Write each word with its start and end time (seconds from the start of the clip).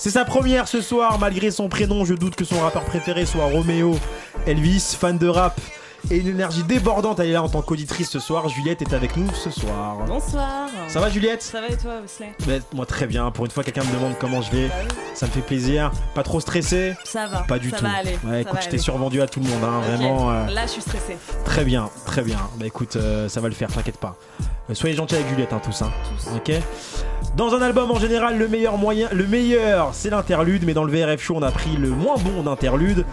C'est 0.00 0.10
sa 0.10 0.24
première 0.24 0.68
ce 0.68 0.80
soir, 0.80 1.18
malgré 1.18 1.50
son 1.50 1.68
prénom, 1.68 2.04
je 2.04 2.14
doute 2.14 2.36
que 2.36 2.44
son 2.44 2.60
rappeur 2.60 2.84
préféré 2.84 3.26
soit 3.26 3.46
Roméo 3.46 3.98
Elvis, 4.46 4.96
fan 4.98 5.18
de 5.18 5.26
rap 5.26 5.60
et 6.08 6.18
une 6.18 6.28
énergie 6.28 6.62
débordante. 6.62 7.18
Elle 7.18 7.30
est 7.30 7.32
là 7.32 7.42
en 7.42 7.48
tant 7.48 7.62
qu'auditrice 7.62 8.08
ce 8.08 8.20
soir. 8.20 8.48
Juliette 8.48 8.80
est 8.80 8.94
avec 8.94 9.16
nous 9.16 9.26
ce 9.34 9.50
soir. 9.50 9.96
Bonsoir. 10.06 10.68
Ça 10.86 11.00
va 11.00 11.10
Juliette? 11.10 11.42
Ça 11.42 11.60
va 11.60 11.66
et 11.66 11.76
toi, 11.76 11.94
Wesley? 12.00 12.62
Moi 12.72 12.86
très 12.86 13.08
bien. 13.08 13.32
Pour 13.32 13.44
une 13.44 13.50
fois, 13.50 13.64
quelqu'un 13.64 13.82
me 13.82 13.92
demande 13.92 14.14
comment 14.20 14.40
je 14.40 14.52
vais. 14.52 14.68
Bah. 14.68 14.74
Ça 15.14 15.26
me 15.26 15.32
fait 15.32 15.40
plaisir. 15.40 15.90
Pas 16.14 16.22
trop 16.22 16.38
stressé? 16.38 16.94
Ça 17.04 17.26
va. 17.26 17.38
Pas 17.40 17.58
du 17.58 17.70
ça 17.70 17.78
tout. 17.78 17.84
va 17.84 17.90
aller. 17.94 18.12
Ouais, 18.24 18.30
ça 18.30 18.40
écoute, 18.42 18.54
va 18.54 18.60
je 18.60 18.68
t'ai 18.68 18.78
survendu 18.78 19.20
à 19.20 19.26
tout 19.26 19.40
le 19.40 19.46
monde. 19.48 19.64
hein. 19.64 19.80
Vraiment. 19.80 20.30
euh, 20.30 20.46
Là, 20.46 20.62
je 20.66 20.70
suis 20.70 20.82
stressée. 20.82 21.16
Très 21.44 21.64
bien, 21.64 21.90
très 22.06 22.22
bien. 22.22 22.38
Bah 22.56 22.66
écoute, 22.66 22.94
euh, 22.94 23.28
ça 23.28 23.40
va 23.40 23.48
le 23.48 23.54
faire, 23.54 23.68
t'inquiète 23.72 23.98
pas. 23.98 24.16
Euh, 24.70 24.74
soyez 24.74 24.94
gentils 24.94 25.16
avec 25.16 25.28
Juliette, 25.28 25.52
hein, 25.52 25.60
tous. 25.62 25.82
Hein. 25.82 25.90
Tous. 26.16 26.30
Ok? 26.36 26.52
Dans 27.36 27.54
un 27.54 27.62
album 27.62 27.90
en 27.92 28.00
général, 28.00 28.36
le 28.36 28.48
meilleur 28.48 28.78
moyen, 28.78 29.08
le 29.12 29.24
meilleur, 29.26 29.90
c'est 29.92 30.10
l'interlude. 30.10 30.64
Mais 30.64 30.74
dans 30.74 30.82
le 30.82 30.92
VRF 30.92 31.22
show, 31.22 31.34
on 31.36 31.42
a 31.42 31.52
pris 31.52 31.76
le 31.76 31.88
moins 31.90 32.16
bon 32.16 32.42
d'interlude, 32.42 33.06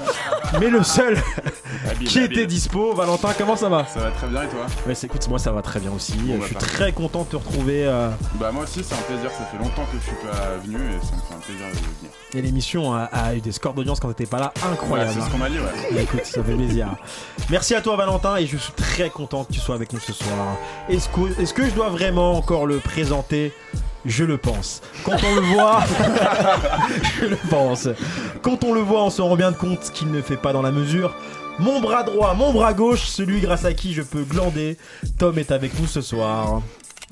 mais 0.59 0.69
le 0.69 0.81
seul 0.83 1.15
qui 2.05 2.19
était 2.19 2.47
dispo. 2.47 2.95
Valentin, 2.95 3.29
comment 3.37 3.55
ça 3.55 3.69
va? 3.69 3.85
Ça 3.85 3.99
va 3.99 4.09
très 4.11 4.25
bien 4.27 4.41
et 4.43 4.47
toi? 4.47 4.65
Ouais, 4.87 4.95
c'est- 4.95 5.05
écoute, 5.05 5.27
moi 5.27 5.37
ça 5.37 5.51
va 5.51 5.61
très 5.61 5.79
bien 5.79 5.91
aussi. 5.91 6.13
Bon, 6.13 6.33
Euh, 6.33 6.37
bah, 6.37 6.41
je 6.41 6.45
suis 6.47 6.55
parfait. 6.55 6.69
très 6.75 6.91
content 6.91 7.21
de 7.21 7.27
te 7.27 7.35
retrouver. 7.35 7.85
euh, 7.85 8.09
Bah 8.35 8.51
moi 8.51 8.63
aussi 8.63 8.83
c'est 8.83 8.95
un 8.95 9.01
plaisir, 9.01 9.29
ça 9.29 9.45
fait 9.45 9.57
longtemps 9.59 9.85
que 9.91 9.97
je 9.99 10.03
suis 10.03 10.15
pas 10.25 10.57
venu 10.63 10.75
et 10.77 11.05
ça 11.05 11.11
me 11.15 11.21
fait 11.21 11.35
un 11.35 11.39
plaisir 11.45 11.65
de 11.67 11.71
venir. 11.73 12.11
et 12.33 12.41
l'émission 12.41 12.93
a, 12.95 13.03
a 13.03 13.35
eu 13.35 13.41
des 13.41 13.51
scores 13.51 13.73
d'audience 13.75 13.99
quand 13.99 14.07
t'étais 14.07 14.25
pas 14.25 14.39
là, 14.39 14.53
Ouais, 14.55 14.71
incroyable. 14.73 15.11
c'est 15.13 15.21
ce 15.21 15.29
qu'on 15.29 15.37
m'a 15.37 15.49
dit 15.49 15.59
ouais. 15.59 15.65
Bah, 15.93 16.01
écoute, 16.01 16.25
ça 16.25 16.43
fait 16.43 16.53
plaisir. 16.53 16.87
Merci 17.51 17.75
à 17.75 17.81
toi 17.81 17.95
Valentin 17.95 18.37
et 18.37 18.47
je 18.47 18.57
suis 18.57 18.73
très 18.73 19.09
content 19.11 19.43
que 19.43 19.53
tu 19.53 19.59
sois 19.59 19.75
avec 19.75 19.93
nous 19.93 19.99
ce 19.99 20.13
soir. 20.13 20.57
Est-ce 20.89 21.09
que, 21.09 21.39
est-ce 21.41 21.53
que 21.53 21.65
je 21.69 21.75
dois 21.75 21.89
vraiment 21.89 22.33
encore 22.35 22.65
le 22.65 22.77
présenter? 22.79 23.53
Je 24.05 24.23
le 24.23 24.37
pense. 24.37 24.81
Quand 25.03 25.17
on 25.23 25.35
le 25.35 25.41
voit, 25.41 25.83
je 27.19 27.25
le 27.25 27.37
pense. 27.49 27.87
Quand 28.41 28.63
on 28.63 28.73
le 28.73 28.81
voit, 28.81 29.03
on 29.03 29.09
se 29.09 29.21
rend 29.21 29.35
bien 29.35 29.53
compte 29.53 29.91
qu'il 29.93 30.11
ne 30.11 30.21
fait 30.21 30.37
pas 30.37 30.53
dans 30.53 30.61
la 30.61 30.71
mesure. 30.71 31.15
Mon 31.59 31.79
bras 31.79 32.03
droit, 32.03 32.33
mon 32.33 32.51
bras 32.51 32.73
gauche, 32.73 33.05
celui 33.05 33.39
grâce 33.39 33.65
à 33.65 33.73
qui 33.73 33.93
je 33.93 34.01
peux 34.01 34.23
glander. 34.23 34.77
Tom 35.17 35.37
est 35.39 35.51
avec 35.51 35.79
nous 35.79 35.87
ce 35.87 36.01
soir. 36.01 36.61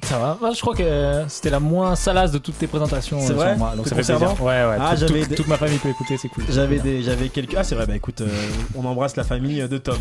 Ça 0.05 0.17
va 0.19 0.37
Bah, 0.41 0.49
Je 0.55 0.61
crois 0.61 0.75
que 0.75 0.83
euh, 0.83 1.27
c'était 1.29 1.49
la 1.49 1.59
moins 1.59 1.95
salace 1.95 2.31
de 2.31 2.37
toutes 2.37 2.57
tes 2.57 2.67
présentations. 2.67 3.19
C'est 3.21 3.31
euh, 3.31 3.35
vrai 3.35 3.49
sur 3.49 3.57
moi, 3.57 3.73
donc 3.75 3.87
ça 3.87 3.95
fait 3.95 4.03
plaisir. 4.03 4.41
Ouais, 4.41 4.47
ouais. 4.65 4.77
Ah, 4.79 4.95
tout- 4.97 5.05
des- 5.13 5.27
Toute 5.35 5.47
ma 5.47 5.57
famille 5.57 5.77
peut 5.77 5.89
écouter, 5.89 6.17
c'est 6.17 6.27
cool. 6.29 6.43
J'avais 6.49 6.79
des, 6.79 7.01
j'avais 7.03 7.29
quelques. 7.29 7.55
Ah 7.57 7.63
c'est 7.63 7.75
vrai, 7.75 7.85
bah 7.85 7.95
écoute, 7.95 8.21
euh, 8.21 8.27
on 8.75 8.85
embrasse 8.85 9.15
la 9.15 9.23
famille 9.23 9.61
de 9.67 9.77
Tom. 9.77 9.97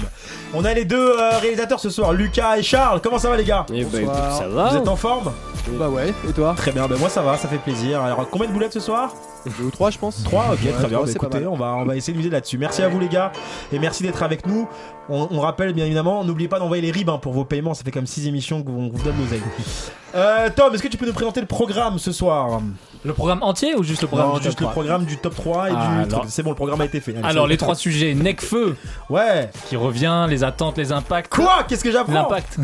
On 0.55 0.65
a 0.65 0.75
les 0.75 0.85
deux 0.85 0.97
euh, 1.19 1.39
réalisateurs 1.41 1.81
ce 1.81 1.91
soir, 1.91 2.13
Lucas 2.13 2.57
et 2.59 2.63
Charles. 2.63 3.01
Comment 3.03 3.19
ça 3.19 3.29
va 3.31 3.37
les 3.37 3.45
gars? 3.45 3.65
Eh 3.73 3.85
bah 3.85 3.91
Bonsoir. 4.01 4.17
écoute, 4.19 4.39
ça 4.39 4.49
va 4.49 4.69
Vous 4.71 4.77
êtes 4.77 4.89
en 4.89 4.97
forme? 4.97 5.33
Bah 5.79 5.89
ouais, 5.89 6.13
et 6.29 6.33
toi? 6.33 6.55
Très 6.57 6.73
bien, 6.73 6.89
ben 6.89 6.99
moi 6.99 7.09
ça 7.09 7.23
va, 7.23 7.37
ça 7.37 7.47
fait 7.49 7.59
plaisir. 7.59 8.01
Alors 8.03 8.29
combien 8.29 8.49
de 8.49 8.53
boulettes 8.53 8.73
ce 8.73 8.81
soir? 8.81 9.15
Deux 9.59 9.65
ou 9.65 9.71
trois, 9.71 9.91
je 9.91 9.99
pense. 9.99 10.23
3 10.25 10.45
ok 10.53 10.59
Ouais, 10.65 10.71
très 10.73 10.89
bien. 10.89 10.99
trois, 10.99 11.05
Bah, 11.07 11.11
écoutez 11.13 11.47
on 11.47 11.57
va, 11.57 11.75
on 11.77 11.85
va 11.85 11.97
essayer 11.97 12.13
de 12.13 12.19
miser 12.19 12.31
là-dessus. 12.31 12.59
Merci 12.59 12.83
à 12.83 12.89
vous 12.89 12.99
les 13.01 13.09
gars. 13.09 13.33
Et 13.73 13.79
merci 13.79 14.03
d'être 14.03 14.23
avec 14.23 14.47
nous. 14.47 14.69
On, 15.09 15.27
on 15.31 15.41
rappelle 15.41 15.73
bien 15.73 15.85
évidemment 15.85 16.23
n'oubliez 16.25 16.49
pas 16.49 16.59
d'envoyer 16.61 16.81
les 16.83 16.91
ribs 16.93 17.11
hein, 17.11 17.19
pour 17.19 17.33
vos 17.33 17.45
paiements. 17.45 17.75
Ça 17.75 17.83
fait 17.85 17.91
comme 17.91 18.07
6 18.07 18.29
émissions 18.29 18.63
qu'on 18.63 18.89
vous 18.89 19.03
donne 19.03 19.17
l'oseille 19.19 19.43
euh, 20.15 20.49
Tom 20.55 20.73
est-ce 20.75 20.83
que 20.83 20.89
tu 20.89 20.97
peux 20.97 21.07
nous 21.07 21.13
présenter 21.13 21.41
le 21.41 21.47
programme 21.47 21.99
ce 21.99 22.13
soir? 22.13 22.61
Le 23.05 23.13
programme 23.15 23.43
entier 23.43 23.75
ou 23.75 23.83
juste 23.83 24.03
le 24.03 24.07
programme 24.09 24.29
Non, 24.29 24.37
du 24.39 24.45
juste 24.45 24.59
top 24.59 24.69
le 24.69 24.73
3? 24.73 24.73
programme 24.85 25.05
du 25.07 25.17
top 25.17 25.35
3 25.35 25.71
et 25.71 25.73
Ah, 25.77 26.05
du 26.05 26.15
c'est 26.29 26.45
bon 26.45 26.51
le 26.51 26.57
programme 26.57 26.81
a 26.81 26.85
été 26.85 27.01
fait. 27.01 27.17
Allez, 27.17 27.25
Alors 27.27 27.49
les 27.49 27.57
trois 27.57 27.75
sujets. 27.75 28.15
Necfeu. 28.15 28.77
Ouais. 29.11 29.51
Qui 29.69 29.75
revient, 29.77 30.27
les 30.29 30.45
attentes, 30.45 30.79
les 30.79 30.93
impacts. 30.93 31.35
quoi? 31.35 31.65
Qu'est-ce 31.67 31.83
que 31.83 31.91
j'apprends? 31.91 32.13
L'impact. 32.13 32.59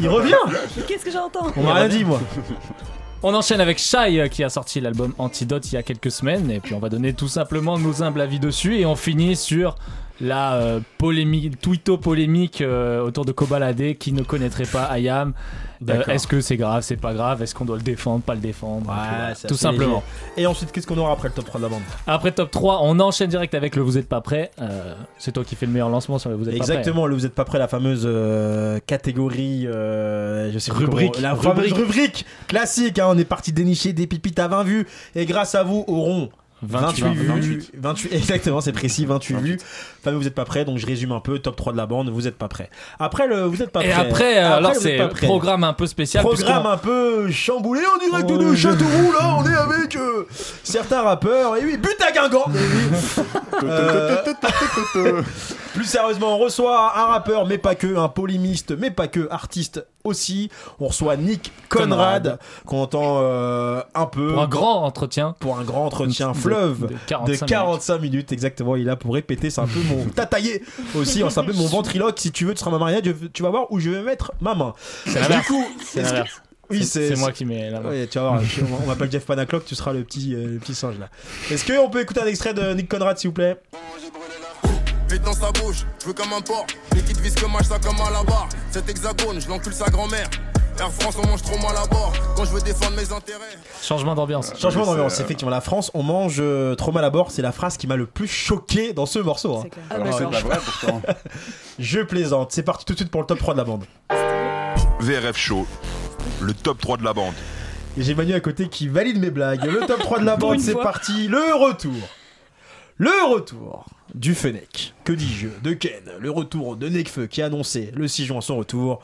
il 0.00 0.08
revient? 0.08 0.34
Qu'est-ce 0.88 1.04
que 1.04 1.12
j'entends? 1.12 1.46
On 1.56 1.62
m'a 1.62 1.74
rien 1.74 1.88
dit 1.88 2.04
moi 2.04 2.18
On 3.26 3.32
enchaîne 3.32 3.62
avec 3.62 3.78
Shai 3.78 4.20
euh, 4.20 4.28
qui 4.28 4.44
a 4.44 4.50
sorti 4.50 4.82
l'album 4.82 5.14
Antidote 5.16 5.72
il 5.72 5.76
y 5.76 5.78
a 5.78 5.82
quelques 5.82 6.10
semaines 6.10 6.50
et 6.50 6.60
puis 6.60 6.74
on 6.74 6.78
va 6.78 6.90
donner 6.90 7.14
tout 7.14 7.26
simplement 7.26 7.78
nos 7.78 8.02
humbles 8.02 8.20
avis 8.20 8.38
dessus 8.38 8.76
et 8.76 8.84
on 8.84 8.96
finit 8.96 9.34
sur 9.34 9.76
la 10.20 10.54
euh, 10.54 10.80
polémique, 10.98 11.54
polémique 12.00 12.60
euh, 12.60 13.02
autour 13.02 13.24
de 13.24 13.32
Kobalade 13.32 13.94
qui 13.98 14.12
ne 14.12 14.22
connaîtrait 14.22 14.64
pas 14.66 14.84
Ayam. 14.84 15.32
Euh. 15.90 16.02
Est-ce 16.06 16.26
que 16.26 16.40
c'est 16.40 16.56
grave, 16.56 16.82
c'est 16.82 16.96
pas 16.96 17.12
grave 17.12 17.42
Est-ce 17.42 17.54
qu'on 17.54 17.64
doit 17.66 17.76
le 17.76 17.82
défendre, 17.82 18.22
pas 18.22 18.34
le 18.34 18.40
défendre 18.40 18.88
Ouais, 18.88 18.94
voilà, 18.94 19.34
Tout 19.34 19.54
simplement. 19.54 20.02
léger. 20.36 20.42
et 20.42 20.46
ensuite 20.46 20.72
qu'est-ce 20.72 20.86
qu'on 20.86 20.96
aura 20.96 21.12
après 21.12 21.28
le 21.28 21.34
top 21.34 21.44
3 21.44 21.58
de 21.60 21.64
la 21.64 21.68
bande? 21.68 21.82
Après 22.06 22.32
top 22.32 22.50
3, 22.50 22.78
on 22.82 22.98
enchaîne 23.00 23.28
direct 23.28 23.52
avec 23.54 23.76
le 23.76 23.82
Vous 23.82 23.98
êtes 23.98 24.08
pas 24.08 24.20
prêt. 24.22 24.50
C'est 25.18 25.32
toi 25.32 25.44
qui 25.44 25.56
fais 25.56 25.66
le 25.66 25.72
meilleur 25.72 25.90
lancement 25.90 26.18
sur 26.18 26.30
le 26.30 26.36
Vous 26.36 26.48
êtes 26.48 26.56
pas 26.58 26.64
prêt. 26.64 26.74
Exactement, 26.76 27.06
le 27.06 27.14
vous 27.14 27.26
êtes 27.26 27.34
pas 27.34 27.44
prêt 27.44 27.58
la 27.58 27.68
fameuse 27.68 28.08
catégorie, 28.86 29.62
je 29.64 30.56
sais 30.58 30.72
Rubrique. 30.72 31.14
comment- 31.14 31.22
la 31.22 31.34
Rubrique. 31.34 31.54
fameuse 31.54 31.72
rubrique 31.72 32.26
classique. 32.46 32.98
hein, 32.98 33.06
on 33.08 33.18
est 33.18 33.24
parti 33.24 33.52
dénicher 33.52 33.92
des 33.92 34.06
pipites 34.06 34.38
à 34.38 34.48
20 34.48 34.62
vues 34.64 34.86
et 35.14 35.26
grâce 35.26 35.54
à 35.54 35.64
vous 35.64 35.84
auront 35.86 36.30
28, 36.66 37.02
28 37.04 37.14
vues, 37.14 37.26
28. 37.26 37.70
28 37.78 38.12
exactement, 38.14 38.60
c'est 38.60 38.72
précis, 38.72 39.06
28 39.06 39.34
vues. 39.36 39.58
Fameux 40.02 40.16
vous 40.18 40.26
êtes 40.26 40.34
pas 40.34 40.44
prêt, 40.44 40.64
donc 40.64 40.78
je 40.78 40.86
résume 40.86 41.12
un 41.12 41.20
peu 41.20 41.38
top 41.38 41.56
3 41.56 41.72
de 41.72 41.76
la 41.78 41.86
bande. 41.86 42.10
Vous 42.10 42.26
êtes 42.28 42.36
pas 42.36 42.48
prêt. 42.48 42.70
Après 42.98 43.26
le 43.26 43.42
vous 43.44 43.62
êtes 43.62 43.70
pas 43.70 43.84
Et 43.84 43.88
prêt. 43.90 44.00
après, 44.00 44.38
euh, 44.38 44.56
alors 44.56 44.74
c'est 44.74 44.98
programme 45.22 45.64
un 45.64 45.72
peu 45.72 45.86
spécial. 45.86 46.22
Programme 46.24 46.66
un 46.66 46.76
peu 46.76 47.30
chamboulé 47.30 47.80
en 47.94 47.98
direct 47.98 48.28
Oh, 48.30 48.36
de 48.38 48.54
je- 48.54 48.68
Châteauroux 48.68 49.12
là, 49.12 49.36
on 49.38 49.44
est 49.48 49.54
avec 49.74 49.96
euh, 49.96 50.26
certains 50.62 51.02
rappeurs 51.02 51.56
et 51.56 51.64
oui, 51.64 51.76
but 51.76 51.96
à 52.06 52.12
Guingamp. 52.12 52.46
Et 52.48 52.58
oui. 53.62 53.68
Euh, 53.68 55.22
Plus 55.74 55.84
sérieusement, 55.84 56.36
on 56.36 56.38
reçoit 56.38 56.96
un 56.98 57.06
rappeur, 57.06 57.46
mais 57.46 57.58
pas 57.58 57.74
que, 57.74 57.96
un 57.96 58.08
polémiste, 58.08 58.70
mais 58.78 58.90
pas 58.90 59.08
que, 59.08 59.28
artiste 59.30 59.84
aussi. 60.04 60.48
On 60.78 60.86
reçoit 60.88 61.16
Nick 61.16 61.52
Conrad, 61.68 61.88
Conrad. 61.88 62.38
qu'on 62.64 62.82
entend 62.82 63.18
euh, 63.22 63.82
un 63.94 64.06
peu 64.06 64.28
pour 64.32 64.42
un 64.42 64.46
grand 64.48 64.82
entretien. 64.84 65.34
pour 65.40 65.58
un 65.58 65.64
grand 65.64 65.86
entretien 65.86 66.30
de- 66.30 66.36
fleuve 66.36 66.86
de 66.88 66.94
45 67.08 67.46
de 67.46 67.50
45 67.50 67.98
minutes. 68.00 68.32
exactement. 68.32 68.76
Il 68.76 68.82
est 68.82 68.84
là 68.86 68.96
pour 68.96 69.14
répéter, 69.14 69.50
c'est 69.50 69.60
un 69.60 69.66
peu 69.66 69.80
mon 69.88 70.04
tataillé 70.14 70.62
aussi, 70.94 71.22
c'est 71.28 71.38
un 71.40 71.44
peu 71.44 71.52
mon 71.52 71.66
ventriloque. 71.66 72.18
Si 72.20 72.30
tu 72.32 72.44
veux, 72.44 72.54
tu 72.54 72.60
seras 72.60 72.70
ma 72.70 72.78
marionnette, 72.78 73.32
tu 73.32 73.42
vas 73.42 73.50
voir 73.50 73.66
où 73.72 73.80
je 73.80 73.90
vais 73.90 74.02
mettre 74.02 74.32
ma 74.40 74.54
main. 74.54 74.74
C'est 75.06 75.28
Du 75.28 75.42
coup, 75.42 75.64
C'est 75.82 76.02
oui, 76.70 76.82
C'est 76.84 77.08
c'est 77.10 77.16
moi 77.16 77.30
qui 77.32 77.44
mets 77.44 77.70
la 77.70 77.80
main. 77.80 77.90
Ouais, 77.90 78.06
tu 78.06 78.18
vas 78.18 78.28
voir, 78.30 78.42
on 78.82 78.86
m'appelle 78.86 79.10
Jeff 79.10 79.26
Panaclock, 79.26 79.64
tu 79.66 79.74
seras 79.74 79.92
le 79.92 80.02
petit, 80.02 80.34
euh, 80.34 80.46
le 80.54 80.58
petit 80.58 80.74
singe 80.74 80.98
là. 80.98 81.08
Est-ce 81.50 81.64
qu'on 81.70 81.90
peut 81.90 82.00
écouter 82.00 82.20
un 82.22 82.26
extrait 82.26 82.54
de 82.54 82.72
Nick 82.72 82.88
Conrad 82.88 83.18
s'il 83.18 83.28
vous 83.28 83.34
plaît? 83.34 83.58
Dans 85.24 85.32
sa 85.32 85.50
bouche, 85.52 85.84
je 86.00 86.06
veux 86.06 86.12
comme 86.12 86.32
un 86.32 86.40
porc. 86.40 86.66
Liquide 86.94 87.18
vis 87.20 87.34
que 87.34 87.46
mâche 87.46 87.66
ça 87.66 87.78
comme 87.78 87.96
à 88.00 88.10
la 88.10 88.22
barre. 88.22 88.48
Cet 88.70 88.88
hexagone, 88.88 89.40
je 89.40 89.48
l'encule 89.48 89.72
sa 89.72 89.86
grand-mère. 89.86 90.28
Air 90.78 90.90
France, 90.90 91.14
on 91.22 91.26
mange 91.28 91.40
trop 91.42 91.56
mal 91.58 91.76
à 91.76 91.86
bord. 91.86 92.12
Quand 92.36 92.44
je 92.44 92.50
veux 92.50 92.60
défendre 92.60 92.96
mes 92.96 93.12
intérêts. 93.12 93.40
Changement 93.80 94.14
d'ambiance. 94.16 94.52
Changement 94.58 94.84
d'ambiance, 94.84 95.14
c'est, 95.14 95.22
euh, 95.22 95.24
effectivement. 95.24 95.50
La 95.50 95.60
France, 95.60 95.90
on 95.94 96.02
mange 96.02 96.38
euh, 96.40 96.74
trop 96.74 96.90
mal 96.90 97.04
à 97.04 97.10
bord. 97.10 97.30
C'est 97.30 97.42
la 97.42 97.52
phrase 97.52 97.76
qui 97.76 97.86
m'a 97.86 97.94
le 97.96 98.06
plus 98.06 98.26
choqué 98.26 98.92
dans 98.92 99.06
ce 99.06 99.20
morceau. 99.20 99.56
hein. 99.56 99.60
C'est 99.62 99.70
clair. 99.70 99.84
Alors 99.90 100.18
c'est 100.18 100.24
pas 100.30 100.40
vrai 100.40 100.58
pourtant. 100.64 101.00
Je 101.78 102.00
plaisante. 102.00 102.50
C'est 102.52 102.64
parti 102.64 102.84
tout 102.84 102.94
de 102.94 102.98
suite 102.98 103.10
pour 103.10 103.20
le 103.20 103.26
top 103.28 103.38
3 103.38 103.54
de 103.54 103.58
la 103.58 103.64
bande. 103.64 103.84
VRF 105.00 105.36
Show, 105.36 105.66
le 106.40 106.52
top 106.54 106.80
3 106.80 106.96
de 106.96 107.04
la 107.04 107.12
bande. 107.12 107.34
Et 107.96 108.02
j'ai 108.02 108.14
Manu 108.16 108.34
à 108.34 108.40
côté 108.40 108.68
qui 108.68 108.88
valide 108.88 109.20
mes 109.20 109.30
blagues. 109.30 109.64
Le 109.64 109.86
top 109.86 110.00
3 110.00 110.18
de 110.18 110.24
la 110.24 110.36
bande, 110.36 110.58
c'est 110.58 110.74
parti. 110.74 111.28
Le 111.28 111.54
retour. 111.54 111.92
Le 112.96 113.32
retour 113.32 113.86
du 114.14 114.34
Fennec. 114.34 114.94
Que 115.04 115.12
dis-je 115.12 115.48
De 115.62 115.72
Ken. 115.72 116.02
Le 116.20 116.30
retour 116.30 116.76
de 116.76 116.88
Nekfeu 116.88 117.26
qui 117.26 117.42
a 117.42 117.46
annoncé 117.46 117.90
le 117.94 118.06
6 118.06 118.26
juin 118.26 118.40
son 118.40 118.56
retour. 118.56 119.02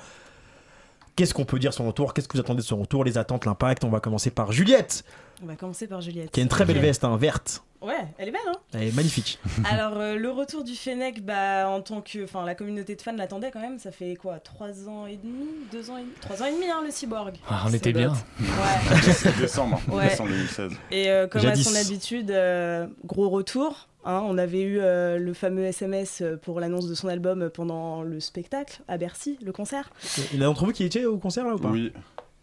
Qu'est-ce 1.16 1.34
qu'on 1.34 1.44
peut 1.44 1.58
dire 1.58 1.70
de 1.70 1.74
son 1.74 1.86
retour? 1.86 2.14
Qu'est-ce 2.14 2.28
que 2.28 2.34
vous 2.34 2.40
attendez 2.40 2.62
de 2.62 2.66
son 2.66 2.78
retour? 2.78 3.04
Les 3.04 3.18
attentes, 3.18 3.44
l'impact? 3.44 3.84
On 3.84 3.90
va 3.90 4.00
commencer 4.00 4.30
par 4.30 4.52
Juliette, 4.52 5.04
On 5.42 5.46
va 5.46 5.56
commencer 5.56 5.86
par 5.86 6.00
Juliette. 6.00 6.30
qui 6.30 6.40
a 6.40 6.42
une 6.42 6.48
très 6.48 6.64
belle 6.64 6.78
veste, 6.78 7.04
hein, 7.04 7.16
verte. 7.16 7.62
Ouais, 7.82 7.94
elle 8.18 8.28
est 8.28 8.32
belle, 8.32 8.40
hein 8.46 8.58
Elle 8.74 8.88
est 8.88 8.94
magnifique. 8.94 9.38
Alors, 9.64 9.96
euh, 9.98 10.16
le 10.16 10.30
retour 10.30 10.64
du 10.64 10.74
Fennec, 10.74 11.24
bah, 11.24 11.66
en 11.68 11.80
tant 11.80 12.02
que. 12.02 12.22
Enfin, 12.24 12.44
la 12.44 12.54
communauté 12.54 12.94
de 12.94 13.00
fans 13.00 13.12
l'attendait 13.16 13.50
quand 13.50 13.60
même. 13.60 13.78
Ça 13.78 13.90
fait 13.90 14.16
quoi 14.16 14.38
3 14.38 14.88
ans 14.88 15.06
et 15.06 15.16
demi 15.16 15.46
2 15.72 15.90
ans 15.90 15.96
et 15.96 16.02
demi 16.02 16.12
3 16.20 16.42
ans 16.42 16.46
et 16.46 16.52
demi, 16.52 16.66
hein, 16.70 16.80
le 16.84 16.90
cyborg. 16.90 17.36
Ah, 17.48 17.62
on 17.66 17.70
Ça 17.70 17.76
était 17.76 17.92
bien. 17.92 18.12
Ouais. 18.40 19.30
Décembre, 19.40 19.80
hein. 19.88 19.92
Ouais. 19.92 20.08
décembre 20.08 20.30
2016. 20.30 20.72
Et 20.90 21.10
euh, 21.10 21.26
comme 21.26 21.40
Jadis. 21.40 21.66
à 21.66 21.70
son 21.70 21.76
habitude, 21.76 22.30
euh, 22.30 22.86
gros 23.06 23.30
retour. 23.30 23.88
hein. 24.04 24.22
on 24.26 24.36
avait 24.36 24.60
eu 24.62 24.78
euh, 24.80 25.18
le 25.18 25.32
fameux 25.32 25.64
SMS 25.64 26.22
pour 26.42 26.60
l'annonce 26.60 26.86
de 26.86 26.94
son 26.94 27.08
album 27.08 27.48
pendant 27.48 28.02
le 28.02 28.20
spectacle 28.20 28.80
à 28.88 28.98
Bercy, 28.98 29.38
le 29.42 29.52
concert. 29.52 29.90
Il 30.32 30.38
y 30.38 30.38
en 30.38 30.42
a 30.42 30.44
d'entre 30.50 30.66
vous 30.66 30.72
qui 30.72 30.84
étaient 30.84 31.06
au 31.06 31.16
concert 31.16 31.46
là 31.46 31.54
ou 31.54 31.58
pas? 31.58 31.68
Oui. 31.70 31.92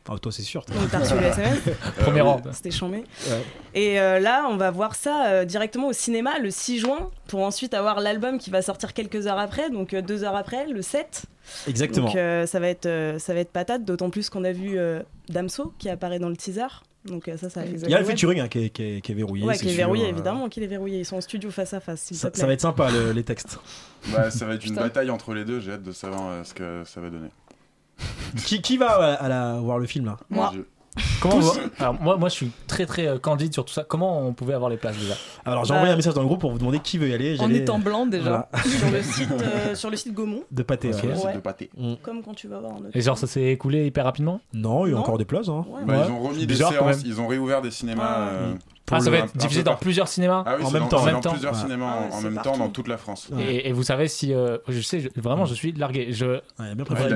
Enfin, 0.08 0.18
toi, 0.20 0.32
c'est 0.32 0.42
sûr. 0.44 0.64
Donc, 0.68 0.90
t'as 0.90 1.00
reçu 1.00 1.16
le 1.16 1.24
SMS. 1.24 1.60
Premier 2.00 2.22
Euh, 2.22 2.24
rang. 2.24 2.42
C'était 2.54 2.72
chambé. 2.72 2.98
Ouais. 3.30 3.44
Et 3.74 4.00
euh, 4.00 4.20
là, 4.20 4.48
on 4.50 4.56
va 4.58 4.72
voir 4.72 4.96
ça 4.96 5.28
euh, 5.28 5.46
directement 5.46 5.88
au 5.90 5.94
cinéma 5.94 6.40
le 6.40 6.50
6 6.50 6.80
juin 6.80 7.10
pour 7.28 7.42
ensuite 7.44 7.74
avoir 7.74 8.00
l'album 8.00 8.38
qui 8.38 8.50
va 8.50 8.62
sortir 8.62 8.94
quelques 8.94 9.28
heures 9.28 9.40
après, 9.40 9.70
donc 9.70 9.94
euh, 9.94 10.02
deux 10.02 10.24
heures 10.24 10.36
après, 10.36 10.68
le 10.68 10.82
7. 10.82 11.24
Exactement. 11.68 12.08
Donc 12.08 12.16
euh, 12.16 12.46
ça, 12.46 12.60
va 12.60 12.70
être, 12.70 12.86
euh, 12.86 13.20
ça 13.20 13.34
va 13.34 13.42
être 13.42 13.52
patate, 13.52 13.84
d'autant 13.86 14.10
plus 14.10 14.30
qu'on 14.30 14.44
a 14.44 14.52
vu 14.52 14.78
euh, 14.78 15.02
Damso 15.30 15.74
qui 15.78 15.90
apparaît 15.90 16.20
dans 16.20 16.30
le 16.30 16.38
teaser. 16.38 16.68
Donc 17.06 17.28
euh, 17.30 17.38
ça, 17.38 17.50
ça 17.50 17.62
Il 17.66 17.90
y 17.90 17.94
a 17.96 18.00
le 18.00 18.06
featuring 18.06 18.40
hein, 18.42 18.48
qui, 18.50 18.66
est, 18.66 18.70
qui 18.70 18.84
est- 18.84 19.02
qui 19.02 19.12
est 19.14 19.16
verrouillé. 19.16 19.46
Ouais, 19.46 19.54
c'est 19.54 19.62
qui 19.62 19.68
est 19.68 19.72
sûr, 19.72 19.78
verrouillé, 19.78 20.06
euh, 20.06 20.10
évidemment 20.10 20.50
qu'il 20.50 20.64
est 20.64 20.68
verrouillé. 20.68 21.00
Ils 21.00 21.06
sont 21.06 21.16
en 21.18 21.22
studio 21.22 21.50
face 21.52 21.74
à 21.74 21.80
face, 21.80 22.12
Ça, 22.14 22.30
va 22.46 22.54
être 22.54 22.60
sympa 22.62 22.90
le- 22.92 23.12
les 23.14 23.24
textes. 23.24 23.60
Bah, 24.12 24.30
ça 24.30 24.46
va 24.46 24.56
être 24.56 24.64
une 24.66 24.72
Putain. 24.72 24.82
bataille 24.84 25.10
entre 25.10 25.34
les 25.34 25.46
deux, 25.46 25.60
j'ai 25.62 25.72
hâte 25.74 25.84
de 25.84 25.92
savoir 25.94 26.22
euh, 26.30 26.44
ce 26.44 26.54
que 26.54 26.84
ça 26.86 27.00
va 27.00 27.10
donner. 27.10 27.30
qui, 28.46 28.62
qui 28.62 28.78
va 28.78 28.90
à 28.92 29.00
la, 29.02 29.14
à 29.16 29.28
la- 29.28 29.60
voir 29.60 29.80
le 29.80 29.86
film 29.88 30.06
là 30.06 30.18
Moi. 30.30 30.52
Je- 30.56 30.62
Comment 31.22 31.36
on 31.36 31.40
voit- 31.42 31.54
Alors, 31.78 31.94
moi, 32.02 32.18
moi, 32.18 32.28
je 32.28 32.34
suis 32.34 32.52
très 32.66 32.88
très 32.88 33.06
euh, 33.08 33.20
candide 33.20 33.54
sur 33.54 33.64
tout 33.64 33.74
ça. 33.74 33.84
Comment 33.84 34.20
on 34.26 34.34
pouvait 34.34 34.56
avoir 34.56 34.68
les 34.72 34.78
places 34.78 34.98
déjà 34.98 35.14
Alors 35.46 35.64
j'ai 35.64 35.70
Bah, 35.70 35.76
envoyé 35.76 35.94
un 35.94 35.96
message 35.96 36.16
dans 36.16 36.22
le 36.22 36.28
groupe 36.28 36.42
pour 36.42 36.52
vous 36.52 36.58
demander 36.58 36.80
qui 36.80 36.98
veut 36.98 37.08
y 37.10 37.14
aller. 37.14 37.40
En 37.40 37.52
étant 37.52 37.78
blanc 37.78 38.08
déjà. 38.08 38.50
Voilà, 38.52 38.66
sur 38.68 38.90
le 38.92 39.02
site, 39.04 39.32
euh, 39.32 39.76
sur 39.76 39.90
le 39.92 39.96
site 39.96 40.14
Gaumont, 40.16 40.42
de 40.50 40.64
pâté. 40.64 40.90
Ok. 40.90 41.04
ouais. 41.04 41.10
Le 41.10 41.16
site 41.16 41.26
Ouais. 41.26 41.34
de 41.36 41.40
pâté. 41.40 41.70
Mm. 41.78 41.94
comme 42.02 42.24
quand 42.24 42.34
tu 42.34 42.48
vas 42.48 42.58
voir. 42.60 42.74
Et 42.96 43.02
genre, 43.02 43.16
ça 43.18 43.28
s'est 43.28 43.44
écoulé 43.44 43.86
hyper 43.86 44.06
rapidement? 44.06 44.42
Non, 44.54 44.88
il 44.88 44.90
y 44.90 44.94
a 44.94 44.96
Non. 44.96 45.02
encore 45.02 45.20
des 45.20 45.26
places. 45.26 45.50
Hein. 45.50 45.66
Ouais, 45.70 45.82
Bah, 45.86 46.00
Ouais. 46.00 46.06
Ils 46.08 46.12
ont 46.12 46.20
remis 46.20 46.40
des 46.40 46.46
Bizarre, 46.48 46.72
séances, 46.72 47.04
ils 47.06 47.22
ont 47.22 47.28
réouvert 47.28 47.62
des 47.62 47.70
cinémas. 47.72 48.04
Ah. 48.08 48.30
euh, 48.30 48.54
Ah, 48.92 49.00
ça 49.00 49.10
le- 49.12 49.18
va 49.18 49.24
être 49.26 49.36
diffusé 49.38 49.64
dans 49.64 49.72
partout. 49.72 49.84
plusieurs 49.84 50.08
cinémas 50.08 50.44
Ah 50.46 50.56
oui, 50.58 50.64
En 50.66 50.72
même 50.72 50.84
dans- 50.84 50.88
temps. 50.88 50.98
En 51.02 51.06
même 51.06 51.14
dans 51.16 51.22
temps. 51.22 51.32
plusieurs 51.32 51.54
Ouais. 51.54 51.60
cinémas 51.60 51.86
Ah 51.94 52.02
ouais, 52.10 52.14
en- 52.16 52.22
même 52.22 52.42
temps 52.42 52.58
dans 52.58 52.70
toute 52.70 52.88
la 52.88 52.98
France. 52.98 53.28
Ouais. 53.32 53.44
et, 53.44 53.70
et 53.70 53.72
vous 53.74 53.84
savez 53.84 54.08
si. 54.08 54.34
euh, 54.34 54.58
je 54.68 54.80
sais, 54.82 55.00
je- 55.02 55.10
vraiment, 55.22 55.46
je 55.46 55.54
suis 55.54 55.72
largué. 55.74 56.08
Je, 56.12 56.26
Ouais, 56.26 56.74
bien 56.76 56.86
préparé 56.86 57.14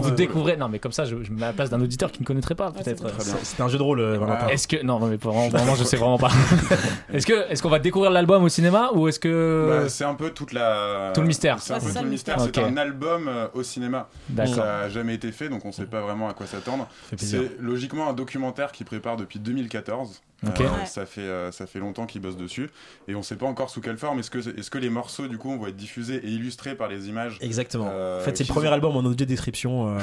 vous 0.00 0.10
découvrez. 0.10 0.56
Non, 0.56 0.68
mais 0.68 0.78
comme 0.78 0.92
ça, 0.92 1.04
je, 1.04 1.22
je 1.22 1.30
me 1.30 1.36
mets 1.38 1.44
à 1.44 1.48
la 1.48 1.52
place 1.52 1.70
d'un 1.70 1.80
auditeur 1.80 2.12
qui 2.12 2.20
ne 2.22 2.26
connaîtrait 2.26 2.54
pas, 2.54 2.70
peut-être. 2.72 3.04
C'est- 3.20 3.62
un 3.62 3.68
jeu 3.68 3.78
de 3.78 3.82
rôle, 3.82 4.00
euh. 4.00 4.18
Est-ce 4.50 4.68
que 4.68 4.82
non, 4.84 4.98
non 5.00 5.06
mais 5.08 5.16
vraiment, 5.16 5.48
vraiment 5.48 5.74
je 5.74 5.84
sais 5.84 5.96
vraiment 5.96 6.18
pas. 6.18 6.30
est-ce 7.12 7.26
que 7.26 7.50
est-ce 7.50 7.62
qu'on 7.62 7.68
va 7.70 7.78
découvrir 7.78 8.10
l'album 8.10 8.44
au 8.44 8.48
cinéma 8.48 8.90
ou 8.94 9.08
est-ce 9.08 9.18
que 9.20 9.66
Bah, 9.82 9.88
c'est 9.88 10.04
un 10.04 10.14
peu 10.14 10.30
toute 10.30 10.52
la... 10.52 11.12
Tout 11.14 11.20
le 11.22 11.26
mystère. 11.26 11.58
C'est 11.60 11.74
un 11.74 11.80
peu 11.80 11.92
tout 11.92 12.02
le 12.04 12.08
mystère. 12.10 12.40
C'est 12.40 12.58
un 12.58 12.76
album 12.76 13.28
euh, 13.28 13.46
au 13.54 13.62
cinéma. 13.62 14.08
d'accord 14.28 14.56
Ça 14.56 14.78
a 14.80 14.88
jamais 14.88 15.14
été 15.14 15.32
fait, 15.32 15.48
donc 15.48 15.64
on 15.64 15.72
sait 15.72 15.86
pas 15.86 16.00
vraiment 16.00 16.28
à 16.28 16.34
quoi 16.34 16.46
s'attendre. 16.46 16.86
C'est 17.16 17.58
logiquement 17.60 18.08
un 18.08 18.12
documentaire 18.12 18.72
qui 18.72 18.84
prépare 18.84 19.16
depuis 19.16 19.38
2014. 19.38 20.20
Euh, 20.44 20.50
Ouais. 20.60 20.86
ça 20.86 21.04
fait 21.04 21.20
euh, 21.22 21.50
ça 21.50 21.66
fait 21.66 21.80
longtemps 21.80 22.06
qu'ils 22.06 22.20
bossent 22.20 22.36
dessus 22.36 22.70
et 23.08 23.16
on 23.16 23.22
sait 23.24 23.34
pas 23.34 23.46
encore 23.46 23.70
sous 23.70 23.80
quelle 23.80 23.98
forme. 23.98 24.20
Est-ce 24.20 24.70
que 24.70 24.78
les 24.78 24.88
morceaux 24.88 25.26
du 25.26 25.36
coup 25.36 25.56
vont 25.58 25.66
être 25.66 25.74
diffusés 25.76 26.20
et 26.24 26.28
illustrés 26.28 26.76
par 26.76 26.86
les 26.88 27.08
images 27.08 27.38
Exactement. 27.40 27.88
Euh, 27.90 28.20
en 28.20 28.24
fait, 28.24 28.36
c'est 28.36 28.46
le 28.46 28.52
premier 28.54 28.68
ont- 28.68 28.72
album 28.72 28.96
en 28.96 29.00
audio 29.04 29.26
description. 29.26 29.88
euh, 29.88 29.98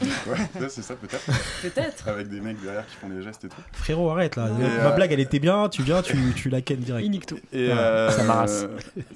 Ouais, 0.26 0.36
ça, 0.60 0.68
c'est 0.68 0.82
ça 0.82 0.94
peut-être. 0.96 1.24
Peut-être. 1.62 2.08
Avec 2.08 2.28
des 2.28 2.40
mecs 2.40 2.60
derrière 2.60 2.84
qui 2.86 2.96
font 2.96 3.08
des 3.08 3.22
gestes 3.22 3.44
et 3.44 3.48
tout. 3.48 3.56
Frérot, 3.74 4.10
arrête 4.10 4.34
là. 4.34 4.48
Et, 4.48 4.60
Ma 4.62 4.86
euh, 4.86 4.90
blague, 4.90 5.12
elle 5.12 5.20
était 5.20 5.38
bien. 5.38 5.68
Tu 5.68 5.82
viens, 5.82 6.02
tu, 6.02 6.16
tu 6.34 6.48
la 6.48 6.62
ken 6.62 6.78
direct. 6.78 7.06
Il 7.08 7.20
tout. 7.20 7.38
Et 7.52 7.68
Ouais, 7.68 7.72
euh, 7.72 8.10
ça 8.10 8.24
m'arrasse. 8.24 8.66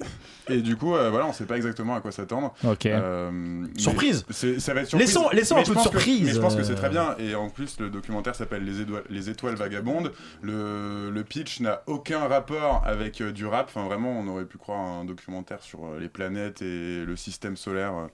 Et 0.49 0.61
du 0.61 0.75
coup, 0.75 0.95
euh, 0.95 1.09
voilà, 1.11 1.27
on 1.27 1.33
sait 1.33 1.45
pas 1.45 1.55
exactement 1.55 1.95
à 1.95 2.01
quoi 2.01 2.11
s'attendre. 2.11 2.53
ok 2.65 2.85
Euh, 2.87 3.63
Surprise 3.77 4.25
Ça 4.31 4.73
va 4.73 4.81
être 4.81 4.89
surprise. 4.89 5.07
Laissons- 5.07 5.29
laissons 5.31 5.55
Mais 5.55 5.61
un 5.61 5.63
je 5.63 5.69
peu 5.69 5.75
de 5.75 5.79
pense 5.79 5.87
que- 5.87 5.99
surprise, 5.99 6.23
mais 6.25 6.31
je 6.33 6.39
pense 6.39 6.55
que 6.55 6.63
c'est 6.63 6.75
très 6.75 6.89
bien. 6.89 7.15
Et 7.19 7.35
en 7.35 7.49
plus, 7.49 7.79
le 7.79 7.89
documentaire 7.89 8.35
s'appelle 8.35 8.63
les, 9.09 9.29
étoiles 9.29 9.55
vagabondes. 9.55 10.11
Le, 10.41 10.60
le 10.61 11.23
pitch 11.23 11.59
n'a 11.59 11.83
aucun 11.87 12.27
rapport 12.27 12.83
avec 12.85 13.21
euh, 13.21 13.31
du 13.31 13.45
rap. 13.45 13.67
Enfin, 13.67 13.85
vraiment, 13.85 14.11
on 14.11 14.27
aurait 14.27 14.45
pu 14.45 14.57
croire 14.57 14.79
un 14.79 15.05
documentaire 15.05 15.61
sur 15.61 15.85
euh, 15.85 15.99
les 15.99 16.09
planètes 16.09 16.61
et 16.61 17.03
le 17.05 17.15
système 17.15 17.57
solaire, 17.57 17.93
euh, 17.95 18.07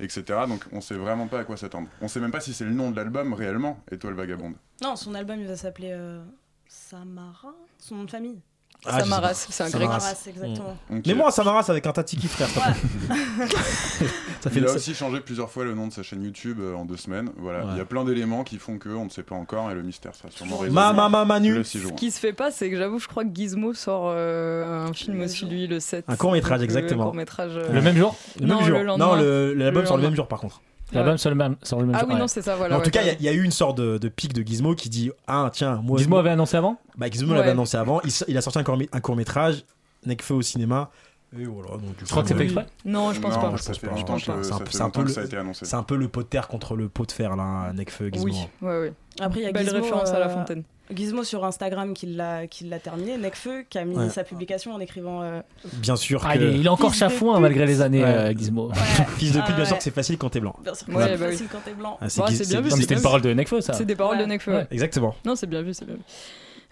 etc. 0.00 0.22
Donc, 0.48 0.64
on 0.72 0.80
sait 0.80 0.94
vraiment 0.94 1.26
pas 1.26 1.40
à 1.40 1.44
quoi 1.44 1.56
s'attendre. 1.56 1.88
On 2.00 2.08
sait 2.08 2.20
même 2.20 2.30
pas 2.30 2.40
si 2.40 2.52
c'est 2.54 2.64
le 2.64 2.72
nom 2.72 2.90
de 2.90 2.96
l'album 2.96 3.32
réellement, 3.32 3.78
Étoiles 3.90 4.14
vagabondes. 4.14 4.54
Non, 4.82 4.96
son 4.96 5.14
album 5.14 5.40
il 5.40 5.46
va 5.46 5.56
s'appeler 5.56 5.92
euh, 5.92 6.24
Samara, 6.66 7.54
son 7.78 7.96
nom 7.96 8.04
de 8.04 8.10
famille. 8.10 8.40
Ah, 8.84 9.00
Samaras, 9.00 9.34
c'est 9.34 9.62
un 9.62 9.68
grec. 9.70 9.82
Samaras, 9.82 10.24
exactement. 10.26 10.76
Donc, 10.90 11.06
Mais 11.06 11.14
moi, 11.14 11.30
Samaras 11.30 11.66
avec 11.68 11.86
un 11.86 11.92
Tatiki 11.92 12.26
frère. 12.26 12.48
ça 14.40 14.50
fait 14.50 14.58
Il 14.58 14.66
a 14.66 14.72
aussi 14.72 14.94
changé 14.94 15.20
plusieurs 15.20 15.50
fois 15.50 15.64
le 15.64 15.74
nom 15.74 15.86
de 15.86 15.92
sa 15.92 16.02
chaîne 16.02 16.22
YouTube 16.22 16.58
euh, 16.60 16.74
en 16.74 16.84
deux 16.84 16.96
semaines. 16.96 17.30
Voilà, 17.36 17.60
Ouais. 17.60 17.70
il 17.74 17.78
y 17.78 17.80
a 17.80 17.84
plein 17.84 18.04
d'éléments 18.04 18.42
qui 18.44 18.58
font 18.58 18.78
que 18.78 18.88
on 18.88 19.04
ne 19.04 19.10
sait 19.10 19.22
pas 19.22 19.34
encore 19.36 19.70
et 19.70 19.74
le 19.74 19.82
mystère 19.82 20.14
sera 20.14 20.30
sûrement 20.30 20.56
résolu 20.56 20.74
Ma, 20.74 20.92
ma, 20.92 21.08
ma, 21.08 21.24
Manu. 21.24 21.54
le 21.54 21.64
6 21.64 21.78
juin. 21.78 21.90
Ce 21.90 21.94
qui 21.94 22.10
se 22.10 22.18
fait 22.18 22.32
pas, 22.32 22.50
c'est 22.50 22.70
que 22.70 22.76
j'avoue, 22.76 22.98
je 22.98 23.06
crois 23.06 23.24
que 23.24 23.30
Gizmo 23.32 23.72
sort 23.74 24.06
euh, 24.06 24.86
un 24.88 24.92
film 24.92 25.20
aussi, 25.20 25.44
lui, 25.46 25.66
le 25.68 25.78
7. 25.78 26.04
Un 26.08 26.16
court-métrage, 26.16 26.58
Donc, 26.60 26.70
euh, 26.70 26.78
exactement. 26.78 27.12
euh, 27.14 27.72
le 27.72 27.80
même 27.82 27.96
jour? 27.96 28.16
Le 28.40 28.46
Non, 28.46 28.56
même 28.56 28.64
jour. 28.66 28.78
le 28.78 28.84
lendemain. 28.84 29.06
non, 29.06 29.14
l'album 29.14 29.82
Le 29.82 29.86
sort 29.86 29.96
le 29.96 30.02
même 30.02 30.16
jour 30.16 30.26
par 30.26 30.40
contre. 30.40 30.60
L'album 30.94 31.18
sur 31.18 31.30
le 31.30 31.36
même 31.36 31.56
sur 31.62 31.80
le 31.80 31.86
même 31.86 31.96
Ah 31.98 32.04
oui, 32.06 32.14
ouais. 32.14 32.20
non, 32.20 32.28
c'est 32.28 32.42
ça, 32.42 32.56
voilà. 32.56 32.76
en 32.76 32.78
ouais, 32.78 32.84
tout 32.84 32.90
cas, 32.90 33.02
il 33.02 33.22
y 33.22 33.28
a- 33.28 33.32
y, 33.32 33.36
eu 33.36 33.42
une 33.44 33.50
sorte 33.50 33.78
de, 33.78 33.98
de 33.98 34.08
pic 34.08 34.32
de 34.32 34.42
Gizmo 34.42 34.74
qui 34.74 34.88
dit 34.88 35.10
Ah, 35.26 35.50
tiens, 35.52 35.80
moi. 35.82 35.98
Gizmo 35.98 36.16
avait 36.18 36.30
annoncé 36.30 36.56
avant? 36.56 36.76
Bah, 36.96 37.08
Gizmo 37.10 37.32
Ouais. 37.32 37.38
l'avait 37.38 37.50
annoncé 37.50 37.76
avant. 37.76 38.00
Il, 38.28 38.36
a 38.36 38.40
sorti 38.40 38.58
un, 38.58 38.64
court- 38.64 38.78
un 38.92 39.00
court-métrage, 39.00 39.64
Nekfeu 40.06 40.34
au 40.34 40.42
cinéma. 40.42 40.90
Et 41.38 41.46
voilà. 41.46 41.70
Donc, 41.78 41.94
je 41.98 42.04
crois 42.10 42.22
que 42.22 42.28
c'est 42.28 42.34
fait 42.34 42.44
exprès? 42.44 42.66
Non, 42.84 43.12
je 43.12 43.20
pense 43.20 43.34
non, 43.36 43.40
pas. 43.40 43.56
Je 43.56 44.04
pense 44.04 44.24
pas. 44.24 44.42
C'est 44.42 44.52
un 44.52 44.58
peu- 44.58 44.70
c'est 44.70 44.82
un 44.82 45.02
le- 45.02 45.08
ça 45.08 45.20
a 45.22 45.24
été 45.24 45.36
annoncé. 45.38 45.64
C'est 45.64 45.76
un 45.76 45.82
peu 45.82 45.96
le 45.96 46.08
pot 46.08 46.22
de 46.22 46.28
terre 46.28 46.46
contre 46.46 46.76
le 46.76 46.88
pot 46.90 47.06
de 47.06 47.12
fer, 47.12 47.36
là, 47.36 47.72
Nekfeu, 47.72 48.10
Gizmo. 48.12 48.26
Oui, 48.30 48.36
ouais, 48.60 48.80
ouais. 48.80 48.92
Après, 49.20 49.40
il 49.40 49.44
y 49.44 49.46
a 49.46 49.52
Belle 49.52 49.64
Gizmo, 49.64 49.80
référence 49.80 50.10
à 50.10 50.18
la 50.18 50.26
euh, 50.26 50.34
fontaine. 50.34 50.62
Gizmo 50.94 51.24
sur 51.24 51.44
Instagram 51.44 51.94
qui 51.94 52.06
l'a 52.06 52.46
qui 52.46 52.64
l'a 52.64 52.78
terminé, 52.78 53.16
Necfeu 53.16 53.64
qui 53.68 53.78
a 53.78 53.84
mis 53.84 53.96
Ouais. 53.96 54.10
sa 54.10 54.24
publication 54.24 54.72
en 54.74 54.80
écrivant 54.80 55.22
euh, 55.22 55.40
Bien 55.74 55.96
sûr 55.96 56.22
ah, 56.26 56.34
que. 56.36 56.42
il, 56.42 56.44
est, 56.48 56.54
il 56.58 56.66
est 56.66 56.68
encore 56.68 56.94
chafouin 56.94 57.38
malgré 57.40 57.66
les 57.66 57.80
années 57.80 58.02
Ouais. 58.02 58.08
euh, 58.08 58.32
Gizmo 58.36 58.70
Fils 59.18 59.32
de 59.32 59.38
pute, 59.40 59.44
Ah 59.48 59.52
bien 59.52 59.64
sûr 59.64 59.72
ouais. 59.74 59.78
que 59.78 59.84
c'est 59.84 59.94
facile 59.94 60.18
quand 60.18 60.30
t'es 60.30 60.40
blanc. 60.40 60.54
bien 60.62 60.74
sûr, 60.74 60.88
Ouais, 60.88 61.04
c'est 61.08 61.16
bah 61.18 61.28
facile 61.30 61.46
quand 61.50 61.58
t'es 61.64 61.74
blanc. 61.74 61.98
Ah, 62.00 62.04
Ouais, 62.04 62.10
c'est 62.10 62.48
bien 62.48 62.60
vu, 62.60 62.70
Non, 62.70 62.76
mais 62.76 62.82
c'était 62.82 62.86
bien 62.94 62.96
une 62.96 63.02
parole 63.02 63.20
de 63.22 63.32
Nekfeu 63.32 63.60
ça 63.60 63.72
C'est 63.74 63.84
des 63.84 63.94
paroles 63.96 64.18
Ouais. 64.18 64.26
de. 64.26 64.50
Ouais. 64.52 64.66
Exactement. 64.70 65.14
Non, 65.24 65.36
c'est 65.36 65.46
bien 65.46 65.62
vu, 65.62 65.74
c'est 65.74 65.84
bien 65.84 65.94
vu. 65.96 66.00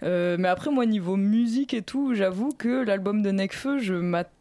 Euh, 0.03 0.35
mais 0.39 0.47
après, 0.47 0.71
moi, 0.71 0.85
niveau 0.85 1.15
musique 1.15 1.73
et 1.73 1.81
tout, 1.81 2.13
j'avoue 2.15 2.51
que 2.57 2.83
l'album 2.83 3.21
de 3.21 3.31
Nekfeu, 3.31 3.79
je, 3.79 3.93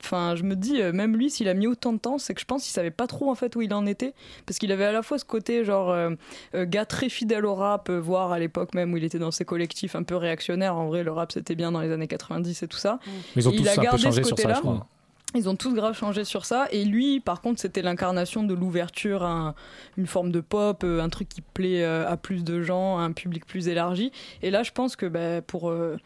enfin, 0.02 0.34
je 0.34 0.42
me 0.42 0.56
dis, 0.56 0.80
euh, 0.80 0.92
même 0.92 1.16
lui, 1.16 1.30
s'il 1.30 1.48
a 1.48 1.54
mis 1.54 1.66
autant 1.66 1.92
de 1.92 1.98
temps, 1.98 2.18
c'est 2.18 2.34
que 2.34 2.40
je 2.40 2.46
pense 2.46 2.62
qu'il 2.62 2.72
savait 2.72 2.90
pas 2.90 3.06
trop 3.06 3.30
en 3.30 3.34
fait 3.34 3.54
où 3.56 3.62
il 3.62 3.72
en 3.74 3.86
était. 3.86 4.14
Parce 4.46 4.58
qu'il 4.58 4.72
avait 4.72 4.84
à 4.86 4.92
la 4.92 5.02
fois 5.02 5.18
ce 5.18 5.24
côté, 5.24 5.64
genre, 5.64 5.90
euh, 5.90 6.10
gars 6.54 6.86
très 6.86 7.08
fidèle 7.08 7.44
au 7.44 7.54
rap, 7.54 7.90
voire 7.90 8.32
à 8.32 8.38
l'époque 8.38 8.74
même 8.74 8.92
où 8.92 8.96
il 8.96 9.04
était 9.04 9.18
dans 9.18 9.30
ses 9.30 9.44
collectifs 9.44 9.94
un 9.96 10.02
peu 10.02 10.16
réactionnaires. 10.16 10.76
En 10.76 10.86
vrai, 10.86 11.02
le 11.02 11.12
rap, 11.12 11.32
c'était 11.32 11.54
bien 11.54 11.72
dans 11.72 11.80
les 11.80 11.90
années 11.92 12.08
90 12.08 12.62
et 12.62 12.68
tout 12.68 12.78
ça. 12.78 12.98
mais 13.36 13.42
ils 13.42 13.48
ont 13.48 13.52
Il 13.52 13.62
tous 13.62 13.68
a 13.68 13.72
un 13.72 13.76
peu 13.76 13.82
gardé 13.82 14.02
changé 14.02 14.22
ce 14.22 14.28
sur 14.28 14.36
ça 14.38 14.42
côté-là. 14.42 14.54
je 14.56 14.60
crois 14.60 14.86
Ils 15.34 15.48
ont 15.48 15.54
tous 15.54 15.74
grave 15.74 15.94
changé 15.96 16.24
sur 16.24 16.44
ça. 16.44 16.66
Et 16.72 16.84
lui, 16.84 17.20
par 17.20 17.40
contre, 17.40 17.60
c'était 17.60 17.82
l'incarnation 17.82 18.42
de 18.42 18.52
l'ouverture 18.52 19.22
à 19.22 19.30
un- 19.30 19.54
une 19.96 20.08
forme 20.08 20.32
de 20.32 20.40
pop, 20.40 20.82
euh, 20.82 21.00
un 21.00 21.08
truc 21.08 21.28
qui 21.28 21.40
plaît 21.40 21.84
euh, 21.84 22.04
à 22.10 22.16
plus 22.16 22.42
de 22.42 22.62
gens, 22.62 22.98
à 22.98 23.02
un 23.02 23.12
public 23.12 23.46
plus 23.46 23.68
élargi. 23.68 24.10
Et 24.42 24.50
là, 24.50 24.64
je 24.64 24.72
pense 24.72 24.96
que 24.96 25.06
bah, 25.06 25.40
pour 25.40 25.70
euh, 25.70 25.96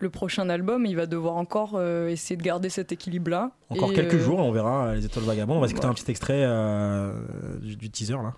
le 0.00 0.10
prochain 0.10 0.50
album, 0.50 0.84
il 0.84 0.96
va 0.96 1.06
devoir 1.06 1.36
encore 1.36 1.72
euh, 1.76 2.08
essayer 2.08 2.36
de 2.36 2.42
garder 2.42 2.68
cet 2.68 2.92
équilibre-là. 2.92 3.52
Encore 3.70 3.90
Et, 3.92 3.94
quelques 3.94 4.14
euh, 4.14 4.18
jours, 4.20 4.38
on 4.40 4.52
verra 4.52 4.94
les 4.94 5.06
étoiles 5.06 5.24
vagabondes. 5.24 5.56
On 5.56 5.60
va 5.60 5.66
écouter 5.66 5.86
ouais. 5.86 5.90
un 5.90 5.94
petit 5.94 6.10
extrait 6.10 6.42
euh, 6.44 7.14
du, 7.62 7.76
du 7.76 7.88
teaser 7.90 8.12
là. 8.14 8.34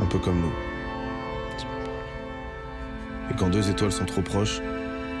un 0.00 0.06
peu 0.06 0.18
comme 0.18 0.40
nous. 0.40 0.52
Et 3.30 3.34
quand 3.38 3.48
deux 3.50 3.68
étoiles 3.70 3.92
sont 3.92 4.06
trop 4.06 4.22
proches 4.22 4.60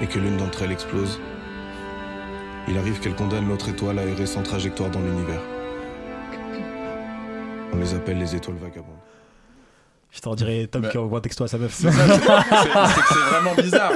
et 0.00 0.06
que 0.06 0.18
l'une 0.18 0.36
d'entre 0.38 0.62
elles 0.62 0.72
explose, 0.72 1.20
il 2.68 2.76
arrive 2.78 2.98
qu'elle 3.00 3.14
condamne 3.14 3.48
l'autre 3.48 3.68
étoile 3.68 3.98
à 3.98 4.04
errer 4.04 4.26
sans 4.26 4.42
trajectoire 4.42 4.90
dans 4.90 5.00
l'univers. 5.00 5.40
On 7.72 7.76
les 7.76 7.94
appelle 7.94 8.18
les 8.18 8.34
étoiles 8.34 8.56
vagabondes. 8.56 8.94
Je 10.10 10.20
t'en 10.20 10.34
dirais 10.34 10.66
Tom 10.70 10.82
Bah. 10.82 10.88
qui 10.88 10.96
envoie 10.98 11.18
un 11.18 11.20
texto 11.22 11.44
à 11.44 11.48
sa 11.48 11.58
meuf. 11.58 11.74
C'est 11.74 11.88
vraiment 11.90 13.54
bizarre. 13.56 13.92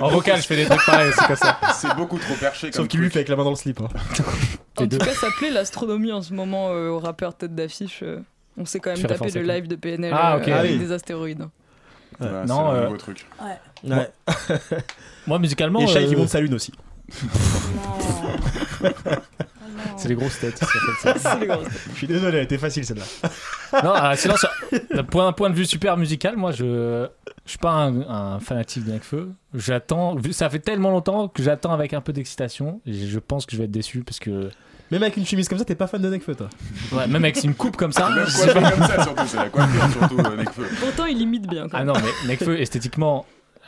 En 0.00 0.08
vocal 0.08 0.40
je 0.40 0.46
fais 0.46 0.56
des 0.56 0.64
trucs 0.66 0.84
pareils 0.86 1.12
c'est 1.18 1.26
comme 1.26 1.36
ça 1.36 1.58
C'est 1.74 1.94
beaucoup 1.96 2.18
trop 2.18 2.34
perché 2.34 2.70
Sauf 2.70 2.86
qu'il 2.86 3.00
lui 3.00 3.10
fait 3.10 3.18
avec 3.18 3.28
la 3.28 3.36
main 3.36 3.44
dans 3.44 3.50
le 3.50 3.56
slip. 3.56 3.80
hein. 3.80 3.88
En 4.76 4.86
tout 4.86 4.96
cas, 4.96 5.12
ça 5.12 5.26
plaît 5.36 5.50
l'astronomie 5.50 6.10
en 6.12 6.22
ce 6.22 6.32
moment 6.32 6.68
euh, 6.70 6.88
aux 6.88 7.00
rappeurs 7.00 7.34
tête 7.34 7.54
d'affiche. 7.54 8.00
euh, 8.02 8.20
on 8.56 8.64
s'est 8.64 8.78
quand 8.80 8.96
même 8.96 9.02
tapé 9.06 9.30
le 9.32 9.42
live 9.42 9.66
de 9.68 9.74
PNL 9.76 10.12
Ah, 10.16 10.32
euh, 10.32 10.36
avec 10.36 10.48
Ah 10.56 10.60
oui. 10.62 10.78
des 10.78 10.90
astéroïdes. 10.92 11.46
Voilà, 12.18 12.44
Non, 12.46 12.70
c'est 12.72 12.78
un 12.78 12.84
nouveau 12.84 12.96
truc. 12.96 13.26
Ouais. 13.84 14.10
moi 15.26 15.38
musicalement 15.38 15.80
Et 15.80 15.86
Shai 15.86 16.04
euh, 16.04 16.08
qui 16.08 16.16
monte 16.16 16.28
sa 16.28 16.40
lune 16.40 16.54
aussi. 16.54 16.72
Non. 18.82 18.86
c'est 19.96 20.08
les 20.08 20.14
grosses 20.14 20.38
têtes 20.40 20.58
ça 21.02 21.18
ça. 21.18 21.34
Les 21.40 21.46
grosses. 21.46 21.66
Je 21.92 21.96
suis 21.96 22.06
désolé, 22.06 22.38
elle 22.38 22.44
était 22.44 22.58
facile 22.58 22.84
celle-là. 22.84 23.04
non 23.84 23.94
euh, 23.94 24.14
sinon 24.16 24.36
sur- 24.36 24.50
d'un 24.94 25.04
point, 25.04 25.32
point 25.32 25.50
de 25.50 25.54
vue 25.54 25.66
super 25.66 25.96
musical 25.96 26.36
moi 26.36 26.52
je 26.52 27.06
je 27.44 27.50
suis 27.50 27.58
pas 27.58 27.70
un, 27.72 28.00
un 28.08 28.40
fanatique 28.40 28.84
de 28.84 28.92
Nekfeu 28.92 29.30
j'attends 29.54 30.16
ça 30.32 30.48
fait 30.50 30.58
tellement 30.58 30.90
longtemps 30.90 31.28
que 31.28 31.42
j'attends 31.42 31.72
avec 31.72 31.94
un 31.94 32.00
peu 32.00 32.12
d'excitation 32.12 32.80
et 32.86 32.92
je 32.92 33.18
pense 33.18 33.46
que 33.46 33.52
je 33.52 33.58
vais 33.58 33.64
être 33.64 33.70
déçu 33.70 34.00
parce 34.02 34.18
que 34.18 34.50
Même 34.90 35.02
avec 35.02 35.16
une 35.16 35.26
chemise 35.26 35.48
comme 35.48 35.58
ça, 35.58 35.64
t'es 35.64 35.74
pas 35.74 35.86
fan 35.86 36.02
de 36.02 36.08
Nekfeu 36.08 36.34
toi. 36.34 36.48
ouais, 36.92 37.06
même 37.06 37.24
avec 37.24 37.42
une 37.44 37.54
coupe 37.54 37.76
comme 37.76 37.92
ça 37.92 38.08
Même 38.10 38.24
quoi 38.26 38.52
comme 38.54 38.86
ça 38.86 39.02
surtout, 39.04 39.22
c'est 39.26 39.36
la 39.36 39.48
coiffure 39.48 39.90
surtout, 39.92 40.18
euh, 40.18 40.36
Nekfeu. 40.36 40.64
Pourtant, 40.80 41.04
il 41.06 41.20
imite 41.20 41.46
bien. 41.48 41.68
Quand 41.68 41.78
ah 41.78 41.84
non 41.84 41.92
mais 41.94 42.28
Nekfeu 42.28 42.58
esthétiquement 42.60 43.24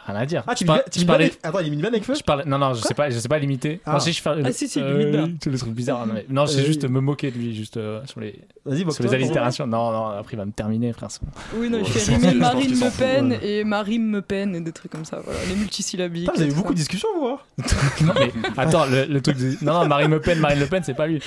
rien 0.07 0.17
à 0.17 0.27
dire. 0.27 0.43
Ah, 0.47 0.55
tu 0.55 0.65
je, 0.65 0.67
par- 0.67 0.85
tu 0.91 1.01
je 1.01 1.05
parlais 1.07 1.33
Attends, 1.43 1.59
il 1.61 1.67
est 1.69 1.71
mis 1.71 1.77
bien 1.77 1.91
je 1.93 2.23
parlais 2.23 2.45
non 2.45 2.59
non 2.59 2.75
je 2.75 2.81
sais 2.83 2.95
pas 2.95 3.11
je 3.11 3.19
sais 3.19 3.29
pas 3.29 3.39
limiter. 3.39 3.81
Ah. 3.87 3.93
non 3.95 4.01
si 4.01 4.13
je 4.13 4.21
fais 4.23 4.31
Ah, 4.45 4.53
si, 4.53 4.69
si, 4.69 4.79
il 4.81 4.85
limite 4.87 5.11
bien. 5.11 5.29
c'est 5.43 5.51
le 5.51 5.59
truc 5.59 5.73
bizarre 5.73 6.07
non, 6.07 6.15
mais- 6.15 6.27
non 6.29 6.47
c'est 6.47 6.61
Euh, 6.61 6.65
juste 6.67 6.85
me 6.89 7.01
moquer 7.01 7.31
de 7.31 7.39
lui 7.39 7.55
juste 7.55 7.77
euh, 7.77 8.01
sur 8.07 8.21
les 8.21 8.41
Vas-y, 8.65 8.91
sur 8.93 9.03
les 9.05 9.15
allitérations. 9.15 9.67
Non 9.67 9.91
non 9.93 10.07
après 10.09 10.35
il 10.35 10.39
va 10.39 10.45
me 10.45 10.53
terminer 10.53 10.93
frère 10.93 11.09
Oui, 11.55 11.69
non, 11.71 11.79
il 11.79 11.87
fait 11.87 12.01
je 12.13 12.13
rimer 12.19 12.35
Marine 12.35 12.79
Le 12.81 12.91
Pen 12.99 13.39
et 13.43 13.65
Marine 13.65 14.07
Me 14.09 14.23
Pen 14.23 14.55
et 14.55 14.61
des 14.61 14.73
trucs 14.73 14.93
comme 14.93 15.05
ça. 15.05 15.21
Voilà, 15.25 15.39
les 15.49 15.55
multisyllabiques. 15.57 16.31
Vous 16.35 16.41
avez 16.43 16.51
eu 16.51 16.55
beaucoup 16.55 16.73
de 16.73 16.79
discussions, 16.79 17.09
vous 17.19 17.27
hein. 17.27 17.39
Non 18.03 18.13
mais 18.19 18.33
attends 18.57 18.87
le, 18.87 19.05
le 19.07 19.21
truc 19.21 19.37
de... 19.37 19.57
non 19.65 19.75
non 19.75 19.87
Marine 19.87 20.11
Le 20.11 20.21
Pen 20.21 20.39
Marine 20.39 20.61
Le 20.61 20.67
Pen 20.67 20.83
c'est 20.85 20.95
pas 20.95 21.07
lui. 21.07 21.21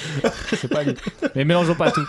C'est 0.50 0.68
pas 0.68 0.84
lui. 0.84 0.96
Mais 1.36 1.46
mélangeons 1.46 1.76
pas 1.76 1.92
tout 1.92 2.06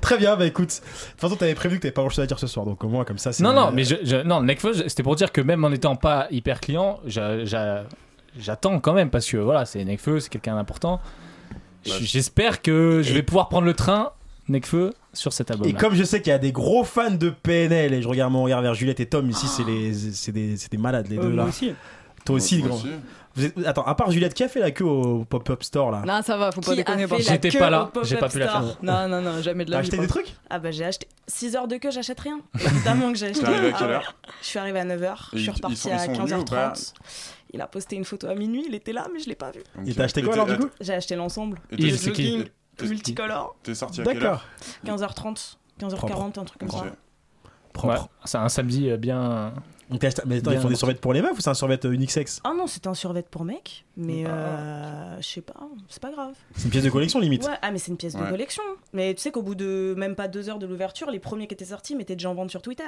Très 0.00 0.18
bien, 0.18 0.36
bah 0.36 0.46
écoute. 0.46 0.68
De 0.68 1.10
toute 1.12 1.20
façon, 1.20 1.36
t'avais 1.36 1.54
prévu 1.54 1.76
que 1.76 1.82
t'avais 1.82 1.92
pas 1.92 2.02
grand 2.02 2.10
chose 2.10 2.20
à 2.24 2.26
dire 2.26 2.38
ce 2.38 2.46
soir, 2.46 2.66
donc 2.66 2.82
au 2.84 2.88
moins 2.88 3.04
comme 3.04 3.18
ça, 3.18 3.32
c'est. 3.32 3.42
non 3.42 3.52
non 3.52 3.70
mais 3.72 3.84
je, 3.84 3.96
je- 4.02 4.22
non 4.22 4.40
Nekfeu 4.42 4.72
je- 4.72 4.88
c'était 4.88 5.02
pour 5.02 5.16
dire 5.16 5.32
que 5.32 5.40
même 5.40 5.64
en 5.64 5.70
étant 5.72 5.96
pas 5.96 6.26
hyper 6.30 6.60
client 6.60 7.00
j'a- 7.06 7.44
j'a- 7.44 7.84
j'attends 8.38 8.78
quand 8.80 8.92
même 8.94 9.10
parce 9.10 9.28
que 9.30 9.36
voilà 9.36 9.64
c'est 9.64 9.84
Nekfeu 9.84 10.20
c'est 10.20 10.28
quelqu'un 10.30 10.54
d'important 10.56 11.00
j'espère 11.84 12.62
que 12.62 13.02
je 13.02 13.12
vais 13.12 13.22
pouvoir 13.22 13.48
prendre 13.48 13.66
le 13.66 13.74
train 13.74 14.10
Nekfeu 14.48 14.92
sur 15.12 15.32
cet 15.32 15.50
album. 15.50 15.68
Et 15.68 15.72
comme 15.72 15.94
je 15.94 16.02
sais 16.04 16.20
qu'il 16.20 16.30
y 16.30 16.34
a 16.34 16.38
des 16.38 16.52
gros 16.52 16.84
fans 16.84 17.10
de 17.12 17.30
PNL, 17.30 17.94
et 17.94 18.02
je 18.02 18.08
regarde 18.08 18.32
mon 18.32 18.42
regard 18.42 18.60
vers 18.60 18.74
Juliette 18.74 18.98
et 19.00 19.06
Tom, 19.06 19.28
ici, 19.30 19.46
c'est 19.46 19.62
les- 19.64 19.92
c'est 19.94 20.32
des, 20.32 20.56
c'est 20.56 20.70
des 20.70 20.78
malades, 20.78 21.06
les 21.08 21.18
Euh, 21.18 21.22
deux 21.22 21.28
moi 21.28 21.44
là. 21.44 21.48
aussi. 21.48 21.72
Toi 22.24 22.36
aussi, 22.36 22.58
Moi 22.58 22.68
grand. 22.68 22.80
Vous 23.34 23.44
êtes- 23.46 23.66
Attends, 23.66 23.84
à 23.84 23.94
part 23.94 24.10
Juliette, 24.10 24.34
qui 24.34 24.42
a 24.44 24.48
fait 24.48 24.60
la 24.60 24.70
queue 24.70 24.84
au 24.84 25.24
pop-up 25.24 25.62
store 25.62 25.90
là 25.90 26.02
Non, 26.06 26.20
ça 26.22 26.36
va, 26.36 26.52
faut 26.52 26.60
pas 26.60 26.72
Qui 26.72 26.76
déconner. 26.78 27.06
la 27.06 27.18
J'étais 27.18 27.50
pas 27.50 27.70
là, 27.70 27.90
j'ai 28.02 28.16
pas 28.16 28.28
pu 28.28 28.38
la 28.38 28.48
faire. 28.48 28.62
Non, 28.82 29.08
non, 29.08 29.20
non, 29.22 29.40
jamais 29.42 29.64
de 29.64 29.70
la 29.70 29.78
vie. 29.80 29.86
acheté 29.86 29.96
pas. 29.96 30.02
des 30.02 30.08
trucs? 30.08 30.34
Ah 30.50 30.58
bah 30.58 30.70
j'ai 30.70 30.84
acheté 30.84 31.06
6 31.28 31.56
heures 31.56 31.68
de 31.68 31.76
queue, 31.76 31.90
j'achète 31.90 32.20
rien. 32.20 32.40
Évidemment 32.60 33.10
que 33.12 33.18
j'ai 33.18 33.26
acheté. 33.28 33.44
Arrivé 33.46 33.68
à 33.68 33.72
Ah 33.74 33.78
quelle 33.78 33.88
ouais. 33.88 33.94
heure? 33.94 34.14
Je 34.42 34.46
suis 34.46 34.58
arrivée 34.58 34.80
à 34.80 34.84
9h, 34.84 35.14
je 35.32 35.38
suis 35.38 35.50
ils 35.50 35.92
à 35.92 35.98
sont 35.98 36.12
venus 36.12 36.32
ou 36.34 36.44
pas? 36.44 36.72
15h30. 36.72 36.92
Il 37.54 37.60
a 37.60 37.66
posté 37.66 37.96
une 37.96 38.04
photo 38.04 38.28
à 38.28 38.34
minuit, 38.34 38.64
il 38.68 38.74
était 38.74 38.92
là 38.92 39.06
mais 39.12 39.18
je 39.20 39.28
l'ai 39.28 39.34
pas 39.34 39.50
vu. 39.50 39.62
Donc, 39.76 39.86
Et 39.88 39.94
t'as 39.94 40.04
acheté 40.04 40.22
quoi 40.22 40.32
alors 40.34 40.46
du 40.46 40.56
coup? 40.56 40.68
J'ai 40.80 40.94
acheté 40.94 41.16
l'ensemble. 41.16 41.58
Et 41.70 41.76
qui 41.76 41.90
jogging 41.90 42.44
multicolore. 42.82 43.56
T'es 43.62 43.74
sorti 43.74 44.00
à 44.00 44.04
quelle 44.04 44.18
D'accord. 44.18 44.42
heure? 44.86 44.96
15h30, 44.98 45.56
15h40, 45.80 46.38
un 46.38 46.44
truc 46.44 46.58
comme 46.60 46.70
ça. 46.70 46.82
Ouais, 46.82 46.90
Propre. 47.72 48.08
c'est 48.24 48.38
un 48.38 48.48
samedi 48.48 48.90
euh, 48.90 48.96
bien. 48.96 49.54
Donc 49.92 50.02
Mais 50.26 50.38
attends, 50.38 50.52
ils 50.52 50.58
font 50.58 50.68
des 50.68 50.76
survêtements 50.76 51.00
pour 51.00 51.12
les 51.12 51.22
meufs 51.22 51.36
ou 51.36 51.40
c'est 51.40 51.50
un 51.50 51.54
survêt 51.54 51.78
euh, 51.84 51.92
unisex? 51.92 52.40
Ah 52.44 52.52
non, 52.56 52.66
c'était 52.66 52.88
un 52.88 52.94
survêt 52.94 53.22
pour 53.22 53.44
mec, 53.44 53.84
mais 53.96 54.24
euh, 54.26 55.20
je 55.20 55.26
sais 55.26 55.40
pas, 55.40 55.54
c'est 55.88 56.00
pas 56.00 56.10
grave. 56.10 56.34
C'est 56.56 56.64
une 56.64 56.70
pièce 56.70 56.84
de 56.84 56.90
collection 56.90 57.20
limite. 57.20 57.44
Ouais, 57.44 57.56
ah 57.60 57.70
mais 57.70 57.78
c'est 57.78 57.90
une 57.90 57.96
pièce 57.96 58.14
de 58.14 58.24
collection. 58.24 58.62
Mais 58.92 59.14
tu 59.14 59.20
sais 59.20 59.30
qu'au 59.30 59.42
bout 59.42 59.54
de 59.54 59.94
même 59.96 60.14
pas 60.14 60.28
deux 60.28 60.48
heures 60.48 60.58
de 60.58 60.66
l'ouverture, 60.66 61.10
les 61.10 61.18
premiers 61.18 61.46
qui 61.46 61.54
étaient 61.54 61.66
sortis 61.66 61.94
mettaient 61.94 62.16
déjà 62.16 62.30
en 62.30 62.34
vente 62.34 62.50
sur 62.50 62.62
Twitter. 62.62 62.84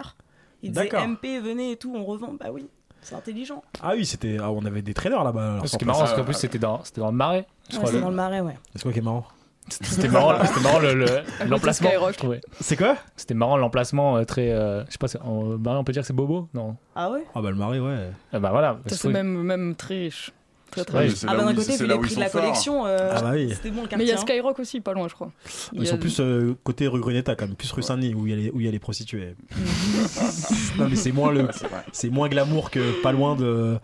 Ils 0.62 0.70
disaient 0.70 0.88
D'accord. 0.88 1.06
MP, 1.06 1.40
venez 1.42 1.72
et 1.72 1.76
tout, 1.76 1.94
on 1.94 2.04
revend. 2.04 2.34
Bah 2.40 2.46
oui, 2.50 2.66
c'est 3.02 3.14
intelligent. 3.14 3.62
Ah 3.82 3.92
oui, 3.94 4.06
c'était. 4.06 4.38
Ah, 4.40 4.50
on 4.50 4.64
avait 4.64 4.82
des 4.82 4.94
trailers 4.94 5.24
là-bas. 5.24 5.60
Ce 5.66 5.76
qui 5.76 5.84
est 5.84 5.86
marrant, 5.86 6.06
c'est 6.06 6.16
qu'en 6.16 6.24
plus 6.24 6.34
c'était 6.34 6.58
dans, 6.58 6.82
c'était 6.84 7.00
dans 7.00 7.10
le 7.10 7.16
marais. 7.16 7.46
Je 7.70 7.78
Ouais, 7.78 7.86
c'est 7.86 8.00
dans 8.00 8.10
le 8.10 8.16
marais, 8.16 8.40
ouais. 8.40 8.56
C'est 8.74 8.82
quoi 8.82 8.92
qui 8.92 8.98
est 8.98 9.02
marrant? 9.02 9.26
C'était 9.68 10.08
marrant, 10.08 10.34
c'était 10.44 10.60
marrant 10.60 10.78
le- 10.78 10.94
le- 10.94 11.06
l'emplacement. 11.48 11.88
Skyrock. 11.88 12.12
je 12.12 12.18
trouvais. 12.18 12.40
C'est 12.60 12.76
quoi? 12.76 12.96
C'était 13.16 13.34
marrant 13.34 13.56
l'emplacement 13.56 14.16
euh, 14.18 14.24
très. 14.24 14.50
euh, 14.50 14.84
je 14.86 14.92
sais 14.92 14.98
pas, 14.98 15.06
en 15.24 15.56
marais 15.58 15.78
on 15.78 15.84
peut 15.84 15.92
dire 15.92 16.02
que 16.02 16.06
c'est 16.06 16.12
bobo? 16.12 16.48
Non. 16.54 16.76
Ah 16.94 17.10
ouais? 17.10 17.24
Ah 17.34 17.40
bah 17.40 17.50
le 17.50 17.56
marais, 17.56 17.78
ouais. 17.78 18.10
Ah 18.32 18.38
bah 18.40 18.50
voilà. 18.50 18.78
C'est 18.86 19.08
même, 19.08 19.42
même 19.42 19.74
très 19.74 19.94
riche. 20.00 20.32
Très, 20.70 20.84
très 20.84 20.98
Ouais, 20.98 21.04
riche. 21.04 21.14
c'est 21.14 21.26
Ah 21.28 21.36
bah 21.36 21.44
d'un 21.44 21.54
côté, 21.54 21.72
c'est 21.72 21.84
vu 21.84 21.88
les 21.88 21.98
prix 21.98 22.14
de 22.16 22.20
la 22.20 22.28
forts. 22.28 22.40
collection, 22.40 22.84
euh, 22.86 23.12
Ah 23.14 23.22
bah 23.22 23.30
oui. 23.32 23.52
c'était 23.54 23.70
bon 23.70 23.82
le 23.82 23.96
Mais 23.96 24.04
il 24.04 24.08
y 24.08 24.10
a 24.12 24.14
hein. 24.16 24.18
Skyrock 24.18 24.58
aussi, 24.58 24.80
pas 24.80 24.92
loin, 24.92 25.06
je 25.08 25.14
crois. 25.14 25.30
Il 25.72 25.80
Ils 25.82 25.86
sont 25.86 25.94
le- 25.94 26.00
plus 26.00 26.18
euh, 26.20 26.56
côté 26.64 26.88
rue 26.88 27.00
Grunetta, 27.00 27.36
quand 27.36 27.46
même, 27.46 27.54
plus 27.56 27.70
rue 27.70 27.82
Saint-Denis 27.82 28.12
où 28.14 28.26
il 28.26 28.30
y 28.30 28.32
a 28.32 28.36
les, 28.36 28.50
où 28.50 28.60
il 28.60 28.66
y 28.66 28.68
a 28.68 28.72
les 28.72 28.78
prostituées. 28.80 29.36
non 30.78 30.88
mais 30.88 30.96
c'est 30.96 31.12
moins 31.12 31.30
le, 31.32 31.48
c'est 31.92 32.10
moins 32.10 32.28
glamour 32.28 32.70
que 32.70 33.00
pas 33.02 33.12
loin 33.12 33.36
de 33.36 33.78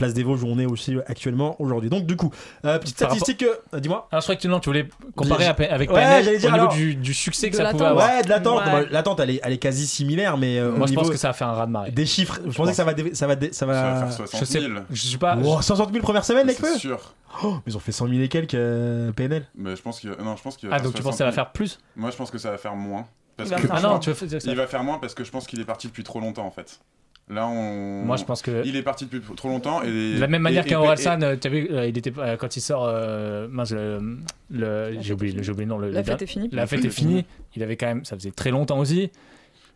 Place 0.00 0.14
des 0.14 0.22
Vosges 0.22 0.42
où 0.42 0.46
on 0.48 0.58
est 0.58 0.66
aussi 0.66 0.96
actuellement 1.06 1.54
aujourd'hui. 1.60 1.90
Donc 1.90 2.06
du 2.06 2.16
coup, 2.16 2.30
euh, 2.64 2.78
petite 2.78 2.98
Par 2.98 3.10
statistique, 3.10 3.44
euh, 3.74 3.80
dis-moi. 3.80 4.08
Alors 4.10 4.22
je 4.22 4.26
crois 4.26 4.36
que 4.36 4.40
tu, 4.40 4.48
non, 4.48 4.58
tu 4.60 4.68
voulais 4.70 4.88
comparer 5.14 5.46
avec 5.46 5.90
Ouais, 5.90 5.96
PNL 6.00 6.24
j'allais 6.24 6.36
au 6.36 6.40
dire, 6.40 6.50
niveau 6.52 6.62
alors- 6.64 6.74
du, 6.74 6.94
du 6.96 7.12
succès 7.14 7.50
que 7.50 7.56
ça 7.56 7.70
pouvait 7.70 7.84
avoir. 7.84 8.08
Ouais, 8.08 8.22
de 8.22 8.28
l'attente. 8.28 8.64
Ouais. 8.64 8.72
Bah, 8.84 8.88
L'attente, 8.90 9.20
elle 9.20 9.30
est, 9.30 9.40
elle 9.44 9.52
est 9.52 9.58
quasi 9.58 9.86
similaire, 9.86 10.36
mais 10.38 10.58
euh, 10.58 10.72
au 10.72 10.76
Moi 10.76 10.86
je 10.86 10.90
niveau 10.92 11.02
pense 11.02 11.10
que 11.10 11.16
ça 11.16 11.28
va 11.28 11.34
faire 11.34 11.48
un 11.48 11.52
raz 11.54 11.66
de 11.66 11.70
marée. 11.72 11.90
des 11.90 12.06
chiffres, 12.06 12.40
je, 12.46 12.56
pensais 12.56 12.70
que 12.70 12.76
ça 12.76 12.84
va, 12.84 12.94
dé- 12.94 13.14
ça 13.14 13.26
va, 13.26 13.36
dé- 13.36 13.52
ça 13.52 13.58
Ça 13.60 13.66
va 13.66 13.72
va. 13.94 14.00
faire 14.06 14.12
60 14.12 14.40
Je 14.40 14.44
sais, 14.46 14.60
000. 14.60 14.72
je 14.90 15.06
suis 15.06 15.18
pas. 15.18 15.36
Oh, 15.44 15.60
160 15.60 15.92
000 15.92 16.02
premières 16.02 16.24
semaines, 16.24 16.46
les 16.46 16.54
C'est 16.54 16.78
sûr. 16.78 17.14
oh, 17.42 17.54
mais 17.56 17.60
Ils 17.72 17.76
ont 17.76 17.80
fait 17.80 17.92
100 17.92 18.08
000 18.08 18.20
et 18.22 18.28
quelques 18.28 18.54
euh, 18.54 19.12
PNL. 19.12 19.46
Mais 19.54 19.76
je 19.76 19.82
pense 19.82 20.02
va... 20.04 20.16
Non, 20.22 20.34
je 20.36 20.42
pense 20.42 20.56
qu'il 20.56 20.68
va 20.68 20.76
Ah 20.76 20.80
donc 20.80 20.94
tu 20.94 21.02
60 21.02 21.04
penses 21.04 21.14
que 21.14 21.18
ça 21.18 21.24
va 21.24 21.30
000. 21.30 21.34
faire 21.34 21.52
plus 21.52 21.78
Moi, 21.96 22.10
je 22.10 22.16
pense 22.16 22.30
que 22.30 22.38
ça 22.38 22.50
va 22.50 22.56
faire 22.58 22.74
moins. 22.74 23.06
Parce 23.36 23.50
que 23.50 23.66
Ah 23.70 23.80
non, 23.80 23.98
tu 23.98 24.10
veux 24.10 24.14
faire 24.14 24.40
ça. 24.40 24.50
il 24.50 24.56
va 24.56 24.66
faire 24.66 24.82
moins 24.84 24.98
parce 24.98 25.14
que 25.14 25.24
je 25.24 25.30
pense 25.30 25.46
qu'il 25.46 25.60
est 25.60 25.64
parti 25.64 25.86
depuis 25.86 26.02
trop 26.04 26.20
longtemps 26.20 26.44
en 26.46 26.50
fait. 26.50 26.80
Là, 27.30 27.46
on. 27.46 28.04
Moi 28.04 28.16
je 28.16 28.24
pense 28.24 28.42
que. 28.42 28.62
Il 28.66 28.74
est 28.76 28.82
parti 28.82 29.04
depuis 29.06 29.20
trop 29.36 29.48
longtemps 29.48 29.82
et 29.82 30.14
De 30.14 30.18
la 30.20 30.26
même 30.26 30.42
manière 30.42 30.64
qu'un 30.64 30.80
et- 30.82 30.84
Orelsan, 30.84 31.22
euh, 31.22 31.36
tu 31.40 31.46
as 31.46 31.50
vu, 31.50 31.68
euh, 31.70 31.86
il 31.86 31.96
était 31.96 32.12
euh, 32.18 32.36
quand 32.36 32.56
il 32.56 32.60
sort, 32.60 32.84
euh, 32.86 33.46
mince, 33.48 33.70
le, 33.72 34.00
le- 34.50 34.96
j'ai 35.00 35.12
oublié, 35.14 35.32
oublié 35.38 35.54
le 35.58 35.64
nom, 35.64 35.78
le, 35.78 35.90
La 35.90 36.00
le- 36.00 36.04
fête 36.04 36.22
est 36.22 36.26
finie. 36.26 36.48
la 36.52 36.66
fête 36.66 36.84
est 36.84 36.90
finie. 36.90 37.24
Il 37.54 37.62
avait 37.62 37.76
quand 37.76 37.86
même, 37.86 38.04
ça 38.04 38.16
faisait 38.16 38.32
très 38.32 38.50
longtemps 38.50 38.78
aussi. 38.80 39.10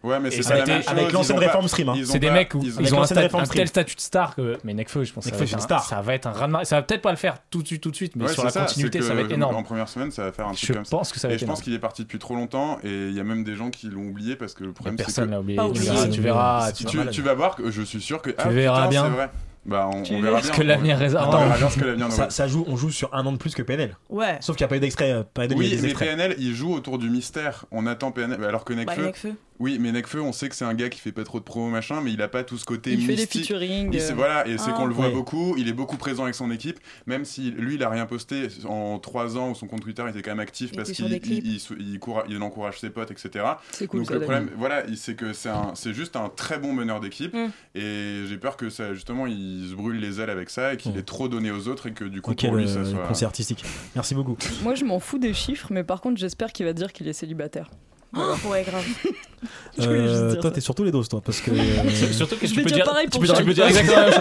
Ouais, 0.05 0.21
mais 0.21 0.31
c'est 0.31 0.43
ça 0.43 0.55
la 0.55 0.61
été- 0.61 0.71
même 0.73 0.83
chose. 0.83 0.91
Avec 0.93 1.13
l'ancienne 1.13 1.39
réforme 1.39 1.67
stream. 1.69 1.89
hein. 1.89 1.95
C'est 2.05 2.19
des 2.19 2.27
pas- 2.29 2.33
mecs 2.35 2.55
où 2.55 2.59
ils 2.63 2.63
ont- 2.63 2.75
ils 2.75 2.79
Avec 2.81 2.93
ont 2.93 2.97
un, 2.97 3.01
l'ancienne 3.01 3.19
sta- 3.19 3.23
réforme 3.23 3.43
un 3.43 3.47
tel 3.47 3.69
statut 3.69 3.97
de 3.97 4.01
star 4.01 4.35
que 4.37 4.59
mais 4.63 4.75
Nekfeu, 4.75 5.03
je 5.05 5.13
pense 5.13 5.25
que 5.25 5.31
ça 5.31 5.37
va, 5.37 5.45
être 5.45 5.55
un, 5.55 5.59
star. 5.59 5.85
ça 5.85 6.01
va 6.03 6.15
être 6.15 6.27
un 6.27 6.33
raz 6.33 6.47
de 6.47 6.53
marée. 6.53 6.65
Ça 6.67 6.77
va 6.77 6.83
peut-être 6.83 7.03
pas 7.03 7.11
le 7.11 7.17
faire 7.17 7.39
tout 7.51 7.63
de 7.63 7.67
suite, 7.67 7.83
tout 7.83 7.91
de 7.91 7.97
suite, 7.97 8.15
mais 8.17 8.25
Ouais, 8.27 8.33
sur 8.33 8.45
la 8.45 8.51
ça, 8.51 8.61
continuité, 8.61 9.01
ça 9.03 9.15
va 9.15 9.23
être 9.23 9.33
énorme. 9.33 9.57
En 9.57 9.63
première 9.63 9.89
semaine, 9.89 10.11
ça 10.11 10.23
va 10.25 10.33
faire 10.33 10.47
un 10.47 10.53
truc 10.53 10.67
Je 10.69 10.73
comme 10.75 10.85
ça. 10.85 10.91
pense 10.97 11.11
que 11.13 11.19
ça 11.19 11.27
va 11.29 11.33
Et 11.33 11.37
être 11.37 11.41
je 11.41 11.47
pense 11.47 11.63
qu'il 11.63 11.73
est 11.73 11.79
parti 11.79 12.03
depuis 12.03 12.19
trop 12.19 12.35
longtemps 12.37 12.79
et 12.85 12.89
il 13.09 13.15
y 13.15 13.21
a 13.21 13.25
même 13.25 13.45
des 13.45 13.55
gens 13.57 13.71
qui 13.71 13.89
l'ont 13.89 14.07
oublié 14.09 14.37
parce 14.37 14.55
que 14.55 14.65
le 14.65 14.73
problème 14.73 14.97
c'est 14.99 15.05
Personne 15.05 15.27
que 15.27 15.31
l'a 15.31 15.41
oublié. 15.41 15.59
Tu 15.59 15.65
oublié. 15.65 15.85
verras, 15.91 16.09
tu 16.09 16.21
verras. 16.21 16.73
tu, 16.73 16.85
tu 16.85 16.97
verras. 16.99 17.11
tu 17.11 17.23
vas 17.23 17.35
voir 17.35 17.57
que 17.57 17.71
je 17.71 17.83
suis 17.83 18.01
sûr 18.03 18.21
que 18.21 18.31
tu 18.31 18.49
verras 18.51 18.89
bien. 18.89 19.05
C'est 19.05 19.11
vrai. 19.11 19.31
Bah 19.67 19.89
on, 19.91 20.03
Tu 20.03 20.13
on 20.15 20.21
verras 20.21 20.41
verra 20.41 20.41
bien. 20.43 20.51
que 20.59 20.63
l'avenir 20.63 22.11
Ça, 22.11 22.29
ça 22.29 22.47
joue, 22.47 22.67
on 22.69 22.77
joue 22.77 22.91
sur 22.91 23.15
un 23.15 23.25
an 23.25 23.33
de 23.33 23.39
plus 23.39 23.55
que 23.55 23.63
PNL. 23.63 23.97
Ouais. 24.11 24.37
Sauf 24.41 24.57
qu'il 24.57 24.65
n'y 24.65 24.67
a 24.67 24.69
pas 24.69 24.77
eu 24.77 24.81
d'extrait. 24.81 25.11
euh, 25.11 25.23
Oui, 25.39 25.57
mais 25.57 25.73
extraits. 25.89 26.09
PNL, 26.11 26.35
il 26.39 26.55
joue 26.55 26.75
autour 26.75 26.99
du 26.99 27.09
mystère. 27.09 27.65
On 27.71 27.87
attend 27.87 28.11
PNL, 28.11 28.45
alors 28.45 28.65
que 28.67 28.75
Nekfeu, 28.75 29.07
Nekfeu. 29.07 29.33
Oui, 29.61 29.79
mais 29.81 29.93
Nekfeu, 29.93 30.21
on 30.21 30.33
sait 30.33 30.49
que 30.49 30.55
c'est 30.57 30.65
un 30.65 30.75
gars 30.75 30.89
qui 30.89 30.99
fait 31.01 31.13
pas 31.13 31.23
trop 31.25 31.39
de 31.39 31.45
promo 31.45 31.69
machin, 31.69 32.01
mais 32.03 32.13
il 32.13 32.21
a 32.23 32.29
pas 32.29 32.43
tout 32.43 32.59
ce 32.59 32.65
côté 32.65 32.93
Il 32.93 33.07
fait 33.07 33.15
des 33.15 33.27
featuring. 33.27 33.95
Euh, 33.97 34.11
voilà, 34.17 34.47
et 34.49 34.59
c'est 34.59 34.71
Ah. 34.71 34.75
qu'on 34.75 34.87
le 34.87 34.95
voit 34.95 35.07
Oui. 35.09 35.13
beaucoup. 35.15 35.55
Il 35.57 35.69
est 35.69 35.73
beaucoup 35.73 35.97
présent 35.97 36.25
avec 36.25 36.35
son 36.35 36.51
équipe, 36.51 36.79
même 37.07 37.25
si 37.25 37.51
lui, 37.53 37.77
il 37.77 37.83
a 37.85 37.89
rien 37.89 38.05
posté 38.07 38.49
en 38.69 38.99
trois 38.99 39.37
ans 39.39 39.51
où 39.51 39.55
son 39.55 39.67
compte 39.69 39.83
Twitter 39.83 40.05
était 40.09 40.23
quand 40.23 40.33
même 40.33 40.41
actif 40.41 40.71
Il 40.73 40.77
parce 40.77 40.91
qu'il 40.91 41.09
des 41.09 41.21
clips. 41.21 41.45
il, 41.45 41.55
il, 41.79 41.93
il 41.95 41.99
courra- 42.01 42.25
il 42.29 42.41
encourage 42.43 42.81
ses 42.81 42.91
potes, 42.91 43.11
etc. 43.13 43.45
C'est 43.71 43.87
cool 43.87 44.01
Donc 44.01 44.09
ça. 44.09 44.15
le 44.15 44.21
problème, 44.21 44.51
voilà, 44.57 44.85
il- 44.87 44.97
c'est 44.97 45.15
que 45.15 45.33
c'est 45.33 45.93
juste 45.95 46.17
un 46.17 46.29
très 46.29 46.59
bon 46.59 46.73
meneur 46.73 47.01
d'équipe, 47.01 47.33
Mm. 47.35 47.51
et 47.77 48.25
j'ai 48.29 48.37
peur 48.39 48.57
que 48.57 48.71
ça, 48.71 48.93
justement, 48.95 49.27
il 49.27 49.69
se 49.71 49.75
brûle 49.75 50.01
les 50.01 50.21
ailes 50.21 50.31
avec 50.31 50.51
ça 50.51 50.75
et 50.75 50.77
qu'il 50.77 50.93
Mm. 50.93 50.99
ait 50.99 51.03
trop 51.03 51.29
donné 51.29 51.51
aux 51.53 51.69
autres 51.69 51.87
et 51.87 51.93
que 51.93 52.05
du 52.05 52.21
coup 52.23 52.33
Ok, 52.33 52.45
pour 52.45 52.57
lui 52.57 52.69
ça 52.69 52.85
soit. 52.85 53.07
conseil 53.07 53.27
artistique. 53.27 53.65
Merci 53.95 54.15
beaucoup. 54.15 54.37
Moi, 54.63 54.75
je 54.75 54.85
m'en 54.85 54.99
fous 54.99 55.19
des 55.19 55.33
chiffres, 55.33 55.69
mais 55.71 55.85
par 55.85 56.01
contre, 56.01 56.19
j'espère 56.19 56.53
qu'il 56.53 56.67
va 56.67 56.73
dire 56.73 56.93
qu'il 56.93 57.07
est 57.09 57.13
célibataire. 57.13 57.71
Ouais, 58.15 58.63
grave. 58.63 58.85
Euh, 59.81 60.35
toi, 60.35 60.43
ça. 60.43 60.51
t'es 60.53 60.61
sur 60.61 60.75
tous 60.75 60.85
les 60.85 60.91
doses, 60.93 61.09
toi, 61.09 61.21
parce 61.25 61.41
que. 61.41 61.51
euh, 61.55 62.13
Surtout 62.13 62.37
que 62.37 62.47
Je 62.47 62.55
tu 62.55 62.63
peux 62.63 62.71
dire 62.71 62.85
pareil 62.85 63.07
tu 63.11 63.19
pour 63.19 63.21
peux- 63.29 63.33
tu 63.35 63.45
peux 63.45 63.55
dire 63.55 63.67
exactement 63.67 63.97
la 64.01 64.05
même 64.05 64.13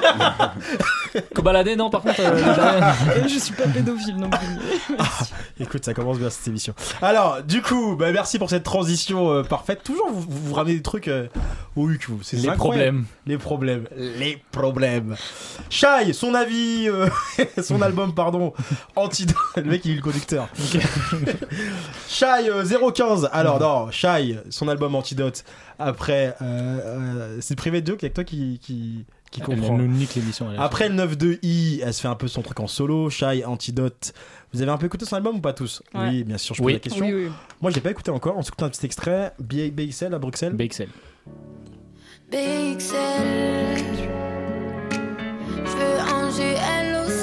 chose. 1.14 1.22
Kobalade, 1.36 1.70
non, 1.78 1.90
par 1.90 2.02
contre. 2.02 2.20
euh, 2.20 3.24
je 3.28 3.40
suis 3.40 3.54
pas 3.54 3.68
pédophile 3.68 4.18
non 4.18 4.30
plus. 4.30 4.96
Écoute, 5.60 5.86
ça 5.86 5.94
commence 5.94 6.18
bien 6.20 6.30
cette 6.30 6.48
émission. 6.48 6.74
Alors, 7.02 7.44
du 7.44 7.62
coup, 7.62 7.96
bah, 7.96 8.12
merci 8.12 8.40
pour 8.40 8.50
cette 8.50 8.64
transition 8.64 9.44
parfaite. 9.44 9.82
Toujours, 9.84 10.10
vous, 10.12 10.26
vous, 10.28 10.54
ramenez 10.54 10.76
des 10.76 10.82
trucs 10.82 11.10
au 11.76 11.90
huc, 11.90 12.06
vous. 12.10 12.20
C'est 12.24 12.38
Les 12.38 12.50
incroyable. 12.50 12.58
problèmes. 12.58 13.06
Les 13.28 13.38
problèmes. 13.38 13.88
Les 14.20 14.42
problèmes. 14.52 15.16
Shai, 15.70 16.14
son 16.14 16.34
avis, 16.34 16.88
son 17.62 17.82
album, 17.82 18.14
pardon, 18.16 18.54
Antidote. 18.96 19.36
Le 19.58 19.64
mec, 19.64 19.86
il 19.86 19.92
est 19.92 19.96
le 19.96 20.02
conducteur. 20.02 20.48
Shai 22.10 22.50
euh, 22.50 22.64
015. 22.92 23.30
Alors, 23.32 23.60
non, 23.60 23.92
Shai, 23.92 24.38
son 24.50 24.68
album 24.68 24.96
Antidote. 24.96 25.13
Après, 25.80 26.36
euh, 26.42 26.80
euh, 26.86 27.38
c'est 27.42 27.56
privé 27.56 27.82
de 27.82 27.88
joke, 27.88 28.02
il 28.02 28.06
y 28.06 28.08
a 28.08 28.10
que 28.10 28.16
toi 28.16 28.24
qui, 28.24 28.60
qui, 28.62 29.06
qui 29.32 29.42
Elle 29.42 29.46
comprend. 29.46 29.78
nous 29.78 29.88
nique 29.88 30.16
l'émission. 30.16 30.48
Après 30.58 30.90
le 30.90 30.96
9-2i, 30.96 31.82
elle 31.84 31.94
se 31.94 32.02
fait 32.02 32.08
un 32.08 32.16
peu 32.16 32.28
son 32.28 32.42
truc 32.42 32.60
en 32.60 32.68
solo. 32.68 33.10
Shai, 33.10 33.44
Antidote. 33.46 34.14
Vous 34.54 34.62
avez 34.62 34.72
un 34.72 34.78
peu 34.78 34.86
écouté 34.86 35.06
son 35.06 35.16
album 35.16 35.38
ou 35.38 35.42
pas 35.42 35.54
tous? 35.54 35.82
Ouais. 35.96 36.10
Oui, 36.10 36.24
bien 36.24 36.38
sûr, 36.38 36.54
je 36.56 36.60
pose 36.62 36.68
Oui. 36.68 36.74
la 36.74 36.80
question. 36.80 37.06
Oui, 37.06 37.14
oui. 37.14 37.30
Moi, 37.62 37.72
j'ai 37.72 37.82
pas 37.82 37.92
écouté 37.92 38.12
encore. 38.12 38.38
On 38.38 38.42
s'écoute 38.44 38.62
un 38.64 38.70
petit 38.70 38.86
extrait. 38.86 39.34
BXL 39.40 40.14
à 40.14 40.20
Bruxelles. 40.20 40.54
BXL. 40.54 40.90
BXL. 42.32 42.94
Je 45.66 45.78
veux 45.78 46.00
un 46.00 46.30
GLOCK 46.30 47.23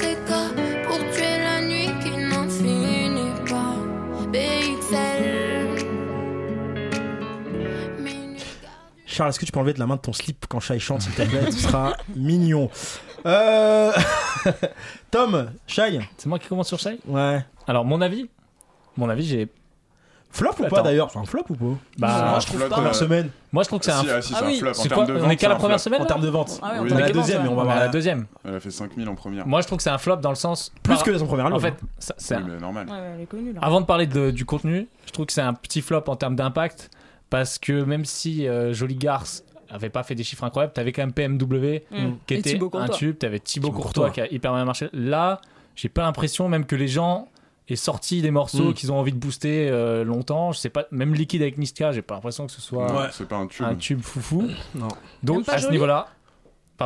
Charles, 9.21 9.29
est-ce 9.29 9.39
que 9.39 9.45
tu 9.45 9.51
peux 9.51 9.59
enlever 9.59 9.73
de 9.73 9.79
la 9.79 9.85
main 9.85 9.97
de 9.97 10.01
ton 10.01 10.13
slip 10.13 10.47
quand 10.49 10.59
Shai 10.59 10.79
chante, 10.79 11.03
s'il 11.03 11.13
te 11.13 11.21
plaît 11.21 11.51
Ce 11.51 11.59
sera 11.59 11.95
mignon. 12.15 12.71
Euh... 13.27 13.91
Tom, 15.11 15.51
Shai 15.67 15.99
C'est 16.17 16.25
moi 16.27 16.39
qui 16.39 16.47
commence 16.47 16.67
sur 16.69 16.79
Shai? 16.79 16.97
Ouais. 17.05 17.45
Alors, 17.67 17.85
mon 17.85 18.01
avis? 18.01 18.27
Mon 18.97 19.07
avis, 19.11 19.23
j'ai. 19.23 19.47
Flop 20.31 20.53
ou 20.59 20.67
pas 20.69 20.81
d'ailleurs? 20.81 21.11
C'est 21.11 21.19
un 21.19 21.25
flop 21.25 21.43
ou 21.49 21.55
pas? 21.55 21.79
Bah, 21.99 22.29
Moi, 22.31 22.39
je 22.39 22.47
trouve 22.47 22.61
pas. 22.61 22.69
Première 22.69 22.89
euh, 22.91 22.93
semaine, 22.93 23.29
moi, 23.51 23.61
je 23.61 23.67
trouve 23.67 23.79
que 23.79 23.85
c'est 23.85 23.91
un. 23.91 24.03
ah, 24.09 24.21
si, 24.23 24.33
Ah 24.35 24.41
oui. 24.43 24.55
un 24.55 24.59
flop. 24.59 24.69
En 24.69 24.73
C'est 24.73 24.89
termes 24.89 25.05
quoi 25.05 25.13
de 25.15 25.21
On 25.21 25.29
est 25.29 25.35
qu'à 25.35 25.49
la 25.49 25.55
première 25.55 25.77
flop. 25.79 25.83
semaine 25.83 26.01
en 26.01 26.05
termes 26.05 26.21
de 26.21 26.29
vente. 26.29 26.59
Ah 26.63 26.71
ouais, 26.71 26.79
on 26.79 26.87
est 26.87 26.93
à 26.93 26.99
la 27.01 27.07
les 27.07 27.13
deuxième, 27.13 27.43
mais 27.43 27.49
on 27.49 27.55
va 27.55 27.63
voir 27.63 27.77
à 27.77 27.81
la 27.81 27.89
deuxième. 27.89 28.25
Elle 28.43 28.55
a 28.55 28.59
fait 28.59 28.71
5000 28.71 29.07
en 29.07 29.13
première. 29.13 29.45
Moi, 29.45 29.61
je 29.61 29.67
trouve 29.67 29.77
que 29.77 29.83
c'est 29.83 29.91
un 29.91 29.99
flop 29.99 30.15
dans 30.15 30.29
le 30.29 30.35
sens. 30.35 30.71
Plus 30.81 30.97
que 31.03 31.15
son 31.15 31.27
premier 31.27 31.43
album. 31.43 31.57
En 31.57 31.59
fait, 31.59 31.75
c'est 32.17 32.39
normal. 32.39 32.87
Avant 33.61 33.81
de 33.81 33.85
parler 33.85 34.07
du 34.07 34.45
contenu, 34.45 34.87
je 35.05 35.11
trouve 35.11 35.27
que 35.27 35.33
c'est 35.33 35.41
un 35.41 35.53
petit 35.53 35.83
flop 35.83 36.05
en 36.07 36.15
termes 36.15 36.35
d'impact 36.35 36.89
parce 37.31 37.57
que 37.57 37.83
même 37.83 38.05
si 38.05 38.47
euh, 38.47 38.71
Jolie 38.73 38.95
Garce 38.95 39.43
avait 39.69 39.89
pas 39.89 40.03
fait 40.03 40.13
des 40.15 40.23
chiffres 40.23 40.43
incroyables, 40.43 40.73
t'avais 40.73 40.91
quand 40.91 41.01
même 41.01 41.13
PMW 41.13 41.79
Mm. 41.89 42.11
qui 42.27 42.33
Et 42.35 42.37
était 42.39 42.59
un 42.73 42.87
tube, 42.89 43.17
t'avais 43.17 43.39
Thibaut 43.39 43.69
Thibaut 43.69 43.81
Courtois, 43.81 44.05
Courtois. 44.07 44.09
qui 44.11 44.21
a 44.21 44.31
hyper 44.35 44.53
bien 44.53 44.65
marché. 44.65 44.89
Là, 44.93 45.41
j'ai 45.75 45.89
pas 45.89 46.03
l'impression 46.03 46.47
même 46.49 46.65
que 46.65 46.75
les 46.75 46.87
gens 46.89 47.27
aient 47.69 47.75
sorti 47.77 48.21
des 48.21 48.31
morceaux 48.31 48.71
Mm. 48.71 48.73
qu'ils 48.73 48.91
ont 48.91 48.97
envie 48.99 49.13
de 49.13 49.17
booster 49.17 49.69
euh, 49.69 50.03
longtemps. 50.03 50.51
Je 50.51 50.59
sais 50.59 50.69
pas, 50.69 50.85
même 50.91 51.13
Liquide 51.15 51.41
avec 51.41 51.57
Niska, 51.57 51.93
j'ai 51.93 52.01
pas 52.01 52.15
l'impression 52.15 52.45
que 52.47 52.51
ce 52.51 52.59
soit 52.61 52.87
pas 53.29 53.35
un 53.37 53.47
tube. 53.47 53.65
un 53.65 53.75
tube 53.75 54.01
foufou. 54.01 54.47
Non. 54.75 54.89
Donc 55.23 55.47
à 55.47 55.57
ce 55.57 55.69
niveau-là, 55.71 56.07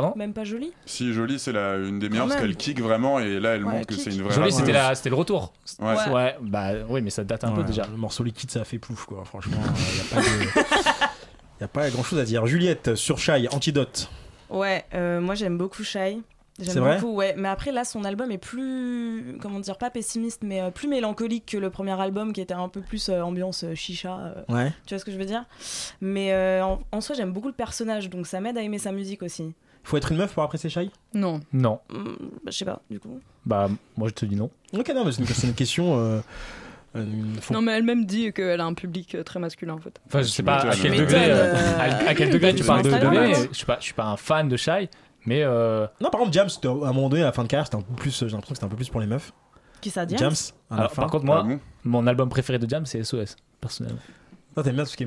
Pardon 0.01 0.13
Même 0.15 0.33
pas 0.33 0.43
joli 0.43 0.71
Si 0.85 1.13
Jolie, 1.13 1.39
c'est 1.39 1.51
la 1.51 1.75
une 1.77 1.99
des 1.99 2.09
meilleures 2.09 2.27
parce 2.27 2.39
qu'elle 2.41 2.55
kick 2.55 2.81
vraiment 2.81 3.19
et 3.19 3.39
là 3.39 3.55
elle 3.55 3.65
Ouais, 3.65 3.71
montre 3.73 3.87
que 3.87 3.95
c'est 3.95 4.11
une 4.13 4.21
vraie. 4.23 4.33
Jolie, 4.35 4.51
c'était 4.51 4.71
la- 4.71 4.93
c'était 4.95 5.09
le 5.09 5.15
retour. 5.15 5.53
Ouais. 5.79 5.95
Ouais. 6.11 6.35
bah 6.41 6.69
oui, 6.89 7.01
mais 7.01 7.09
ça 7.09 7.23
date 7.23 7.43
un 7.43 7.51
peu 7.51 7.63
déjà. 7.63 7.85
Le 7.89 7.97
morceau 7.97 8.23
liquide, 8.23 8.51
ça 8.51 8.61
a 8.61 8.65
fait 8.65 8.79
plouf, 8.79 9.05
quoi. 9.05 9.23
Franchement, 9.25 9.57
il 9.57 9.93
n'y 9.95 10.01
a 10.01 10.15
pas 10.15 10.21
de. 10.21 10.65
Y 11.61 11.63
a 11.63 11.67
pas 11.69 11.89
grand 11.89 12.03
chose 12.03 12.19
à 12.19 12.23
dire. 12.25 12.45
Juliette, 12.45 12.95
sur 12.95 13.17
Shy, 13.17 13.47
Antidote. 13.49 14.09
Ouais, 14.49 14.83
euh, 14.93 15.21
moi 15.21 15.35
j'aime 15.35 15.57
beaucoup. 15.57 15.83
C'est 15.85 16.19
J'aime 16.59 16.83
vrai 16.83 16.95
beaucoup, 16.99 17.13
ouais. 17.15 17.33
Mais 17.37 17.47
après, 17.49 17.71
là, 17.73 17.83
son 17.83 18.03
album 18.05 18.31
est 18.31 18.37
plus, 18.37 19.37
comment 19.41 19.59
dire, 19.59 19.77
pas 19.77 19.89
pessimiste, 19.89 20.41
mais 20.43 20.61
euh, 20.61 20.69
plus 20.69 20.87
mélancolique 20.87 21.45
que 21.47 21.57
le 21.57 21.69
premier 21.69 21.99
album 21.99 22.31
qui 22.33 22.39
était 22.41 22.53
un 22.53 22.69
peu 22.69 22.79
plus 22.81 23.09
euh, 23.09 23.21
ambiance 23.21 23.63
euh, 23.65 23.75
chicha. 23.75 24.17
euh, 24.19 24.53
Ouais. 24.53 24.73
Tu 24.85 24.93
vois 24.93 24.99
ce 24.99 25.05
que 25.05 25.11
je 25.11 25.17
veux 25.17 25.25
dire? 25.25 25.43
Mais 26.01 26.31
euh, 26.33 26.63
en, 26.63 26.79
en 26.93 27.01
soi, 27.01 27.15
j'aime 27.15 27.31
beaucoup 27.33 27.47
le 27.47 27.53
personnage, 27.53 28.09
donc 28.09 28.25
ça 28.27 28.39
m'aide 28.39 28.57
à 28.57 28.61
aimer 28.61 28.77
sa 28.79 28.91
musique 28.93 29.21
aussi. 29.23 29.53
Faut 29.85 29.97
être 29.97 30.11
une 30.11 30.17
meuf 30.17 30.33
pour 30.33 30.43
apprécier 30.43 30.69
Shy 30.69 30.91
Non. 31.13 31.39
Non. 31.53 31.79
Hmm, 31.89 32.03
bah, 32.43 32.51
je 32.51 32.51
sais 32.51 32.65
pas, 32.65 32.81
du 32.89 32.99
coup. 32.99 33.19
Bah, 33.45 33.69
moi, 33.95 34.09
je 34.09 34.13
te 34.15 34.25
dis 34.25 34.35
non. 34.35 34.49
Ok, 34.77 34.91
non, 34.93 35.05
mais 35.05 35.11
c'est 35.11 35.47
une, 35.47 35.53
question. 35.53 35.97
euh, 35.99 36.19
euh, 36.95 37.05
faut- 37.39 37.53
Non, 37.53 37.61
mais 37.61 37.71
elle-même 37.73 38.05
dit 38.05 38.33
qu'elle 38.33 38.59
a 38.61 38.65
un 38.65 38.73
public 38.73 39.13
euh, 39.15 39.23
très 39.23 39.39
masculin 39.39 39.73
en 39.75 39.79
fait. 39.79 39.99
Enfin, 40.07 40.21
je 40.23 40.27
sais 40.27 40.43
pas 40.43 40.57
à 40.57 40.75
quel 40.75 40.97
degré, 40.97 41.31
à, 41.31 42.07
à 42.09 42.15
quel 42.15 42.31
degré 42.31 42.55
tu 42.55 42.63
parles 42.63 42.81
de 42.83 42.91
alors. 42.91 43.13
Je 43.13 43.55
suis 43.55 43.65
pas, 43.65 43.77
je 43.79 43.85
suis 43.85 43.93
pas 43.93 44.05
un 44.05 44.17
fan 44.17 44.49
de 44.49 44.57
Shy, 44.57 44.89
mais 45.25 45.43
euh, 45.43 45.85
Non, 46.01 46.09
par 46.09 46.19
contre, 46.19 46.33
Jams, 46.33 46.49
c'était- 46.49 46.67
à 46.67 46.71
un 46.71 46.93
moment 46.93 47.09
donné, 47.09 47.21
à 47.21 47.25
la 47.25 47.31
fin 47.31 47.43
de 47.43 47.47
carrière, 47.47 47.65
c'était 47.67 47.77
un 47.77 47.81
peu 47.81 47.93
plus. 47.93 48.11
J'ai 48.17 48.25
l'impression 48.25 48.41
que 48.49 48.55
c'était 48.55 48.65
un 48.65 48.69
peu 48.69 48.75
plus 48.77 48.89
pour 48.89 49.01
les 49.01 49.07
meufs. 49.07 49.33
Qui 49.81 49.91
ça 49.91 50.05
dit 50.07 50.17
Jams, 50.17 50.33
à 50.71 50.75
la 50.75 50.79
alors, 50.81 50.91
par 50.93 51.11
contre, 51.11 51.25
Ah 51.29 51.43
moi, 51.43 51.43
bon? 51.43 51.59
mon 51.83 52.07
album 52.07 52.27
préféré 52.29 52.57
de 52.57 52.67
Jam, 52.67 52.87
c'est 52.87 53.03
SOS, 53.03 53.35
personnellement. 53.61 53.99
Toi, 54.55 54.63
t'aimes 54.63 54.75
bien 54.75 54.83
tout 54.85 54.89
ce 54.89 54.97
qui 54.97 55.03
est 55.03 55.05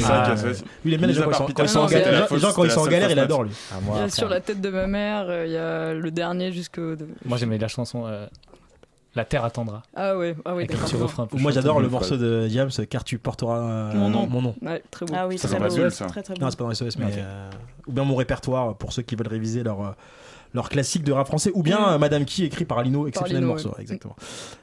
c'est 0.00 0.04
Ah, 0.10 0.34
euh. 0.36 0.52
Lui, 0.52 0.58
il 0.84 0.94
aime 0.94 0.98
bien 0.98 1.06
les 1.08 1.14
gens 1.14 1.22
quand 1.30 1.46
ils 1.62 1.68
sont- 1.68 1.78
en 1.80 1.86
galère. 1.86 2.04
c'est 2.04 2.10
Les 2.10 2.12
la 2.12 2.18
gens- 2.20 2.26
fausse- 2.26 2.34
les 2.34 2.40
gens, 2.40 2.52
quand 2.52 2.64
ils 2.64 2.70
c'était 2.70 2.74
sont 2.74 2.80
en 2.80 2.84
la 2.84 2.90
galère, 2.90 3.08
seule 3.08 3.18
il 3.18 3.20
adore 3.20 3.42
lui. 3.44 3.50
Ah, 3.72 3.76
Il 3.94 3.98
y 4.00 4.02
a 4.02 4.08
sur 4.08 4.28
la 4.28 4.40
tête 4.40 4.60
de 4.60 4.68
ma 4.70 4.86
mère, 4.88 5.26
euh, 5.28 5.46
il 5.46 5.52
y 5.52 5.56
a 5.56 5.94
le 5.94 6.10
dernier 6.10 6.50
jusqu'au. 6.52 6.94
moi, 7.24 7.38
j'aimais 7.38 7.56
la 7.58 7.68
chanson 7.68 8.04
euh, 8.06 8.26
La 9.14 9.24
Terre 9.24 9.44
attendra. 9.44 9.84
Ah 9.94 10.18
ouais, 10.18 10.34
ah 10.44 10.56
ouais, 10.56 10.66
refrain 10.96 11.28
Moi, 11.34 11.52
j'adore 11.52 11.78
le 11.78 11.86
une 11.86 11.92
morceau 11.92 12.16
de 12.16 12.48
Jams, 12.48 12.70
car 12.90 13.04
tu 13.04 13.16
porteras 13.18 13.58
euh, 13.60 13.94
Mon 13.94 14.10
nom. 14.10 14.26
Mon 14.26 14.42
nom. 14.42 14.56
Ouais, 14.60 14.82
très 14.90 15.06
beau. 15.06 15.14
Ah 15.16 15.28
oui, 15.28 15.38
c'est 15.38 15.46
pas. 15.56 15.68
Non, 16.40 16.48
dans 16.64 16.68
les 16.70 16.74
SOS, 16.74 16.98
mais. 16.98 17.12
Euh, 17.18 17.48
ou 17.86 17.92
bien 17.92 18.02
mon 18.02 18.16
répertoire 18.16 18.74
pour 18.74 18.92
ceux 18.92 19.02
qui 19.02 19.14
veulent 19.14 19.28
réviser 19.28 19.62
leur. 19.62 19.94
Leur 20.54 20.68
classique 20.68 21.02
de 21.04 21.12
rap 21.12 21.26
français, 21.26 21.50
ou 21.54 21.62
bien 21.62 21.78
Mm. 21.80 21.92
euh, 21.94 21.98
Madame 21.98 22.24
Qui 22.24 22.44
écrit 22.44 22.64
par 22.64 22.78
Alino, 22.78 23.06
exceptionnel 23.06 23.42
Lino, 23.42 23.52
morceau, 23.54 23.70
ouais. 23.70 23.80
exactement. 23.82 24.14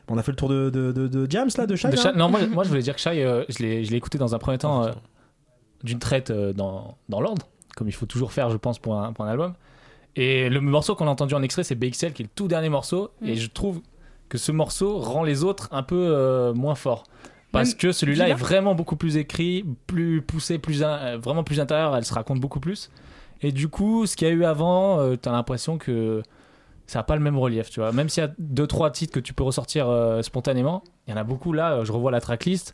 Bon, 0.08 0.16
on 0.16 0.18
a 0.18 0.24
fait 0.24 0.32
le 0.32 0.38
tour 0.38 0.50
de, 0.50 0.70
de, 0.70 0.92
de, 0.92 1.08
de 1.08 1.30
Jams 1.30 1.50
là, 1.58 1.68
de 1.68 1.76
Shai 1.76 1.96
Shy- 1.96 2.16
non, 2.16 2.30
moi, 2.30 2.40
moi, 2.48 2.64
je 2.64 2.70
voulais 2.70 2.82
dire 2.82 2.96
que 2.96 3.02
Shy, 3.02 3.22
euh, 3.22 3.44
je 3.50 3.60
l'ai 3.62 3.84
je 3.86 3.92
l'ai 3.92 3.98
écouté 3.98 4.18
dans 4.18 4.34
un 4.34 4.40
premier 4.40 4.58
temps 4.58 4.86
euh, 4.86 4.92
d'une 5.84 6.00
traite 6.00 6.32
euh, 6.32 6.54
dans, 6.54 6.98
dans 7.10 7.20
l'ordre, 7.22 7.48
comme 7.76 7.88
il 7.88 7.94
faut 7.94 8.06
toujours 8.06 8.32
faire, 8.32 8.50
je 8.50 8.58
pense, 8.58 8.80
pour 8.80 8.96
un, 9.00 9.14
pour 9.14 9.26
un 9.26 9.30
album. 9.30 9.54
Et 10.16 10.50
le 10.50 10.60
morceau 10.62 10.96
qu'on 10.96 11.08
a 11.08 11.10
entendu 11.12 11.34
en 11.36 11.42
extrait, 11.42 11.64
c'est 11.64 11.76
BXL, 11.76 12.14
qui 12.14 12.24
est 12.24 12.26
le 12.26 12.32
tout 12.36 12.48
dernier 12.48 12.70
morceau. 12.70 13.12
Mm. 13.22 13.28
Et 13.28 13.36
je 13.36 13.48
trouve 13.50 13.82
que 14.30 14.38
ce 14.38 14.52
morceau 14.52 14.98
rend 15.00 15.24
les 15.24 15.44
autres 15.44 15.68
un 15.72 15.84
peu 15.84 15.96
euh, 15.98 16.54
moins 16.54 16.76
forts. 16.76 17.04
Parce 17.52 17.70
Même 17.70 17.78
que 17.78 17.92
celui-là 17.92 18.30
est 18.30 18.34
vraiment 18.34 18.76
beaucoup 18.76 18.96
plus 18.96 19.18
écrit, 19.18 19.66
plus 19.88 20.22
poussé, 20.22 20.58
plus 20.58 20.84
in- 20.84 21.18
vraiment 21.18 21.44
plus 21.44 21.60
intérieur, 21.60 21.96
elle 21.98 22.06
se 22.06 22.14
raconte 22.14 22.40
beaucoup 22.40 22.62
plus. 22.62 22.90
Et 23.42 23.52
du 23.52 23.68
coup, 23.68 24.06
ce 24.06 24.16
qu'il 24.16 24.28
y 24.28 24.32
a 24.32 24.34
eu 24.34 24.46
avant, 24.46 25.00
euh, 25.00 25.16
t'as 25.16 25.32
l'impression 25.32 25.78
que 25.78 26.22
ça 26.88 27.00
n'a 27.00 27.04
pas 27.04 27.16
le 27.16 27.22
même 27.22 27.38
relief, 27.38 27.70
tu 27.70 27.80
vois. 27.80 27.92
Même 27.92 28.10
s'il 28.10 28.22
y 28.24 28.26
a 28.26 28.32
deux, 28.38 28.68
trois 28.68 28.92
titres 28.92 29.14
que 29.14 29.20
tu 29.20 29.34
peux 29.34 29.44
ressortir 29.44 29.90
euh, 29.90 30.22
spontanément, 30.22 30.84
il 31.08 31.12
y 31.12 31.14
en 31.14 31.18
a 31.18 31.24
beaucoup 31.24 31.54
là, 31.54 31.74
euh, 31.74 31.86
je 31.86 31.92
revois 31.92 32.12
la 32.12 32.22
tracklist, 32.22 32.74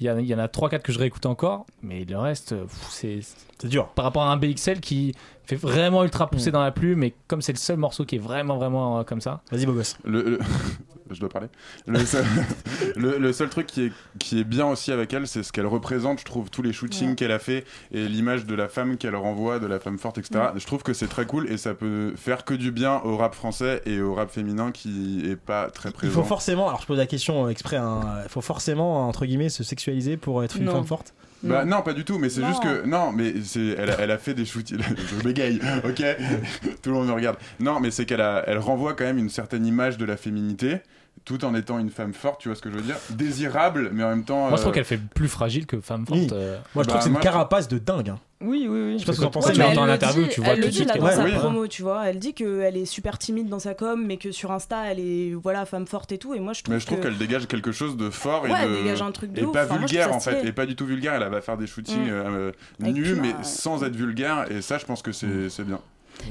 il 0.00 0.06
y, 0.06 0.10
en 0.10 0.16
a- 0.16 0.20
il 0.20 0.26
y 0.26 0.34
en 0.34 0.38
a 0.38 0.48
trois, 0.48 0.68
quatre 0.68 0.82
que 0.82 0.92
je 0.92 0.98
réécoute 0.98 1.24
encore, 1.26 1.66
mais 1.82 2.04
le 2.04 2.18
reste, 2.18 2.54
C'est 2.90 3.20
dur. 3.64 3.88
par 3.88 4.04
rapport 4.04 4.22
à 4.22 4.32
un 4.32 4.36
BXL 4.36 4.80
qui 4.80 5.14
fait 5.46 5.56
vraiment 5.56 6.02
ultra 6.04 6.28
poussé 6.30 6.50
Mm. 6.50 6.52
dans 6.54 6.62
la 6.62 6.70
plume, 6.72 6.98
mais 7.00 7.14
comme 7.28 7.42
c'est 7.42 7.52
le 7.52 7.58
seul 7.58 7.76
morceau 7.76 8.04
qui 8.04 8.16
est 8.16 8.18
vraiment, 8.18 8.56
vraiment 8.56 8.98
euh, 9.00 9.02
comme 9.04 9.20
ça. 9.20 9.42
Vas-y, 9.50 9.66
beau 9.66 9.72
gosse. 9.72 9.96
Le, 10.04 10.22
le- 10.22 10.38
je 11.10 11.20
dois 11.20 11.28
parler. 11.28 11.48
Le 11.86 11.98
seul, 12.04 12.24
le, 12.96 13.18
le 13.18 13.32
seul 13.32 13.48
truc 13.50 13.66
qui 13.66 13.84
est, 13.84 13.92
qui 14.18 14.40
est 14.40 14.44
bien 14.44 14.66
aussi 14.66 14.90
avec 14.90 15.12
elle, 15.12 15.26
c'est 15.26 15.42
ce 15.42 15.52
qu'elle 15.52 15.66
représente. 15.66 16.20
Je 16.20 16.24
trouve 16.24 16.48
tous 16.50 16.62
les 16.62 16.72
shootings 16.72 17.10
Ouais. 17.10 17.14
qu'elle 17.14 17.32
a 17.32 17.38
fait 17.38 17.64
et 17.92 18.08
l'image 18.08 18.46
de 18.46 18.54
la 18.54 18.68
femme 18.68 18.96
qu'elle 18.96 19.16
renvoie, 19.16 19.58
de 19.58 19.66
la 19.66 19.78
femme 19.80 19.98
forte, 19.98 20.18
etc. 20.18 20.46
Je 20.56 20.64
trouve 20.66 20.82
que 20.82 20.92
c'est 20.94 21.08
très 21.08 21.26
cool 21.26 21.50
et 21.50 21.56
ça 21.58 21.74
peut 21.74 22.14
faire 22.16 22.44
que 22.44 22.54
du 22.54 22.70
bien 22.70 23.00
au 23.04 23.16
rap 23.16 23.34
français 23.34 23.82
et 23.86 24.00
au 24.00 24.14
rap 24.14 24.30
féminin 24.30 24.72
qui 24.72 25.22
est 25.28 25.36
pas 25.36 25.68
très 25.70 25.90
Il 25.90 25.92
présent. 25.92 26.14
faut 26.22 26.22
forcément, 26.28 26.68
alors 26.68 26.80
je 26.80 26.86
pose 26.86 26.98
la 26.98 27.06
question 27.06 27.46
euh, 27.46 27.48
exprès, 27.50 27.76
hein, 27.76 28.00
il 28.24 28.28
faut 28.30 28.40
forcément, 28.40 29.06
entre 29.06 29.26
guillemets, 29.26 29.50
se 29.50 29.62
sexualiser 29.62 30.16
pour 30.16 30.42
être 30.42 30.56
une 30.56 30.64
Non. 30.64 30.72
femme 30.72 30.86
forte? 30.86 31.12
Bah 31.44 31.64
non, 31.64 31.82
pas 31.82 31.92
du 31.92 32.04
tout, 32.04 32.18
mais 32.18 32.28
c'est 32.30 32.44
juste 32.44 32.62
que 32.62 32.86
non, 32.86 33.12
mais 33.12 33.34
c'est 33.44 33.76
elle, 33.78 33.90
a- 33.90 34.00
elle 34.00 34.10
a 34.10 34.18
fait 34.18 34.34
des 34.34 34.44
shootings. 34.44 34.78
je 35.10 35.22
bégaye, 35.22 35.60
ok, 35.84 36.02
tout 36.82 36.90
le 36.90 36.96
monde 36.96 37.08
me 37.08 37.12
regarde. 37.12 37.36
Non, 37.60 37.80
mais 37.80 37.90
c'est 37.90 38.06
qu'elle 38.06 38.20
a, 38.20 38.42
elle 38.46 38.58
renvoie 38.58 38.94
quand 38.94 39.04
même 39.04 39.18
une 39.18 39.28
certaine 39.30 39.66
image 39.66 39.98
de 39.98 40.04
la 40.04 40.16
féminité, 40.16 40.78
tout 41.24 41.44
en 41.44 41.54
étant 41.54 41.78
une 41.78 41.90
femme 41.90 42.12
forte. 42.12 42.40
Tu 42.40 42.48
vois 42.48 42.56
ce 42.56 42.60
que 42.62 42.70
je 42.70 42.74
veux 42.76 42.82
dire? 42.82 42.96
Désirable, 43.10 43.90
mais 43.92 44.04
en 44.04 44.10
même 44.10 44.24
temps. 44.24 44.48
Moi, 44.48 44.56
je 44.56 44.62
trouve 44.62 44.68
euh, 44.70 44.74
qu'elle 44.74 44.84
fait 44.84 44.98
plus 44.98 45.28
fragile 45.28 45.66
que 45.66 45.80
femme 45.80 46.06
forte. 46.06 46.18
Oui. 46.20 46.28
euh. 46.32 46.58
Moi, 46.74 46.84
je 46.84 46.88
Bah, 46.88 46.92
trouve 46.92 46.96
que 46.98 47.02
c'est 47.02 47.08
une 47.08 47.12
moi, 47.14 47.20
je- 47.20 47.24
carapace 47.24 47.68
de 47.68 47.78
dingue. 47.78 48.10
hein. 48.10 48.18
Oui, 48.40 48.66
oui, 48.68 48.78
oui. 48.88 48.92
Je 48.94 48.98
sais 48.98 49.04
pas 49.06 49.12
ce 49.12 49.16
que 49.16 49.22
vous 49.22 49.28
en 49.28 49.30
pensez. 49.30 49.52
Tu 49.52 49.58
mais 49.58 49.64
l'entends 49.64 49.80
en 49.80 49.84
elle 49.84 49.88
le 49.90 49.94
interview, 49.94 50.22
dit- 50.24 50.28
tu 50.28 50.40
vois 50.42 50.50
elle 50.50 50.56
tout 50.56 50.60
le 50.60 50.66
de 50.66 50.70
dit 50.70 50.76
suite 50.76 50.88
là 50.88 50.92
qu'elle- 50.94 51.02
dans 51.02 51.08
Ouais, 51.08 51.14
sa 51.16 51.24
oui, 51.24 51.32
hein. 51.34 51.38
promo, 51.38 51.66
tu 51.66 51.80
vois. 51.82 52.06
Elle 52.06 52.18
dit 52.18 52.34
qu'elle 52.34 52.76
est 52.76 52.84
super 52.84 53.16
timide 53.16 53.48
dans 53.48 53.58
sa 53.58 53.72
com, 53.72 54.04
mais 54.04 54.18
que 54.18 54.32
sur 54.32 54.52
Insta, 54.52 54.84
elle 54.92 55.00
est 55.00 55.32
voilà 55.32 55.64
femme 55.64 55.86
forte 55.86 56.12
et 56.12 56.18
tout. 56.18 56.34
Et 56.34 56.40
moi, 56.40 56.52
je 56.52 56.62
trouve, 56.62 56.74
Mais 56.74 56.80
je 56.80 56.84
trouve 56.84 56.98
que... 56.98 57.04
qu'elle 57.04 57.16
dégage 57.16 57.46
quelque 57.46 57.72
chose 57.72 57.96
de 57.96 58.10
fort 58.10 58.42
ouais, 58.42 58.50
et 58.50 58.54
elle 58.62 58.70
de. 58.70 58.76
dégage 58.76 59.00
un 59.00 59.12
truc 59.12 59.32
de 59.32 59.40
et 59.40 59.44
ouf. 59.44 59.52
pas 59.52 59.60
Enfin, 59.64 59.68
moi, 59.68 59.76
trouve 59.78 59.88
vulgaire 59.88 60.08
ça 60.10 60.14
en 60.16 60.20
fait, 60.20 60.44
et 60.46 60.52
pas 60.52 60.66
du 60.66 60.76
tout 60.76 60.84
vulgaire. 60.84 61.14
Elle 61.14 61.26
va 61.30 61.40
faire 61.40 61.56
des 61.56 61.66
shootings 61.66 62.06
Mm. 62.06 62.10
euh, 62.10 62.52
nus, 62.80 63.14
mais 63.14 63.34
sans 63.42 63.82
être 63.82 63.96
vulgaire. 63.96 64.44
Et 64.50 64.60
ça, 64.60 64.76
je 64.76 64.84
pense 64.84 65.00
que 65.00 65.12
c'est 65.12 65.48
c'est 65.48 65.64
bien. 65.64 65.80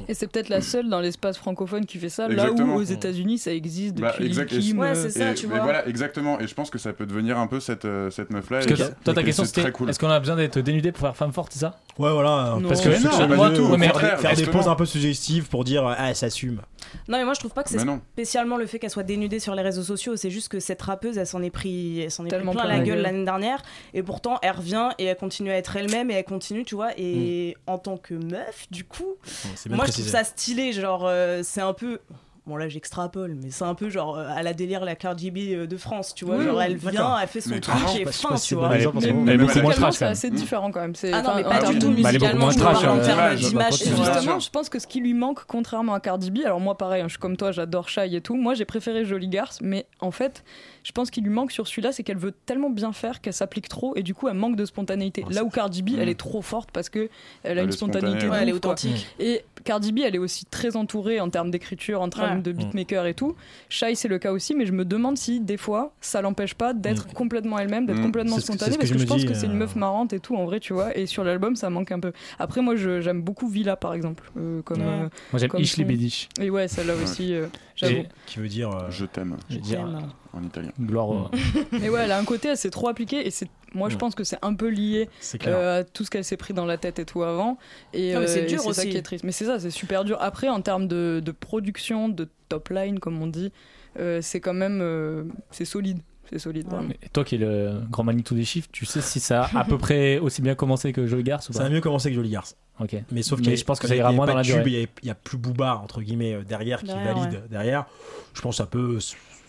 Et 0.08 0.13
c'est 0.13 0.27
peut-être 0.27 0.49
la 0.49 0.62
seule 0.62 0.89
dans 0.89 0.99
l'espace 0.99 1.38
francophone 1.38 1.86
qui 1.86 1.97
fait 1.97 2.10
ça, 2.10 2.27
Exactement. 2.29 2.67
là 2.67 2.73
où 2.73 2.77
aux 2.79 2.84
États-Unis 2.84 3.38
ça 3.38 3.53
existe 3.53 3.95
Bah, 3.95 4.10
depuis 4.12 4.25
exact- 4.27 4.58
Kim, 4.60 4.79
Ouais, 4.79 4.89
euh, 4.89 4.95
c'est 4.95 5.10
ça, 5.10 5.32
et, 5.32 5.34
tu 5.36 5.47
mais 5.47 5.56
vois. 5.56 5.63
voilà, 5.63 5.88
exactement. 5.88 6.39
Et 6.39 6.47
je 6.47 6.53
pense 6.53 6.69
que 6.69 6.77
ça 6.77 6.93
peut 6.93 7.06
devenir 7.06 7.38
un 7.38 7.47
peu 7.47 7.60
cette, 7.60 7.86
euh, 7.86 8.10
cette 8.10 8.29
meuf-là. 8.32 8.60
Parce 8.60 8.67
que 8.67 8.73
et- 8.73 8.93
toi, 9.03 9.13
ta 9.13 9.21
que 9.21 9.25
question 9.25 9.45
c'était 9.45 9.71
cool. 9.71 9.89
est-ce 9.89 9.99
qu'on 9.99 10.10
a 10.10 10.19
besoin 10.19 10.36
d'être 10.36 10.60
dénudé 10.60 10.91
pour 10.91 11.01
faire 11.01 11.15
femme 11.15 11.32
forte, 11.34 11.51
c'est 11.53 11.60
ça 11.60 11.79
Ouais, 11.99 12.12
voilà. 12.12 12.58
Non. 12.60 12.67
Parce 12.67 12.82
que 12.82 13.36
moi, 13.36 13.51
tout, 13.51 13.63
ouais, 13.63 13.77
mais 13.77 13.89
Faire 13.89 14.36
des 14.36 14.45
poses 14.47 14.67
un 14.67 14.75
peu 14.75 14.86
suggestives 14.86 15.47
pour 15.49 15.63
dire 15.63 15.86
ah, 15.86 16.10
elle 16.10 16.15
s'assume. 16.15 16.62
Non, 17.08 17.17
mais 17.17 17.23
moi, 17.25 17.34
je 17.34 17.39
trouve 17.39 17.53
pas 17.53 17.63
que 17.63 17.69
c'est 17.69 17.79
spécialement 18.13 18.58
le 18.58 18.65
fait 18.65 18.77
qu'elle 18.79 18.89
soit 18.89 19.03
dénudée 19.03 19.39
sur 19.39 19.56
les 19.56 19.62
réseaux 19.62 19.84
sociaux. 19.84 20.15
C'est 20.15 20.29
juste 20.29 20.49
que 20.49 20.60
cette 20.60 20.82
rappeuse, 20.82 21.17
elle 21.17 21.25
s'en 21.27 21.41
est 21.41 21.49
pris, 21.49 22.01
elle 22.01 22.12
s'en 22.12 22.23
est 22.25 22.27
pris 22.27 22.38
Tellement 22.38 22.51
plein 22.51 22.63
plein 22.65 22.77
la 22.77 22.84
gueule 22.84 22.99
l'année 23.01 23.23
dernière. 23.25 23.62
Et 23.93 24.03
pourtant, 24.03 24.38
elle 24.41 24.51
revient 24.51 24.89
et 24.99 25.06
elle 25.06 25.15
continue 25.15 25.51
à 25.51 25.56
être 25.58 25.75
elle-même 25.75 26.12
et 26.12 26.15
elle 26.15 26.23
continue, 26.23 26.63
tu 26.65 26.75
vois. 26.75 26.89
Et 26.97 27.56
en 27.67 27.77
tant 27.77 27.97
que 27.97 28.13
meuf, 28.13 28.67
du 28.71 28.84
coup, 28.84 29.15
C'est 29.56 29.69
moi, 29.84 29.88
je 29.88 29.91
trouve 29.93 30.08
ça 30.08 30.24
stylé. 30.24 30.74
Genre, 30.74 31.06
euh, 31.06 31.41
c'est 31.43 31.62
un 31.62 31.74
peu. 31.74 32.00
Bon 32.46 32.58
là 32.58 32.67
j'extrapole, 32.67 33.38
mais 33.41 33.52
c'est 33.52 33.63
un 33.63 33.74
peu 33.74 33.88
genre 33.89 34.17
euh, 34.17 34.28
à 34.28 34.43
la 34.43 34.54
délire 34.54 34.84
la 34.84 34.96
Cardi 34.96 35.32
B 35.32 35.38
euh, 35.54 35.65
de 35.65 35.78
France, 35.78 36.13
tu 36.13 36.26
vois. 36.26 36.36
Oui, 36.36 36.43
genre 36.43 36.62
elle 36.62 36.76
vient, 36.76 37.17
elle 37.17 37.28
fait 37.30 37.39
son 37.39 37.52
Mais 37.52 37.62
truc 37.62 37.74
et 37.96 38.04
fin, 38.04 38.36
tu 38.36 38.38
c'est 38.38 38.56
vois. 38.56 38.67
Mais, 38.67 38.80
mais 38.80 38.84
beaucoup 38.84 39.00
moins 39.13 39.38
musicalement, 39.38 39.69
trash, 39.69 39.93
c'est 39.93 40.00
quand 40.00 40.06
même. 40.08 40.12
assez 40.12 40.30
différent 40.30 40.69
quand 40.72 40.82
même. 40.82 40.93
C'est- 40.93 41.13
Ah 41.13 41.22
non, 41.22 41.36
mais 41.38 41.43
pas 41.43 41.60
ah 41.62 41.67
du 41.67 41.76
oui. 41.76 41.80
tout 41.80 41.91
musicalement, 41.91 42.52
je 42.52 42.60
parle 42.60 42.86
en 42.86 43.00
termes 43.02 43.36
d'image, 43.36 43.78
Justement, 43.78 44.39
je 44.41 44.50
pense 44.50 44.67
que 44.67 44.78
ce 44.80 44.88
qui 44.88 45.00
lui 45.00 45.13
manque, 45.13 45.46
contrairement 45.48 45.93
à 45.93 46.02
Cardi 46.02 46.32
B, 46.32 46.39
alors 46.43 46.60
moi 46.60 46.78
pareil, 46.78 47.02
hein, 47.02 47.06
je 47.08 47.12
suis 47.13 47.19
comme 47.19 47.38
toi, 47.38 47.54
j'adore 47.54 47.88
Shy 47.88 48.13
et 48.13 48.19
tout. 48.19 48.36
Moi 48.36 48.56
j'ai 48.56 48.65
préféré 48.65 49.06
Jolie 49.06 49.30
Garce, 49.30 49.60
mais 49.62 49.88
en 50.02 50.12
fait, 50.12 50.43
je 50.84 50.91
pense 50.91 51.10
qu'il 51.12 51.24
lui 51.24 51.30
manque 51.30 51.52
sur 51.52 51.67
celui-là, 51.67 51.91
c'est 51.91 52.04
qu'elle 52.04 52.17
veut 52.17 52.34
tellement 52.46 52.69
bien 52.69 52.91
faire 52.93 53.22
qu'elle 53.22 53.34
s'applique 53.34 53.67
trop 53.69 53.96
et 53.96 54.04
du 54.04 54.13
coup 54.13 54.28
elle 54.28 54.36
manque 54.38 54.56
de 54.56 54.65
spontanéité. 54.65 55.26
Là 55.30 55.43
où 55.43 55.50
Cardi 55.50 55.82
B, 55.82 55.91
elle 55.98 56.10
est 56.10 56.19
trop 56.19 56.41
forte 56.41 56.69
parce 56.72 56.89
que 56.89 57.10
elle 57.43 57.58
a 57.58 57.62
Elle 57.62 57.67
une 57.67 57.72
spontanéité. 57.72 58.28
ouais. 58.30 58.38
elle 58.41 58.50
est 58.50 58.54
authentique. 58.54 59.08
Et 59.19 59.43
Cardi 59.63 59.91
B, 59.93 60.00
elle 60.04 60.15
est 60.15 60.19
aussi 60.19 60.46
très 60.46 60.76
entourée 60.76 61.19
en 61.22 61.30
termes 61.30 61.50
d'écriture, 61.52 62.02
en 62.02 62.10
termes 62.10 62.38
Ouais. 62.38 62.41
de 62.41 62.52
beatmaker 62.52 63.06
et 63.06 63.13
tout. 63.13 63.36
Shy, 63.69 63.96
c'est 63.96 64.08
le 64.10 64.19
cas 64.19 64.32
aussi, 64.34 64.54
mais 64.56 64.65
je 64.65 64.72
me 64.74 64.84
demande 64.86 65.17
si 65.17 65.39
des 65.39 65.58
fois, 65.58 65.93
ça 66.02 66.22
l'empêche 66.22 66.54
pas 66.54 66.74
d'être 66.74 67.08
complètement 67.13 67.58
elle-même, 67.60 67.86
d'être 67.86 68.00
Mm. 68.00 68.04
complètement 68.04 68.36
que- 68.36 68.41
spontanée, 68.41 68.74
que 68.74 68.78
parce 68.80 68.89
je 68.89 68.93
que 68.93 69.00
je 69.00 69.04
me 69.06 69.08
pense 69.10 69.19
dis, 69.22 69.26
que 69.26 69.34
c'est 69.34 69.46
une 69.46 69.54
euh, 69.54 69.56
meuf 69.56 69.76
marrante 69.78 70.12
et 70.13 70.19
tout, 70.19 70.36
en 70.36 70.46
vrai, 70.46 70.60
tu 70.60 70.74
vois. 70.74 70.96
Et 70.98 71.06
sur 71.06 71.24
l'album, 71.24 71.56
ça 71.56 71.69
manque 71.69 71.91
un 71.93 72.00
peu. 72.02 72.12
Après, 72.39 72.62
moi, 72.62 72.76
j'aime 72.76 73.22
beaucoup 73.22 73.48
Villa, 73.48 73.76
par 73.78 73.93
exemple, 73.93 74.30
euh, 74.38 74.62
comme. 74.63 74.82
Ouais. 74.82 74.86
euh, 74.88 75.10
Moi 75.32 75.39
j'aime 75.39 75.50
Comme 75.50 75.62
Ishli 75.62 75.84
son- 75.84 75.88
Bedish. 75.88 76.30
et 76.41 76.50
ouais, 76.50 76.67
celle-là 76.67 76.93
aussi, 77.02 77.34
euh, 77.34 77.48
j'avoue. 77.78 78.04
Qui 78.26 78.39
veut 78.39 78.48
dire. 78.50 78.69
euh, 78.69 78.89
Je 78.89 79.06
t'aime 79.06 79.38
Je 79.50 79.56
veux 79.56 79.62
dire, 79.62 79.80
J'aime. 79.88 80.10
En 80.34 80.43
italien. 80.43 80.72
gloire 80.80 81.10
au- 81.10 81.30
Mais 81.72 81.89
ouais, 81.89 82.02
elle 82.04 82.12
a 82.12 82.17
un 82.17 82.26
côté 82.26 82.50
assez 82.50 82.69
trop 82.69 82.88
appliqué, 82.89 83.26
et 83.26 83.32
c'est. 83.32 83.48
Moi, 83.76 83.89
je 83.89 83.96
Mm. 83.96 83.98
pense 84.00 84.15
que 84.15 84.24
c'est 84.24 84.38
un 84.43 84.54
peu 84.54 84.67
lié 84.67 85.10
euh, 85.48 85.80
à 85.80 85.84
tout 85.84 86.04
ce 86.06 86.12
qu'elle 86.12 86.24
s'est 86.24 86.38
pris 86.38 86.54
dans 86.54 86.65
la 86.65 86.78
tête 86.78 87.00
et 87.00 87.06
tout 87.06 87.24
avant. 87.24 87.58
Et, 87.93 88.12
c'est 88.28 88.41
euh, 88.41 88.43
et 88.43 88.46
dur 88.48 88.60
ça 88.62 88.69
aussi. 88.69 88.89
qui 88.89 88.98
est 88.98 89.02
triste. 89.02 89.24
Mais 89.24 89.32
c'est 89.32 89.46
ça, 89.46 89.60
c'est 89.60 89.72
super 89.72 90.04
dur. 90.06 90.17
Après, 90.22 90.48
en 90.50 90.62
termes 90.62 90.88
de, 90.88 91.22
de 91.26 91.32
production, 91.32 92.08
de 92.10 92.30
top 92.50 92.69
line, 92.69 93.00
comme 93.00 93.19
on 93.22 93.28
dit, 93.28 93.52
euh, 94.00 94.19
c'est 94.22 94.39
quand 94.41 94.54
même. 94.54 94.80
euh, 94.82 95.24
c'est 95.52 95.65
solide. 95.65 96.00
C'est 96.30 96.39
solide. 96.39 96.67
Mais 96.88 96.98
toi 97.12 97.24
qui 97.24 97.36
es 97.36 97.38
le 97.38 97.82
grand 97.91 98.04
Manitou 98.04 98.34
des 98.34 98.46
chiffres, 98.46 98.69
tu 98.72 98.86
sais 98.86 99.02
si 99.02 99.19
ça 99.19 99.43
a 99.43 99.60
à 99.60 99.63
peu 99.65 99.78
près 99.78 100.17
aussi 100.19 100.41
bien 100.41 100.56
commencé 100.56 100.93
que 100.93 101.06
Jolie 101.06 101.24
Garce 101.24 101.50
ou 101.50 101.54
Ça 101.54 101.60
pas 101.60 101.65
a 101.65 101.69
mieux 101.69 101.82
commencé 101.82 102.10
que 102.10 102.15
Jolie 102.15 102.30
Garce. 102.32 102.56
Ok. 102.80 102.96
Mais 103.12 103.22
sauf 103.24 103.39
a- 103.46 103.56
je 103.56 103.63
pense 103.63 103.80
que 103.80 103.88
ça 103.88 103.96
y 103.96 104.00
a- 104.00 104.02
ira 104.02 104.12
moins 104.13 104.26
dans 104.26 104.34
la 104.36 104.41
durée. 104.41 104.63
Il 104.65 104.72
y 104.72 104.84
a- 104.84 104.88
il 105.04 105.08
y, 105.08 105.12
a 105.12 105.15
plus 105.15 105.38
Booba, 105.38 105.76
entre 105.84 106.02
guillemets, 106.02 106.39
derrière 106.48 106.82
qui 106.82 106.88
valide 106.93 107.43
derrière. 107.52 107.86
Je 108.34 108.41
pense 108.41 108.56
que 108.56 108.63
ça 108.63 108.65
peut 108.65 108.98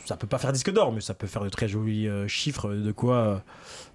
ça 0.06 0.16
peut 0.16 0.26
pas 0.26 0.38
faire 0.38 0.52
disque 0.52 0.72
d'or, 0.72 0.92
mais 0.92 1.00
ça 1.00 1.14
peut 1.14 1.26
faire 1.26 1.42
de 1.44 1.48
très 1.48 1.68
jolis 1.68 2.08
euh, 2.08 2.28
chiffres 2.28 2.68
de 2.72 2.92
quoi, 2.92 3.16
euh, 3.16 3.36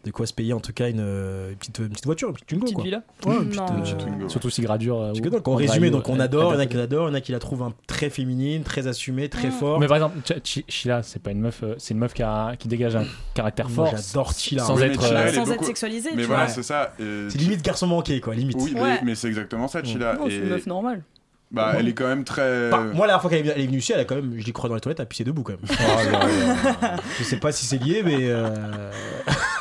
de 0.06 0.12
quoi 0.12 0.26
se 0.26 0.34
payer 0.34 0.54
en 0.54 0.60
tout 0.60 0.74
cas 0.74 0.90
une, 0.90 1.00
euh, 1.02 1.52
une 1.52 1.56
petite, 1.58 1.78
une 1.80 1.90
petite 1.90 2.06
voiture, 2.06 2.30
une 2.30 2.34
petite 2.36 2.48
Twingo 2.48 2.64
Petite 2.66 2.76
quoi. 2.76 2.84
villa 2.84 3.04
Ouais, 3.26 3.36
une 3.36 3.50
petite, 3.50 3.62
euh, 3.62 4.04
Twingo. 4.04 4.30
Surtout 4.30 4.50
si 4.50 4.62
gradure. 4.62 5.02
euh, 5.02 5.12
ou- 5.14 5.30
donc, 5.30 5.48
en 5.48 5.56
résumé, 5.56 5.90
donc 5.92 6.10
on 6.10 6.20
adore, 6.20 6.52
il 6.54 6.56
y 6.56 6.58
en 6.58 6.62
a 6.62 6.66
qui 6.66 6.78
l'adorent, 6.78 7.08
il 7.08 7.12
y 7.12 7.12
en 7.12 7.16
a 7.16 7.22
qui 7.22 7.32
la 7.32 7.40
trouvent 7.40 7.72
très 7.88 8.10
féminine, 8.10 8.64
très 8.64 8.88
assumée, 8.88 9.30
très 9.30 9.52
fort. 9.52 9.80
Mais 9.80 9.88
par 9.88 9.98
exemple, 9.98 10.18
Ch- 10.26 10.42
Ch- 10.44 10.66
Sheila, 10.68 11.04
c'est 11.04 11.22
pas 11.22 11.32
une 11.32 11.42
meuf, 11.42 11.62
euh, 11.64 11.76
c'est 11.78 11.94
une 11.94 12.00
meuf 12.00 12.14
qui, 12.14 12.24
a, 12.24 12.56
qui 12.58 12.68
dégage 12.68 12.96
un 12.96 13.06
caractère 13.34 13.70
fort. 13.70 13.88
j'adore. 13.96 14.34
Sans 14.34 14.82
être. 14.82 15.04
elle 15.04 15.28
est 15.28 15.34
Sans 15.34 15.42
être 15.44 15.48
beaucoup- 15.50 15.66
sexualisé, 15.66 16.10
Mais 16.16 16.22
tu 16.24 16.28
voilà, 16.28 16.46
vois. 16.46 16.54
c'est 16.54 16.64
ça. 16.64 16.94
C'est 16.98 17.38
limite 17.38 17.62
garçon 17.64 17.88
manqué 17.88 18.20
quoi, 18.22 18.36
limite. 18.36 18.58
Oui, 18.60 18.74
mais, 19.04 19.16
c'est 19.16 19.28
exactement 19.28 19.68
ça, 19.68 19.84
Chila. 19.84 20.16
Non, 20.16 20.26
c'est 20.28 20.36
une 20.38 20.50
meuf 20.50 20.66
normale. 20.66 21.04
Bah, 21.52 21.74
elle 21.78 21.88
est 21.88 21.94
quand 21.94 22.08
même 22.08 22.24
très. 22.24 22.70
Bah, 22.70 22.78
moi, 22.80 23.08
la 23.08 23.14
dernière 23.14 23.22
fois 23.22 23.30
qu'elle 23.30 23.48
est 23.48 23.66
venue- 23.66 23.78
ici, 23.80 23.92
elle 23.94 24.00
a 24.02 24.06
quand 24.06 24.16
même, 24.16 24.34
je 24.38 24.46
l'ai 24.46 24.52
crois 24.52 24.70
dans 24.70 24.76
les 24.76 24.82
toilettes, 24.82 25.00
elle 25.00 25.04
a 25.04 25.08
pissé 25.08 25.24
debout 25.24 25.44
quand 25.44 25.54
même. 25.54 25.62
je 27.18 27.24
sais 27.24 27.38
pas 27.38 27.52
si 27.52 27.66
c'est 27.66 27.82
lié, 27.84 28.02
mais. 28.04 28.18
euh, 28.30 28.92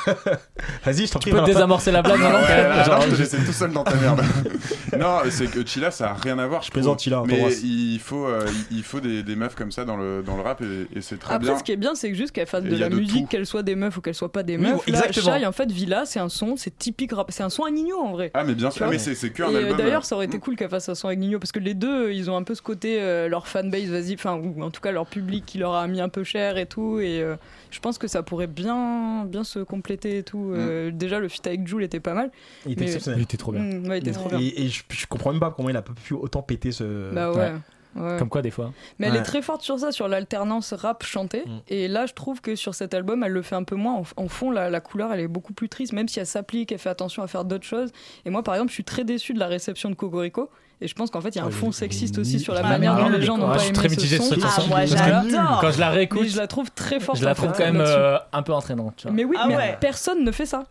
Vas-y, 0.84 1.06
je 1.06 1.12
t'en 1.12 1.18
Tu 1.18 1.24
prie. 1.24 1.30
peux 1.30 1.36
Valentin. 1.36 1.52
désamorcer 1.52 1.92
la 1.92 2.02
blague 2.02 2.18
Ouais, 2.20 2.24
maintenant 2.24 2.48
même, 2.48 2.68
là, 2.68 2.82
genre, 2.84 3.02
je 3.02 3.24
te 3.24 3.36
tout 3.46 3.52
seul 3.52 3.72
dans 3.72 3.84
ta 3.84 3.94
merde. 3.96 4.22
non, 4.98 5.18
c'est 5.30 5.50
que 5.50 5.64
Chila, 5.66 5.90
ça 5.90 6.10
a 6.10 6.14
rien 6.14 6.38
à 6.38 6.46
voir. 6.46 6.62
Je, 6.62 6.70
plaisante. 6.70 7.00
Chila, 7.00 7.22
on 7.22 7.26
Mais 7.26 7.52
il 7.62 7.98
faut, 8.00 8.26
euh, 8.26 8.46
il 8.70 8.82
faut 8.82 9.00
des, 9.00 9.22
des 9.22 9.36
meufs 9.36 9.54
comme 9.54 9.72
ça 9.72 9.84
dans 9.84 9.96
le, 9.96 10.22
dans 10.22 10.36
le 10.36 10.42
rap 10.42 10.60
et, 10.62 10.98
et 10.98 11.00
c'est 11.00 11.18
très 11.18 11.34
Après, 11.34 11.48
bien. 11.48 11.58
ce 11.58 11.64
qui 11.64 11.72
est 11.72 11.76
bien, 11.76 11.94
c'est 11.94 12.08
que 12.10 12.16
juste 12.16 12.32
qu'elles 12.32 12.46
fassent 12.46 12.64
Et 12.64 12.68
de 12.68 12.76
la 12.76 12.88
de 12.88 12.96
musique, 12.96 13.22
tout. 13.22 13.26
qu'elles 13.28 13.46
soient 13.46 13.62
des 13.62 13.74
meufs 13.76 13.96
ou 13.96 14.00
qu'elles 14.00 14.14
soient 14.14 14.32
pas 14.32 14.42
des 14.42 14.56
Oui, 14.56 14.62
meufs. 14.62 14.86
Là, 14.86 14.98
exactement. 15.06 15.36
Shai, 15.38 15.46
en 15.46 15.52
fait, 15.52 15.70
Villa, 15.70 16.04
c'est 16.06 16.20
un 16.20 16.28
son, 16.28 16.56
c'est 16.56 16.76
typique 16.76 17.12
rap. 17.12 17.26
C'est 17.30 17.42
un 17.42 17.50
son 17.50 17.64
à 17.64 17.70
Nino 17.70 17.98
en 17.98 18.12
vrai. 18.12 18.30
Ah, 18.34 18.44
mais 18.44 18.54
bien 18.54 18.68
Tu 18.70 18.76
sûr, 18.76 18.86
vois 18.86 18.92
mais 18.92 18.98
c'est 18.98 19.14
c'est 19.14 19.30
que 19.30 19.42
un 19.42 19.52
euh, 19.52 19.58
album. 19.58 19.76
d'ailleurs, 19.76 20.04
ça 20.04 20.14
aurait 20.14 20.26
été 20.26 20.38
Mm. 20.38 20.40
cool 20.40 20.56
qu'elle 20.56 20.68
fasse 20.70 20.88
un 20.88 20.94
son 20.94 21.08
avec 21.08 21.18
Nino 21.18 21.38
parce 21.38 21.52
que 21.52 21.58
les 21.58 21.74
deux, 21.74 22.12
ils 22.12 22.30
ont 22.30 22.36
un 22.36 22.42
peu 22.42 22.54
ce 22.54 22.62
côté, 22.62 22.98
euh, 23.00 23.28
leur 23.28 23.46
fanbase, 23.48 23.86
vas-y, 23.90 24.14
enfin, 24.14 24.34
ou 24.36 24.62
en 24.62 24.70
tout 24.70 24.80
cas 24.80 24.92
leur 24.92 25.06
public 25.06 25.44
qui 25.46 25.58
leur 25.58 25.74
a 25.74 25.86
mis 25.88 26.00
un 26.00 26.08
peu 26.08 26.22
cher 26.24 26.56
et 26.58 26.66
tout. 26.66 27.00
Et 27.00 27.20
euh, 27.22 27.34
je 27.70 27.80
pense 27.80 27.98
que 27.98 28.06
ça 28.08 28.22
pourrait 28.22 28.46
bien, 28.46 29.24
bien 29.26 29.44
se 29.44 29.58
compléter 29.60 30.18
et 30.18 30.22
tout. 30.22 30.52
Euh, 30.54 30.90
Déjà, 30.92 31.18
le 31.18 31.28
feat 31.28 31.46
avec 31.46 31.66
Jules 31.66 31.82
était 31.82 32.00
pas 32.00 32.14
mal. 32.14 32.30
Il 32.66 32.72
était 32.72 32.80
Mais- 32.80 32.86
Il 32.86 32.88
exceptionnel. 32.94 33.20
était 33.22 33.36
trop 33.36 33.52
bien. 33.52 33.62
Mm, 33.62 33.88
ouais, 33.88 33.98
il 33.98 34.08
était 34.08 34.12
trop 34.12 34.28
bien. 34.28 34.38
Et, 34.40 34.64
et 34.64 34.68
je, 34.68 34.82
je 34.90 35.06
comprends 35.06 35.30
même 35.32 35.40
pas 35.40 35.50
comment 35.50 35.68
il 35.70 35.76
a 35.76 35.82
pas 35.82 35.92
pu 35.92 36.14
autant 36.14 36.42
péter 36.42 36.72
ce. 36.72 37.12
Bah 37.12 37.30
ouais. 37.32 37.52
ouais. 37.96 38.18
Comme 38.18 38.28
quoi, 38.28 38.42
des 38.42 38.50
fois. 38.50 38.72
Mais 38.98 39.06
elle 39.08 39.14
Ouais. 39.14 39.18
est 39.20 39.22
très 39.22 39.42
forte 39.42 39.62
sur 39.62 39.78
ça, 39.78 39.90
sur 39.92 40.06
l'alternance 40.08 40.72
rap-chanté. 40.72 41.42
Mm. 41.46 41.58
Et 41.68 41.88
là, 41.88 42.06
je 42.06 42.14
trouve 42.14 42.40
que 42.40 42.54
sur 42.54 42.74
cet 42.74 42.94
album, 42.94 43.22
elle 43.24 43.32
le 43.32 43.42
fait 43.42 43.56
un 43.56 43.64
peu 43.64 43.76
moins. 43.76 43.94
En, 43.94 44.04
en 44.24 44.28
fond, 44.28 44.50
la, 44.50 44.70
la 44.70 44.80
couleur, 44.80 45.12
elle 45.12 45.20
est 45.20 45.28
beaucoup 45.28 45.52
plus 45.52 45.68
triste, 45.68 45.92
même 45.92 46.08
si 46.08 46.20
elle 46.20 46.26
s'applique, 46.26 46.70
elle 46.72 46.78
fait 46.78 46.90
attention 46.90 47.22
à 47.22 47.26
faire 47.26 47.44
d'autres 47.44 47.64
choses. 47.66 47.90
Et 48.24 48.30
moi, 48.30 48.42
par 48.42 48.54
exemple, 48.54 48.70
je 48.70 48.74
suis 48.74 48.84
très 48.84 49.04
déçu 49.04 49.34
de 49.34 49.38
la 49.38 49.46
réception 49.48 49.90
de 49.90 49.94
Cocorico. 49.94 50.48
Et 50.80 50.86
je 50.86 50.94
pense 50.94 51.10
qu'en 51.10 51.20
fait, 51.20 51.30
il 51.30 51.38
y 51.38 51.40
a 51.40 51.44
un 51.44 51.48
Ah, 51.48 51.50
fond 51.50 51.72
sexiste 51.72 52.18
aussi 52.18 52.38
sur 52.38 52.54
la 52.54 52.60
Ah, 52.64 52.68
manière 52.68 52.96
dont 52.96 53.08
les 53.08 53.20
gens 53.22 53.36
n'ont 53.36 53.48
Ah, 53.50 53.54
pas 53.54 53.58
je 53.58 53.64
suis 53.64 53.68
aimé 53.70 53.96
très 53.96 54.06
ce 54.06 54.16
son. 54.18 54.36
Ah, 54.44 54.62
moi, 54.68 54.84
j'adore. 54.86 55.58
Quand 55.60 55.72
je 55.72 55.80
la 55.80 55.88
Mais 55.90 55.94
réécoute, 55.96 56.28
je 56.28 56.36
la 56.36 56.46
trouve 56.46 56.70
très 56.70 57.00
forte. 57.00 57.18
je 57.18 57.24
la 57.24 57.34
trouve 57.34 57.50
quand 57.52 57.64
même 57.64 57.80
euh, 57.84 58.16
un 58.32 58.42
peu 58.44 58.52
entraînante. 58.52 58.94
tu 58.96 59.08
vois. 59.08 59.12
Mais 59.12 59.24
oui, 59.24 59.36
Ah 59.40 59.46
mais 59.48 59.56
ouais. 59.56 59.76
personne 59.80 60.22
ne 60.24 60.30
fait 60.30 60.46
ça. 60.46 60.66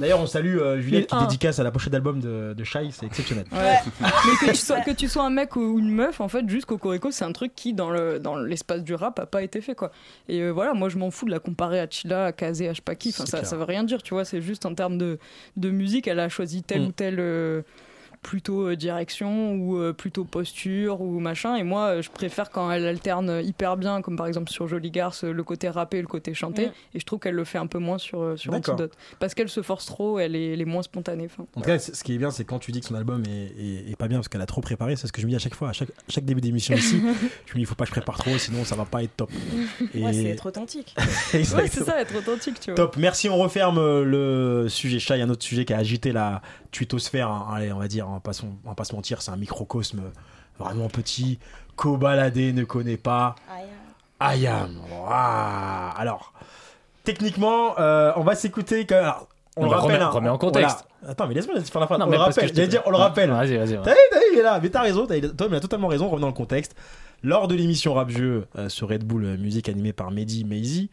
D'ailleurs, 0.00 0.20
on 0.20 0.26
salue 0.26 0.58
euh, 0.58 0.80
Juliette 0.80 1.08
qui 1.08 1.16
dédicace 1.18 1.58
à 1.58 1.64
la 1.64 1.72
pochette 1.72 1.92
d'album 1.92 2.20
de, 2.20 2.54
de 2.56 2.64
Shai, 2.64 2.88
c'est 2.92 3.06
exceptionnel. 3.06 3.46
Ouais. 3.50 3.78
mais 4.00 4.46
que 4.46 4.50
tu, 4.52 4.56
sois, 4.56 4.80
que 4.80 4.90
tu 4.92 5.08
sois 5.08 5.24
un 5.24 5.30
mec 5.30 5.56
ou 5.56 5.78
une 5.80 5.90
meuf, 5.90 6.20
en 6.20 6.28
fait, 6.28 6.48
juste 6.48 6.66
Cocorico, 6.66 7.10
c'est 7.10 7.24
un 7.24 7.32
truc 7.32 7.52
qui, 7.56 7.72
dans 7.74 7.90
le 7.90 8.20
dans 8.20 8.36
l'espace 8.36 8.84
du 8.84 8.94
rap, 8.94 9.18
a 9.18 9.26
pas 9.26 9.42
été 9.42 9.60
fait, 9.60 9.74
quoi. 9.74 9.90
Et 10.28 10.38
euh, 10.40 10.50
voilà, 10.50 10.72
moi, 10.72 10.88
je 10.88 10.98
m'en 10.98 11.10
fous 11.10 11.26
de 11.26 11.32
la 11.32 11.40
comparer 11.40 11.80
à 11.80 11.88
Chila, 11.90 12.26
à 12.26 12.32
Kazé, 12.32 12.68
à 12.68 12.74
Shpaki. 12.74 13.08
Enfin, 13.10 13.26
ça, 13.26 13.42
ça 13.42 13.56
veut 13.56 13.64
rien 13.64 13.82
dire, 13.82 14.02
tu 14.04 14.14
vois. 14.14 14.24
C'est 14.24 14.40
juste 14.40 14.66
en 14.66 14.74
termes 14.74 14.98
de, 14.98 15.18
de 15.56 15.70
musique, 15.70 16.06
elle 16.06 16.20
a 16.20 16.28
choisi 16.28 16.62
telle 16.62 16.82
Mm. 16.82 16.86
ou 16.86 16.92
telle. 16.92 17.64
Plutôt 18.22 18.68
euh, 18.68 18.76
direction 18.76 19.54
ou 19.54 19.78
euh, 19.78 19.92
plutôt 19.92 20.24
posture 20.24 21.00
ou 21.00 21.18
machin 21.18 21.56
et 21.56 21.64
moi 21.64 21.86
euh, 21.86 22.02
je 22.02 22.10
préfère 22.10 22.50
quand 22.50 22.70
elle 22.70 22.86
alterne 22.86 23.42
hyper 23.44 23.76
bien 23.76 24.00
comme 24.00 24.16
par 24.16 24.26
exemple 24.26 24.50
sur 24.50 24.68
Jolie 24.68 24.90
Garce 24.90 25.24
le 25.24 25.42
côté 25.42 25.68
rappé 25.68 25.98
et 25.98 26.00
le 26.02 26.06
côté 26.06 26.32
chanté 26.32 26.70
et 26.94 27.00
je 27.00 27.04
trouve 27.04 27.18
qu'elle 27.18 27.34
le 27.34 27.44
fait 27.44 27.58
un 27.58 27.66
peu 27.66 27.78
moins 27.78 27.98
sur, 27.98 28.38
sur. 28.38 28.52
Antidote 28.54 28.96
parce 29.18 29.34
qu'elle 29.34 29.48
se 29.48 29.62
force 29.62 29.86
trop 29.86 30.18
elle 30.18 30.36
est, 30.36 30.52
elle 30.52 30.60
est 30.60 30.66
moins 30.66 30.82
spontanée 30.82 31.26
enfin, 31.26 31.44
En 31.56 31.60
tout 31.60 31.66
cas, 31.66 31.78
ce 31.78 32.02
qui 32.04 32.14
est 32.14 32.18
bien, 32.18 32.30
c'est 32.30 32.44
quand 32.44 32.58
tu 32.58 32.72
dis 32.72 32.80
que 32.80 32.86
son 32.86 32.94
album 32.94 33.22
est, 33.26 33.62
est- 33.62 33.90
est 33.90 33.96
pas 33.96 34.08
bien 34.08 34.18
parce 34.18 34.28
qu'elle 34.28 34.40
a 34.40 34.46
trop 34.46 34.60
préparé, 34.60 34.96
c'est 34.96 35.06
ce 35.06 35.12
que 35.12 35.20
je 35.20 35.26
me 35.26 35.30
dis 35.30 35.36
à 35.36 35.40
chaque 35.40 35.54
fois, 35.54 35.70
à 35.70 35.72
chaque, 35.72 36.24
début 36.24 36.40
d'émission 36.40 36.74
ici. 36.74 37.00
je 37.46 37.52
me 37.52 37.54
dis, 37.54 37.60
il 37.60 37.66
faut 37.66 37.74
pas 37.74 37.84
que 37.84 37.90
je 37.90 37.94
prépare 37.94 38.18
trop, 38.18 38.36
sinon 38.38 38.64
ça 38.64 38.76
va 38.76 38.84
pas 38.84 39.02
être 39.02 39.16
top. 39.16 39.30
Et... 39.94 40.02
Ouais, 40.02 40.12
c'est 40.12 40.24
être 40.30 40.46
authentique. 40.46 40.96
ouais 41.34 41.44
c'est 41.44 41.84
ça 41.84 42.00
être 42.00 42.16
authentique 42.16 42.58
tu 42.58 42.70
vois 42.70 42.76
Top, 42.76 42.96
merci, 42.96 43.28
on 43.28 43.36
referme 43.36 44.02
le 44.02 44.66
sujet 44.68 44.98
chat. 44.98 45.16
Il 45.16 45.20
y 45.20 45.22
a 45.22 45.26
un 45.26 45.30
autre 45.30 45.44
sujet 45.44 45.64
qui 45.64 45.72
a 45.72 45.78
agité 45.78 46.12
la 46.12 46.42
twittosphère. 46.72 47.28
hein. 47.30 47.46
Allez, 47.54 47.72
on 47.72 47.78
va 47.78 47.86
dire, 47.88 48.08
on 48.08 48.14
va 48.14 48.20
pas, 48.20 48.32
se- 48.32 48.42
on 48.42 48.68
va 48.68 48.74
pas 48.74 48.84
se 48.84 48.94
mentir, 48.94 49.22
c'est 49.22 49.30
un 49.30 49.36
microcosme 49.36 50.02
vraiment 50.58 50.88
petit. 50.88 51.38
Cobaladé 51.76 52.52
ne 52.52 52.64
connaît 52.64 52.96
pas 52.96 53.34
Ayam. 54.20 54.76
Ouah. 55.00 55.90
Alors, 55.96 56.32
techniquement, 57.04 57.78
euh, 57.78 58.12
on 58.16 58.22
va 58.22 58.34
s'écouter. 58.34 58.86
alors, 58.92 59.28
on 59.56 59.64
le 59.64 59.70
rappelle. 59.70 59.96
remets- 59.96 60.02
hein, 60.02 60.08
remets 60.08 60.28
en 60.28 60.34
on- 60.34 60.38
contexte. 60.38 60.86
voilà. 61.00 61.12
Attends, 61.12 61.26
mais 61.26 61.34
laisse-moi 61.34 61.60
faire 61.60 61.80
la 61.80 61.86
fin. 61.86 61.98
Non, 61.98 62.06
on 62.06 62.08
mais 62.08 62.16
le 62.18 62.22
parce 62.24 62.36
que 62.36 62.40
rappelle. 62.42 62.54
J'allais 62.56 62.68
dire, 62.68 62.82
on 62.86 62.90
le 62.90 62.96
rappelle. 62.96 63.30
Vas-y, 63.30 63.56
vas-y. 63.56 63.80
T'as 63.82 63.90
vu, 63.92 63.98
t'as 64.10 64.18
vu, 64.18 64.24
il 64.34 64.38
est 64.38 64.42
là. 64.42 64.60
Mais 64.62 64.68
t'as 64.70 64.82
raison, 64.82 65.06
t'as, 65.06 65.20
toi, 65.20 65.48
mais 65.50 65.56
t'as 65.56 65.60
totalement 65.60 65.88
raison. 65.88 66.06
Revenons 66.06 66.20
dans 66.22 66.26
le 66.28 66.32
contexte. 66.32 66.76
Lors 67.24 67.48
de 67.48 67.54
l'émission 67.54 67.94
Rap 67.94 68.08
Jeu 68.10 68.46
euh, 68.56 68.68
sur 68.68 68.88
Red 68.88 69.04
Bull 69.04 69.24
euh, 69.24 69.36
Musique 69.36 69.68
animée 69.68 69.92
par 69.92 70.10
Mehdi 70.10 70.44
Maizy, 70.44 70.90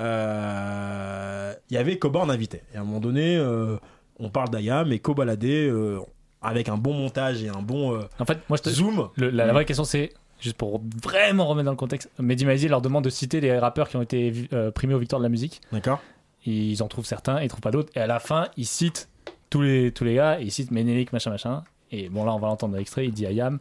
euh, 0.00 1.54
il 1.70 1.74
y 1.74 1.78
avait 1.78 1.98
Koba 1.98 2.20
en 2.20 2.28
invité. 2.28 2.62
Et 2.74 2.76
à 2.76 2.80
un 2.80 2.84
moment 2.84 3.00
donné, 3.00 3.36
euh, 3.36 3.76
on 4.22 4.30
parle 4.30 4.48
d'Ayam 4.50 4.90
et 4.92 4.98
Kobaladé 4.98 5.68
euh, 5.68 5.98
avec 6.40 6.68
un 6.68 6.76
bon 6.76 6.94
montage 6.94 7.42
et 7.42 7.48
un 7.48 7.60
bon 7.62 7.94
euh, 7.94 8.00
En 8.18 8.24
fait, 8.24 8.38
moi, 8.48 8.56
je 8.56 8.62
te- 8.62 8.70
zoom. 8.70 9.08
le- 9.16 9.30
la, 9.30 9.46
la 9.46 9.52
vraie 9.52 9.64
question, 9.64 9.84
c'est 9.84 10.12
juste 10.40 10.56
pour 10.56 10.80
vraiment 11.02 11.46
remettre 11.46 11.66
dans 11.66 11.70
le 11.72 11.76
contexte. 11.76 12.10
Mehdi 12.18 12.68
leur 12.68 12.80
demande 12.82 13.04
de 13.04 13.10
citer 13.10 13.40
les 13.40 13.58
rappeurs 13.58 13.88
qui 13.88 13.96
ont 13.96 14.02
été 14.02 14.32
euh, 14.52 14.70
primés 14.70 14.94
aux 14.94 14.98
victoires 14.98 15.20
de 15.20 15.24
la 15.24 15.28
musique. 15.30 15.60
D'accord 15.72 16.00
Ils 16.46 16.82
en 16.82 16.88
trouvent 16.88 17.04
certains, 17.06 17.40
ils 17.42 17.48
trouvent 17.48 17.60
pas 17.60 17.70
d'autres. 17.70 17.92
Et 17.96 18.00
à 18.00 18.06
la 18.06 18.18
fin, 18.20 18.48
ils 18.56 18.66
citent 18.66 19.08
tous 19.50 19.62
les, 19.62 19.92
tous 19.92 20.04
les 20.04 20.14
gars. 20.14 20.40
Et 20.40 20.44
ils 20.44 20.50
citent 20.50 20.70
Ménélique, 20.70 21.12
machin, 21.12 21.30
machin. 21.30 21.62
Et 21.90 22.08
bon, 22.08 22.24
là, 22.24 22.32
on 22.34 22.38
va 22.38 22.48
l'entendre 22.48 22.72
dans 22.72 22.78
l'extrait. 22.78 23.04
Il 23.06 23.12
dit 23.12 23.26
Ayam. 23.26 23.58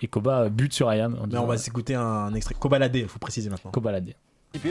Et 0.00 0.06
Koba 0.08 0.42
euh, 0.42 0.48
bute 0.48 0.72
sur 0.72 0.88
Ayam. 0.88 1.16
Disant, 1.26 1.44
on 1.44 1.46
va 1.46 1.58
s'écouter 1.58 1.94
un 1.94 2.32
extrait. 2.34 2.54
Kobaladé, 2.58 3.00
il 3.00 3.08
faut 3.08 3.18
préciser 3.18 3.50
maintenant. 3.50 3.70
Koba 3.70 3.92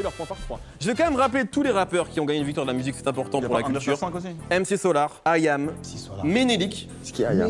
leur 0.03 0.11
point 0.13 0.25
par 0.25 0.37
trois. 0.37 0.59
Je 0.79 0.87
vais 0.87 0.95
quand 0.95 1.03
même 1.09 1.15
rappeler 1.19 1.45
tous 1.45 1.63
les 1.63 1.71
rappeurs 1.71 2.09
qui 2.09 2.19
ont 2.19 2.25
gagné 2.25 2.39
une 2.39 2.45
victoire 2.45 2.65
de 2.65 2.71
la 2.71 2.77
musique, 2.77 2.95
c'est 2.95 3.07
important 3.07 3.41
pour 3.41 3.55
la 3.55 3.63
culture. 3.63 3.97
MC 4.51 4.77
Solar, 4.77 5.21
Ayam, 5.25 5.71
Ménélique. 6.23 6.87
Ce 7.03 7.11
qui 7.11 7.23
est 7.23 7.25
Ayam. 7.25 7.49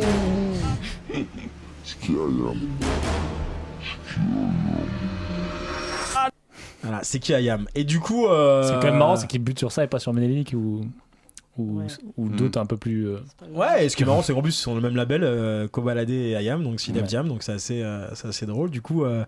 Voilà, 6.84 7.00
c'est 7.04 7.20
qui 7.20 7.34
Ayam? 7.34 7.68
Et 7.76 7.84
du 7.84 8.00
coup. 8.00 8.28
euh, 8.28 8.64
C'est 8.64 8.74
quand 8.76 8.84
même 8.92 8.98
marrant, 8.98 9.16
c'est 9.16 9.28
qu'il 9.28 9.44
bute 9.44 9.60
sur 9.60 9.72
ça 9.72 9.84
et 9.84 9.88
pas 9.88 10.00
sur 10.00 10.14
Ménélique 10.14 10.54
ou, 10.56 10.82
ou, 11.58 11.82
ou 12.18 12.30
d'autres 12.30 12.60
un 12.60 12.66
peu 12.66 12.78
plus. 12.78 13.08
euh, 13.08 13.18
Ouais, 13.54 13.86
et 13.86 13.90
ce 13.90 13.96
qui 13.96 14.02
est 14.04 14.06
marrant, 14.06 14.24
c'est 14.24 14.34
qu'en 14.34 14.42
plus, 14.42 14.58
ils 14.58 14.62
sont 14.62 14.74
le 14.74 14.82
même 14.82 14.96
label, 14.96 15.24
euh, 15.24 15.68
Kobalade 15.68 16.10
et 16.10 16.36
Ayam, 16.36 16.64
donc 16.64 16.80
Sidef 16.80 17.02
Ouais. 17.04 17.08
Diam, 17.08 17.28
donc 17.28 17.44
c'est 17.44 17.52
assez, 17.54 17.84
euh, 17.84 18.08
c'est 18.16 18.28
assez 18.30 18.46
drôle. 18.48 18.72
Du 18.72 18.82
coup, 18.82 19.04
euh, 19.06 19.24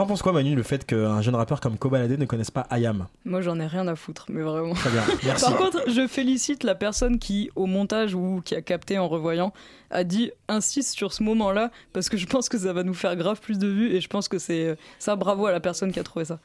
t'en 0.00 0.06
penses 0.06 0.22
quoi, 0.22 0.32
Manu, 0.32 0.54
le 0.54 0.62
fait 0.62 0.86
qu'un 0.86 1.20
jeune 1.20 1.34
rappeur 1.34 1.60
comme 1.60 1.76
Kobalade 1.76 2.18
ne 2.18 2.24
connaisse 2.24 2.50
pas 2.50 2.62
Ayam 2.70 3.06
moi 3.26 3.42
j'en 3.42 3.60
ai 3.60 3.66
rien 3.66 3.86
à 3.86 3.96
foutre 3.96 4.26
mais 4.30 4.40
vraiment 4.40 4.72
Très 4.72 4.90
bien, 4.90 5.02
merci. 5.24 5.44
Par 5.44 5.56
contre, 5.56 5.90
je 5.90 6.06
félicite 6.06 6.64
la 6.64 6.74
personne 6.74 7.18
qui, 7.18 7.50
au 7.54 7.66
montage 7.66 8.14
ou 8.14 8.40
qui 8.42 8.54
a 8.54 8.62
capté 8.62 8.98
en 8.98 9.08
revoyant, 9.08 9.52
a 9.90 10.04
dit 10.04 10.30
insiste 10.48 10.94
sur 10.94 11.12
ce 11.12 11.22
moment-là 11.24 11.70
parce 11.92 12.08
que 12.08 12.16
je 12.16 12.26
pense 12.26 12.48
que 12.48 12.56
ça 12.56 12.72
va 12.72 12.82
nous 12.82 12.94
faire 12.94 13.14
grave 13.14 13.40
plus 13.40 13.58
de 13.58 13.68
vues 13.68 13.92
et 13.92 14.00
je 14.00 14.08
pense 14.08 14.28
que 14.28 14.38
c'est 14.38 14.76
ça. 14.98 15.16
Bravo 15.16 15.44
à 15.46 15.52
la 15.52 15.60
personne 15.60 15.92
qui 15.92 16.00
a 16.00 16.02
trouvé 16.02 16.24
ça. 16.24 16.38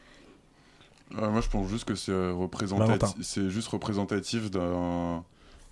Euh, 1.17 1.29
moi, 1.29 1.39
je 1.39 1.47
pense 1.47 1.69
juste 1.69 1.85
que 1.85 1.95
c'est 1.95 2.11
représentatif, 2.11 3.15
c'est 3.21 3.49
juste 3.49 3.69
représentatif 3.69 4.51
d'un 4.51 5.23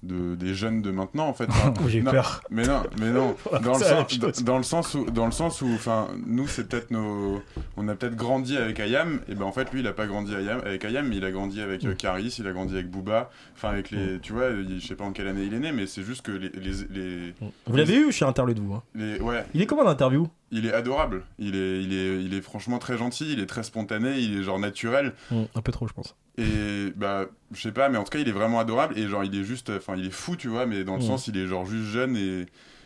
de, 0.04 0.36
des 0.36 0.54
jeunes 0.54 0.82
de 0.82 0.92
maintenant 0.92 1.28
en 1.28 1.34
fait. 1.34 1.46
Enfin, 1.50 1.74
J'ai 1.88 2.02
peur. 2.02 2.42
Mais 2.52 2.64
non, 2.68 2.84
mais 3.00 3.10
non. 3.12 3.36
Dans, 3.64 3.78
le 3.78 3.84
sens, 3.84 4.44
dans 4.44 4.58
le 4.58 4.64
sens 4.64 4.94
où, 4.96 5.06
dans 5.06 5.26
le 5.26 5.32
sens 5.32 5.62
où, 5.62 5.68
enfin, 5.74 6.08
nous 6.26 6.48
c'est 6.48 6.68
peut-être 6.68 6.92
nos, 6.92 7.42
on 7.78 7.88
a 7.88 7.96
peut-être 7.96 8.16
grandi 8.16 8.58
avec 8.58 8.80
Ayam, 8.80 9.20
et 9.30 9.36
ben 9.36 9.46
en 9.46 9.52
fait 9.52 9.72
lui 9.72 9.80
il 9.80 9.88
a 9.88 9.94
pas 9.94 10.06
grandi 10.08 10.34
avec 10.36 10.84
Ayam, 10.86 11.08
mais 11.08 11.18
il 11.18 11.26
a 11.26 11.32
grandi 11.32 11.62
avec 11.62 11.84
euh, 11.86 11.94
Caris, 11.96 12.36
il 12.40 12.48
a 12.48 12.52
grandi 12.52 12.74
avec 12.74 12.90
Booba, 12.90 13.30
enfin 13.56 13.70
avec 13.70 13.92
les, 13.92 14.20
tu 14.20 14.34
vois, 14.34 14.50
il- 14.50 14.80
je 14.82 14.88
sais 14.88 14.96
pas 14.96 15.06
en 15.06 15.12
quelle 15.12 15.28
année 15.28 15.44
il 15.46 15.54
est 15.54 15.60
né, 15.60 15.72
mais 15.72 15.88
c'est 15.88 16.04
juste 16.04 16.22
que 16.24 16.32
les, 16.32 16.50
les, 16.50 16.74
les, 16.92 17.34
Vous 17.68 17.76
l'avez 17.78 17.96
eu 17.98 18.12
chez 18.12 18.26
Interlude, 18.26 18.60
vous 18.60 18.74
hein? 18.74 18.84
Les- 18.96 19.20
ouais, 19.20 19.46
Il 19.54 19.62
est 19.62 19.66
comment 19.66 19.84
l'interview? 19.84 20.28
Il 20.54 20.66
est 20.66 20.74
adorable, 20.74 21.24
il 21.40 21.56
est, 21.56 21.84
il 21.84 21.94
est, 21.94 22.24
il 22.24 22.34
est 22.34 22.42
franchement 22.42 22.80
très 22.80 22.98
gentil, 22.98 23.34
il 23.34 23.40
est 23.40 23.46
très 23.46 23.64
spontané, 23.64 24.20
il 24.20 24.38
est 24.38 24.44
genre 24.44 24.60
naturel. 24.60 25.14
Un 25.32 25.62
peu 25.62 25.72
trop, 25.72 25.88
je 25.88 25.94
pense. 25.94 26.16
Et 26.38 26.92
bah, 26.96 27.26
je 27.52 27.62
sais 27.62 27.72
pas, 27.72 27.90
mais 27.90 27.98
en 27.98 28.04
tout 28.04 28.10
cas, 28.12 28.20
il 28.20 28.28
est 28.28 28.32
vraiment 28.34 28.60
adorable 28.60 28.98
et 28.98 29.08
genre, 29.08 29.24
il 29.24 29.36
est 29.40 29.44
juste, 29.44 29.70
enfin, 29.70 29.96
il 29.98 30.06
est 30.08 30.12
fou, 30.12 30.36
tu 30.36 30.48
vois, 30.48 30.66
mais 30.66 30.84
dans 30.84 30.94
le 30.96 31.00
Mhm. 31.02 31.06
sens, 31.08 31.28
il 31.28 31.38
est 31.38 31.46
genre 31.48 31.66
juste 31.66 31.86
jeune 31.92 32.16
et, 32.16 32.46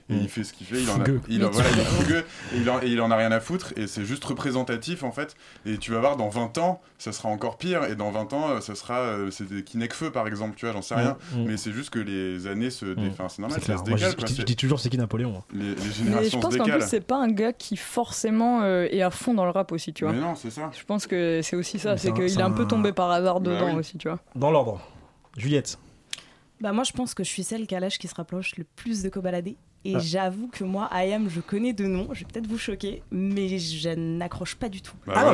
et 0.10 0.16
il 0.16 0.30
fait 0.30 0.44
ce 0.44 0.54
qu'il 0.54 0.66
fait. 0.68 0.82
Il 0.82 0.90
en, 0.90 0.94
a, 0.94 0.98
Fougueux. 1.00 1.22
il, 1.28 1.44
en- 1.46 1.50
voilà, 1.50 1.70
il 1.72 1.80
est 1.80 1.84
fougueux 1.84 2.26
et 2.54 2.58
il, 2.58 2.70
en, 2.70 2.82
et 2.82 2.88
il 2.88 3.02
en 3.02 3.12
a 3.12 3.16
rien 3.18 3.32
à 3.32 3.40
foutre. 3.40 3.74
Et 3.76 3.88
c'est 3.88 4.06
juste 4.06 4.24
représentatif 4.24 5.04
en 5.04 5.12
fait. 5.12 5.36
Et 5.66 5.78
tu 5.78 5.92
vas 5.92 6.00
voir, 6.00 6.16
dans 6.18 6.30
20 6.30 6.58
ans, 6.60 6.82
ça 6.98 7.12
sera 7.12 7.30
encore 7.30 7.58
pire. 7.58 7.84
Et 7.84 7.96
dans 7.96 8.12
20 8.12 8.32
ans, 8.34 8.50
euh, 8.52 8.62
ça 8.62 8.76
sera. 8.76 9.00
euh, 9.00 9.32
C'était 9.32 9.64
Kinecfeu 9.64 10.12
par 10.12 10.28
exemple, 10.28 10.56
tu 10.56 10.66
vois, 10.66 10.74
j'en 10.74 10.82
sais 10.82 10.96
rien. 10.96 11.18
Mm, 11.34 11.40
mm. 11.42 11.46
Mais 11.48 11.58
c'est 11.58 11.72
juste 11.74 11.90
que 11.90 12.00
les 12.00 12.48
années 12.48 12.70
se. 12.70 12.86
dé- 12.86 13.10
Enfin, 13.12 13.28
c'est 13.30 13.42
normal, 13.42 13.60
C'est 13.62 13.72
ça 13.74 13.78
se 13.84 13.90
Moi, 13.90 13.98
je, 13.98 14.06
décale. 14.06 14.20
je 14.22 14.26
dis- 14.26 14.34
je 14.34 14.38
C'est- 14.42 14.46
dis 14.46 14.56
toujours 14.56 14.80
c'est 14.80 14.90
qui 14.90 14.98
Napoléon. 14.98 15.38
hein. 15.40 15.44
Les, 15.54 15.60
les 15.60 15.76
Mais 15.76 15.76
je 15.84 15.92
générations 15.92 16.40
pense 16.40 16.54
se 16.54 16.58
qu'en 16.58 16.64
plus, 16.66 16.82
c'est 16.88 17.02
pas 17.06 17.18
un 17.18 17.28
gars 17.30 17.52
qui 17.54 17.76
forcément 17.76 18.62
euh, 18.64 18.88
est 18.90 19.02
à 19.02 19.12
fond 19.12 19.34
dans 19.34 19.44
le 19.46 19.52
rap 19.52 19.72
aussi, 19.72 19.92
tu 19.94 20.06
vois. 20.06 20.14
Mais 20.14 20.22
non, 20.22 20.36
c'est 20.36 20.52
ça. 20.52 20.72
Je 20.78 20.84
pense 20.86 21.06
que 21.08 21.42
c'est 21.44 21.56
aussi 21.56 21.80
ça, 21.80 21.98
c'est 21.98 22.08
c'est 22.08 22.14
qu'il 22.14 22.30
c'est 22.30 22.40
est 22.40 22.44
un 22.44 22.52
peu 22.52 22.66
tombé 22.66 22.94
par 22.94 23.12
hasard 23.12 23.42
Bah 23.42 23.52
dedans 23.52 23.72
oui. 23.74 23.80
aussi, 23.80 23.98
tu 23.98 24.08
vois. 24.08 24.20
Dans 24.36 24.52
l'ordre. 24.52 24.80
Juliette. 25.36 25.78
Bah 26.60 26.72
moi 26.74 26.84
je 26.84 26.92
pense 26.92 27.14
que 27.14 27.24
je 27.24 27.30
suis 27.30 27.44
celle 27.44 27.68
qui 27.68 27.76
a 27.76 27.80
l'âge 27.80 28.00
qui 28.00 28.08
se 28.08 28.16
rapproche 28.16 28.56
le 28.58 28.64
plus 28.64 29.04
de 29.04 29.10
Kobalade. 29.10 29.50
Et 29.90 29.96
Ah. 29.96 30.00
j'avoue 30.00 30.50
que 30.50 30.66
moi, 30.66 30.90
Ayam, 30.92 31.30
je 31.30 31.40
connais 31.40 31.72
de 31.72 31.86
nom, 31.86 32.10
je 32.12 32.20
vais 32.20 32.26
peut-être 32.26 32.46
vous 32.48 32.58
choquer, 32.58 33.04
mais 33.10 33.48
je 33.58 33.88
n'accroche 33.96 34.56
pas 34.56 34.68
du 34.68 34.82
tout. 34.82 34.92
Bah 35.06 35.14
Ah 35.16 35.24
non, 35.24 35.32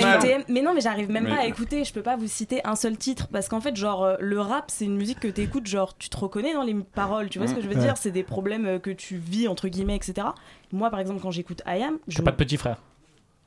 voilà, 0.00 0.18
mais 0.48 0.62
non, 0.62 0.72
mais 0.72 0.80
j'arrive 0.80 1.10
même 1.10 1.24
Mais- 1.24 1.30
pas 1.36 1.42
à 1.42 1.44
écouter, 1.46 1.84
je 1.84 1.92
peux 1.92 2.00
pas 2.00 2.16
vous 2.16 2.26
citer 2.26 2.62
un 2.64 2.74
seul 2.74 2.96
titre, 2.96 3.28
parce 3.30 3.48
qu'en 3.50 3.60
fait, 3.60 3.76
genre, 3.76 4.02
euh, 4.02 4.16
le 4.18 4.40
rap, 4.40 4.64
c'est 4.68 4.86
une 4.86 4.96
musique 4.96 5.20
que 5.20 5.28
t'écoutes, 5.28 5.66
genre, 5.66 5.94
tu 5.98 6.08
te 6.08 6.16
reconnais 6.16 6.54
dans 6.54 6.62
les 6.62 6.72
paroles, 6.74 7.28
tu 7.28 7.38
vois 7.38 7.48
ce 7.48 7.54
que 7.54 7.60
je 7.60 7.68
veux 7.68 7.74
Ouais. 7.76 7.82
dire? 7.82 7.98
C'est 7.98 8.10
des 8.12 8.22
problèmes 8.22 8.64
euh, 8.64 8.78
que 8.78 8.90
tu 8.90 9.18
vis, 9.18 9.46
entre 9.46 9.68
guillemets, 9.68 9.96
etc. 9.96 10.28
Moi, 10.72 10.88
par 10.88 11.00
exemple, 11.00 11.20
quand 11.20 11.30
j'écoute 11.30 11.60
Ayam, 11.66 11.98
je... 12.08 12.16
T'as 12.16 12.22
pas 12.22 12.30
de 12.30 12.36
petit 12.36 12.56
frère. 12.56 12.78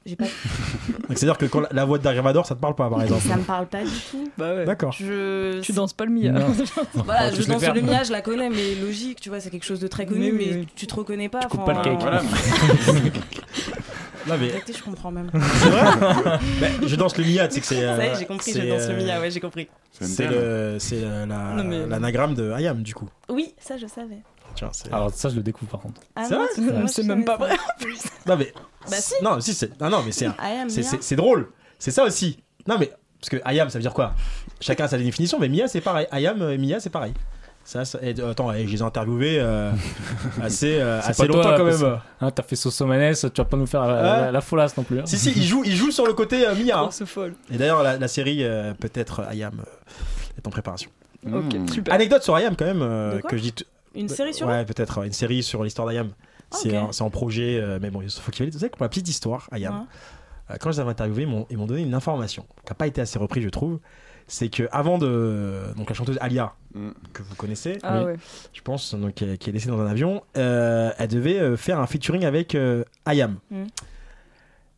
J'ai 0.05 0.15
pas... 0.15 0.25
C'est-à-dire 1.09 1.37
que 1.37 1.45
quand 1.45 1.59
la, 1.61 1.69
la 1.71 1.85
voix 1.85 1.97
de 1.97 2.03
Darivador, 2.03 2.45
ça 2.45 2.55
te 2.55 2.59
parle 2.61 2.75
pas, 2.75 2.89
par 2.89 3.01
exemple. 3.01 3.27
ça 3.27 3.35
me 3.35 3.43
parle 3.43 3.67
pas 3.67 3.83
du 3.83 3.89
tout. 4.11 4.29
Bah 4.37 4.55
ouais. 4.55 4.65
D'accord. 4.65 4.91
Je... 4.93 5.59
Tu 5.61 5.71
danses 5.73 5.93
pas 5.93 6.05
le 6.05 6.11
Mia. 6.11 6.31
Voilà, 6.93 7.31
je 7.31 7.41
danse 7.43 7.61
faire. 7.61 7.73
le 7.73 7.81
Mia, 7.81 8.03
je 8.03 8.11
la 8.11 8.21
connais, 8.21 8.49
mais 8.49 8.75
logique, 8.75 9.19
tu 9.21 9.29
vois, 9.29 9.39
c'est 9.39 9.49
quelque 9.49 9.65
chose 9.65 9.79
de 9.79 9.87
très 9.87 10.05
connu, 10.05 10.31
Mais 10.31 10.45
mais, 10.45 10.53
oui. 10.59 10.67
tu 10.75 10.87
te 10.87 10.95
reconnais 10.95 11.29
pas. 11.29 11.39
Tu 11.41 11.47
coupes 11.49 11.65
pas 11.65 11.73
le 11.73 11.81
cake. 11.81 11.99
Voilà, 11.99 12.21
Non, 14.27 14.35
mais 14.39 14.51
Arrêtez, 14.51 14.73
je 14.73 14.83
comprends 14.83 15.11
même. 15.11 15.31
c'est 15.33 15.69
vrai 15.69 15.83
Bah, 16.61 16.67
Je 16.85 16.95
danse 16.95 17.17
le 17.17 17.23
Mia, 17.23 17.47
tu 17.47 17.55
sais 17.55 17.61
que 17.61 17.65
c'est. 17.65 17.75
Ça 17.75 17.81
y 17.81 17.85
euh, 18.09 18.13
est, 18.13 18.19
j'ai 18.19 18.25
compris, 18.25 18.51
je 18.53 18.59
c'est, 18.59 18.67
danse 18.67 18.87
le 18.87 18.93
euh, 18.95 19.03
Mia, 19.05 19.19
ouais, 19.19 19.31
j'ai 19.31 19.39
compris. 19.39 19.67
c'est 19.99 20.27
euh, 20.29 20.77
la- 21.25 21.53
Non, 21.55 21.63
mais- 21.63 21.87
l'anagramme 21.87 22.35
de 22.35 22.51
Ayam, 22.51 22.83
du 22.83 22.93
coup. 22.93 23.09
Oui, 23.29 23.53
ça, 23.59 23.77
je 23.77 23.87
savais. 23.87 24.19
Alors 24.91 25.11
ça, 25.13 25.29
je 25.29 25.35
le 25.35 25.41
découvre 25.43 25.71
par 25.71 25.79
contre. 25.81 26.01
Ah 26.15 26.23
C'est 26.25 26.35
vrai 26.35 26.45
même 27.03 27.25
pas 27.25 27.37
vrai. 27.37 27.55
Non, 28.27 28.35
mais. 28.37 28.53
Bah 28.89 28.97
si. 28.97 29.13
Non, 29.23 29.39
si, 29.41 29.53
c'est. 29.53 29.79
Non, 29.81 29.89
non, 29.89 30.01
mais 30.05 30.11
c'est 30.11 30.25
c'est- 31.01 31.15
drôle. 31.15 31.49
C'est 31.77 31.91
ça 31.91 32.03
aussi. 32.03 32.39
Non, 32.67 32.77
mais. 32.79 32.91
Parce 33.19 33.29
que 33.29 33.37
Ayam, 33.45 33.69
ça 33.69 33.77
veut 33.77 33.81
dire 33.81 33.93
quoi? 33.93 34.13
Chacun 34.61 34.85
a 34.85 34.87
sa 34.87 34.97
définition, 34.97 35.39
mais 35.39 35.49
Mia, 35.49 35.67
c'est 35.67 35.81
pareil. 35.81 36.07
Ayam 36.11 36.41
et 36.49 36.57
Mia, 36.57 36.79
c'est 36.79 36.89
pareil. 36.89 37.13
Ça, 37.65 37.83
ça- 37.85 37.99
et, 38.01 38.15
euh, 38.19 38.31
attends, 38.31 38.51
et 38.53 38.65
je 38.65 38.71
les 38.71 38.79
ai 38.79 38.81
interviewés 38.81 39.37
euh, 39.39 39.71
assez, 40.41 40.79
euh, 40.79 41.01
C'est 41.01 41.09
assez 41.09 41.27
pas 41.27 41.33
longtemps 41.33 41.49
toi, 41.49 41.57
quand 41.57 41.65
même. 41.65 41.99
Hein, 42.21 42.31
T'as 42.31 42.43
fait 42.43 42.55
Sosomanes, 42.55 43.13
tu 43.15 43.27
vas 43.37 43.45
pas 43.45 43.57
nous 43.57 43.65
faire 43.67 43.85
la, 43.85 44.01
la- 44.01 44.31
la 44.31 44.41
folasse 44.41 44.75
non 44.77 44.83
plus. 44.83 44.99
hein. 44.99 45.03
Si, 45.05 45.17
si, 45.17 45.31
il 45.35 45.43
joue, 45.43 45.63
il 45.65 45.75
joue 45.75 45.91
sur 45.91 46.05
le 46.07 46.13
côté 46.13 46.47
euh, 46.47 46.55
Mia. 46.55 46.79
hein. 46.79 46.89
Oh, 46.89 47.05
folle. 47.05 47.35
Et 47.51 47.57
d'ailleurs, 47.57 47.83
la, 47.83 47.97
la 47.97 48.07
série, 48.07 48.43
euh, 48.43 48.73
peut-être 48.73 49.21
Ayam, 49.29 49.59
euh, 49.59 49.63
est 50.37 50.47
en 50.47 50.49
préparation. 50.49 50.89
Ok, 51.27 51.53
Mmh. 51.53 51.67
super. 51.67 51.93
Anecdote 51.93 52.23
sur 52.23 52.35
Ayam, 52.35 52.55
quand 52.55 52.65
même, 52.65 52.81
euh, 52.81 53.19
que 53.19 53.35
je 53.35 53.41
dis. 53.41 53.53
Une 53.99 54.09
série 54.09 54.33
sur 54.33 54.47
Ouais, 54.47 54.65
peut-être, 54.65 54.99
ouais, 55.01 55.07
une 55.07 55.13
série 55.13 55.43
sur 55.43 55.63
l'histoire 55.63 55.87
d'Ayam. 55.87 56.09
C'est 56.51 56.69
ok. 56.77 56.83
en- 56.83 56.91
c'est 56.91 57.03
en 57.03 57.09
projet, 57.11 57.59
euh, 57.59 57.77
mais 57.81 57.91
bon, 57.91 58.01
il 58.01 58.09
faut 58.09 58.31
qu'il 58.31 58.45
y 58.45 58.47
ait. 58.47 58.51
Vous 58.51 58.59
savez, 58.59 58.69
pour 58.71 58.81
la 58.83 58.89
petite 58.89 59.07
histoire, 59.07 59.47
Ayam, 59.51 59.73
Ouais. 59.81 59.85
euh, 60.51 60.55
quand 60.59 60.71
je 60.71 60.77
les 60.77 60.79
avais 60.81 60.91
interviewés, 60.91 61.27
ils 61.51 61.57
m'ont- 61.57 61.65
donné 61.67 61.81
une 61.83 61.93
information 61.93 62.43
qui 62.65 62.71
n'a 62.71 62.75
pas 62.75 62.87
été 62.87 63.01
assez 63.01 63.19
reprise, 63.19 63.43
je 63.43 63.49
trouve. 63.49 63.79
C'est 64.31 64.49
que 64.49 64.67
avant 64.71 64.97
de. 64.99 65.59
Donc, 65.75 65.89
la 65.89 65.95
chanteuse 65.95 66.17
Alia, 66.21 66.53
Mm. 66.75 66.89
que 67.13 67.23
vous 67.23 67.35
connaissez, 67.35 67.77
Ah 67.83 67.99
oui, 67.99 68.05
ouais. 68.05 68.15
je 68.53 68.61
pense, 68.61 68.93
donc, 68.95 69.15
qui 69.15 69.25
est 69.25 69.37
qui 69.37 69.49
est 69.49 69.53
décédée 69.53 69.71
dans 69.75 69.81
un 69.81 69.87
avion, 69.87 70.21
euh, 70.37 70.91
elle 70.99 71.07
devait 71.07 71.57
faire 71.57 71.79
un 71.79 71.87
featuring 71.87 72.25
avec 72.25 72.53
euh, 72.55 72.83
Ayam. 73.05 73.37
Mm. 73.51 73.63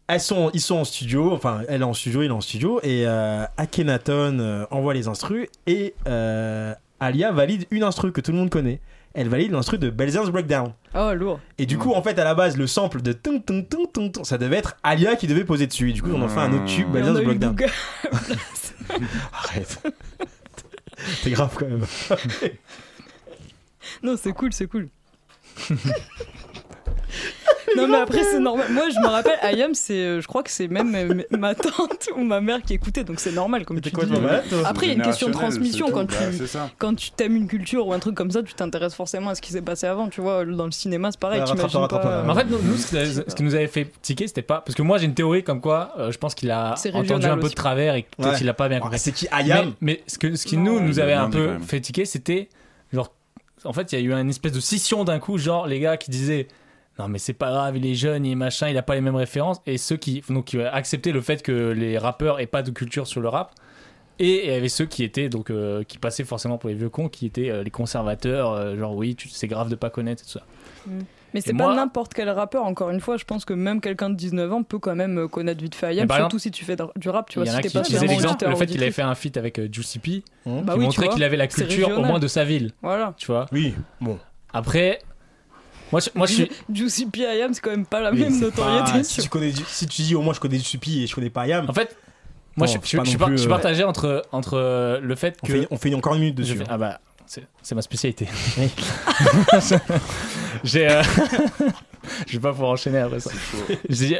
Elles 0.07 0.19
sont, 0.19 0.49
ils 0.53 0.59
sont 0.61 0.75
en 0.75 0.83
studio, 0.83 1.31
enfin, 1.31 1.61
elle 1.69 1.81
est 1.81 1.85
en 1.85 1.93
studio, 1.93 2.21
il 2.21 2.27
est 2.27 2.31
en 2.31 2.41
studio, 2.41 2.79
et 2.83 3.07
euh, 3.07 3.45
Akhenaton 3.57 4.39
euh, 4.39 4.65
envoie 4.71 4.93
les 4.93 5.07
instrus, 5.07 5.47
et 5.67 5.93
euh, 6.07 6.73
Alia 6.99 7.31
valide 7.31 7.65
une 7.71 7.83
instru 7.83 8.11
que 8.11 8.19
tout 8.19 8.31
le 8.33 8.37
monde 8.37 8.49
connaît. 8.49 8.81
Elle 9.13 9.27
valide 9.27 9.51
l'instru 9.51 9.77
de 9.77 9.89
Belzer's 9.89 10.29
Breakdown. 10.29 10.73
Oh, 10.95 11.13
lourd. 11.13 11.39
Et 11.57 11.65
du 11.65 11.77
coup, 11.77 11.93
en 11.93 12.01
fait, 12.01 12.17
à 12.17 12.23
la 12.23 12.33
base, 12.33 12.57
le 12.57 12.65
sample 12.67 13.01
de 13.01 13.11
tung, 13.13 13.41
ça 14.23 14.37
devait 14.37 14.57
être 14.57 14.77
Alia 14.83 15.15
qui 15.15 15.27
devait 15.27 15.43
poser 15.43 15.67
dessus. 15.67 15.89
Et 15.89 15.93
du 15.93 16.01
coup, 16.01 16.11
on 16.13 16.21
en 16.21 16.29
fait 16.29 16.39
un 16.39 16.53
autre 16.53 16.65
tube, 16.65 16.87
on 16.89 16.93
Belzer's 16.93 17.23
Breakdown. 17.23 17.55
Arrête. 19.33 19.81
T'es 21.23 21.31
grave 21.31 21.55
quand 21.57 21.67
même. 21.67 21.85
Non, 24.03 24.15
c'est 24.17 24.33
cool, 24.33 24.53
c'est 24.53 24.67
cool. 24.67 24.89
non 27.77 27.87
mais 27.87 27.97
après 27.97 28.23
c'est 28.23 28.39
normal. 28.39 28.67
Moi 28.71 28.89
je 28.89 28.99
me 28.99 29.07
rappelle 29.07 29.37
Ayam 29.41 29.73
c'est 29.73 29.93
euh, 29.93 30.21
je 30.21 30.27
crois 30.27 30.43
que 30.43 30.51
c'est 30.51 30.67
même 30.67 30.93
euh, 30.95 31.23
ma 31.37 31.55
tante 31.55 32.09
ou 32.15 32.23
ma 32.23 32.41
mère 32.41 32.61
qui 32.61 32.73
écoutait 32.73 33.03
donc 33.03 33.19
c'est 33.19 33.31
normal 33.31 33.65
comme 33.65 33.79
tu 33.81 33.91
quoi, 33.91 34.05
dis. 34.05 34.11
toi, 34.11 34.19
malade, 34.21 34.43
toi 34.49 34.59
Après 34.65 34.85
il 34.87 34.89
y 34.89 34.91
a 34.91 34.95
une 34.95 35.01
question 35.01 35.27
de 35.27 35.33
transmission 35.33 35.89
quand 35.91 36.05
tu 36.07 36.15
Bah, 36.53 36.69
quand 36.77 36.95
tu 36.95 37.11
t'aimes 37.11 37.35
une 37.35 37.47
culture 37.47 37.87
ou 37.87 37.93
un 37.93 37.99
truc 37.99 38.15
comme 38.15 38.31
ça, 38.31 38.43
tu 38.43 38.53
t'intéresses 38.53 38.95
forcément 38.95 39.29
à 39.31 39.35
ce 39.35 39.41
qui 39.41 39.51
s'est 39.51 39.61
passé 39.61 39.87
avant, 39.87 40.07
tu 40.09 40.21
vois, 40.21 40.45
dans 40.45 40.65
le 40.65 40.71
cinéma 40.71 41.09
c'est 41.11 41.19
pareil, 41.19 41.43
t'imagines 41.43 41.61
rattrape-toi, 41.63 41.87
pas. 41.87 41.95
rattrape-toi. 42.09 42.23
Mais 42.25 42.31
en 42.31 42.35
fait, 42.35 42.45
nous, 42.45 42.61
nous, 42.71 42.77
ce, 42.77 42.87
qui- 42.87 43.29
ce 43.31 43.35
qui 43.35 43.43
nous 43.43 43.55
avait 43.55 43.67
fait 43.67 43.91
tiquer, 44.01 44.27
c'était 44.27 44.41
pas. 44.41 44.61
Parce 44.61 44.75
que 44.75 44.81
moi, 44.81 44.97
j'ai 44.97 45.05
une 45.05 45.13
théorie 45.13 45.43
comme 45.43 45.61
quoi, 45.61 45.93
euh, 45.97 46.11
je 46.11 46.17
pense 46.17 46.35
qu'il 46.35 46.51
a 46.51 46.75
entendu 46.93 47.25
un 47.27 47.37
peu 47.37 47.49
de 47.49 47.53
travers 47.53 47.95
et 47.95 48.05
peut-être 48.17 48.37
qu'il 48.37 48.49
a 48.49 48.53
pas 48.53 48.67
bien 48.69 48.77
Ah, 48.79 48.83
compris. 48.83 48.99
c'est 48.99 49.11
qui 49.11 49.27
Ayam 49.31 49.73
Mais, 49.81 49.93
mais 49.93 50.03
ce, 50.07 50.17
que, 50.17 50.35
ce 50.35 50.45
qui 50.45 50.57
nous, 50.57 50.79
nous 50.79 50.99
avait 50.99 51.13
un 51.13 51.29
peu 51.29 51.57
fait 51.65 51.79
tiquer, 51.81 52.05
c'était 52.05 52.49
genre. 52.93 53.11
En 53.63 53.73
fait, 53.73 53.91
il 53.91 53.99
y 53.99 54.01
a 54.01 54.05
eu 54.05 54.11
une 54.19 54.29
espèce 54.29 54.53
de 54.53 54.59
scission 54.59 55.03
d'un 55.03 55.19
coup, 55.19 55.37
genre 55.37 55.67
les 55.67 55.79
gars 55.79 55.97
qui 55.97 56.09
disaient. 56.11 56.47
Non 56.99 57.07
mais 57.07 57.17
c'est 57.19 57.33
pas 57.33 57.49
grave, 57.51 57.77
il 57.77 57.85
est 57.85 57.95
jeune, 57.95 58.25
il 58.25 58.33
est 58.33 58.35
machin, 58.35 58.69
il 58.69 58.77
a 58.77 58.81
pas 58.83 58.95
les 58.95 59.01
mêmes 59.01 59.15
références. 59.15 59.61
Et 59.65 59.77
ceux 59.77 59.97
qui, 59.97 60.21
donc, 60.29 60.45
qui 60.45 60.61
acceptaient 60.61 61.11
le 61.13 61.21
fait 61.21 61.41
que 61.41 61.71
les 61.71 61.97
rappeurs 61.97 62.39
aient 62.39 62.45
pas 62.47 62.61
de 62.63 62.71
culture 62.71 63.07
sur 63.07 63.21
le 63.21 63.29
rap. 63.29 63.53
Et 64.19 64.45
il 64.47 64.51
y 64.51 64.55
avait 64.55 64.69
ceux 64.69 64.85
qui 64.85 65.03
étaient 65.03 65.29
donc 65.29 65.49
euh, 65.49 65.83
qui 65.83 65.97
passaient 65.97 66.25
forcément 66.25 66.57
pour 66.59 66.69
les 66.69 66.75
vieux 66.75 66.89
cons, 66.89 67.09
qui 67.09 67.25
étaient 67.25 67.49
euh, 67.49 67.63
les 67.63 67.71
conservateurs, 67.71 68.51
euh, 68.51 68.77
genre 68.77 68.95
oui, 68.95 69.15
c'est 69.31 69.47
grave 69.47 69.69
de 69.69 69.75
pas 69.75 69.89
connaître 69.89 70.21
et 70.21 70.25
tout 70.25 70.31
ça. 70.31 70.41
Mais 71.33 71.39
c'est 71.41 71.53
pas 71.53 71.63
moi- 71.63 71.75
n'importe 71.75 72.13
quel 72.13 72.29
rappeur, 72.29 72.65
encore 72.65 72.89
une 72.91 72.99
fois, 72.99 73.15
je 73.17 73.23
pense 73.23 73.45
que 73.45 73.53
même 73.53 73.79
quelqu'un 73.81 74.09
de 74.09 74.15
19 74.15 74.51
ans 74.51 74.63
peut 74.63 74.77
quand 74.79 74.95
même 74.95 75.27
connaître 75.29 75.61
vite 75.61 75.73
fait 75.75 75.95
surtout 76.17 76.37
si 76.39 76.51
tu 76.51 76.65
fais 76.65 76.75
du 76.97 77.09
rap, 77.09 77.29
tu 77.29 77.39
Il 77.39 77.43
vois, 77.43 77.45
y 77.45 77.49
en 77.49 77.53
si 77.53 77.57
a 77.59 77.61
t'es 77.61 77.67
qui 77.69 77.93
pas 77.95 78.05
l'exemple, 78.05 78.47
le 78.47 78.55
fait 78.57 78.65
qu'il 78.67 78.81
avait 78.83 78.91
fait 78.91 79.01
un 79.01 79.15
feat 79.15 79.37
avec 79.37 79.57
euh, 79.57 79.67
Juicy 79.71 79.97
P, 79.99 80.23
Mmh. 80.45 80.61
Bah 80.61 80.73
qui 80.73 80.79
oui, 80.79 80.83
tu 80.83 80.85
montrait 80.87 81.05
vois, 81.05 81.13
qu'il 81.15 81.23
avait 81.23 81.37
la 81.37 81.47
culture 81.47 81.97
au 81.97 82.03
moins 82.03 82.19
de 82.19 82.27
sa 82.27 82.43
ville, 82.43 82.73
Voilà. 82.83 83.13
tu 83.17 83.27
vois. 83.27 83.45
Oui, 83.53 83.73
bon. 84.01 84.19
Après, 84.53 84.99
moi, 85.91 85.99
je, 86.01 86.09
moi, 86.15 86.27
je 86.27 86.33
suis. 86.33 86.51
Juicy 86.73 87.05
P 87.07 87.25
Ayam, 87.25 87.53
c'est 87.53 87.61
quand 87.61 87.71
même 87.71 87.85
pas 87.85 87.99
la 88.01 88.11
même 88.11 88.39
notoriété. 88.39 88.91
pas- 88.91 89.03
si, 89.03 89.21
tu 89.21 89.29
connais, 89.29 89.51
si 89.67 89.87
tu 89.87 90.01
dis 90.03 90.15
au 90.15 90.21
moins 90.21 90.33
je 90.33 90.39
connais 90.39 90.57
du 90.57 90.63
Supi 90.63 91.03
et 91.03 91.07
je 91.07 91.13
connais 91.15 91.29
pas 91.29 91.41
Ayam, 91.41 91.65
En 91.69 91.73
fait, 91.73 91.95
moi, 92.55 92.67
Non, 92.67 92.73
je, 92.73 92.77
je- 92.79 92.81
je 92.83 92.87
suis 92.87 92.97
non 92.97 93.17
par- 93.17 93.27
plus, 93.27 93.37
je 93.37 93.41
suis 93.41 93.47
euh, 93.47 93.49
partagé 93.49 93.83
entre, 93.83 94.23
entre 94.31 94.99
le 95.01 95.15
fait 95.15 95.37
on, 95.43 95.47
que. 95.47 95.53
fait, 95.53 95.67
on 95.71 95.77
fait 95.77 95.93
encore 95.93 96.13
une 96.15 96.21
minute 96.21 96.35
dessus. 96.35 96.55
fais- 96.55 96.63
hein. 96.63 96.67
ah 96.69 96.77
bah, 96.77 96.99
c'est 97.25 97.43
c'est 97.61 97.75
ma 97.75 97.81
spécialité. 97.81 98.27
J'ai. 100.63 100.87
euh, 100.89 101.01
je 102.27 102.33
vais 102.33 102.39
pas 102.39 102.51
pouvoir 102.51 102.71
enchaîner 102.71 102.99
après 102.99 103.19
ça. 103.19 103.31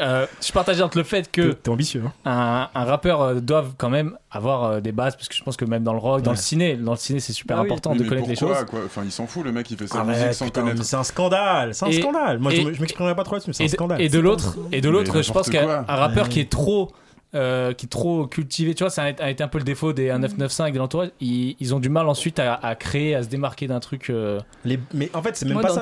Euh, 0.01 0.25
je 0.39 0.43
suis 0.45 0.53
partagé 0.53 0.81
entre 0.83 0.97
le 0.97 1.03
fait 1.03 1.23
T'es 1.23 1.29
que 1.31 1.51
t'es 1.53 1.69
ambitieux. 1.69 2.03
Hein. 2.25 2.69
un, 2.73 2.79
un 2.81 2.85
rappeur 2.85 3.21
euh, 3.21 3.35
doive 3.35 3.73
quand 3.77 3.89
même 3.89 4.17
avoir 4.29 4.63
euh, 4.63 4.79
des 4.79 4.91
bases, 4.91 5.15
parce 5.15 5.27
que 5.27 5.35
je 5.35 5.43
pense 5.43 5.57
que 5.57 5.65
même 5.65 5.83
dans 5.83 5.93
le 5.93 5.99
rock, 5.99 6.21
dans 6.21 6.31
le 6.31 6.37
ciné, 6.37 6.75
dans 6.75 6.91
le 6.91 6.97
ciné, 6.97 7.19
c'est 7.19 7.33
super 7.33 7.57
Ah 7.57 7.61
important 7.61 7.91
Oui, 7.91 7.97
de 7.97 8.03
mais 8.03 8.09
connaître 8.09 8.29
les 8.29 8.35
pourquoi, 8.35 8.57
choses. 8.57 8.65
quoi? 8.65 8.79
Enfin, 8.85 9.01
il 9.03 9.11
s'en 9.11 9.27
fout, 9.27 9.43
le 9.43 9.51
mec, 9.51 9.69
il 9.71 9.77
fait 9.77 9.87
sa 9.87 10.03
musique 10.03 10.33
sans 10.33 10.49
connaître. 10.49 10.83
c'est 10.83 10.95
un 10.95 11.03
scandale, 11.03 11.73
c'est 11.73 11.85
un 11.85 11.89
Et- 11.89 12.01
scandale. 12.01 12.39
Moi, 12.39 12.51
je 12.51 12.61
et- 12.61 12.65
me- 12.65 12.73
je 12.73 12.81
m'exprimerai 12.81 13.15
pas 13.15 13.23
trop 13.23 13.35
là-dessus, 13.35 13.49
mais 13.49 13.53
c'est 13.53 13.63
un 13.65 13.67
scandale. 13.67 14.01
et 14.01 14.09
de 14.09 14.19
l'autre, 14.19 14.57
et 14.71 14.81
de 14.81 14.89
l'autre, 14.89 15.21
je 15.21 15.31
pense 15.31 15.49
qu'un 15.49 15.83
rappeur 15.87 16.29
qui 16.29 16.39
est 16.39 16.49
trop, 16.51 16.91
euh, 17.33 17.71
qui 17.73 17.85
est 17.85 17.89
trop 17.89 18.27
cultivé, 18.27 18.75
tu 18.75 18.83
vois, 18.83 18.89
ça 18.89 19.03
a 19.03 19.09
été- 19.29 19.43
un 19.43 19.47
peu 19.47 19.57
le 19.57 19.63
défaut 19.63 19.93
des 19.93 20.03
1995 20.11 20.67
et 20.69 20.71
de 20.73 20.77
l'entourage. 20.79 21.09
Ils, 21.21 21.55
ils 21.59 21.73
ont 21.73 21.79
du 21.79 21.89
mal 21.89 22.07
ensuite 22.09 22.39
à, 22.39 22.53
à 22.55 22.75
créer, 22.75 23.15
à 23.15 23.23
se 23.23 23.29
démarquer 23.29 23.67
d'un 23.67 23.79
truc. 23.79 24.09
euh, 24.09 24.39
Les- 24.65 24.79
Mais 24.93 25.09
en 25.13 25.21
fait, 25.21 25.35
c'est 25.37 25.45
même 25.45 25.53
Moi, 25.53 25.61
pas 25.61 25.69
dans 25.69 25.81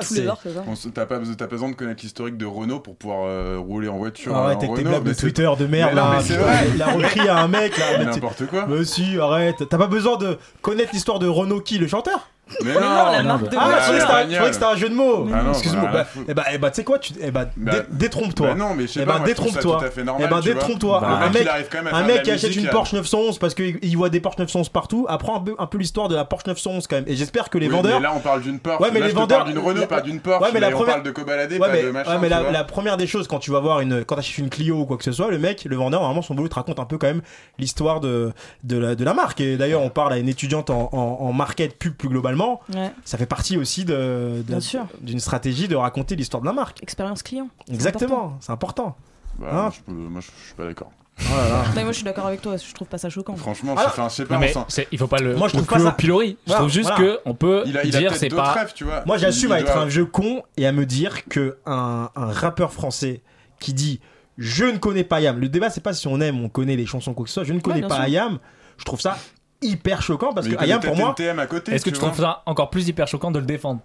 T'as 0.94 1.06
pas, 1.06 1.18
t'as 1.18 1.46
pas 1.46 1.46
besoin 1.48 1.70
de 1.70 1.74
connaître 1.74 2.02
l'historique 2.02 2.36
de 2.36 2.46
Renault 2.46 2.80
pour 2.80 2.94
pouvoir 2.96 3.26
euh, 3.26 3.58
rouler 3.58 3.88
en 3.88 3.98
voiture. 3.98 4.34
Arrête 4.36 4.58
en 4.58 4.60
avec 4.60 4.74
tes 4.74 4.78
Renault, 4.78 4.90
blagues 4.90 5.04
de 5.04 5.12
c'est- 5.12 5.20
Twitter 5.22 5.50
de 5.58 5.66
merde 5.66 5.94
là. 5.94 6.12
mais 6.16 6.22
c'est 6.22 6.36
vrai. 6.36 6.66
Il 6.74 6.82
a 6.82 6.86
repris 6.92 7.28
à 7.28 7.38
un 7.42 7.48
mec 7.48 7.76
là. 7.78 8.04
N'importe 8.04 8.46
quoi. 8.46 8.66
Mais 8.68 8.84
si, 8.84 9.18
arrête. 9.18 9.68
T'as 9.68 9.78
pas 9.78 9.86
besoin 9.86 10.16
de 10.16 10.38
connaître 10.62 10.90
l'histoire 10.92 11.18
de 11.18 11.26
Renault 11.26 11.60
qui, 11.60 11.78
le 11.78 11.88
chanteur? 11.88 12.28
Mais 12.64 12.74
non, 12.74 12.80
la 12.80 13.22
non, 13.22 13.28
marque 13.28 13.48
de 13.48 13.56
Ah, 13.58 13.68
je 13.70 13.80
croyais 13.80 13.80
que 13.80 13.84
c'était 13.84 13.92
un- 13.92 14.00
je 14.00 14.06
bagnole. 14.06 14.34
croyais 14.34 14.48
que 14.48 14.54
c'était 14.54 14.66
un 14.66 14.76
jeu 14.76 14.88
de 14.88 14.94
mots. 14.94 15.28
Ah 15.32 15.42
non, 15.42 15.50
Excuse-moi. 15.52 15.90
bah, 15.92 16.06
Bah, 16.14 16.22
eh 16.28 16.34
bah, 16.34 16.44
eh 16.52 16.58
bah, 16.58 16.70
tu 16.70 16.76
sais 16.76 16.84
quoi 16.84 16.98
tu, 16.98 17.12
eh 17.20 17.30
bah, 17.30 17.44
Bah, 17.56 17.72
dé- 17.72 17.78
détrompe-toi. 17.90 18.48
Bah 18.48 18.54
non, 18.54 18.74
mais 18.74 18.82
je 18.86 18.92
sais 18.92 19.00
Eh 19.02 19.06
ben, 19.06 19.18
ça 19.18 19.24
détrompe-toi. 19.24 19.78
tout 19.78 19.84
à 19.84 19.90
fait 19.90 20.00
Eh 20.02 20.04
ben, 20.04 20.26
vois. 20.28 20.40
détrompe-toi. 20.40 21.06
Un 21.06 21.30
mec, 21.30 21.48
Un 21.92 22.02
mec 22.04 22.22
qui 22.22 22.28
la 22.30 22.34
achète 22.36 22.56
une 22.56 22.66
à- 22.66 22.70
Porsche 22.70 22.92
911 22.94 23.38
parce 23.38 23.54
qu'il 23.54 23.78
il 23.82 23.96
voit 23.96 24.08
des 24.10 24.20
Porsche 24.20 24.38
911 24.38 24.68
partout 24.68 25.06
apprend 25.08 25.36
un 25.36 25.40
peu, 25.40 25.54
un 25.58 25.66
peu 25.66 25.78
l'histoire 25.78 26.08
de 26.08 26.14
la 26.16 26.24
Porsche 26.24 26.46
911 26.46 26.86
quand 26.86 26.96
même. 26.96 27.04
Et 27.06 27.16
j'espère 27.16 27.50
que 27.50 27.58
les 27.58 27.66
Oui, 27.68 27.72
vendeurs. 27.74 28.00
mais 28.00 28.06
là, 28.06 28.12
on 28.16 28.20
parle 28.20 28.42
d'une 28.42 28.58
Porsche. 28.58 28.80
Ouais, 28.82 28.90
mais 28.92 29.00
Là, 29.00 29.06
les 29.06 29.12
vendeurs- 29.12 29.38
parle 29.38 29.50
d'une 29.52 29.58
Renault, 29.62 29.80
la- 29.82 29.86
pas 29.86 30.00
d'une 30.00 30.20
Porsche. 30.20 30.42
Ouais, 30.44 30.50
mais 30.52 30.60
la 30.60 30.68
on 30.68 30.72
première- 30.72 30.94
parle 30.94 31.02
de 31.06 31.10
cobaladé, 31.10 31.54
Ouais, 31.58 31.60
pas 31.68 31.72
mais, 31.72 31.82
de 31.82 31.90
machin. 31.90 32.10
ouais, 32.12 32.18
mais 32.20 32.28
la, 32.28 32.50
la 32.50 32.64
première 32.64 32.96
des 32.96 33.06
choses, 33.06 33.28
quand 33.28 33.38
tu 33.38 33.50
vas 33.50 33.60
voir 33.60 33.80
une, 33.80 34.04
quand 34.04 34.16
t'achètes 34.16 34.38
une 34.38 34.50
Clio 34.50 34.76
ou 34.80 34.86
quoi 34.86 34.96
que 34.96 35.04
ce 35.04 35.12
soit, 35.12 35.30
le 35.30 35.38
mec, 35.38 35.64
le 35.64 35.76
vendeur, 35.76 36.00
normalement, 36.00 36.22
son 36.22 36.34
boulot 36.34 36.48
te 36.48 36.54
raconte 36.54 36.78
un 36.80 36.84
peu 36.84 36.98
quand 36.98 37.06
même 37.06 37.22
l'histoire 37.58 38.00
de, 38.00 38.32
de 38.64 38.78
la, 38.78 38.94
de 38.94 39.04
la 39.04 39.14
marque. 39.14 39.40
Et 39.40 39.56
d'ailleurs, 39.56 39.82
on 39.82 39.90
parle 39.90 40.12
à 40.14 40.18
une 40.18 40.28
étudiante 40.28 40.70
en, 40.70 40.88
en, 40.92 41.18
en 41.20 41.32
market 41.32 41.78
pub 41.78 41.94
plus 41.94 42.08
globalement. 42.08 42.39
Finalement, 42.40 42.60
Ouais. 42.74 42.92
ça 43.04 43.18
fait 43.18 43.26
partie 43.26 43.56
aussi 43.56 43.84
de, 43.84 44.38
de- 44.38 44.42
Bien 44.46 44.60
sûr. 44.60 44.86
d'une 45.00 45.20
stratégie 45.20 45.68
de 45.68 45.76
raconter 45.76 46.16
l'histoire 46.16 46.40
de 46.40 46.46
la 46.46 46.52
marque. 46.52 46.82
Expérience 46.82 47.22
client. 47.22 47.48
c'est 47.66 47.74
Exactement, 47.74 48.36
c'est 48.40 48.52
important. 48.52 48.96
Bah, 49.38 49.46
Hein 49.50 49.54
moi, 49.62 49.72
je, 49.74 49.80
peux- 49.82 49.92
moi, 49.92 50.20
je, 50.20 50.26
je 50.40 50.46
suis 50.46 50.54
pas 50.54 50.64
d'accord. 50.66 50.90
Mais 51.74 51.82
moi 51.82 51.92
je 51.92 51.96
suis 51.96 52.04
d'accord 52.04 52.26
avec 52.26 52.40
toi, 52.40 52.56
je 52.56 52.72
trouve 52.74 52.88
pas 52.88 52.96
ça 52.96 53.10
choquant. 53.10 53.36
Franchement, 53.36 53.74
Alors- 53.76 54.08
je, 54.08 54.14
sais 54.14 54.24
pas. 54.24 54.38
Mais 54.38 54.54
il 54.90 54.98
faut 54.98 55.06
pas 55.06 55.18
le, 55.18 55.36
Moi, 55.36 55.48
je 55.48 55.56
le 55.58 55.62
trouve 55.64 55.78
pas 55.78 55.84
ça- 55.84 55.92
pilori. 55.92 56.30
Je 56.30 56.46
Voilà, 56.46 56.60
trouve 56.60 56.72
juste 56.72 56.88
voilà. 56.96 57.04
que 57.16 57.20
on 57.26 57.34
peut 57.34 57.62
il 57.66 57.76
a, 57.76 57.84
il 57.84 57.94
a 57.94 57.98
dire 57.98 58.14
c'est 58.16 58.30
pas. 58.30 58.52
rêves, 58.52 58.72
tu 58.74 58.84
vois. 58.84 59.02
Moi, 59.04 59.18
j'assume 59.18 59.50
Il 59.50 59.52
à 59.54 59.60
être 59.60 59.72
doit- 59.74 59.82
un 59.82 59.86
vieux 59.86 60.06
con 60.06 60.42
et 60.56 60.66
à 60.66 60.72
me 60.72 60.86
dire 60.86 61.26
que 61.26 61.58
un, 61.66 62.08
un 62.16 62.32
rappeur 62.32 62.72
français 62.72 63.20
qui 63.58 63.74
dit 63.74 64.00
je 64.38 64.64
ne 64.64 64.78
connais 64.78 65.04
pas 65.04 65.16
Ayam. 65.16 65.38
Le 65.38 65.50
débat, 65.50 65.68
c'est 65.68 65.82
pas 65.82 65.92
si 65.92 66.08
on 66.08 66.18
aime, 66.22 66.42
on 66.42 66.48
connaît 66.48 66.76
les 66.76 66.86
chansons 66.86 67.12
quoi 67.12 67.24
que 67.24 67.28
ce 67.28 67.34
soit. 67.34 67.44
Je 67.44 67.52
ne 67.52 67.60
connais 67.60 67.82
pas 67.82 67.96
sûr. 67.96 68.04
Ayam. 68.04 68.38
Je 68.78 68.84
trouve 68.86 69.00
ça 69.02 69.18
hyper 69.62 70.02
choquant 70.02 70.32
parce 70.32 70.46
Mais 70.46 70.56
que 70.56 70.62
Ayam, 70.62 70.80
pour 70.80 70.96
moi. 70.96 71.14
Est-ce 71.18 71.84
que 71.84 71.90
tu 71.90 71.98
trouves 71.98 72.16
ça 72.16 72.42
encore 72.46 72.70
plus 72.70 72.88
hyper 72.88 73.08
choquant 73.08 73.30
de 73.30 73.38
le 73.38 73.46
défendre? 73.46 73.80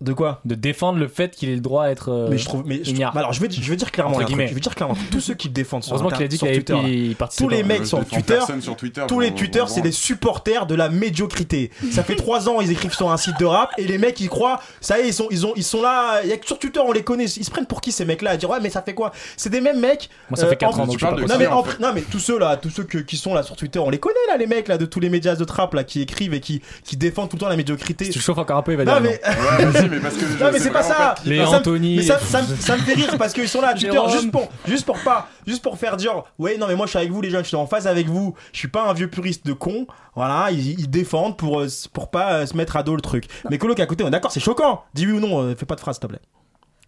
De 0.00 0.12
quoi 0.12 0.40
De 0.44 0.54
défendre 0.54 0.98
le 0.98 1.08
fait 1.08 1.34
qu'il 1.34 1.48
ait 1.48 1.54
le 1.54 1.60
droit 1.60 1.84
à 1.84 1.90
être. 1.90 2.10
euh, 2.10 2.28
Mais 2.30 2.36
je 2.38 2.44
trouve, 2.44 2.62
mais 2.66 2.76
je 2.76 2.80
trouve- 2.82 2.94
ignare. 2.96 3.16
alors 3.16 3.32
je 3.32 3.40
vais, 3.40 3.48
je 3.50 3.70
vais 3.70 3.76
dire 3.76 3.90
clairement, 3.92 4.12
Entre 4.12 4.20
un 4.20 4.24
truc. 4.24 4.36
guillemets. 4.36 4.48
je 4.48 4.54
vais 4.54 4.60
dire 4.60 4.74
clairement, 4.74 4.96
tous 5.10 5.20
ceux 5.20 5.34
qui 5.34 5.48
le 5.48 5.54
défendent 5.54 5.82
sur, 5.84 5.92
Heureusement 5.94 6.08
qu'il 6.10 6.16
a 6.22 6.26
Inter- 6.26 6.28
dit 6.28 6.36
sur 6.36 6.46
qu'il 6.46 6.54
avait 6.56 6.62
Twitter, 6.64 7.16
là. 7.20 7.28
tous 7.36 7.48
les 7.48 7.62
mecs 7.62 7.86
sur 7.86 8.04
Twitter, 8.04 8.34
personne 8.34 8.60
sur 8.60 8.76
Twitter, 8.76 9.02
tous 9.08 9.20
les 9.20 9.30
m'en 9.30 9.66
c'est 9.66 9.80
des 9.82 9.92
supporters 9.92 10.66
de 10.66 10.74
la 10.74 10.88
médiocrité. 10.88 11.70
Ça 11.92 12.02
fait 12.02 12.16
trois 12.16 12.48
ans, 12.48 12.60
ils 12.60 12.70
écrivent 12.70 12.94
sur 12.94 13.10
un 13.10 13.16
site 13.16 13.38
de 13.38 13.44
rap 13.44 13.70
et 13.78 13.84
les 13.86 13.98
mecs, 13.98 14.20
ils 14.20 14.28
croient, 14.28 14.60
ça 14.80 14.98
y 14.98 15.02
est, 15.02 15.08
ils 15.08 15.14
sont, 15.14 15.28
ils 15.30 15.46
ont, 15.46 15.52
ils 15.56 15.64
sont 15.64 15.80
là. 15.82 16.20
Il 16.24 16.28
y 16.30 16.32
a 16.32 16.36
que 16.36 16.46
sur 16.46 16.58
Twitter, 16.58 16.80
on 16.80 16.92
les 16.92 17.02
connaît. 17.02 17.24
Ils 17.24 17.44
se 17.44 17.50
prennent 17.50 17.66
pour 17.66 17.80
qui 17.80 17.92
ces 17.92 18.04
mecs-là? 18.04 18.30
À 18.32 18.36
dire 18.36 18.50
ouais, 18.50 18.60
mais 18.60 18.70
ça 18.70 18.82
fait 18.82 18.94
quoi? 18.94 19.12
C'est 19.36 19.50
des 19.50 19.60
mêmes 19.60 19.80
mecs. 19.80 20.10
Moi, 20.30 20.36
ça 20.38 20.46
fait 20.46 20.52
euh, 20.52 20.56
4 20.56 20.78
en- 20.78 20.82
ans 20.82 20.86
donc 20.86 20.98
je 20.98 21.00
parles 21.04 21.14
pas 21.16 21.20
de 21.22 21.26
quoi 21.26 21.34
non 21.34 21.38
mais, 21.40 21.46
en 21.46 21.58
en 21.58 21.62
fait? 21.64 21.76
pr- 21.78 21.80
non 21.82 21.92
mais 21.94 22.02
tous 22.02 22.18
ceux 22.18 22.38
là, 22.38 22.56
tous 22.56 22.70
ceux 22.70 22.84
que- 22.84 22.98
qui 22.98 23.16
sont 23.16 23.32
là 23.34 23.42
sur 23.42 23.56
Twitter, 23.56 23.78
on 23.78 23.90
les 23.90 23.98
connaît 23.98 24.14
là 24.28 24.36
les 24.36 24.46
mecs 24.46 24.68
là 24.68 24.76
de 24.78 24.86
tous 24.86 25.00
les 25.00 25.08
médias 25.08 25.34
de 25.36 25.44
trap 25.44 25.72
là 25.74 25.84
qui 25.84 26.00
écrivent 26.02 26.34
et 26.34 26.40
qui, 26.40 26.60
qui 26.84 26.96
défendent 26.96 27.28
tout 27.30 27.36
le 27.36 27.40
temps 27.40 27.48
la 27.48 27.56
médiocrité. 27.56 28.06
Si 28.06 28.10
tu 28.10 28.18
le 28.18 28.22
chauffes 28.24 28.38
encore 28.38 28.58
un 28.58 28.62
peu, 28.62 28.72
il 28.72 28.76
va 28.78 28.84
Non 28.84 29.00
dire. 29.00 29.02
mais, 29.02 29.20
Ouais, 29.74 29.83
vas-y, 29.88 29.90
mais 29.90 30.00
parce 30.00 30.14
que. 30.16 30.26
je 30.26 30.42
non 30.44 30.50
mais 30.52 30.58
c'est 30.58 30.70
pas 30.70 30.82
ça. 30.82 31.14
Les 31.24 31.38
Non, 31.38 31.46
ça 31.46 31.50
me- 31.52 31.56
Anthony, 31.58 31.96
Mais 31.96 32.02
ça, 32.02 32.18
me- 32.42 32.56
ça 32.56 32.76
me 32.76 32.82
fait 32.82 32.94
rire 32.94 33.14
parce 33.18 33.32
qu'ils 33.32 33.48
sont 33.48 33.60
là 33.60 33.74
Jérôme. 33.74 34.10
juste 34.10 34.30
pour, 34.30 34.48
juste 34.66 34.84
pour 34.86 34.98
pas, 35.00 35.28
juste 35.46 35.62
pour 35.62 35.78
faire 35.78 35.96
dire, 35.96 36.22
ouais 36.38 36.56
non 36.58 36.66
mais 36.66 36.74
moi 36.76 36.86
je 36.86 36.90
suis 36.90 36.98
avec 36.98 37.10
vous 37.10 37.20
les 37.20 37.30
jeunes, 37.30 37.42
je 37.42 37.48
suis 37.48 37.56
en 37.56 37.66
phase 37.66 37.86
avec 37.86 38.08
vous. 38.08 38.34
Je 38.52 38.58
suis 38.58 38.68
pas 38.68 38.88
un 38.88 38.92
vieux 38.92 39.08
puriste 39.08 39.46
de 39.46 39.52
con. 39.52 39.86
Voilà, 40.16 40.50
ils, 40.50 40.78
ils 40.80 40.88
défendent 40.90 41.36
pour 41.36 41.60
euh, 41.60 41.66
pour 41.92 42.10
pas 42.10 42.32
euh, 42.34 42.46
se 42.46 42.56
mettre 42.56 42.76
à 42.76 42.82
dos 42.82 42.94
le 42.96 43.02
truc. 43.02 43.26
Mais 43.50 43.58
Colo 43.58 43.74
qui 43.74 43.80
est 43.80 43.84
à 43.84 43.86
côté, 43.86 44.04
on 44.04 44.08
est 44.08 44.10
d'accord, 44.10 44.30
c'est 44.32 44.40
choquant. 44.40 44.82
Dis 44.94 45.06
oui 45.06 45.12
ou 45.12 45.20
non, 45.20 45.42
euh, 45.42 45.54
fais 45.56 45.66
pas 45.66 45.74
de 45.74 45.80
phrase 45.80 45.96
s'il 45.96 46.02
te 46.02 46.06
plaît. 46.06 46.20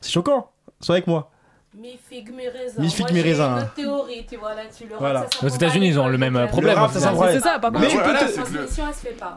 C'est 0.01 0.13
choquant. 0.13 0.51
Sois 0.81 0.95
avec 0.97 1.07
moi. 1.07 1.31
Mi 1.79 1.99
figue, 2.09 2.31
mi 2.35 2.49
raisin. 2.49 2.81
Mi 2.81 2.89
figue, 2.91 3.13
mi 3.13 3.21
raisin. 3.21 3.51
une 3.57 3.63
autre 3.63 3.75
théorie, 3.75 4.25
tu 4.27 4.37
vois, 4.39 4.55
là-dessus. 4.55 4.85
Le 4.85 4.93
rap, 4.93 4.99
Voilà. 5.01 5.27
ça 5.31 5.45
Aux 5.47 5.49
États-Unis, 5.51 5.89
ils 5.89 5.99
ont 6.01 6.07
à 6.07 6.09
le 6.09 6.17
même 6.17 6.47
problème. 6.49 6.75
Le 6.81 6.99
ça. 7.01 7.13
Ouais. 7.13 7.33
C'est 7.33 7.41
ça, 7.41 7.59
par 7.59 7.71
contre, 7.71 7.87
tu 7.89 7.97
peux 7.99 8.03
te- 8.03 8.33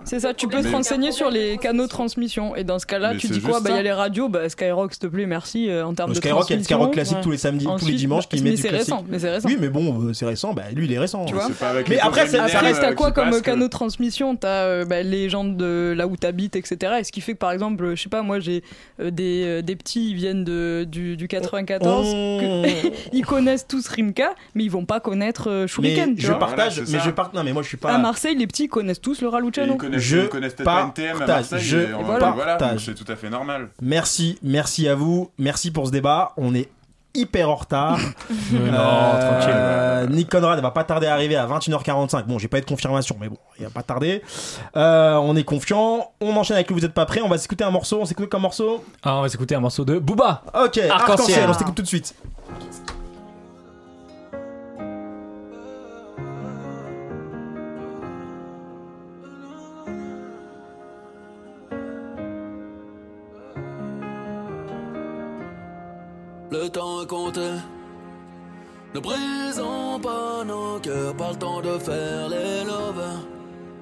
c'est 0.06 0.16
le- 0.16 0.20
ça, 0.22 0.34
tu 0.34 0.48
peux 0.48 0.58
Mais- 0.58 0.64
te 0.64 0.74
renseigner 0.74 1.12
sur 1.12 1.30
les 1.30 1.58
canaux 1.58 1.84
de 1.84 1.90
transmission. 1.90 2.56
Et 2.56 2.64
dans 2.64 2.80
ce 2.80 2.86
cas-là, 2.86 3.16
tu 3.16 3.28
dis 3.28 3.42
quoi 3.42 3.60
Bah, 3.60 3.66
il 3.66 3.72
y 3.72 3.74
ça. 3.74 3.80
a 3.80 3.84
les 3.84 3.92
radios, 3.92 4.30
bah, 4.30 4.48
Skyrock, 4.48 4.94
s'il 4.94 5.00
te 5.02 5.08
plaît, 5.08 5.26
merci, 5.26 5.70
euh, 5.70 5.86
en 5.86 5.94
termes 5.94 6.12
de 6.12 6.16
Skyrock, 6.16 6.46
il 6.50 6.52
y 6.52 6.54
a 6.54 6.58
le. 6.60 6.64
Skyrock 6.64 6.94
classique 6.94 7.18
Ouais. 7.18 7.24
tous 7.24 7.32
les 7.32 7.38
samedis, 7.38 7.68
tous 7.78 7.86
les 7.88 7.94
dimanches 7.96 8.30
qui 8.30 8.38
met 8.38 8.52
mais 8.52 8.56
du 8.56 8.62
c'est 8.62 8.70
classique. 8.70 8.94
récent, 8.94 9.06
mais 9.10 9.20
c'est 9.20 9.30
récent. 9.32 9.50
Oui, 9.50 9.58
mais 9.60 9.68
bon, 9.70 10.02
euh, 10.08 10.14
c'est 10.14 10.26
récent. 10.26 10.54
Bah 10.54 10.64
lui, 10.74 10.86
il 10.86 10.94
est 10.94 11.00
récent. 11.00 11.26
Tu 11.26 11.34
Mais 11.36 12.00
après, 12.00 12.26
c'est- 12.28 12.38
linéaires, 12.38 12.56
Après, 12.56 12.86
euh, 12.86 12.94
quoi 12.96 13.12
comme 13.12 13.42
canaux 13.42 13.66
de 13.66 13.70
transmission 13.70 14.38
T'as 14.38 14.86
bah, 14.86 15.04
les 15.04 15.28
gens 15.28 15.44
de 15.44 15.94
là 15.96 16.08
où 16.08 16.16
t'habites, 16.16 16.56
etc. 16.56 16.94
Et 17.00 17.04
ce 17.04 17.12
qui 17.12 17.20
fait 17.20 17.34
que 17.34 17.38
par 17.40 17.52
exemple, 17.52 17.96
je 17.96 18.02
sais 18.02 18.08
pas, 18.10 18.22
moi 18.22 18.40
j'ai 18.40 18.64
des, 19.04 19.62
des 19.62 19.76
petits, 19.76 20.12
ils 20.12 20.16
viennent 20.16 20.46
de, 20.46 20.86
du, 20.88 21.18
du 21.18 21.28
94, 21.28 22.08
On- 22.08 22.29
que- 22.40 22.92
ils 23.14 23.26
connaissent 23.26 23.68
tous 23.68 23.88
Rimka, 23.88 24.34
mais 24.56 24.64
ils 24.64 24.72
vont 24.72 24.86
pas 24.86 25.00
connaître 25.00 25.50
euh, 25.50 25.62
Mais 25.64 25.68
Shuriken. 25.68 26.16
tu 26.16 26.22
je 26.22 26.28
vois. 26.28 26.40
partage, 26.40 26.76
Voilà, 26.76 26.92
mais 26.92 26.98
ça. 27.00 27.04
je 27.06 27.10
part... 27.12 27.32
non 27.34 27.44
mais 27.44 27.54
moi 27.54 27.64
je 27.64 27.68
suis 27.70 27.78
pas. 27.78 27.92
À 27.94 27.98
Marseille, 27.98 28.36
les 28.36 28.48
petits 28.48 28.68
connaissent 28.68 29.02
tous 29.02 29.22
le 29.22 29.28
Raluciano. 29.30 29.74
Ils 29.74 29.78
connaissent, 29.78 30.02
Je 30.02 30.18
ils 30.18 30.30
connaissent 30.30 30.54
peut-être 30.54 30.66
pas 30.66 30.84
NTM 30.88 31.16
à 31.16 31.20
partage, 31.20 31.52
Marseille. 31.52 31.60
je 31.62 31.78
et 31.78 31.94
en- 31.94 32.04
voilà. 32.04 32.32
voilà, 32.32 32.52
donc 32.54 32.60
partage. 32.60 32.86
c'est 32.86 32.94
tout 32.96 33.12
à 33.12 33.16
fait 33.16 33.30
normal. 33.30 33.70
Merci, 33.82 34.38
merci 34.44 34.88
à 34.88 34.96
vous, 34.96 35.32
merci 35.38 35.72
pour 35.72 35.88
ce 35.88 35.92
débat. 35.92 36.34
On 36.38 36.54
est 36.56 36.70
hyper 37.14 37.50
en 37.50 37.56
retard. 37.56 37.98
Non, 38.52 38.60
Euh, 38.62 40.02
tranquille. 40.04 40.16
Nick 40.16 40.30
Conrad 40.30 40.60
va 40.62 40.72
pas 40.72 40.84
tarder 40.84 41.08
à 41.08 41.14
arriver 41.14 41.36
à 41.36 41.46
21h45. 41.48 42.24
Bon, 42.26 42.38
j'ai 42.40 42.48
pas 42.48 42.58
eu 42.58 42.62
de 42.62 42.66
confirmation, 42.66 43.16
mais 43.20 43.30
bon, 43.30 43.38
il 43.58 43.66
va 43.66 43.70
pas 43.72 43.84
tarder. 43.84 44.22
Euh, 44.78 45.16
on 45.16 45.36
est 45.36 45.44
confiant. 45.44 46.12
On 46.22 46.36
enchaîne 46.36 46.56
avec 46.56 46.70
le 46.70 46.76
Vous 46.76 46.86
êtes 46.86 46.94
pas 46.94 47.06
prêts. 47.06 47.22
On 47.22 47.30
va 47.30 47.38
s'écouter 47.38 47.64
un 47.64 47.72
morceau. 47.72 48.00
On 48.02 48.06
s'écoute 48.06 48.30
comme 48.30 48.42
morceau 48.44 48.84
Ah, 49.04 49.16
on 49.18 49.22
va 49.24 49.30
s'écouter 49.30 49.56
un 49.56 49.60
morceau 49.60 49.86
de 49.86 50.00
Booba. 50.00 50.44
Ok, 50.54 50.78
Arc-en-ciel. 50.78 50.92
arc-en-ciel. 50.92 51.46
On 51.50 51.54
s'écoute 51.54 51.76
tout 51.76 51.82
de 51.84 51.88
suite. 51.88 52.16
Le 66.62 66.68
temps 66.68 67.02
est 67.02 67.08
compté. 67.08 67.52
Ne 68.94 69.00
brisons 69.00 69.98
pas 70.02 70.44
nos 70.44 70.78
cœurs, 70.80 71.16
pas 71.16 71.30
le 71.32 71.38
temps 71.38 71.62
de 71.62 71.80
faire 71.80 72.28
les 72.28 72.66
lovers. 72.66 73.22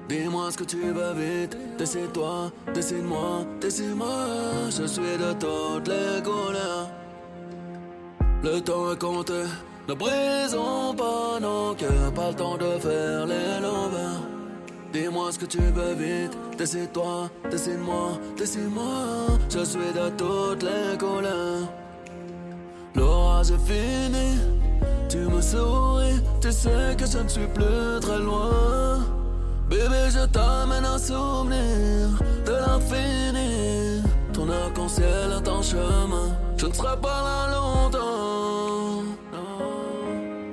Dis-moi 0.08 0.52
ce 0.52 0.58
que 0.58 0.62
tu 0.62 0.76
veux 0.76 1.12
vite, 1.14 1.58
décide-toi, 1.76 2.52
décide-moi, 2.72 3.44
décide-moi. 3.60 4.26
Je 4.70 4.86
suis 4.86 5.16
de 5.24 5.32
toutes 5.32 5.88
les 5.88 6.22
couleurs. 6.22 6.88
Le 8.44 8.60
temps 8.60 8.92
est 8.92 9.00
compté. 9.00 9.42
Ne 9.88 9.94
brisons 9.94 10.94
pas 10.94 11.40
nos 11.40 11.74
cœurs, 11.74 12.14
pas 12.14 12.28
le 12.28 12.36
temps 12.36 12.58
de 12.58 12.78
faire 12.78 13.26
les 13.26 13.58
lovers. 13.60 14.22
Dis-moi 14.92 15.32
ce 15.32 15.38
que 15.40 15.46
tu 15.46 15.58
veux 15.58 15.94
vite, 15.94 16.38
décide-toi, 16.56 17.28
décide-moi, 17.50 18.20
décide-moi. 18.36 19.26
Je 19.50 19.64
suis 19.64 19.92
de 20.00 20.10
toutes 20.16 20.62
les 20.62 20.96
couleurs. 20.96 21.66
L'orage 22.98 23.52
est 23.52 23.64
fini, 23.70 24.38
tu 25.08 25.18
me 25.18 25.40
souris, 25.40 26.20
tu 26.40 26.50
sais 26.50 26.96
que 26.98 27.06
je 27.06 27.18
ne 27.18 27.28
suis 27.28 27.46
plus 27.46 28.00
très 28.00 28.18
loin. 28.18 28.98
Bébé, 29.70 30.02
je 30.10 30.26
t'amène 30.26 30.84
un 30.84 30.98
souvenir 30.98 32.08
de 32.44 32.52
l'infini. 32.52 34.02
Ton 34.32 34.50
arc-en-ciel 34.50 35.28
est 35.38 35.48
en 35.48 35.62
chemin, 35.62 36.28
je 36.56 36.66
ne 36.66 36.72
serai 36.72 36.96
pas 37.00 37.22
là 37.28 37.40
longtemps. 37.54 39.02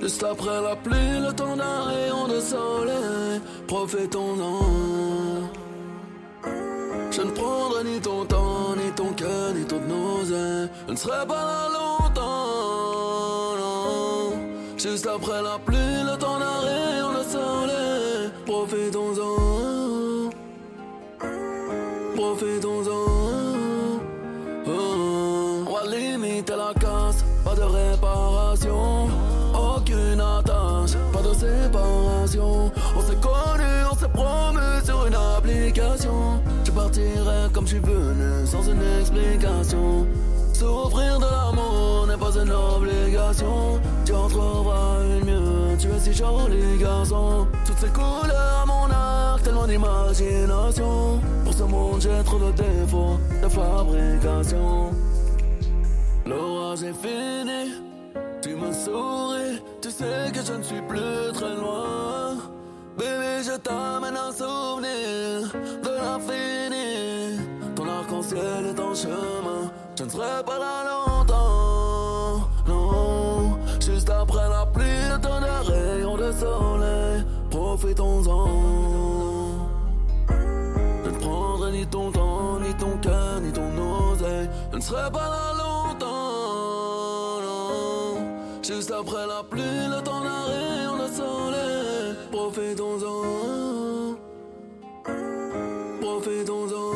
Juste 0.00 0.22
après 0.22 0.62
la 0.62 0.76
pluie, 0.76 1.18
le 1.26 1.32
temps 1.32 1.56
d'un 1.56 1.82
rayon 1.90 2.28
de 2.28 2.38
soleil, 2.38 3.40
profitons-en. 3.66 4.60
Je 7.10 7.22
ne 7.22 7.30
prendrai 7.30 7.82
ni 7.84 8.00
ton 8.00 8.24
temps, 8.24 8.76
ni 8.76 8.92
ton 8.92 9.12
cœur, 9.14 9.52
ni 9.54 9.64
ton 9.64 9.80
nausée. 9.80 10.70
Je 10.86 10.92
ne 10.92 10.96
serai 10.96 11.26
pas 11.26 11.44
là 11.50 11.68
longtemps. 11.72 12.05
Juste 14.78 15.06
après 15.06 15.42
la 15.42 15.58
pluie, 15.64 16.02
le 16.04 16.18
temps 16.18 16.38
d'un 16.38 16.60
rayon 16.60 17.12
de 17.14 17.22
soleil. 17.24 18.30
Profitons-en. 18.44 20.30
Profitons-en. 22.14 23.06
Oh. 24.66 25.64
On 25.66 25.72
va 25.72 26.56
la 26.56 26.74
casse, 26.78 27.24
pas 27.42 27.54
de 27.54 27.62
réparation. 27.62 29.08
Aucune 29.54 30.20
attache, 30.20 30.92
pas 31.10 31.22
de 31.22 31.32
séparation. 31.32 32.70
On 32.96 33.00
s'est 33.00 33.20
connus, 33.22 33.84
on 33.90 33.96
s'est 33.96 34.12
promu 34.12 34.60
sur 34.84 35.06
une 35.06 35.14
application. 35.14 36.42
Je 36.64 36.70
partirai 36.70 37.48
comme 37.54 37.64
je 37.64 37.76
suis 37.76 37.80
venu, 37.80 38.46
sans 38.46 38.68
une 38.68 38.82
explication. 39.00 40.06
Souffrir 40.52 41.18
de 41.18 41.24
l'amour 41.24 42.06
n'est 42.08 42.18
pas 42.18 42.34
une 42.38 42.52
obligation. 42.52 43.80
Tu 45.78 45.88
es 45.88 46.00
si 46.00 46.12
joli 46.14 46.78
garçon. 46.78 47.46
Toutes 47.64 47.78
ces 47.78 47.88
couleurs 47.88 48.62
à 48.62 48.66
mon 48.66 48.90
arc, 48.90 49.42
tellement 49.42 49.66
d'imagination. 49.66 51.20
Pour 51.44 51.52
ce 51.52 51.62
monde, 51.62 52.00
j'ai 52.00 52.24
trop 52.24 52.38
de 52.38 52.50
défauts 52.52 53.18
de 53.42 53.48
fabrication. 53.48 54.90
L'orage 56.26 56.82
est 56.82 56.94
fini, 56.94 57.74
tu 58.42 58.56
me 58.56 58.72
souris, 58.72 59.62
tu 59.80 59.90
sais 59.90 60.32
que 60.32 60.42
je 60.44 60.52
ne 60.54 60.62
suis 60.62 60.82
plus 60.82 61.32
très 61.34 61.54
loin. 61.54 62.36
Bébé, 62.98 63.42
je 63.44 63.56
t'amène 63.58 64.16
un 64.16 64.32
souvenir 64.32 65.52
de 65.84 65.90
l'infini. 66.00 67.38
Ton 67.76 67.86
arc-en-ciel 67.86 68.66
est 68.70 68.80
en 68.80 68.94
chemin, 68.94 69.70
je 69.96 70.04
ne 70.04 70.08
serai 70.08 70.42
pas 70.44 70.58
là 70.58 70.84
longtemps. 70.90 71.55
ni 81.86 81.92
ton 81.92 82.10
temps, 82.10 82.58
ni 82.60 82.74
ton 82.74 82.96
cœur, 82.98 83.40
ni 83.40 83.52
ton 83.52 83.70
oseille. 84.12 84.48
Je 84.72 84.76
ne 84.76 84.82
serai 84.82 85.10
pas 85.12 85.28
là 85.28 85.52
longtemps, 85.56 87.40
non. 87.42 88.16
Juste 88.62 88.90
après 88.90 89.26
la 89.26 89.42
pluie, 89.48 89.62
le 89.62 90.02
temps 90.02 90.20
d'un 90.20 90.44
rayon 90.46 90.96
de 90.96 91.06
soleil. 91.12 92.16
Profitons-en, 92.32 94.16
profitons-en. 96.00 96.92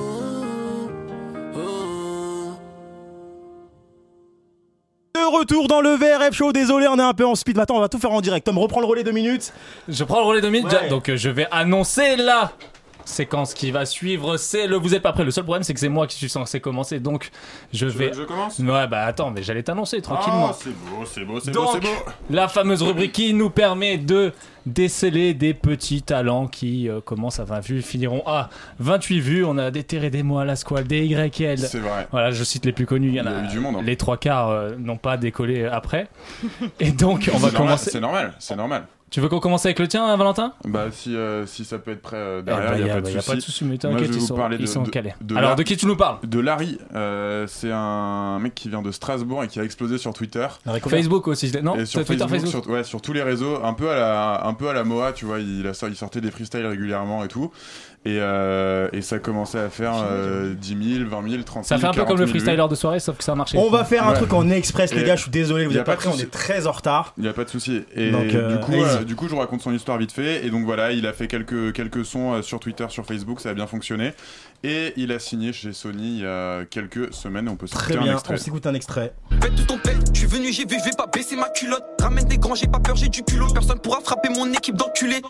Oh. 5.14 5.30
retour 5.30 5.68
dans 5.68 5.80
le 5.80 5.91
VRF 5.91 6.34
Show. 6.34 6.53
Désolé, 6.53 6.88
on 6.88 6.99
est 6.99 7.03
un 7.03 7.14
peu 7.14 7.24
en 7.24 7.36
speed. 7.36 7.57
Maintenant, 7.57 7.76
on 7.76 7.80
va 7.80 7.88
tout 7.88 7.99
faire 7.99 8.11
en 8.12 8.20
direct. 8.20 8.45
Tom, 8.45 8.59
reprends 8.59 8.80
le 8.80 8.86
relais 8.86 9.05
deux 9.05 9.12
minutes. 9.12 9.53
Je 9.88 10.03
prends 10.03 10.20
le 10.20 10.26
relais 10.26 10.41
deux 10.41 10.51
minutes, 10.51 10.72
ouais. 10.72 10.88
donc 10.88 11.09
euh, 11.09 11.16
je 11.16 11.30
vais 11.30 11.47
annoncer 11.53 12.16
là 12.16 12.53
séquence 13.05 13.55
qui 13.55 13.70
va 13.70 13.86
suivre. 13.86 14.36
C'est 14.36 14.66
le 14.66 14.76
Vous 14.76 14.94
êtes 14.94 15.03
pas 15.03 15.12
prêt. 15.12 15.24
Le 15.24 15.30
seul 15.30 15.44
problème, 15.44 15.62
c'est 15.62 15.74
que 15.74 15.80
c'est 15.80 15.88
moi 15.88 16.07
qui 16.07 16.16
suis 16.16 16.28
censé 16.28 16.61
commencer, 16.61 17.01
donc 17.01 17.30
je 17.72 17.86
vais. 17.86 18.11
que 18.11 18.16
je 18.16 18.22
commence? 18.22 18.59
Ouais, 18.59 18.86
bah 18.86 19.05
attends, 19.05 19.30
mais 19.30 19.42
j'allais 19.42 19.62
t'annoncer 19.62 20.01
tranquillement. 20.01 20.51
Ah, 20.51 20.57
c'est 20.59 20.70
beau, 20.70 21.05
c'est 21.05 21.24
beau, 21.24 21.40
c'est 21.40 21.53
beau, 21.53 21.66
c'est 21.72 21.80
beau. 21.80 21.88
la 22.30 22.48
fameuse 22.48 22.82
rubrique 22.82 23.12
qui 23.12 23.34
nous 23.34 23.51
permet 23.51 23.98
de 23.98 24.32
déceler 24.66 25.34
des 25.34 25.55
petits 25.55 26.03
talents 26.03 26.46
qui 26.46 26.88
euh, 26.88 27.01
commencent 27.01 27.40
à 27.40 27.44
20 27.44 27.61
vues, 27.61 27.82
finiront 27.82 28.22
à 28.26 28.51
28 28.78 29.20
vues. 29.20 29.44
On 29.44 29.59
a 29.59 29.70
des 29.70 29.84
Terre 29.84 30.11
des 30.11 30.22
mois, 30.22 30.44
la 30.44 30.57
Squale, 30.57 30.86
des 30.86 31.05
YL. 31.07 31.59
C'est 31.59 31.78
vrai. 31.78 32.07
Voilà, 32.11 32.30
je 32.30 32.44
cite 32.44 32.66
les 32.66 32.72
plus 32.72 32.86
connus. 32.86 33.09
Il 33.09 33.14
y 33.14 33.20
en 33.20 33.26
a 33.26 33.42
du 33.42 33.59
monde, 33.61 33.76
hein. 33.76 33.82
Les 33.84 33.96
trois 33.96 34.16
quarts 34.16 34.51
euh, 34.51 34.70
n'ont 34.78 34.96
pas 34.96 35.16
décollé 35.16 35.64
après. 35.64 36.09
Et 36.80 36.92
donc, 36.92 37.30
on 37.32 37.38
va 37.38 37.51
commencer. 37.51 37.90
C'est 37.90 38.01
normal, 38.01 38.34
c'est 38.38 38.57
normal. 38.57 38.84
Tu 39.11 39.21
veux 39.21 39.29
qu'on 39.29 39.41
commence 39.41 39.65
avec 39.67 39.81
le 39.81 39.89
tien, 39.89 40.07
hein, 40.07 40.17
Valentin? 40.17 40.53
Bah 40.65 40.85
si, 40.93 41.17
euh, 41.17 41.45
si 41.45 41.65
ça 41.65 41.79
peut 41.81 41.91
être 41.91 42.01
prêt 42.01 42.17
euh, 42.17 42.39
Eh 42.43 42.45
derrière, 42.45 42.77
il 42.77 42.81
y 42.83 42.85
n'y 42.85 42.91
a- 42.91 42.93
a, 42.93 42.97
pas 42.97 43.01
de 43.01 43.05
bah, 43.07 43.11
y 43.11 43.17
a 43.17 43.21
souci. 43.21 43.31
pas 43.31 43.37
de 43.37 43.41
souci, 43.41 43.65
mais 43.65 43.71
Moi, 43.71 43.79
t'inquiète, 43.79 43.99
je 43.99 44.05
vais 44.05 44.15
ils 44.17 44.21
vous 44.21 44.27
sont- 44.27 44.35
parler 44.37 44.57
ils 44.57 44.63
de, 44.63 44.67
sont 44.67 44.83
de- 44.83 44.89
calés. 44.91 45.15
de 45.21 45.37
Alors, 45.37 45.57
de 45.57 45.63
qui 45.65 45.77
tu 45.77 45.87
nous 45.87 45.97
parles? 45.97 46.19
De 46.23 46.39
Larry. 46.39 46.79
euh, 46.95 47.45
c'est 47.49 47.73
un 47.73 48.39
mec 48.39 48.55
qui 48.55 48.69
vient 48.69 48.83
de 48.83 48.93
Strasbourg 48.93 49.43
et 49.43 49.49
qui 49.49 49.59
a 49.59 49.65
explosé 49.65 49.99
sur 49.99 50.13
Twitter. 50.13 50.47
Facebook 50.89 51.27
aussi, 51.27 51.51
non 51.61 51.75
Et 51.75 51.87
sur 51.87 52.05
Twitter, 52.05 52.21
Facebook, 52.29 52.41
Facebook. 52.41 52.65
Sur, 52.65 52.73
ouais, 52.73 52.85
sur 52.85 53.03
tous 53.03 53.13
les 53.13 53.23
réseaux, 53.23 53.59
un 53.65 53.73
peu 53.75 53.91
à 53.91 53.97
la, 53.97 54.47
un 54.47 54.55
peu 54.55 54.69
à 54.69 54.73
la 54.75 54.85
Moa, 54.85 55.13
tu 55.13 55.25
vois, 55.25 55.41
il, 55.41 55.67
a, 55.67 55.73
il 55.89 55.97
sortait 55.97 56.21
des 56.21 56.31
freestyles 56.31 56.65
régulièrement 56.67 57.25
et 57.25 57.29
tout. 57.29 57.51
Et, 58.07 58.16
euh, 58.18 58.88
et 58.94 59.03
ça 59.03 59.18
commençait 59.18 59.59
à 59.59 59.68
faire 59.68 59.92
euh, 60.03 60.55
10 60.55 61.01
000, 61.01 61.11
20 61.11 61.28
000, 61.30 61.42
30 61.42 61.64
000. 61.64 61.64
Ça 61.64 61.76
fait 61.76 61.86
un 61.86 61.90
peu 61.90 61.96
40 61.96 62.09
comme 62.09 62.16
le 62.18 62.24
000 62.24 62.32
vues. 62.34 62.40
freestyler 62.40 62.66
de 62.70 62.74
soirée, 62.74 62.98
sauf 62.98 63.18
que 63.18 63.22
ça 63.24 63.32
a 63.32 63.34
marché. 63.34 63.59
On 63.59 63.68
va 63.68 63.84
faire 63.84 64.07
un 64.07 64.12
Ouais. 64.12 64.16
truc 64.16 64.32
en 64.32 64.48
express, 64.48 64.94
les 64.94 65.05
gars. 65.05 65.16
Je 65.16 65.22
suis 65.22 65.30
désolé, 65.30 65.66
vous 65.66 65.72
y 65.74 65.76
a 65.76 65.80
êtes 65.80 65.86
pas 65.86 65.96
prêts. 65.96 66.09
On 66.11 66.18
est 66.18 66.30
très 66.30 66.66
en 66.66 66.72
retard. 66.72 67.12
Il 67.18 67.24
n'y 67.24 67.28
a 67.28 67.34
pas 67.34 67.44
de 67.44 67.51
souci. 67.51 67.82
Et 67.94 68.11
Donc, 68.11 68.32
euh, 68.34 68.57
du, 68.57 68.61
coup, 68.64 68.72
euh, 68.72 69.05
du 69.05 69.16
coup, 69.16 69.26
je 69.26 69.32
vous 69.34 69.38
raconte 69.40 69.61
son 69.61 69.74
histoire 69.74 69.98
vite 69.98 70.12
fait. 70.12 70.46
Et 70.46 70.51
donc 70.51 70.64
voilà, 70.64 70.92
il 70.92 71.07
a 71.07 71.12
fait 71.12 71.26
quelques, 71.26 71.74
quelques 71.74 72.07
sons 72.07 72.32
euh, 72.32 72.42
sur 72.42 72.59
Twitter, 72.59 72.86
sur 72.88 73.05
Facebook, 73.05 73.38
ça 73.38 73.51
a 73.51 73.55
bien 73.55 73.66
fonctionné. 73.66 74.14
Et 74.63 74.93
il 74.97 75.11
a 75.13 75.19
signé 75.19 75.53
chez 75.55 75.73
Sony 75.73 76.19
il 76.19 76.23
y 76.23 76.27
a 76.27 76.65
quelques 76.67 77.15
semaines. 77.15 77.49
On 77.49 77.57
peut 77.57 77.67
Très 77.67 77.79
s'écouter 77.95 77.99
un 77.99 78.03
bien. 78.03 78.13
extrait. 78.15 78.35
On 78.35 78.37
s'écoute 78.37 78.67
un 78.67 78.75
extrait. 78.75 79.15
Fais 79.41 79.51
tout 79.51 79.65
ton 79.65 79.79
pelle, 79.79 79.99
je 80.13 80.19
suis 80.19 80.27
venu, 80.29 80.53
j'ai 80.53 80.67
vu, 80.67 80.77
je 80.79 80.85
vais 80.85 80.97
pas 80.97 81.07
baisser 81.07 81.35
ma 81.37 81.49
culotte. 81.49 81.85
Ramène 82.01 82.27
des 82.27 82.37
grands, 82.37 82.55
j'ai 82.55 82.67
pas 82.67 82.79
peur, 82.79 82.95
j'ai 82.97 83.09
du 83.09 83.23
culot. 83.23 83.47
Personne 83.55 83.81
pourra 83.81 84.01
frapper 84.01 84.29
mon 84.29 84.53
équipe 84.53 84.77
d'enculés. 84.77 85.23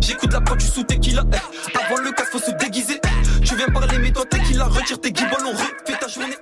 J'écoute 0.00 0.32
la 0.32 0.40
prod, 0.40 0.58
tu 0.58 0.66
sous 0.66 0.84
tequila. 0.84 1.24
eh. 1.32 1.76
Avant 1.78 2.00
le 2.02 2.12
casse, 2.12 2.28
faut 2.28 2.38
se 2.38 2.52
déguiser. 2.52 3.00
Tu 3.44 3.54
viens 3.56 3.66
parler, 3.66 3.98
mais 3.98 4.12
toi 4.12 4.24
tequila, 4.24 4.64
retire 4.64 5.00
tes 5.00 5.10
guibolles, 5.12 5.44
on 5.46 5.50
refait 5.50 5.98
ta 6.00 6.08
journée. 6.08 6.34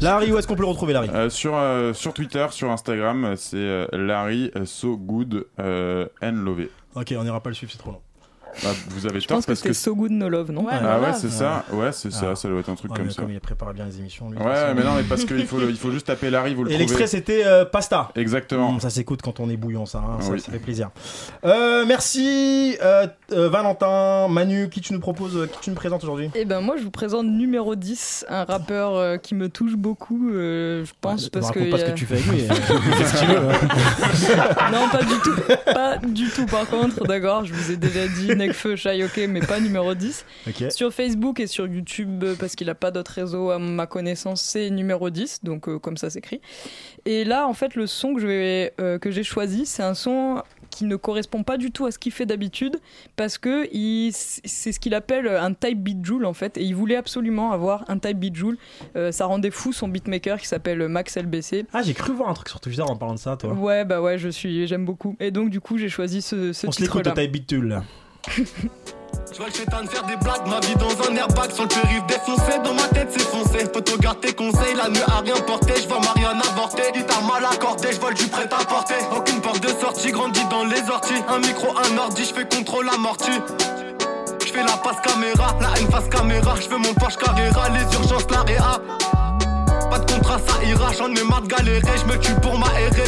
Larry, 0.00 0.32
où 0.32 0.38
est-ce 0.38 0.46
qu'on 0.46 0.56
peut 0.56 0.62
le 0.62 0.68
retrouver, 0.68 0.92
Larry? 0.92 1.08
Euh, 1.14 1.30
sur, 1.30 1.54
euh, 1.56 1.92
sur 1.94 2.12
Twitter, 2.12 2.46
sur 2.50 2.70
Instagram, 2.70 3.34
c'est 3.36 3.56
euh, 3.56 3.86
Larry 3.92 4.50
euh, 4.56 4.66
So 4.66 4.96
Good 4.96 5.46
euh, 5.60 6.06
and 6.22 6.32
Love. 6.32 6.66
Ok, 6.96 7.14
on 7.16 7.24
ira 7.24 7.40
pas 7.40 7.50
le 7.50 7.54
suivre, 7.54 7.70
c'est 7.72 7.78
trop 7.78 7.92
long. 7.92 8.02
Bah, 8.62 8.70
vous 8.88 9.06
avez 9.06 9.20
Je 9.20 9.26
tort 9.26 9.36
pense 9.36 9.44
que 9.46 9.50
parce 9.52 9.60
c'était 9.60 9.70
que. 9.70 9.74
So 9.74 9.94
Good 9.94 10.10
No 10.12 10.28
Love, 10.28 10.52
non 10.52 10.66
ah 10.70 11.00
ouais, 11.00 11.12
c'est 11.14 11.30
ça. 11.30 11.64
Ouais, 11.72 11.92
c'est 11.92 12.12
ça. 12.12 12.34
Ça 12.34 12.48
doit 12.48 12.60
être 12.60 12.68
un 12.68 12.74
truc 12.74 12.90
Ouais, 12.92 12.98
comme 12.98 13.10
ça. 13.10 13.22
Comme 13.22 13.30
il 13.32 13.40
prépare 13.40 13.72
bien 13.74 13.86
les 13.86 13.98
émissions, 13.98 14.30
lui. 14.30 14.38
Ouais, 14.38 14.74
mais 14.74 14.82
non, 14.82 14.94
mais 14.96 15.02
parce 15.04 15.24
qu'il 15.26 15.46
faut, 15.46 15.60
il 15.60 15.76
faut 15.76 15.90
juste 15.90 16.06
taper 16.06 16.30
Larry, 16.30 16.54
vous 16.54 16.64
le 16.64 16.72
Et 16.72 16.78
l'extrait, 16.78 17.06
c'était 17.06 17.44
euh, 17.44 17.64
Pasta. 17.64 18.10
Exactement. 18.16 18.70
Hum, 18.70 18.80
ça 18.80 18.90
s'écoute 18.90 19.20
quand 19.22 19.40
on 19.40 19.48
est 19.50 19.56
bouillant, 19.56 19.86
ça, 19.86 19.98
hein, 19.98 20.20
ça, 20.20 20.30
Oui. 20.32 20.40
ça 20.40 20.52
fait 20.52 20.58
plaisir. 20.58 20.90
Euh, 21.44 21.84
merci, 21.86 22.76
euh, 22.82 23.06
euh, 23.32 23.48
Valentin, 23.48 24.28
Manu, 24.28 24.68
qui 24.68 24.80
tu 24.80 24.92
nous 24.92 25.00
proposes, 25.00 25.36
euh, 25.36 25.46
qui 25.46 25.58
tu 25.60 25.70
nous 25.70 25.76
présentes 25.76 26.02
aujourd'hui? 26.04 26.30
Eh 26.34 26.44
ben 26.44 26.60
moi 26.60 26.76
je 26.76 26.82
vous 26.82 26.90
présente 26.90 27.26
numéro 27.26 27.74
10, 27.74 28.26
un 28.28 28.44
rappeur 28.44 28.94
euh, 28.96 29.16
qui 29.16 29.34
me 29.34 29.48
touche 29.48 29.76
beaucoup, 29.76 30.30
euh, 30.30 30.84
je 30.84 30.92
pense 31.00 31.24
Ouais, 31.24 31.30
parce 31.32 31.46
raconte 31.46 31.64
que... 31.64 31.70
pas 31.70 31.78
ce 31.78 31.84
que 31.86 31.90
tu 31.92 32.06
fais 32.06 32.14
avec 32.14 32.26
lui, 32.26 32.38
il 32.42 32.94
fait 32.94 33.04
ce 33.04 33.18
qu'il 33.18 33.28
veut, 33.28 33.38
hein. 33.38 34.70
non 34.72 34.88
pas 34.90 35.02
du 35.02 35.14
tout, 35.22 35.34
pas 35.72 35.96
du 35.98 36.28
tout 36.30 36.46
par 36.46 36.66
contre, 36.68 37.04
d'accord, 37.06 37.44
je 37.44 37.52
vous 37.52 37.70
ai 37.72 37.76
déjà 37.76 38.06
dit 38.08 38.34
Nekfeu, 38.46 38.76
Chayoke, 38.76 39.20
mais 39.28 39.40
pas 39.40 39.60
numéro 39.60 39.94
10. 39.94 40.24
Ok. 40.48 40.70
Sur 40.70 40.92
Facebook 40.92 41.40
et 41.40 41.46
sur 41.46 41.66
YouTube, 41.66 42.24
euh, 42.24 42.34
parce 42.38 42.54
qu'il 42.56 42.68
a 42.70 42.74
pas 42.74 42.90
d'autres 42.90 43.12
réseaux 43.12 43.50
à 43.50 43.58
ma 43.58 43.86
connaissance, 43.86 44.42
c'est 44.42 44.70
numéro 44.70 45.10
10, 45.10 45.40
donc 45.44 45.68
euh, 45.68 45.78
comme 45.78 45.96
ça 45.96 46.10
s'écrit. 46.10 46.40
Et 47.04 47.24
là 47.24 47.46
en 47.48 47.54
fait 47.54 47.74
le 47.74 47.86
son 47.86 48.14
que 48.14 48.22
euh, 48.80 48.98
que 48.98 49.10
j'ai 49.10 49.24
choisi, 49.24 49.66
c'est 49.66 49.82
un 49.82 49.94
son 49.94 50.42
qui 50.70 50.84
ne 50.84 50.96
correspond 50.96 51.42
pas 51.42 51.58
du 51.58 51.70
tout 51.70 51.84
à 51.84 51.90
ce 51.90 51.98
qu'il 51.98 52.12
fait 52.12 52.24
d'habitude 52.24 52.76
parce 53.16 53.36
que 53.36 53.66
c'est 54.14 54.72
ce 54.72 54.80
qu'il 54.80 54.94
appelle 54.94 55.28
un 55.28 55.52
type 55.52 55.82
beat 55.82 56.02
joule 56.04 56.24
en 56.24 56.32
fait 56.32 56.56
et 56.56 56.62
il 56.62 56.74
voulait 56.74 56.96
absolument 56.96 57.52
avoir 57.52 57.84
un 57.88 57.98
type 57.98 58.18
beat 58.18 58.34
joule 58.36 58.56
Euh, 58.96 59.12
ça 59.12 59.26
rendait 59.26 59.50
fou 59.50 59.72
son 59.72 59.88
beatmaker 59.88 60.40
qui 60.40 60.46
s'appelle 60.46 60.88
Max 60.88 61.16
LBC 61.18 61.66
Ah, 61.74 61.82
j'ai 61.82 61.92
cru 61.94 62.12
voir 62.14 62.30
un 62.30 62.34
truc 62.34 62.48
sur 62.48 62.60
Twitter 62.60 62.80
en 62.82 62.96
parlant 62.96 63.14
de 63.14 63.18
ça, 63.18 63.36
toi. 63.36 63.52
ouais 63.52 63.84
bah 63.84 64.00
ouais 64.00 64.16
je 64.16 64.28
suis 64.30 64.66
j'aime 64.66 64.84
beaucoup 64.86 65.14
et 65.20 65.30
donc 65.30 65.50
du 65.50 65.60
coup 65.60 65.76
j'ai 65.76 65.88
choisi 65.90 66.22
ce, 66.22 66.52
ce 66.54 66.66
On 66.66 66.72
se 66.72 66.76
titre 66.78 66.96
l'écoute, 66.98 67.06
là 67.16 67.22
Type 67.22 67.32
Beat 67.32 67.52
là. 67.52 67.84
Je 68.28 69.38
vois 69.38 69.46
le 69.46 69.52
chétan 69.52 69.86
faire 69.88 70.04
des 70.04 70.16
blagues, 70.16 70.46
ma 70.46 70.60
vie 70.60 70.76
dans 70.76 70.90
un 71.08 71.16
airbag 71.16 71.50
sur 71.50 71.64
le 71.64 71.68
périph' 71.68 72.06
défoncé, 72.06 72.58
dans 72.62 72.74
ma 72.74 72.86
tête 72.88 73.08
c'est 73.10 73.26
foncé. 73.26 73.64
Poto 73.72 73.96
garde 73.98 74.20
tes 74.20 74.32
conseils, 74.32 74.74
la 74.76 74.88
nuit 74.88 75.02
a 75.08 75.20
rien 75.20 75.36
porté, 75.46 75.72
je 75.82 75.88
vois 75.88 76.00
Marianne 76.00 76.40
avorter. 76.50 76.92
Guitare 76.92 77.22
mal 77.22 77.44
accordée, 77.44 77.92
je 77.92 78.00
vole 78.00 78.14
du 78.14 78.26
prêt 78.26 78.44
à 78.44 78.64
porter. 78.64 78.94
Aucune 79.16 79.40
porte 79.40 79.60
de 79.60 79.68
sortie, 79.68 80.12
grandit 80.12 80.44
dans 80.50 80.64
les 80.64 80.82
orties. 80.90 81.22
Un 81.28 81.38
micro, 81.38 81.68
un 81.76 81.98
ordi, 81.98 82.24
je 82.24 82.34
fais 82.34 82.48
contrôle 82.48 82.88
amorti. 82.88 83.32
Je 84.44 84.52
fais 84.52 84.62
la 84.62 84.76
passe 84.76 85.00
caméra, 85.02 85.56
la 85.60 85.68
haine 85.78 85.90
face 85.90 86.08
caméra. 86.08 86.54
Je 86.56 86.68
fais 86.68 86.78
mon 86.78 86.94
Porsche 86.94 87.16
Carrera, 87.16 87.70
les 87.70 87.94
urgences, 87.94 88.30
la 88.30 88.42
réa. 88.42 88.80
Pas 89.90 89.98
de 89.98 90.12
contrat, 90.12 90.38
ça 90.46 90.62
ira, 90.64 90.92
j'en 90.92 91.12
ai 91.14 91.24
marre 91.24 91.42
de 91.42 91.48
galérer, 91.48 91.98
je 91.98 92.04
me 92.04 92.18
tue 92.18 92.34
pour 92.34 92.58
m'aérer. 92.58 93.04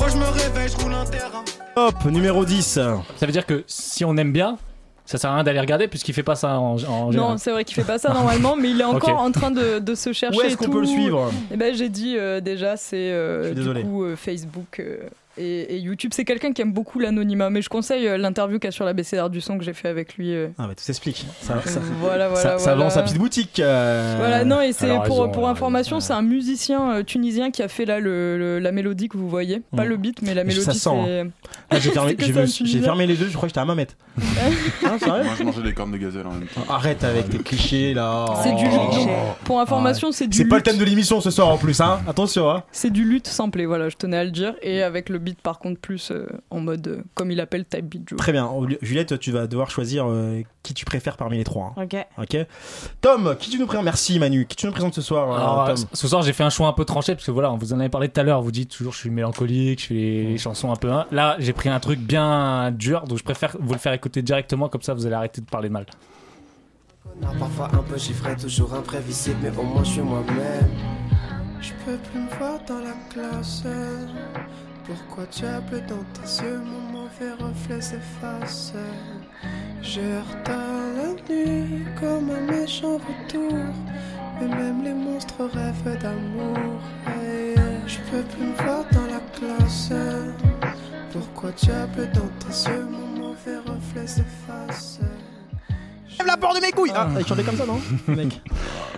Quand 0.00 0.08
je 0.08 0.16
me 0.16 0.24
réveille, 0.24 0.68
je 0.70 0.82
roule 0.82 0.94
un 0.94 1.04
terrain. 1.04 1.44
Hop, 1.76 2.04
numéro 2.06 2.46
10. 2.46 2.64
Ça 2.64 3.02
veut 3.20 3.32
dire 3.32 3.44
que 3.44 3.64
si 3.66 4.02
on 4.06 4.16
aime 4.16 4.32
bien, 4.32 4.56
ça 5.04 5.18
sert 5.18 5.30
à 5.30 5.34
rien 5.34 5.44
d'aller 5.44 5.60
regarder 5.60 5.88
puisqu'il 5.88 6.14
fait 6.14 6.22
pas 6.22 6.36
ça 6.36 6.58
en, 6.58 6.76
en 6.76 7.04
Non, 7.06 7.10
général. 7.12 7.38
c'est 7.38 7.50
vrai 7.50 7.64
qu'il 7.64 7.74
fait 7.74 7.84
pas 7.84 7.98
ça 7.98 8.10
normalement, 8.14 8.56
mais 8.56 8.70
il 8.70 8.80
est 8.80 8.84
encore 8.96 9.20
en 9.20 9.30
train 9.30 9.50
de, 9.50 9.78
de 9.78 9.94
se 9.94 10.14
chercher. 10.14 10.38
Où 10.38 10.40
est-ce 10.40 10.54
et 10.54 10.56
qu'on 10.56 10.64
tout. 10.64 10.70
peut 10.70 10.80
le 10.80 10.86
suivre? 10.86 11.30
Eh 11.52 11.56
ben, 11.58 11.74
j'ai 11.74 11.90
dit 11.90 12.16
euh, 12.16 12.40
déjà, 12.40 12.78
c'est 12.78 13.10
euh, 13.12 13.52
du 13.52 13.82
coup 13.84 14.04
euh, 14.04 14.16
Facebook 14.16 14.80
euh, 14.80 14.96
et, 15.40 15.76
et 15.76 15.78
YouTube. 15.78 16.12
C'est 16.14 16.24
quelqu'un 16.24 16.52
qui 16.52 16.62
aime 16.62 16.72
beaucoup 16.72 16.98
l'anonymat, 16.98 17.50
mais 17.50 17.62
je 17.62 17.68
conseille 17.68 18.06
euh, 18.06 18.16
l'interview 18.18 18.58
qu'il 18.58 18.68
y 18.68 18.68
a 18.68 18.72
sur 18.72 18.84
la 18.84 18.92
BCR 18.92 19.28
du 19.30 19.40
son 19.40 19.58
que 19.58 19.64
j'ai 19.64 19.72
fait 19.72 19.88
avec 19.88 20.14
lui. 20.16 20.34
euh. 20.34 20.48
Ah, 20.58 20.66
bah, 20.66 20.74
tout 20.76 20.82
s'explique. 20.84 21.26
Ça, 21.40 21.60
ça, 21.64 21.80
Voilà, 22.00 22.28
voilà, 22.28 22.42
ça, 22.42 22.58
ça 22.58 22.64
voilà. 22.74 22.84
vend 22.84 22.90
sa 22.90 23.02
petite 23.02 23.18
boutique. 23.18 23.58
euh. 23.60 24.14
Voilà, 24.18 24.44
non, 24.44 24.60
et 24.60 24.72
c'est 24.72 24.94
pour, 25.06 25.30
pour 25.32 25.46
euh, 25.46 25.50
information, 25.50 26.00
c'est 26.00 26.12
un 26.12 26.22
musicien 26.22 26.92
euh, 26.92 27.02
tunisien 27.02 27.50
qui 27.50 27.62
a 27.62 27.68
fait 27.68 27.84
là 27.84 28.00
le, 28.00 28.38
le- 28.38 28.58
la 28.58 28.72
mélodie 28.72 29.08
que 29.08 29.16
vous 29.16 29.28
voyez. 29.28 29.62
Pas 29.76 29.84
Mm. 29.84 29.88
le 29.88 29.96
beat, 29.96 30.22
mais 30.22 30.34
la 30.34 30.44
Mais 30.44 30.52
ça 30.52 30.72
mélodie. 30.72 30.78
sent, 30.78 31.30
Ah, 31.70 31.78
j'ai 31.78 31.90
fermé, 31.92 32.16
j'ai 32.18 32.32
ça, 32.32 32.40
un 32.40 32.46
j'ai 32.66 32.80
fermé 32.80 33.06
les 33.06 33.16
deux, 33.16 33.26
je 33.28 33.32
crois 33.36 33.42
que 33.48 33.50
j'étais 33.50 33.60
à 33.60 33.64
ma 33.64 33.74
mètre. 33.74 33.94
Ah, 34.84 34.96
Moi, 35.06 35.34
je 35.38 35.42
mangeais 35.44 35.62
des 35.62 35.72
cornes 35.72 35.92
de 35.92 35.96
gazelle 35.98 36.26
en 36.26 36.32
même 36.32 36.46
temps. 36.46 36.62
Arrête 36.68 37.04
avec 37.04 37.28
tes 37.30 37.38
clichés 37.38 37.94
là. 37.94 38.26
C'est 38.42 38.54
du 38.54 38.64
Oh. 38.70 39.06
Pour 39.44 39.60
information, 39.60 40.12
c'est 40.12 40.26
du 40.26 40.36
C'est 40.36 40.44
pas 40.46 40.56
le 40.56 40.62
thème 40.62 40.78
de 40.78 40.84
l'émission 40.84 41.20
ce 41.20 41.30
soir 41.30 41.48
en 41.48 41.58
plus, 41.58 41.80
hein. 41.80 42.00
Attention, 42.08 42.50
hein. 42.50 42.62
C'est 42.72 42.90
du 42.90 43.04
lutte 43.04 43.26
samplé, 43.26 43.66
voilà, 43.66 43.88
je 43.88 43.96
tenais 43.96 44.16
à 44.16 44.24
le 44.24 44.30
dire. 44.30 44.54
Et 44.62 44.82
avec 44.82 45.08
le 45.08 45.18
beat, 45.18 45.29
par 45.34 45.58
contre, 45.58 45.80
plus 45.80 46.10
euh, 46.10 46.26
en 46.50 46.60
mode, 46.60 46.86
euh, 46.88 47.02
comme 47.14 47.30
il 47.30 47.40
appelle, 47.40 47.64
type 47.64 47.86
beat. 47.86 48.16
Très 48.16 48.32
bien. 48.32 48.50
Juliette, 48.82 49.18
tu 49.18 49.32
vas 49.32 49.46
devoir 49.46 49.70
choisir 49.70 50.06
euh, 50.08 50.42
qui 50.62 50.74
tu 50.74 50.84
préfères 50.84 51.16
parmi 51.16 51.36
les 51.38 51.44
trois. 51.44 51.74
hein. 51.76 51.82
Ok. 51.84 51.96
Ok. 52.18 52.46
Tom, 53.00 53.36
qui 53.38 53.50
tu 53.50 53.58
nous 53.58 53.66
présentes 53.66 53.84
Merci 53.84 54.18
Manu. 54.18 54.46
Qui 54.46 54.56
tu 54.56 54.66
nous 54.66 54.72
présentes 54.72 54.94
ce 54.94 55.02
soir, 55.02 55.30
euh, 55.30 55.36
Alors, 55.36 55.66
Tom 55.74 55.76
ce- 55.92 56.08
soir, 56.08 56.22
j'ai 56.22 56.32
fait 56.32 56.44
un 56.44 56.50
choix 56.50 56.68
un 56.68 56.72
peu 56.72 56.84
tranché 56.84 57.14
parce 57.14 57.26
que 57.26 57.30
voilà, 57.30 57.52
on 57.52 57.56
vous 57.56 57.72
en 57.72 57.80
avait 57.80 57.88
parlé 57.88 58.08
tout 58.08 58.20
à 58.20 58.24
l'heure. 58.24 58.42
Vous 58.42 58.50
dites 58.52 58.70
toujours, 58.70 58.92
je 58.92 58.98
suis 58.98 59.10
mélancolique, 59.10 59.80
je 59.82 59.86
fais 59.86 59.94
les, 59.94 60.24
les 60.24 60.38
chansons 60.38 60.70
un 60.72 60.76
peu. 60.76 60.90
hein. 60.92 61.06
Là, 61.12 61.36
j'ai 61.38 61.52
pris 61.52 61.68
un 61.68 61.80
truc 61.80 61.98
bien 62.00 62.70
dur, 62.72 63.04
donc 63.04 63.18
je 63.18 63.24
préfère 63.24 63.56
vous 63.60 63.72
le 63.72 63.78
faire 63.78 63.92
écouter 63.92 64.22
directement, 64.22 64.68
comme 64.68 64.82
ça 64.82 64.94
vous 64.94 65.06
allez 65.06 65.14
arrêter 65.14 65.40
de 65.40 65.46
parler 65.46 65.68
mal. 65.68 65.86
Connard, 67.20 67.34
Parfois 67.38 67.68
un 67.72 67.82
peu 67.82 67.98
chiffré, 67.98 68.36
toujours 68.36 68.74
imprévisible, 68.74 69.36
mais 69.42 69.50
au 69.56 69.62
moins 69.62 69.84
je 69.84 69.90
suis 69.90 70.00
moi-même. 70.02 70.68
Je 71.60 71.70
peux 71.84 71.96
plus 71.98 72.20
me 72.20 72.28
voir 72.38 72.58
dans 72.66 72.78
la 72.78 72.94
classe. 73.12 73.64
Pourquoi 74.84 75.26
tu 75.26 75.44
as 75.44 75.60
bleu 75.60 75.80
dans 75.82 76.04
tes 76.14 76.42
yeux, 76.42 76.58
mon 76.58 77.00
mauvais 77.00 77.32
reflet 77.38 77.80
s'efface. 77.80 78.72
Je 79.82 80.00
la 80.00 81.12
nuit 81.28 81.84
comme 81.98 82.30
un 82.30 82.52
méchant 82.52 82.98
retour. 82.98 83.52
Mais 84.40 84.48
même 84.48 84.82
les 84.82 84.94
monstres 84.94 85.44
rêvent 85.44 85.98
d'amour. 86.00 86.80
Je 87.86 87.98
peux 88.10 88.22
plus 88.22 88.44
me 88.44 88.54
voir 88.54 88.84
dans 88.92 89.06
la 89.06 89.20
classe. 89.34 89.92
Pourquoi 91.12 91.52
tu 91.52 91.70
as 91.70 91.86
bleu 91.86 92.06
dans 92.06 92.30
tes 92.38 92.70
yeux, 92.70 92.86
mon 92.88 93.28
mauvais 93.28 93.58
reflet 93.58 94.06
s'efface. 94.06 95.00
Lève 96.20 96.26
la 96.26 96.36
porte 96.36 96.56
de 96.56 96.60
mes 96.62 96.72
couilles 96.72 96.92
Ah, 96.94 97.08
il 97.18 97.26
chantait 97.26 97.42
comme 97.42 97.56
ça, 97.56 97.64
non 97.66 97.80
Mec. 98.08 98.40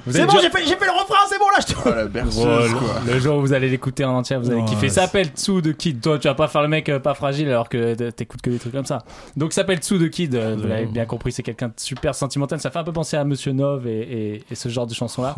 Vous 0.04 0.12
C'est 0.12 0.26
bon, 0.26 0.32
déjà- 0.32 0.40
j'ai 0.42 0.50
fait, 0.50 0.64
j'ai 0.66 0.76
fait 0.76 0.84
le 0.84 0.90
refrain, 0.90 1.18
c'est 1.28 1.38
bon 1.38 1.44
là, 1.46 1.58
je 1.60 1.72
te. 1.72 1.78
Oh, 1.86 1.94
la 1.94 2.04
berceuse, 2.06 2.72
quoi. 2.74 2.94
le, 3.06 3.18
jour 3.20 3.36
où 3.36 3.40
vous 3.42 3.52
allez 3.52 3.68
l'écouter 3.68 4.04
en 4.04 4.16
entier, 4.16 4.36
vous 4.36 4.50
allez 4.50 4.64
kiffer. 4.64 4.88
Ça 4.88 5.02
s'appelle 5.02 5.28
Tsu 5.28 5.62
de 5.62 5.70
Kid. 5.70 6.00
Toi, 6.00 6.18
tu 6.18 6.26
vas 6.26 6.34
pas 6.34 6.48
faire 6.48 6.62
le 6.62 6.68
mec 6.68 6.88
euh, 6.88 6.98
pas 6.98 7.14
fragile 7.14 7.48
alors 7.48 7.68
que 7.68 7.94
t'écoutes 8.10 8.42
que 8.42 8.50
des 8.50 8.58
trucs 8.58 8.72
comme 8.72 8.84
ça. 8.86 8.98
Donc, 9.36 9.52
ça 9.52 9.60
s'appelle 9.62 9.78
Tsu 9.78 9.98
de 9.98 10.08
Kid. 10.08 10.34
euh, 10.34 10.56
Vous 10.60 10.66
l'avez 10.66 10.86
bien 10.86 11.04
compris, 11.04 11.30
c'est 11.30 11.44
quelqu'un 11.44 11.68
de 11.68 11.74
super 11.76 12.14
sentimental. 12.16 12.58
Ça 12.60 12.70
fait 12.72 12.80
un 12.80 12.84
peu 12.84 12.92
penser 12.92 13.16
à 13.16 13.22
Monsieur 13.24 13.52
Nov 13.52 13.86
et, 13.86 14.00
et- 14.00 14.44
et 14.50 14.54
ce 14.56 14.68
genre 14.68 14.88
de 14.88 14.94
chanson-là. 14.94 15.36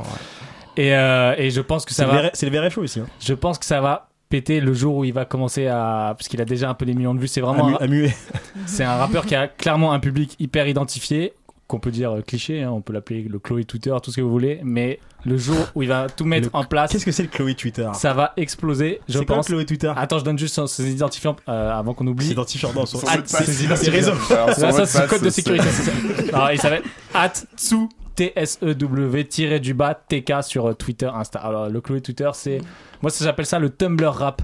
Et, 0.79 0.95
euh, 0.95 1.35
et 1.37 1.51
je 1.51 1.61
pense 1.61 1.85
que 1.85 1.93
C'est 1.93 2.03
ça 2.05 2.11
le 2.13 2.23
va. 2.23 2.31
C'est 2.33 2.49
le 2.49 2.59
VRF 2.59 2.79
aussi. 2.79 3.01
hein. 3.01 3.07
Je 3.21 3.35
pense 3.35 3.59
que 3.59 3.65
ça 3.67 3.81
va 3.83 4.09
péter 4.31 4.61
le 4.61 4.73
jour 4.73 4.97
où 4.97 5.05
il 5.05 5.13
va 5.13 5.25
commencer 5.27 5.67
à. 5.69 6.15
Parce 6.17 6.27
qu'il 6.29 6.41
a 6.41 6.45
déjà 6.47 6.71
un 6.71 6.75
peu 6.75 6.87
des 6.87 6.95
millions 6.95 7.15
de 7.15 7.21
vues. 7.21 7.29
C'est 7.29 7.43
vraiment. 7.43 7.67
À 7.67 7.69
mu- 7.69 7.75
un- 7.75 7.79
à 7.79 7.87
muer. 7.87 8.15
C'est 8.67 8.85
un 8.85 8.97
rappeur 8.97 9.27
qui 9.27 9.35
a 9.35 9.47
clairement 9.47 9.93
un 9.93 10.01
public 10.01 10.35
hyper 10.41 10.67
identifié, 10.67 11.35
qu'on 11.67 11.79
peut 11.81 11.91
dire 11.91 12.13
euh, 12.13 12.21
cliché, 12.21 12.63
hein, 12.63 12.71
on 12.71 12.81
peut 12.83 12.93
l'appeler 12.93 13.23
le 13.23 13.39
Chloé 13.39 13.65
Twitter, 13.65 13.95
tout 14.03 14.11
ce 14.11 14.17
que 14.17 14.21
vous 14.21 14.31
voulez, 14.31 14.61
mais 14.63 15.01
le 15.25 15.37
jour 15.39 15.57
où 15.75 15.83
il 15.83 15.89
va 15.89 16.09
tout 16.09 16.25
mettre 16.27 16.49
Le- 16.53 16.57
en 16.59 16.65
place, 16.65 16.93
Qu'est-ce 16.93 17.05
que 17.07 17.11
c'est 17.13 17.23
le 17.23 17.29
Chloé 17.31 17.55
Twitter? 17.55 17.89
ça 17.95 18.13
va 18.13 18.33
exploser, 18.37 19.01
je 19.09 19.19
C'est 19.19 19.25
quoi 19.25 19.37
pense. 19.37 19.49
le 19.49 19.55
Chloé 19.57 19.65
Twitter? 19.67 19.93
Attends, 19.97 20.19
je 20.19 20.25
donne 20.25 20.39
juste 20.39 20.55
son- 20.55 20.67
ses 20.67 20.91
identifiants 20.91 21.37
euh, 21.49 21.71
avant 21.73 21.95
qu'on 21.95 22.07
oublie. 22.07 22.27
C'est 22.27 22.33
identifiant 22.33 22.73
dans 22.73 22.85
son. 22.87 22.99
Son 22.99 23.07
mot 23.07 23.13
de 23.17 23.21
passe. 23.23 23.31
c'est- 23.45 23.45
ses 23.53 23.65
identifiants. 23.65 24.15
Alors, 24.31 24.55
son 24.55 24.61
Là, 24.63 24.71
mot 24.73 24.77
ça, 24.79 24.87
c'est 24.87 24.99
passe, 25.01 25.11
code 25.11 25.23
de 25.23 25.31
sécurité. 25.31 25.65
Alors, 26.33 26.53
il 26.53 26.61
s'appelle 26.61 26.83
@tsu 27.57 27.89
T-S-E-W 28.17 29.25
tiré 29.27 29.59
du 29.61 29.75
bas 29.75 29.95
TK 29.95 30.43
sur 30.43 30.67
euh, 30.69 30.75
Twitter, 30.75 31.11
Insta. 31.13 31.39
Alors, 31.41 31.69
le 31.69 31.81
Chloé 31.81 32.01
Twitter, 32.01 32.31
c'est. 32.35 32.59
Moi, 33.03 33.11
j'appelle 33.21 33.47
ça 33.47 33.59
le 33.59 33.71
Tumblr 33.71 34.07
rap. 34.09 34.43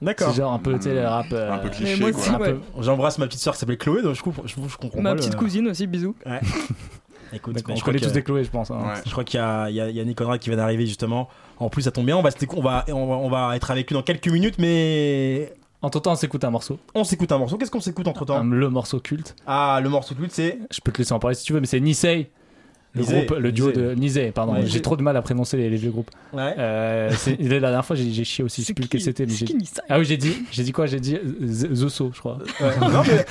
D'accord. 0.00 0.30
C'est 0.30 0.36
genre 0.36 0.52
un 0.52 0.58
peu, 0.58 0.74
tu 0.76 0.82
sais, 0.82 0.94
le 0.94 1.06
rap. 1.06 1.26
euh, 1.32 1.52
Un 1.52 1.58
peu 1.58 1.70
cliché, 1.70 1.96
moi 2.00 2.10
quoi. 2.12 2.20
aussi, 2.20 2.30
un 2.30 2.38
ouais. 2.38 2.52
peu- 2.54 2.60
J'embrasse 2.82 3.18
ma 3.18 3.26
petite 3.26 3.40
soeur 3.40 3.54
qui 3.54 3.60
s'appelle 3.60 3.78
Chloé, 3.78 4.02
donc 4.02 4.14
je, 4.14 4.22
comprends- 4.22 4.46
je, 4.46 4.54
je 4.54 4.76
comprends 4.76 5.00
Ma 5.00 5.10
pas 5.10 5.14
le- 5.14 5.20
petite 5.20 5.36
cousine 5.36 5.66
aussi, 5.68 5.86
bisous. 5.86 6.14
Ouais. 6.24 6.40
Écoute, 7.32 7.56
Donc, 7.56 7.64
mais 7.68 7.72
on 7.74 7.76
je 7.76 7.80
crois 7.82 7.92
connaît 7.92 8.04
tous 8.06 8.12
des 8.12 8.22
Chloé, 8.22 8.42
je 8.44 8.50
pense. 8.50 8.70
hein. 8.70 8.78
Ouais. 8.80 9.00
Je 9.04 9.10
crois 9.10 9.22
qu'il 9.24 9.38
y 9.38 9.42
a, 9.42 9.68
il 9.68 9.76
y 9.76 9.80
a, 9.80 9.90
il 9.90 9.96
y 9.96 10.00
a 10.00 10.04
Nick 10.04 10.16
Conrad 10.16 10.40
qui 10.40 10.48
vient 10.48 10.56
d'arriver 10.56 10.86
justement. 10.86 11.28
En 11.58 11.68
plus, 11.68 11.82
ça 11.82 11.90
tombe 11.90 12.06
bien. 12.06 12.16
On 12.16 12.22
va, 12.22 12.30
se- 12.30 12.36
on 12.56 12.62
va, 12.62 12.84
on 12.88 13.06
va, 13.06 13.14
on 13.16 13.28
va 13.28 13.54
être 13.56 13.70
avec 13.70 13.88
lui 13.90 13.94
dans 13.94 14.02
quelques 14.02 14.28
minutes, 14.28 14.54
mais 14.58 15.52
Entre 15.82 16.00
temps, 16.00 16.12
on 16.12 16.16
s'écoute 16.16 16.42
un 16.44 16.50
morceau. 16.50 16.78
on 16.94 17.04
s'écoute 17.04 17.30
un 17.32 17.38
morceau. 17.38 17.58
Qu'est-ce 17.58 17.70
qu'on 17.70 17.80
s'écoute 17.80 18.08
entre 18.08 18.24
temps 18.24 18.38
Un- 18.38 18.44
le 18.50 18.70
morceau 18.70 18.98
culte. 19.00 19.36
Ah, 19.46 19.78
le 19.82 19.88
morceau 19.90 20.14
culte, 20.14 20.32
c'est. 20.32 20.58
Je 20.70 20.80
peux 20.80 20.90
te 20.90 20.98
laisser 20.98 21.12
en 21.12 21.18
parler 21.18 21.34
si 21.36 21.44
tu 21.44 21.52
veux, 21.52 21.60
mais 21.60 21.66
c'est 21.66 21.80
Nisei. 21.80 22.30
Le 22.98 23.04
Nisei, 23.04 23.24
groupe, 23.26 23.38
le 23.38 23.52
duo 23.52 23.72
de 23.72 23.94
Nisei, 23.94 24.30
pardon. 24.32 24.54
Ouais, 24.54 24.66
j'ai 24.66 24.82
trop 24.82 24.96
de 24.96 25.02
mal 25.02 25.16
à 25.16 25.22
prononcer 25.22 25.56
les, 25.56 25.70
les 25.70 25.76
vieux 25.76 25.90
groupes. 25.90 26.10
Ouais. 26.32 26.54
Euh, 26.58 27.10
la 27.40 27.60
dernière 27.60 27.84
fois, 27.84 27.96
j'ai 27.96 28.24
chié 28.24 28.44
aussi. 28.44 28.62
Je 28.62 28.66
sais 28.66 28.74
plus 28.74 28.84
lequel 28.84 29.00
c'était. 29.00 29.26
Ah 29.88 29.98
oui, 29.98 30.04
j'ai 30.04 30.16
dit, 30.16 30.36
j'ai 30.50 30.62
dit 30.62 30.72
quoi? 30.72 30.86
J'ai 30.86 31.00
dit 31.00 31.16
euh, 31.16 31.46
Z- 31.46 31.68
The 31.84 31.88
So, 31.88 32.10
je 32.14 32.18
crois. 32.20 32.38
Ouais. 32.60 32.88
non, 32.88 33.02
mais. 33.06 33.24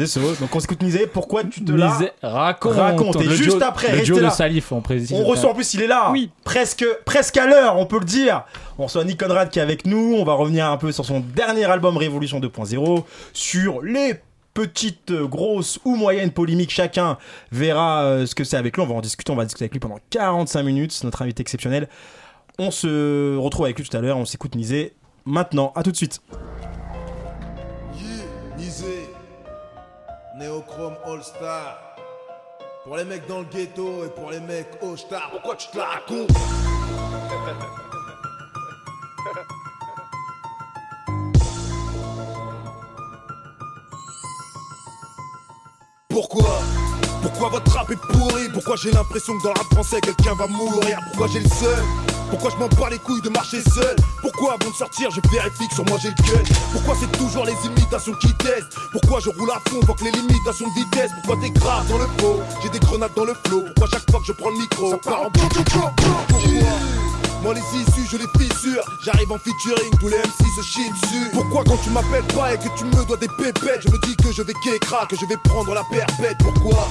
Donc 0.40 0.54
on 0.54 0.60
s'écoute 0.60 0.82
Nisé. 0.82 1.06
Pourquoi 1.06 1.44
tu 1.44 1.64
te 1.64 1.72
l'as 1.72 1.92
Nisei, 1.92 2.10
raconte. 2.22 2.74
Raconte. 2.74 3.16
Et 3.20 3.24
Le 3.24 3.34
juste 3.34 3.56
duo- 3.58 3.62
après, 3.64 3.88
le 3.88 3.94
restez 3.98 4.12
duo 4.12 4.20
là. 4.20 4.28
de 4.28 4.34
Salif, 4.34 4.72
on 4.72 4.80
précise. 4.80 5.12
On 5.12 5.24
reçoit 5.24 5.50
en 5.50 5.54
plus, 5.54 5.74
il 5.74 5.82
est 5.82 5.86
là. 5.86 6.10
Oui. 6.12 6.30
Presque, 6.44 6.84
presque 7.04 7.36
à 7.36 7.46
l'heure, 7.46 7.78
on 7.78 7.86
peut 7.86 7.98
le 7.98 8.04
dire. 8.04 8.44
On 8.78 8.84
reçoit 8.84 9.04
Nick 9.04 9.20
Conrad 9.22 9.50
qui 9.50 9.58
est 9.58 9.62
avec 9.62 9.86
nous. 9.86 10.16
On 10.18 10.24
va 10.24 10.34
revenir 10.34 10.66
un 10.70 10.76
peu 10.76 10.92
sur 10.92 11.04
son 11.04 11.20
dernier 11.20 11.64
album 11.64 11.96
Révolution 11.96 12.40
2.0, 12.40 13.04
sur 13.32 13.80
les 13.82 14.14
petites, 14.54 15.10
euh, 15.10 15.26
grosses 15.26 15.78
ou 15.84 15.96
moyennes 15.96 16.30
polémiques. 16.30 16.70
Chacun 16.70 17.18
verra 17.52 18.04
euh, 18.04 18.26
ce 18.26 18.34
que 18.34 18.44
c'est 18.44 18.56
avec 18.56 18.76
lui. 18.76 18.82
On 18.82 18.86
va 18.86 18.94
en 18.94 19.00
discuter. 19.00 19.32
On 19.32 19.36
va 19.36 19.44
discuter 19.44 19.64
avec 19.64 19.72
lui 19.72 19.80
pendant 19.80 19.98
45 20.10 20.62
minutes. 20.62 20.92
C'est 20.92 21.04
notre 21.04 21.22
invité 21.22 21.42
exceptionnel. 21.42 21.88
On 22.58 22.70
se 22.70 23.36
retrouve 23.36 23.66
avec 23.66 23.78
lui 23.78 23.86
tout 23.86 23.96
à 23.96 24.00
l'heure. 24.00 24.16
On 24.16 24.24
s'écoute 24.24 24.54
Nisé 24.54 24.94
maintenant. 25.24 25.72
À 25.74 25.82
tout 25.82 25.90
de 25.90 25.96
suite. 25.96 26.20
Pourquoi? 46.14 46.60
Pourquoi 47.22 47.48
votre 47.48 47.72
rap 47.72 47.90
est 47.90 47.96
pourri? 47.96 48.48
Pourquoi 48.52 48.76
j'ai 48.76 48.92
l'impression 48.92 49.36
que 49.36 49.42
dans 49.42 49.48
le 49.48 49.58
rap 49.58 49.66
français 49.72 50.00
quelqu'un 50.00 50.34
va 50.34 50.46
mourir? 50.46 51.00
Pourquoi 51.08 51.26
j'ai 51.26 51.40
le 51.40 51.48
seul 51.48 51.82
Pourquoi 52.30 52.50
je 52.52 52.56
m'en 52.56 52.68
bats 52.68 52.88
les 52.88 52.98
couilles 52.98 53.20
de 53.20 53.30
marcher 53.30 53.60
seul? 53.62 53.96
Pourquoi 54.20 54.52
avant 54.52 54.70
de 54.70 54.76
sortir 54.76 55.10
je 55.10 55.20
vérifie 55.28 55.66
que 55.66 55.74
sur 55.74 55.84
moi 55.86 55.98
j'ai 56.00 56.10
le 56.10 56.14
gun 56.14 56.42
Pourquoi 56.70 56.94
c'est 57.00 57.10
toujours 57.18 57.44
les 57.44 57.56
imitations 57.66 58.12
qui 58.20 58.32
testent 58.34 58.78
Pourquoi 58.92 59.18
je 59.18 59.30
roule 59.30 59.50
à 59.50 59.60
fond 59.68 59.80
que 59.80 60.04
les 60.04 60.12
limitations 60.12 60.68
de 60.68 60.74
vitesse? 60.74 61.10
Pourquoi 61.24 61.42
t'es 61.42 61.50
grave 61.50 61.88
dans 61.88 61.98
le 61.98 62.06
pot? 62.18 62.40
J'ai 62.62 62.68
des 62.68 62.78
grenades 62.78 63.14
dans 63.16 63.24
le 63.24 63.34
flot. 63.46 63.64
Pourquoi 63.74 63.88
chaque 63.98 64.08
fois 64.08 64.20
que 64.20 64.26
je 64.26 64.32
prends 64.34 64.50
le 64.50 64.58
micro 64.58 64.90
Ça 64.90 64.98
part 64.98 65.22
en 65.22 65.30
Pourquoi? 65.30 65.92
Moi 67.44 67.54
les 67.54 67.60
issues 67.78 68.08
je 68.10 68.16
les 68.16 68.26
fissure. 68.38 68.82
J'arrive 69.04 69.30
en 69.30 69.38
featuring, 69.38 69.90
tous 70.00 70.08
les 70.08 70.16
MC 70.16 70.48
se 70.56 70.62
chient 70.62 70.90
dessus 70.90 71.30
Pourquoi 71.32 71.62
quand 71.64 71.76
tu 71.76 71.90
m'appelles 71.90 72.26
pas 72.34 72.54
et 72.54 72.56
que 72.56 72.68
tu 72.76 72.84
me 72.84 73.04
dois 73.04 73.18
des 73.18 73.28
pépettes 73.28 73.82
Je 73.86 73.92
me 73.92 73.98
dis 73.98 74.16
que 74.16 74.32
je 74.32 74.42
vais 74.42 74.54
kékra, 74.64 75.06
que 75.06 75.16
je 75.16 75.26
vais 75.26 75.36
prendre 75.44 75.74
la 75.74 75.82
perpète. 75.90 76.38
Pourquoi? 76.38 76.88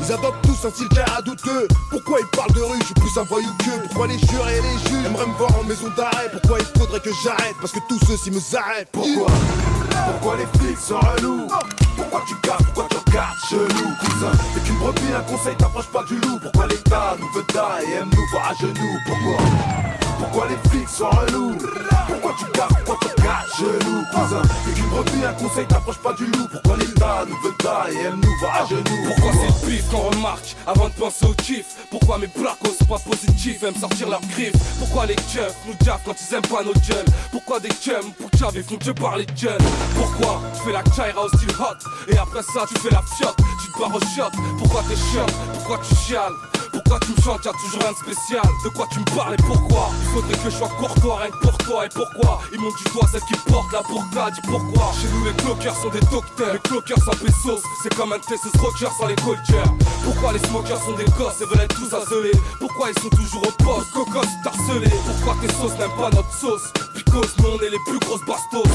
Ils 0.00 0.12
adoptent 0.12 0.42
tous 0.42 0.66
un 0.66 0.70
style 0.70 0.88
à 1.16 1.20
douteux. 1.20 1.66
Pourquoi 1.90 2.18
ils 2.20 2.36
parlent 2.36 2.52
de 2.52 2.62
rue, 2.62 2.78
je 2.80 2.86
suis 2.86 2.94
plus 2.94 3.18
un 3.18 3.24
voyou 3.24 3.50
que 3.58 3.86
Pourquoi 3.88 4.06
les 4.06 4.18
jurés 4.18 4.58
et 4.58 4.62
les 4.62 4.90
juges 4.90 5.06
aimeraient 5.06 5.26
me 5.26 5.34
voir 5.34 5.50
en 5.58 5.64
maison 5.64 5.88
d'arrêt? 5.96 6.30
Pourquoi 6.30 6.58
il 6.60 6.80
faudrait 6.80 7.00
que 7.00 7.10
j'arrête? 7.24 7.56
Parce 7.60 7.72
que 7.72 7.80
tous 7.88 7.98
ceux-ci 8.06 8.30
me 8.30 8.40
arrêtent. 8.56 8.88
Pourquoi? 8.92 9.26
Pourquoi 10.06 10.36
les 10.36 10.46
flics 10.58 10.78
sont 10.78 11.00
relous? 11.00 11.48
Pourquoi 11.96 12.22
tu 12.28 12.34
casses, 12.36 12.62
pourquoi 12.62 12.86
tu 12.90 12.99
regardes 13.10 13.38
chelou 13.48 13.90
Cousin, 14.00 14.32
t'es 14.54 14.60
qu'une 14.60 14.78
brebis, 14.78 15.12
un 15.16 15.22
conseil, 15.22 15.56
t'approches 15.56 15.88
pas 15.88 16.04
du 16.04 16.14
loup. 16.16 16.38
Pourquoi 16.40 16.66
l'État 16.66 17.16
nous 17.18 17.28
veut 17.32 17.44
taire 17.44 17.78
et 17.82 17.92
aime 17.94 18.10
nous 18.12 18.26
voir 18.30 18.50
à 18.50 18.54
genoux? 18.54 18.98
Pourquoi? 19.06 20.09
Pourquoi 20.20 20.48
les 20.48 20.68
flics 20.68 20.88
sont 20.88 21.08
relous 21.08 21.56
Pourquoi 22.08 22.34
tu 22.38 22.44
casses, 22.52 22.68
pourquoi 22.84 22.98
tu 23.00 23.20
regardes 23.20 23.48
chelou 23.56 24.04
Cousin, 24.12 24.42
t'es 24.42 24.72
qu'une 24.72 24.90
brebis, 24.90 25.24
un 25.24 25.32
conseil, 25.32 25.66
t'approches 25.66 25.98
pas 25.98 26.12
du 26.12 26.26
loup. 26.26 26.46
Pourquoi 26.52 26.76
l'État 26.76 27.24
nous 27.28 27.36
veut 27.42 27.54
taire 27.58 27.86
et 27.90 28.06
aime 28.06 28.20
nous 28.22 28.38
voir 28.40 28.62
à 28.62 28.66
genoux 28.66 28.82
Pourquoi 29.06 29.32
c'est 29.32 29.46
le 29.46 29.70
pif 29.70 29.90
qu'on 29.90 30.10
remarque 30.10 30.56
avant 30.66 30.88
de 30.88 30.94
penser 30.94 31.26
au 31.26 31.34
kiff 31.34 31.66
Pourquoi 31.90 32.18
mes 32.18 32.28
placos 32.28 32.76
sont 32.78 32.84
pas 32.84 32.98
positifs 32.98 33.62
aiment 33.62 33.76
sortir 33.76 34.08
leurs 34.08 34.20
griffes 34.20 34.56
Pourquoi 34.78 35.06
les 35.06 35.16
keufs 35.16 35.56
nous 35.66 35.74
jaffent 35.84 36.02
quand 36.04 36.14
ils 36.20 36.34
aiment 36.34 36.42
pas 36.42 36.62
nos 36.62 36.72
gueules 36.72 37.06
Pourquoi 37.32 37.60
des 37.60 37.70
chums 37.70 38.12
pour 38.18 38.30
Chavi 38.38 38.62
font 38.62 38.76
que 38.76 38.90
parler 38.90 39.26
de 39.26 39.32
gueule 39.32 39.58
Pourquoi 39.96 40.40
tu 40.54 40.62
fais 40.62 40.72
la 40.72 40.82
chaira 40.94 41.24
au 41.24 41.28
style 41.28 41.50
hot 41.58 42.12
Et 42.12 42.18
après 42.18 42.42
ça 42.42 42.64
tu 42.68 42.78
fais 42.80 42.90
la 42.90 43.02
fiotte, 43.16 43.36
tu 43.36 43.72
te 43.72 43.78
barres 43.78 43.94
au 43.94 44.00
shot. 44.00 44.30
Pourquoi 44.58 44.82
t'es 44.88 44.96
chiant, 44.96 45.26
pourquoi 45.54 45.78
tu 45.78 45.94
chiales 45.94 46.32
pourquoi 46.90 47.06
tu 47.06 47.12
me 47.12 47.22
chantes, 47.22 47.44
y'a 47.44 47.52
toujours 47.52 47.82
rien 47.82 47.92
de 47.92 47.96
spécial. 47.96 48.42
De 48.64 48.68
quoi 48.70 48.88
tu 48.90 48.98
me 48.98 49.04
parles 49.16 49.34
et 49.34 49.42
pourquoi? 49.44 49.90
Il 50.02 50.08
faudrait 50.08 50.34
que 50.34 50.50
je 50.50 50.56
sois 50.56 50.68
courtois 50.68 51.18
rien 51.18 51.30
que 51.30 51.38
pour 51.38 51.58
toi 51.58 51.86
Et 51.86 51.88
pourquoi? 51.88 52.40
Ils 52.52 52.58
montent 52.58 52.76
du 52.78 52.84
doigt 52.92 53.06
celle 53.12 53.20
qui 53.22 53.34
porte 53.46 53.72
la 53.72 53.82
burqa 53.82 54.30
Dis 54.32 54.40
pourquoi? 54.42 54.90
Chez 55.00 55.06
nous 55.14 55.24
les 55.24 55.32
cloqueurs 55.34 55.76
sont 55.76 55.90
des 55.90 56.00
docteurs. 56.10 56.52
Les 56.52 56.58
cloqueurs 56.58 56.98
sans 56.98 57.12
pesos 57.12 57.62
C'est 57.84 57.94
comme 57.94 58.12
un 58.12 58.18
Texas 58.18 58.50
rocker 58.58 58.90
sans 58.98 59.06
les 59.06 59.14
cultures. 59.14 59.74
Pourquoi 60.02 60.32
les 60.32 60.40
smokers 60.40 60.82
sont 60.82 60.96
des 60.96 61.04
gosses 61.16 61.40
et 61.40 61.44
veulent 61.44 61.62
être 61.62 61.76
tous 61.76 61.94
isolés 61.94 62.38
Pourquoi 62.58 62.88
ils 62.90 63.00
sont 63.00 63.10
toujours 63.10 63.46
au 63.46 63.62
poste? 63.62 63.92
Cocos 63.92 64.26
harcelés 64.44 64.90
Pourquoi 65.06 65.36
tes 65.40 65.54
sauces 65.54 65.78
n'aiment 65.78 65.96
pas 65.96 66.10
notre 66.10 66.34
sauce? 66.34 66.72
Because 66.96 67.30
nous 67.38 67.50
on 67.54 67.60
est 67.62 67.70
les 67.70 67.82
plus 67.86 68.00
grosses 68.00 68.24
bastos. 68.26 68.66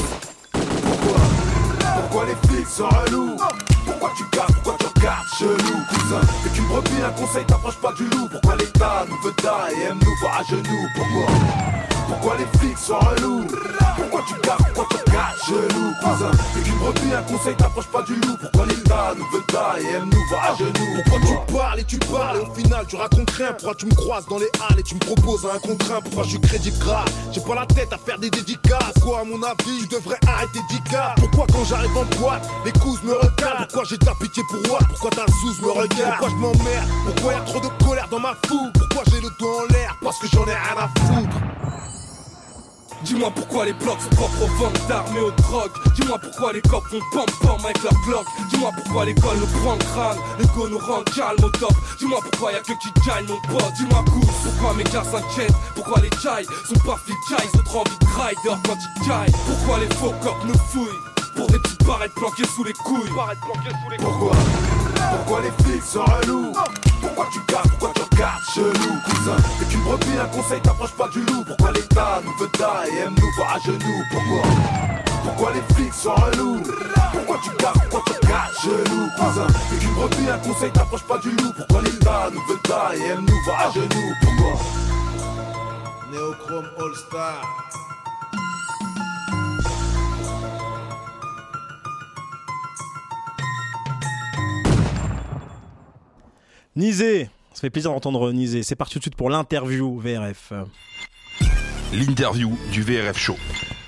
Pourquoi? 0.52 2.24
Les 2.24 2.48
flics 2.48 2.66
sont 2.66 2.88
relous 2.88 3.36
Pourquoi 3.84 4.10
tu 4.16 4.24
casses, 4.30 4.52
pourquoi 4.62 4.76
tu 4.80 4.85
regardes 5.06 5.28
chelou 5.38 5.78
Cousin, 5.88 6.20
t'es 6.42 6.50
qu'une 6.50 6.66
brebis, 6.66 7.02
un 7.04 7.10
conseil, 7.10 7.44
t'approches 7.44 7.76
pas 7.76 7.92
du 7.92 8.04
loup. 8.08 8.28
Pourquoi 8.30 8.56
l'État 8.56 9.04
nous 9.08 9.20
veut 9.22 9.34
taire 9.34 9.68
et 9.76 9.82
aime 9.82 9.98
nous 10.02 10.16
voir 10.20 10.40
à 10.40 10.44
genoux? 10.44 10.88
Pourquoi? 10.94 11.95
Pourquoi 12.08 12.36
les 12.36 12.58
flics 12.58 12.78
sont 12.78 12.98
relous 12.98 13.44
Pourquoi 13.96 14.22
tu 14.28 14.34
casses, 14.40 14.56
pourquoi 14.74 14.86
tu 14.90 15.10
regardes 15.10 15.36
chelou 15.46 15.92
Cousin, 16.02 16.30
t'es 16.54 16.60
qu'une 16.60 16.78
brebis, 16.78 17.14
un 17.14 17.22
conseil, 17.22 17.54
t'approches 17.56 17.86
pas 17.88 18.02
du 18.02 18.14
loup 18.14 18.36
Pourquoi 18.40 18.66
l'État 18.66 19.14
nous 19.16 19.24
veut 19.32 19.44
taire 19.48 19.76
et 19.78 19.94
aime 19.94 20.10
nous 20.10 20.28
voir 20.28 20.52
à 20.52 20.54
genoux 20.56 21.02
Pourquoi 21.04 21.20
tu 21.20 21.52
parles 21.52 21.80
et 21.80 21.84
tu 21.84 21.98
parles 21.98 22.36
et 22.36 22.40
au 22.40 22.54
final 22.54 22.86
tu 22.86 22.96
racontes 22.96 23.30
rien 23.30 23.52
Pourquoi 23.52 23.74
tu 23.74 23.86
me 23.86 23.94
croises 23.94 24.26
dans 24.26 24.38
les 24.38 24.50
halles 24.68 24.78
et 24.78 24.82
tu 24.82 24.94
me 24.94 25.00
proposes 25.00 25.46
un 25.46 25.58
contre 25.58 25.92
un 25.92 26.00
Pourquoi 26.00 26.24
je 26.24 26.30
suis 26.30 26.40
crédit 26.40 26.72
grave 26.78 27.08
J'ai 27.32 27.40
pas 27.40 27.54
la 27.54 27.66
tête 27.66 27.92
à 27.92 27.98
faire 27.98 28.18
des 28.18 28.30
dédicaces 28.30 28.94
Quoi 29.02 29.20
à 29.20 29.24
mon 29.24 29.42
avis 29.42 29.78
tu 29.80 29.88
devrais 29.88 30.18
arrêter 30.26 30.60
d'ICA 30.70 31.14
Pourquoi 31.16 31.46
quand 31.52 31.64
j'arrive 31.64 31.96
en 31.96 32.04
boîte 32.20 32.48
les 32.64 32.72
coups 32.72 33.02
me 33.02 33.14
regardent 33.14 33.68
Pourquoi 33.68 33.84
j'ai 33.88 33.96
la 34.04 34.14
pitié 34.14 34.42
pour 34.48 34.60
moi 34.68 34.78
Pourquoi 34.88 35.10
ta 35.10 35.26
zouze 35.40 35.60
me 35.60 35.70
regarde 35.70 36.18
Pourquoi 36.18 36.28
je 36.28 36.36
m'emmerde 36.36 36.88
Pourquoi 37.04 37.32
y 37.32 37.36
a 37.36 37.40
trop 37.40 37.60
de 37.60 37.84
colère 37.84 38.08
dans 38.10 38.20
ma 38.20 38.34
foule 38.46 38.72
Pourquoi 38.74 39.02
j'ai 39.10 39.20
le 39.20 39.28
doigt 39.38 39.62
en 39.62 39.72
l'air 39.72 39.96
Parce 40.02 40.18
que 40.18 40.28
j'en 40.28 40.44
ai 40.46 40.54
rien 40.54 40.76
à 40.78 40.88
foutre 41.00 41.36
Dis-moi 43.06 43.30
pourquoi 43.32 43.64
les 43.64 43.72
blocs 43.72 44.00
sont 44.00 44.16
propres 44.16 44.42
aux 44.42 44.58
ventes 44.58 44.88
d'armes 44.88 45.16
et 45.16 45.20
aux 45.20 45.30
drogues. 45.30 45.70
Dis-moi 45.94 46.18
pourquoi 46.18 46.52
les 46.52 46.60
cops 46.60 46.90
font 46.90 47.00
pam 47.12 47.24
pam 47.40 47.64
avec 47.64 47.80
leur 47.84 47.92
glock 48.04 48.26
Dis-moi 48.50 48.72
pourquoi 48.74 49.04
l'école 49.04 49.38
nous 49.38 49.60
prend 49.60 49.74
le 49.74 49.84
crâne 49.84 50.70
nous 50.70 50.78
rend 50.78 51.02
calme 51.14 51.44
au 51.44 51.50
top. 51.50 51.72
Dis-moi 52.00 52.18
pourquoi 52.20 52.52
y'a 52.52 52.58
que 52.58 52.72
qui 52.72 52.90
gagne 53.06 53.26
mon 53.26 53.40
pote. 53.42 53.72
Dis-moi 53.78 54.04
pourquoi 54.42 54.74
mes 54.74 54.84
gars 54.84 55.04
s'inquiètent? 55.04 55.54
Pourquoi 55.76 56.00
les 56.00 56.10
chai 56.20 56.44
sont 56.66 56.80
pas 56.84 56.98
fit 57.06 57.12
chai 57.28 57.48
Ils 57.54 57.60
ont 57.60 57.62
trop 57.62 57.80
envie 57.82 57.98
de 58.00 58.06
rider 58.06 58.60
quand 58.64 58.76
ils 58.76 59.06
caillent 59.06 59.40
Pourquoi 59.46 59.78
les 59.78 59.94
faux 59.94 60.14
cops 60.20 60.44
nous 60.44 60.58
fouillent? 60.58 61.36
Pour 61.36 61.46
des 61.46 61.58
petites 61.60 61.84
barrettes 61.84 62.14
planquées 62.14 62.46
sous 62.56 62.64
les 62.64 62.72
couilles. 62.72 63.10
Pourquoi? 64.00 64.32
Pourquoi 65.10 65.42
les 65.42 65.64
flics 65.64 65.82
sont 65.82 66.04
relous 66.04 66.52
Pourquoi 67.16 67.32
tu 67.32 67.40
casses, 67.46 67.66
pourquoi 67.68 67.92
tu 67.94 68.02
regardes 68.02 68.42
chelou 68.54 69.00
Cousin, 69.06 69.36
t'es 69.58 69.64
qu'une 69.64 69.80
brebis, 69.84 70.18
un 70.20 70.26
conseil, 70.26 70.60
t'approches 70.60 70.92
pas 70.92 71.08
du 71.08 71.20
loup. 71.20 71.44
Pourquoi 71.46 71.72
l'État 71.72 72.20
nous 72.22 72.36
veut 72.36 72.50
taire 72.50 72.84
et 72.92 72.98
aime 72.98 73.14
nous 73.18 73.32
voir 73.36 73.54
à 73.54 73.58
genoux? 73.58 74.04
Pourquoi? 74.10 74.42
Pourquoi 75.24 75.52
les 75.54 75.74
flics 75.74 75.94
sont 75.94 76.14
relous? 76.14 76.60
Pourquoi 77.12 77.38
tu 77.42 77.50
casses, 77.56 77.78
pourquoi 77.88 78.02
tu 78.04 78.26
regardes 78.26 78.54
chelou 78.62 79.08
Cousin, 79.16 79.46
t'es 79.46 79.76
qu'une 79.78 79.94
brebis, 79.94 80.28
un 80.28 80.38
conseil, 80.40 80.70
t'approches 80.72 81.04
pas 81.04 81.16
du 81.16 81.30
loup. 81.30 81.54
Pourquoi 81.56 81.80
l'État 81.80 82.28
nous 82.34 82.42
veut 82.52 82.60
taire 82.62 82.92
et 82.92 83.08
aime 83.08 83.24
nous 83.24 83.44
voir 83.46 83.60
à 83.66 83.70
genoux? 83.70 84.12
Pourquoi? 84.20 84.60
Néochrome 86.12 86.68
All 86.78 86.94
Star. 86.96 87.85
Nizé, 96.76 97.30
ça 97.54 97.62
fait 97.62 97.70
plaisir 97.70 97.90
d'entendre 97.90 98.30
Nizé. 98.32 98.62
C'est 98.62 98.76
parti 98.76 98.92
tout 98.92 98.98
de 98.98 99.04
suite 99.04 99.16
pour 99.16 99.30
l'interview 99.30 99.98
VRF. 99.98 100.52
L'interview 101.94 102.54
du 102.70 102.82
VRF 102.82 103.16
Show. 103.16 103.36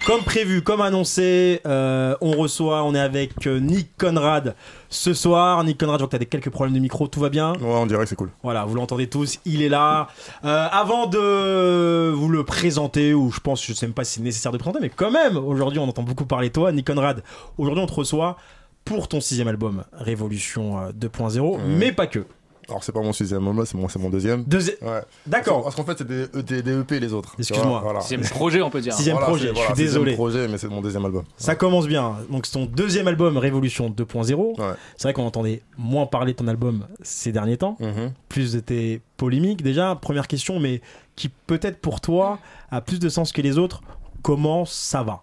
Comme 0.07 0.23
prévu, 0.23 0.63
comme 0.63 0.81
annoncé, 0.81 1.61
euh, 1.67 2.17
on 2.23 2.31
reçoit, 2.31 2.83
on 2.85 2.95
est 2.95 2.99
avec 2.99 3.47
euh, 3.47 3.59
Nick 3.61 3.91
Conrad 3.99 4.55
ce 4.89 5.13
soir. 5.13 5.63
Nick 5.65 5.79
Conrad, 5.79 5.97
je 5.97 6.05
vois 6.05 6.07
que 6.07 6.13
tu 6.13 6.17
as 6.17 6.21
des 6.21 6.25
quelques 6.25 6.49
problèmes 6.49 6.75
de 6.75 6.81
micro, 6.81 7.09
tout 7.09 7.21
va 7.21 7.29
bien? 7.29 7.53
Ouais, 7.61 7.67
on 7.67 7.85
dirait 7.85 8.05
que 8.05 8.09
c'est 8.09 8.17
cool. 8.17 8.31
Voilà, 8.43 8.65
vous 8.65 8.75
l'entendez 8.75 9.07
tous, 9.07 9.39
il 9.45 9.61
est 9.61 9.69
là. 9.69 10.09
Euh, 10.47 10.67
avant 10.73 11.07
de 11.09 12.11
vous 12.13 12.31
le 12.31 12.43
présenter, 12.45 13.13
ou 13.13 13.31
je 13.31 13.41
pense, 13.41 13.63
je 13.67 13.75
sais 13.75 13.85
même 13.85 13.93
pas 13.93 14.05
si 14.05 14.15
c'est 14.15 14.23
nécessaire 14.23 14.51
de 14.51 14.57
le 14.57 14.63
présenter, 14.63 14.81
mais 14.81 14.89
quand 14.89 15.11
même, 15.11 15.37
aujourd'hui 15.37 15.79
on 15.79 15.89
entend 15.91 16.05
beaucoup 16.05 16.25
parler 16.25 16.49
de 16.49 16.55
toi, 16.55 16.73
Nick 16.73 16.87
Conrad. 16.87 17.23
Aujourd'hui 17.59 17.85
on 17.85 17.87
te 17.87 17.93
reçoit 17.93 18.39
pour 18.87 19.09
ton 19.09 19.21
sixième 19.21 19.49
album, 19.49 19.85
Révolution 19.93 20.81
euh, 20.81 20.93
2.0, 20.93 21.59
mais 21.67 21.93
pas 21.93 22.07
que. 22.07 22.25
Alors 22.69 22.85
c'est 22.85 22.93
pas 22.93 23.01
mon 23.01 23.13
sixième 23.15 23.47
album, 23.49 23.65
c'est 23.65 23.77
mon, 23.79 23.89
c'est 23.89 23.99
mon 23.99 24.11
deuxième. 24.11 24.43
Deuxi- 24.43 24.77
Ouais. 24.83 25.01
D'accord. 25.27 25.63
Parce 25.63 25.75
qu'en 25.75 25.85
fait 25.85 25.95
c'est 25.99 26.07
des, 26.07 26.25
E 26.35 26.43
des, 26.43 26.63
des 26.63 26.79
EP 26.81 27.01
les 27.01 27.13
autres. 27.15 27.35
Excuse-moi. 27.39 27.99
Sixième 28.01 28.21
projet, 28.23 28.61
on 28.61 28.69
peut 28.71 28.81
dire. 28.83 28.93
Sixième 28.93 29.15
Voilà, 29.17 29.29
projet, 29.29 29.49
je 29.49 29.53
voilà, 29.53 29.67
suis 29.69 29.77
sixième 29.77 30.03
désolé. 30.03 30.15
projet, 30.15 30.49
mais 30.49 30.59
c'est 30.59 30.69
mon 30.69 30.81
deuxième 30.83 31.05
album. 31.05 31.25
Ça 31.39 31.55
commence 31.55 31.87
bien. 31.87 32.17
Donc 32.31 32.45
c'est 32.47 32.53
ton 32.53 32.67
deuxième 32.67 33.09
album 33.09 33.39
Révolution 33.39 33.89
2.0. 33.89 34.55
C'est 34.97 35.03
vrai 35.05 35.13
qu'on 35.15 35.25
entendait 35.27 35.63
moins 35.79 36.05
parler 36.07 36.33
de 36.33 36.37
ton 36.39 36.47
album 36.49 36.87
ces 37.03 37.33
derniers 37.33 37.57
temps. 37.57 37.77
Mhm. 37.81 38.13
Plus 38.29 38.53
de 38.53 38.61
tes 38.61 39.01
polémiques 39.17 39.63
déjà. 39.63 39.95
Première 39.95 40.29
question, 40.29 40.61
mais 40.61 40.83
qui 41.17 41.31
peut-être 41.31 41.81
pour 41.81 42.01
toi 42.03 42.39
a 42.71 42.81
plus 42.83 42.99
de 42.99 43.09
sens 43.09 43.33
que 43.33 43.41
les 43.41 43.57
autres. 43.59 43.81
Comment 44.23 44.65
ça 44.67 45.03
va? 45.03 45.23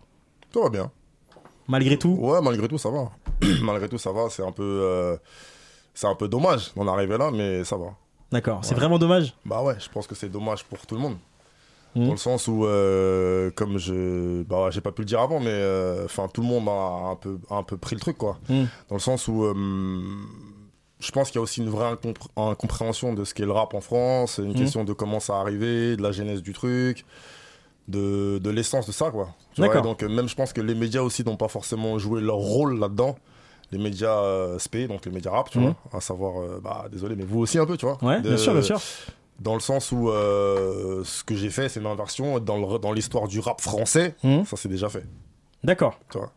Tout 0.52 0.64
va 0.64 0.70
bien. 0.70 0.90
Malgré 1.68 1.98
tout? 1.98 2.18
Ouais, 2.20 2.42
malgré 2.42 2.68
tout 2.68 2.78
ça 2.78 2.90
va. 2.90 3.12
malgré 3.62 3.88
tout 3.90 3.98
ça 3.98 4.12
va, 4.12 4.30
c'est 4.30 4.44
un 4.44 4.52
peu... 4.52 4.64
euh, 4.64 5.18
c'est 5.96 6.06
un 6.08 6.14
peu 6.16 6.28
dommage 6.28 6.72
d'en 6.76 6.88
arriver 6.88 7.18
là, 7.18 7.32
mais 7.32 7.64
ça 7.64 7.76
va. 7.78 7.96
D'accord. 8.32 8.60
C'est 8.64 8.76
vraiment 8.76 9.00
dommage 9.00 9.34
Bah 9.46 9.64
ouais, 9.64 9.76
je 9.80 9.90
pense 9.90 10.06
que 10.06 10.14
c'est 10.14 10.30
dommage 10.30 10.64
pour 10.66 10.86
tout 10.86 10.94
le 10.96 11.02
monde. 11.02 11.18
Mhm. 11.96 12.06
Dans 12.08 12.12
le 12.12 12.18
sens 12.18 12.48
où, 12.50 12.66
euh, 12.66 13.50
comme 13.56 13.78
je. 13.78 14.44
Bah 14.44 14.66
ouais, 14.66 14.72
j'ai 14.72 14.82
pas 14.82 14.92
pu 14.92 15.02
le 15.04 15.06
dire 15.06 15.22
avant, 15.22 15.40
mais. 15.40 15.48
euh, 15.50 16.06
tout 16.34 16.42
le 16.42 16.48
monde 16.48 16.68
a 16.68 17.12
un 17.12 17.16
peu, 17.16 17.40
a 17.50 17.56
un 17.56 17.64
peu 17.64 17.78
pris 17.78 17.96
le 17.96 18.02
truc, 18.02 18.18
quoi. 18.18 18.38
Mhm. 18.50 18.68
Dans 18.90 18.96
le 18.96 19.02
sens 19.02 19.28
où. 19.30 19.44
euh, 19.46 19.54
je 21.00 21.12
pense 21.12 21.30
qu'il 21.30 21.36
y 21.36 21.40
a 21.40 21.42
aussi 21.44 21.62
une 21.62 21.70
vraie 21.70 21.92
incompré- 21.94 22.30
incompréhension 22.36 23.14
de 23.14 23.24
ce 23.24 23.34
qu'est 23.34 23.46
le 23.46 23.52
rap 23.52 23.74
en 23.74 23.82
France, 23.82 24.40
une 24.40 24.50
Mhm. 24.50 24.56
question 24.56 24.84
de 24.84 24.92
comment 24.94 25.20
ça 25.20 25.38
a 25.38 25.40
arrivé, 25.42 25.96
de 25.98 26.02
la 26.02 26.12
genèse 26.12 26.42
du 26.42 26.52
truc, 26.54 27.06
de, 27.88 28.40
de 28.40 28.50
l'essence 28.50 28.88
de 28.88 28.92
ça, 28.92 29.12
quoi. 29.12 29.30
Tu 29.54 29.62
vois, 29.64 29.82
donc, 29.82 30.04
même 30.04 30.28
je 30.28 30.36
pense 30.36 30.52
que 30.52 30.62
les 30.62 30.74
médias 30.76 31.02
aussi 31.02 31.24
n'ont 31.24 31.38
pas 31.38 31.48
forcément 31.50 31.98
joué 32.00 32.20
leur 32.22 32.38
rôle 32.38 32.80
là-dedans. 32.80 33.16
Les 33.72 33.78
médias 33.80 34.20
euh, 34.20 34.60
SP, 34.62 34.88
donc 34.88 35.06
les 35.06 35.12
médias 35.12 35.32
rap, 35.32 35.50
tu 35.50 35.58
Mhm. 35.60 35.66
vois, 35.92 35.98
à 35.98 36.02
savoir, 36.02 36.40
euh, 36.42 36.60
bah 36.64 36.86
désolé, 36.92 37.16
mais 37.16 37.24
vous 37.26 37.40
aussi 37.40 37.58
un 37.58 37.66
peu, 37.66 37.78
tu 37.78 37.86
vois. 37.86 37.98
Ouais, 38.04 38.22
bien 38.22 38.38
sûr, 38.38 38.54
bien 38.54 38.62
sûr. 38.62 38.80
Dans 39.40 39.54
le 39.56 39.60
sens 39.60 39.92
où 39.92 40.10
euh, 40.10 41.04
ce 41.04 41.24
que 41.24 41.36
j'ai 41.36 41.50
fait, 41.50 41.68
c'est 41.68 41.80
une 41.80 41.88
inversion 41.88 42.40
dans 42.40 42.92
l'histoire 42.94 43.28
du 43.28 43.40
rap 43.40 43.60
français. 43.62 44.16
Mhm. 44.24 44.46
Ça, 44.46 44.56
c'est 44.56 44.70
déjà 44.70 44.88
fait. 44.88 45.04
D'accord. 45.64 46.00
Tu 46.12 46.18
vois. 46.20 46.32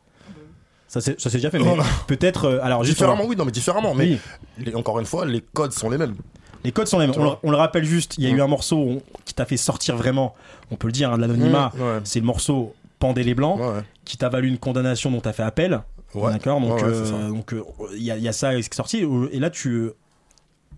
Ça 0.89 1.03
c'est 1.03 1.21
ça, 1.21 1.29
c'est 1.29 1.37
déjà 1.37 1.51
fait. 1.51 1.59
Mais 1.59 1.77
peut-être. 2.07 2.49
alors 2.63 2.83
juste 2.83 2.97
différemment, 2.97 3.25
oui, 3.27 3.37
non, 3.37 3.45
mais 3.45 3.53
différemment. 3.53 3.95
Mais 3.95 4.05
Oui. 4.05 4.65
les- 4.65 4.75
encore 4.75 4.99
une 4.99 5.05
fois, 5.07 5.27
les 5.27 5.43
codes 5.43 5.73
sont 5.73 5.91
les 5.91 5.99
mêmes. 5.99 6.17
Les 6.65 6.73
codes 6.73 6.87
sont 6.89 6.99
les 6.99 7.07
mêmes. 7.07 7.15
On, 7.19 7.23
le- 7.23 7.29
vois. 7.29 7.41
on 7.43 7.51
le 7.51 7.57
rappelle 7.59 7.85
juste, 7.85 8.15
il 8.19 8.25
y 8.25 8.27
a 8.27 8.31
eu 8.31 8.41
un 8.41 8.47
morceau 8.47 8.77
on- 8.79 9.03
qui 9.27 9.35
t'a 9.35 9.45
fait 9.45 9.59
sortir 9.59 9.97
vraiment, 9.97 10.35
on 10.71 10.77
peut 10.77 10.89
le 10.89 10.93
dire, 10.93 11.13
hein, 11.13 11.17
de 11.17 11.21
l'anonymat. 11.21 11.73
Mmh, 11.77 11.81
ouais. 11.83 12.01
C'est 12.05 12.21
le 12.21 12.27
morceau 12.27 12.75
Pendez 12.99 13.23
les 13.23 13.35
Blancs, 13.35 13.61
Ouais, 13.61 13.67
ouais. 13.67 13.83
qui 14.05 14.17
t'a 14.17 14.29
valu 14.29 14.49
une 14.49 14.59
condamnation 14.59 15.11
dont 15.13 15.21
t'as 15.21 15.33
fait 15.33 15.45
appel. 15.45 15.83
Ouais. 16.15 16.33
D'accord 16.33 16.61
Donc, 16.61 16.77
Ouais, 16.81 16.85
euh, 16.85 17.29
donc 17.29 17.53
euh, 17.53 17.63
il 17.95 18.03
y, 18.03 18.11
a- 18.11 18.17
il 18.17 18.23
y 18.23 18.29
a 18.29 18.33
ça 18.33 18.53
qui 18.55 18.61
est 18.61 18.75
sorti. 18.75 19.05
Et 19.33 19.39
là, 19.39 19.51
tu. 19.51 19.91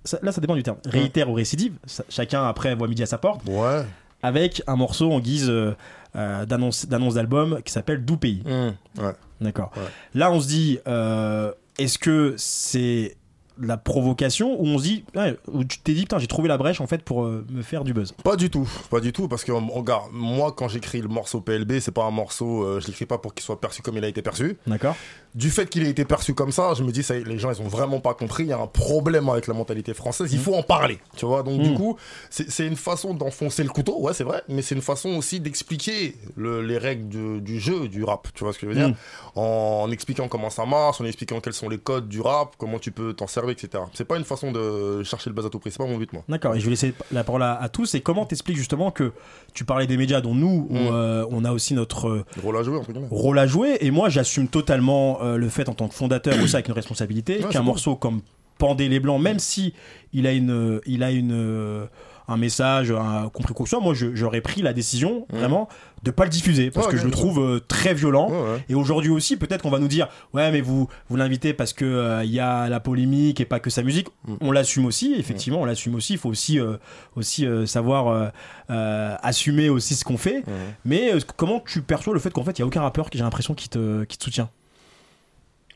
ça- 0.05 0.19
là, 0.23 0.33
ça 0.33 0.41
dépend 0.41 0.55
du 0.57 0.63
terme. 0.63 0.79
Réitère 0.87 1.31
ou 1.31 1.35
récidive. 1.35 1.75
ça- 1.87 2.05
chacun, 2.09 2.45
après, 2.45 2.75
voit 2.75 2.89
midi 2.89 3.03
à 3.03 3.07
sa 3.07 3.19
porte. 3.19 3.43
Ouais. 3.49 3.85
Avec 4.23 4.63
un 4.67 4.77
morceau 4.77 5.13
en 5.13 5.21
guise 5.21 5.49
euh, 5.49 5.75
euh, 6.17 6.45
d'annonce 6.45 6.87
d'album 6.87 7.61
qui 7.65 7.73
s'appelle 7.73 8.05
Doux 8.05 8.17
Pays. 8.17 8.43
Mmh. 8.45 9.03
D'accord. 9.41 9.71
Là, 10.15 10.31
on 10.33 10.41
se 10.41 10.49
dit, 10.49 10.79
euh, 10.87 11.53
est-ce 11.79 11.99
que 11.99 12.35
c'est 12.37 13.17
de 13.61 13.67
la 13.67 13.77
provocation 13.77 14.61
ou 14.61 14.67
on 14.67 14.79
se 14.79 14.85
dit, 14.85 15.05
ouais, 15.15 15.37
ou 15.53 15.65
tu 15.65 15.79
t'es 15.79 15.93
dit, 15.93 16.03
putain, 16.03 16.19
j'ai 16.19 16.27
trouvé 16.27 16.49
la 16.49 16.59
brèche 16.59 16.81
en 16.81 16.87
fait 16.87 17.03
pour 17.03 17.25
euh, 17.25 17.45
me 17.51 17.63
faire 17.63 17.85
du 17.85 17.93
buzz 17.93 18.13
Pas 18.25 18.37
du 18.37 18.51
tout, 18.51 18.69
pas 18.91 19.01
du 19.01 19.13
tout, 19.13 19.29
parce 19.29 19.45
que 19.45 19.53
regarde, 19.53 20.11
moi 20.13 20.53
quand 20.57 20.69
j'écris 20.69 21.01
le 21.01 21.09
morceau 21.09 21.41
PLB, 21.41 21.81
c'est 21.81 21.93
pas 21.93 22.05
un 22.05 22.11
morceau, 22.11 22.63
euh, 22.65 22.81
je 22.81 22.87
l'écris 22.87 23.07
pas 23.07 23.19
pour 23.19 23.35
qu'il 23.35 23.45
soit 23.45 23.61
perçu 23.61 23.83
comme 23.83 23.97
il 23.97 24.05
a 24.05 24.09
été 24.09 24.23
perçu. 24.23 24.57
D'accord. 24.67 24.97
Du 25.37 25.49
fait 25.51 25.69
qu'il 25.71 25.85
ait 25.87 25.91
été 25.91 26.05
perçu 26.05 26.35
comme 26.35 26.51
ça, 26.51 26.75
je 26.75 26.83
me 26.83 26.91
dis 26.91 27.05
ça, 27.05 27.15
les 27.15 27.39
gens 27.39 27.53
ils 27.53 27.61
ont 27.63 27.69
vraiment 27.69 28.01
pas 28.01 28.15
compris, 28.15 28.43
il 28.43 28.49
y 28.49 28.53
a 28.53 28.59
un 28.59 28.67
problème 28.67 29.29
avec 29.29 29.47
la 29.47 29.55
mentalité 29.55 29.95
française, 29.95 30.33
il 30.33 30.41
faut 30.41 30.55
en 30.57 30.65
parler, 30.65 30.99
tu 31.17 31.25
vois. 31.25 31.45
Donc 31.45 31.61
du 31.63 31.71
Mm. 31.71 31.75
coup, 31.77 31.97
c'est 32.31 32.67
une 32.67 32.75
façon 32.75 33.15
d'enfoncer 33.15 33.63
le 33.63 33.69
couteau, 33.69 34.01
ouais 34.01 34.13
c'est 34.13 34.25
vrai, 34.25 34.43
mais 34.49 34.61
c'est 34.61 34.75
une 34.75 34.83
façon 34.83 35.11
aussi 35.11 35.39
d'expliquer 35.39 36.17
le- 36.37 36.63
les 36.63 36.79
règles 36.79 37.09
du, 37.09 37.41
du 37.41 37.61
jeu 37.61 37.87
du 37.87 38.03
rap, 38.03 38.27
tu 38.35 38.43
vois 38.43 38.53
ce 38.53 38.59
que 38.59 38.67
je 38.67 38.73
veux 38.73 38.77
dire, 38.79 38.89
Mm. 38.89 38.95
en, 39.37 39.83
en 39.85 39.91
expliquant 39.93 40.27
comment 40.27 40.51
ça 40.51 40.67
marche, 40.67 41.01
en 41.01 41.05
expliquant 41.05 41.39
quels 41.41 41.53
sont 41.53 41.69
les 41.69 41.79
codes 41.79 42.09
du 42.09 42.21
rap, 42.21 42.55
comment 42.59 42.81
tu 42.81 42.91
peux 42.91 43.13
t'en 43.13 43.29
servir, 43.29 43.51
etc. 43.53 43.85
C'est 43.95 44.05
pas 44.05 44.17
une 44.17 44.25
façon 44.25 44.51
de 44.51 45.05
chercher 45.05 45.31
le 45.31 45.35
buzz 45.37 45.47
à 45.47 45.51
tout 45.51 45.61
prix, 45.61 45.71
c'est 45.71 45.79
pas 45.79 45.87
mon 45.87 45.97
but 45.97 46.13
moi. 46.13 46.23
D'accord, 46.29 46.57
et 46.57 46.59
je 46.61 46.65
vais 46.65 46.71
laisser 46.71 46.93
la 47.13 47.23
parole 47.23 47.45
à, 47.45 47.55
à 47.55 47.69
tous. 47.69 47.95
Et 47.95 48.01
comment 48.01 48.27
t'expliques 48.27 48.57
justement 48.57 48.91
que 48.91 49.13
tu 49.55 49.65
parlais 49.65 49.87
des 49.87 49.97
médias 49.97 50.21
dont 50.21 50.35
nous, 50.35 50.67
on, 50.71 50.75
Mm. 50.91 50.95
euh, 50.95 51.27
on 51.31 51.45
a 51.45 51.53
aussi 51.53 51.75
notre 51.75 52.09
euh, 52.09 52.25
Rôle 52.43 52.57
à 52.57 52.63
jouer 52.65 52.79
entre 52.79 52.91
guillemets. 52.93 53.07
rôle 53.11 53.39
à 53.39 53.47
jouer. 53.47 53.77
Et 53.81 53.91
moi, 53.93 54.09
j'assume 54.09 54.49
totalement 54.49 55.19
euh, 55.23 55.37
le 55.37 55.49
fait 55.49 55.69
en 55.69 55.75
tant 55.75 55.89
que 55.89 55.95
fondateur 55.95 56.35
aussi 56.43 56.55
avec 56.57 56.69
une 56.69 56.75
responsabilité 56.75 57.39
qu'un 57.51 57.63
morceau 57.63 57.97
comme 57.97 58.21
Pendez 58.59 58.89
les 58.91 59.01
Blancs, 59.01 59.21
même 59.23 59.39
si 59.39 59.73
il 60.13 60.27
a 60.27 60.33
une, 60.33 60.81
il 60.85 61.03
a 61.03 61.11
une, 61.11 61.33
euh, 61.33 61.87
un 62.29 62.37
message, 62.37 62.91
un 62.93 63.31
compris 63.31 63.55
quoi 63.55 63.65
que 63.65 63.71
ce 63.71 63.77
soit, 63.77 63.83
moi 63.83 63.95
j'aurais 63.95 64.43
pris 64.43 64.61
la 64.61 64.75
décision 64.75 65.27
vraiment 65.31 65.67
de 66.03 66.11
pas 66.11 66.25
le 66.25 66.31
diffuser 66.31 66.71
parce 66.71 66.87
Ouais, 66.87 66.93
que 66.93 66.99
je 66.99 67.05
le 67.07 67.11
trouve 67.11 67.41
euh, 67.41 67.61
très 67.67 67.95
violent. 67.95 68.31
Ouais, 68.31 68.37
ouais. 68.37 68.65
Et 68.69 68.75
aujourd'hui 68.75 69.11
aussi, 69.11 69.37
peut-être 69.39 69.63
qu'on 69.63 69.71
va 69.71 69.79
nous 69.79 69.89
dire, 69.89 70.09
ouais, 70.35 70.51
mais 70.53 70.61
vous, 70.61 70.89
vous 71.09 71.17
l'invitez 71.17 71.55
parce 71.55 71.73
que 71.73 71.85
euh, 71.87 72.23
il 72.25 72.31
y 72.31 72.39
a 72.39 72.69
la 72.69 72.81
polémique 72.81 73.41
et 73.41 73.47
pas 73.47 73.61
que 73.61 73.71
sa 73.71 73.83
musique. 73.83 74.09
Mm. 74.27 74.35
On 74.43 74.53
l'assume 74.53 74.85
aussi, 74.85 75.15
effectivement, 75.19 75.61
on 75.63 75.65
l'assume 75.65 75.95
aussi. 75.95 76.13
Il 76.15 76.19
faut 76.19 76.29
aussi, 76.29 76.61
euh, 76.61 76.77
aussi 77.17 77.47
euh, 77.47 77.65
savoir 77.67 78.09
euh, 78.09 78.29
euh, 78.71 79.15
assumer 79.23 79.69
aussi 79.71 79.95
ce 79.95 80.05
qu'on 80.05 80.19
fait. 80.19 80.45
Mais 80.85 81.15
euh, 81.15 81.19
comment 81.37 81.61
tu 81.67 81.81
perçois 81.83 82.13
le 82.15 82.21
fait 82.21 82.31
qu'en 82.31 82.45
fait, 82.45 82.59
il 82.59 82.61
y 82.61 82.63
a 82.63 82.67
aucun 82.67 82.83
rappeur 82.83 83.09
qui 83.11 83.17
j'ai 83.19 83.25
l'impression 83.25 83.55
qui 83.55 83.69
te, 83.71 84.05
qui 84.05 84.19
te 84.19 84.25
soutient? 84.25 84.51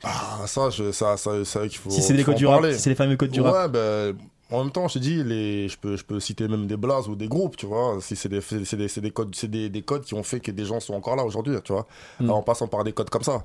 Ah, 0.05 0.47
ça, 0.47 0.71
je, 0.71 0.93
ça, 0.93 1.17
ça, 1.17 1.45
c'est 1.45 1.59
vrai 1.59 1.69
qu'il 1.69 1.79
faut. 1.79 1.91
Si 1.91 2.03
c'est 2.03 2.13
les 2.15 2.25
codes 2.25 2.37
du 2.37 2.47
rap, 2.47 2.65
c'est 2.73 2.91
les 2.91 2.97
fameux 2.97 3.17
codes 3.17 3.31
du 3.31 3.41
ouais, 3.41 3.51
rap. 3.51 3.73
ben, 3.73 4.17
en 4.51 4.63
même 4.63 4.73
temps, 4.73 4.87
je 4.89 4.95
te 4.95 4.99
dis, 4.99 5.25
les, 5.25 5.69
je, 5.69 5.79
peux, 5.79 5.97
je 5.97 6.05
peux 6.05 6.21
citer 6.21 6.47
même 6.49 6.67
des 6.67 6.77
blazes 6.77 7.09
ou 7.09 7.17
des 7.17 7.29
groupes, 7.29 7.57
tu 7.57 7.67
vois. 7.67 7.97
Si 8.01 8.15
c'est 8.15 8.29
des, 8.29 9.11
codes, 9.11 9.31
des, 9.49 9.69
des 9.71 9.83
codes 9.83 10.05
qui 10.05 10.15
ont 10.15 10.23
fait 10.23 10.41
que 10.41 10.51
des 10.51 10.65
gens 10.65 10.81
sont 10.81 10.95
encore 10.95 11.17
là 11.17 11.25
aujourd'hui, 11.25 11.57
tu 11.65 11.73
vois. 11.73 11.87
Mm. 12.21 12.31
En 12.31 12.43
passant 12.43 12.69
par 12.69 12.85
des 12.85 12.93
codes 12.93 13.11
comme 13.11 13.23
ça. 13.23 13.45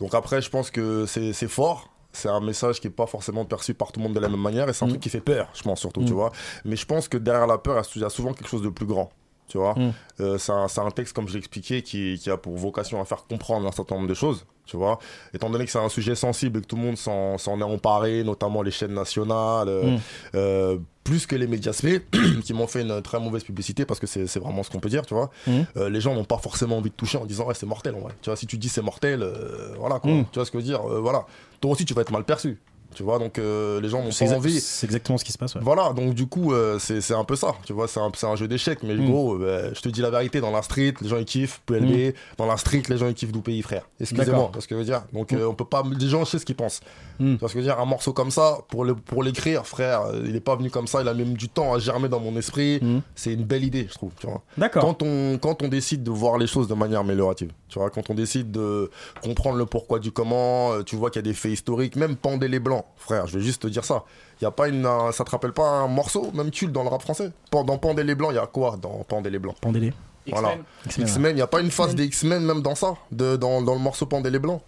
Donc 0.00 0.14
après, 0.14 0.40
je 0.42 0.50
pense 0.50 0.70
que 0.70 1.06
c'est 1.06 1.32
fort. 1.48 1.90
C'est 2.10 2.28
un 2.30 2.40
message 2.40 2.80
qui 2.80 2.86
est 2.86 2.90
pas 2.90 3.06
forcément 3.06 3.44
perçu 3.44 3.74
par 3.74 3.92
tout 3.92 4.00
le 4.00 4.04
monde 4.04 4.14
de 4.14 4.20
la 4.20 4.30
même 4.30 4.40
manière 4.40 4.68
et 4.68 4.72
c'est 4.72 4.84
un 4.84 4.88
Mm. 4.88 4.92
truc 4.92 5.02
qui 5.02 5.10
fait 5.10 5.20
peur, 5.20 5.48
je 5.54 5.62
pense 5.62 5.78
surtout, 5.80 6.02
tu 6.04 6.14
vois. 6.14 6.32
Mais 6.64 6.74
je 6.74 6.86
pense 6.86 7.06
que 7.06 7.18
derrière 7.18 7.46
la 7.46 7.58
peur, 7.58 7.84
il 7.94 8.02
y 8.02 8.04
a 8.04 8.10
souvent 8.10 8.32
quelque 8.32 8.48
chose 8.48 8.62
de 8.62 8.70
plus 8.70 8.86
grand. 8.86 9.10
Tu 9.48 9.58
vois. 9.58 9.74
Euh, 10.20 10.36
c'est 10.38 10.52
un, 10.52 10.90
texte, 10.90 11.14
comme 11.14 11.26
je 11.28 11.32
l'ai 11.34 11.38
expliqué, 11.38 11.82
qui, 11.82 12.18
qui 12.18 12.30
a 12.30 12.36
pour 12.36 12.56
vocation 12.56 13.00
à 13.00 13.04
faire 13.04 13.24
comprendre 13.26 13.66
un 13.66 13.72
certain 13.72 13.94
nombre 13.96 14.08
de 14.08 14.14
choses. 14.14 14.44
Tu 14.68 14.76
vois, 14.76 14.98
étant 15.34 15.48
donné 15.50 15.64
que 15.64 15.70
c'est 15.70 15.78
un 15.78 15.88
sujet 15.88 16.14
sensible 16.14 16.58
et 16.58 16.62
que 16.62 16.66
tout 16.66 16.76
le 16.76 16.82
monde 16.82 16.96
s'en 16.96 17.38
s'en 17.38 17.58
est 17.58 17.64
emparé, 17.64 18.22
notamment 18.22 18.62
les 18.62 18.70
chaînes 18.70 18.94
nationales, 18.94 19.68
euh, 19.68 19.96
Mm. 19.96 20.00
euh, 20.34 20.78
plus 21.04 21.26
que 21.26 21.34
les 21.36 21.46
médias 21.46 21.72
spé, 21.72 22.02
qui 22.44 22.52
m'ont 22.52 22.66
fait 22.66 22.82
une 22.82 23.00
très 23.00 23.18
mauvaise 23.18 23.42
publicité 23.42 23.86
parce 23.86 23.98
que 23.98 24.06
c'est 24.06 24.26
c'est 24.26 24.40
vraiment 24.40 24.62
ce 24.62 24.68
qu'on 24.70 24.78
peut 24.78 24.90
dire, 24.90 25.06
tu 25.06 25.14
vois. 25.14 25.30
Mm. 25.46 25.52
Euh, 25.78 25.88
les 25.88 26.00
gens 26.02 26.14
n'ont 26.14 26.24
pas 26.24 26.36
forcément 26.38 26.76
envie 26.76 26.90
de 26.90 26.94
toucher 26.94 27.16
en 27.18 27.24
disant 27.24 27.46
ouais 27.46 27.54
c'est 27.54 27.64
mortel 27.66 27.94
en 27.94 28.00
vrai. 28.00 28.12
Tu 28.20 28.28
vois, 28.28 28.36
si 28.36 28.46
tu 28.46 28.58
dis 28.58 28.68
c'est 28.68 28.82
mortel, 28.82 29.22
euh, 29.22 29.74
voilà 29.78 29.98
quoi. 30.00 30.10
Mm. 30.12 30.26
Tu 30.30 30.38
vois 30.38 30.44
ce 30.44 30.50
que 30.50 30.58
je 30.58 30.64
veux 30.64 30.68
dire, 30.70 30.82
voilà. 30.82 31.24
Toi 31.62 31.70
aussi 31.72 31.84
tu 31.86 31.94
vas 31.94 32.02
être 32.02 32.12
mal 32.12 32.24
perçu. 32.24 32.58
Tu 32.98 33.04
vois, 33.04 33.20
donc 33.20 33.38
euh, 33.38 33.80
les 33.80 33.88
gens 33.88 33.98
n'ont 33.98 34.08
pas 34.10 34.24
exact- 34.24 34.36
envie. 34.38 34.60
c'est 34.60 34.84
exactement 34.84 35.18
ce 35.18 35.24
qui 35.24 35.30
se 35.30 35.38
passe. 35.38 35.54
ouais. 35.54 35.60
Voilà, 35.62 35.92
donc 35.92 36.14
du 36.14 36.26
coup, 36.26 36.52
euh, 36.52 36.80
c'est 36.80 37.14
un 37.14 37.22
peu 37.22 37.36
ça, 37.36 37.54
tu 37.64 37.72
vois, 37.72 37.86
c'est 37.86 38.00
un, 38.00 38.10
un 38.24 38.34
jeu 38.34 38.48
d'échecs, 38.48 38.80
mais 38.82 38.96
Mm. 38.96 39.06
gros, 39.08 39.36
euh, 39.40 39.70
je 39.72 39.80
te 39.80 39.88
dis 39.88 40.00
la 40.00 40.10
vérité, 40.10 40.40
dans 40.40 40.50
la 40.50 40.62
street, 40.62 40.94
les 41.00 41.08
gens 41.08 41.16
ils 41.18 41.24
kiffent, 41.24 41.60
PLB, 41.64 42.12
dans 42.38 42.46
la 42.46 42.56
street, 42.56 42.82
les 42.88 42.98
gens 42.98 43.06
ils 43.06 43.14
kiffent 43.14 43.30
pays 43.40 43.62
frère. 43.62 43.88
Excusez-moi, 44.00 44.50
parce 44.52 44.66
que 44.66 44.74
je 44.74 44.80
veux 44.80 44.84
dire, 44.84 45.04
donc 45.12 45.30
Mm. 45.30 45.36
euh, 45.36 45.48
on 45.48 45.54
peut 45.54 45.64
pas, 45.64 45.84
les 45.96 46.08
gens 46.08 46.24
je 46.24 46.30
sais 46.30 46.38
ce 46.40 46.44
qu'ils 46.44 46.56
pensent. 46.56 46.80
Tu 47.20 47.36
vois 47.36 47.48
ce 47.48 47.54
que 47.54 47.60
je 47.60 47.64
veux 47.66 47.70
dire, 47.72 47.78
un 47.78 47.84
morceau 47.84 48.12
comme 48.12 48.32
ça, 48.32 48.58
pour 48.68 48.84
le- 48.84 48.96
pour 48.96 49.22
l'écrire, 49.22 49.64
frère, 49.64 50.02
il 50.24 50.34
est 50.34 50.40
pas 50.40 50.56
venu 50.56 50.68
comme 50.68 50.88
ça, 50.88 51.00
il 51.02 51.06
a 51.06 51.14
même 51.14 51.34
du 51.34 51.48
temps 51.48 51.72
à 51.74 51.78
germer 51.78 52.08
dans 52.08 52.18
mon 52.18 52.36
esprit, 52.36 52.80
c'est 53.14 53.32
une 53.32 53.44
belle 53.44 53.62
idée, 53.62 53.86
je 53.88 53.94
trouve, 53.94 54.10
tu 54.18 54.26
vois. 54.26 54.42
D'accord. 54.56 54.82
Quand 54.82 55.02
on, 55.04 55.38
quand 55.38 55.62
on 55.62 55.68
décide 55.68 56.02
de 56.02 56.10
voir 56.10 56.36
les 56.36 56.48
choses 56.48 56.66
de 56.66 56.74
manière 56.74 57.00
améliorative, 57.00 57.52
tu 57.68 57.78
vois, 57.78 57.90
quand 57.90 58.10
on 58.10 58.14
décide 58.14 58.50
de 58.50 58.90
comprendre 59.22 59.56
le 59.56 59.66
pourquoi 59.66 60.00
du 60.00 60.10
comment, 60.10 60.82
tu 60.82 60.96
vois 60.96 61.10
qu'il 61.10 61.20
y 61.20 61.24
a 61.24 61.30
des 61.30 61.34
faits 61.34 61.52
historiques, 61.52 61.94
même 61.94 62.16
Pendez 62.16 62.48
les 62.48 62.58
Blancs, 62.58 62.84
frère, 62.96 63.26
je 63.26 63.38
vais 63.38 63.44
juste 63.44 63.62
te 63.62 63.66
dire 63.68 63.84
ça. 63.84 64.04
Il 64.40 64.44
y 64.44 64.46
a 64.46 64.50
pas 64.50 64.68
une, 64.68 64.86
un- 64.86 65.12
ça 65.12 65.24
te 65.24 65.30
rappelle 65.30 65.52
pas 65.52 65.68
un 65.68 65.88
morceau, 65.88 66.30
même 66.32 66.50
tue 66.50 66.66
dans 66.68 66.82
le 66.82 66.88
rap 66.88 67.02
français? 67.02 67.30
Dans 67.50 67.64
Pendez 67.78 68.04
les 68.04 68.14
Blancs, 68.14 68.30
il 68.32 68.36
y 68.36 68.38
a 68.38 68.46
quoi 68.46 68.76
dans 68.80 69.04
Pendez 69.08 69.30
les 69.30 69.38
Blancs? 69.38 69.56
Pendez-les. 69.60 69.92
Voilà. 70.30 70.56
X-Men. 70.86 71.06
X-Men, 71.08 71.30
il 71.32 71.36
n'y 71.36 71.42
a 71.42 71.46
pas 71.46 71.60
une 71.60 71.70
phase 71.70 71.94
des 71.94 72.04
X-Men 72.04 72.44
même 72.44 72.60
dans 72.62 72.74
ça, 72.74 72.94
de, 73.10 73.36
dans, 73.36 73.62
dans 73.62 73.74
le 73.74 73.80
morceau 73.80 74.06
Pendez 74.06 74.30
les 74.30 74.38
Blancs? 74.38 74.60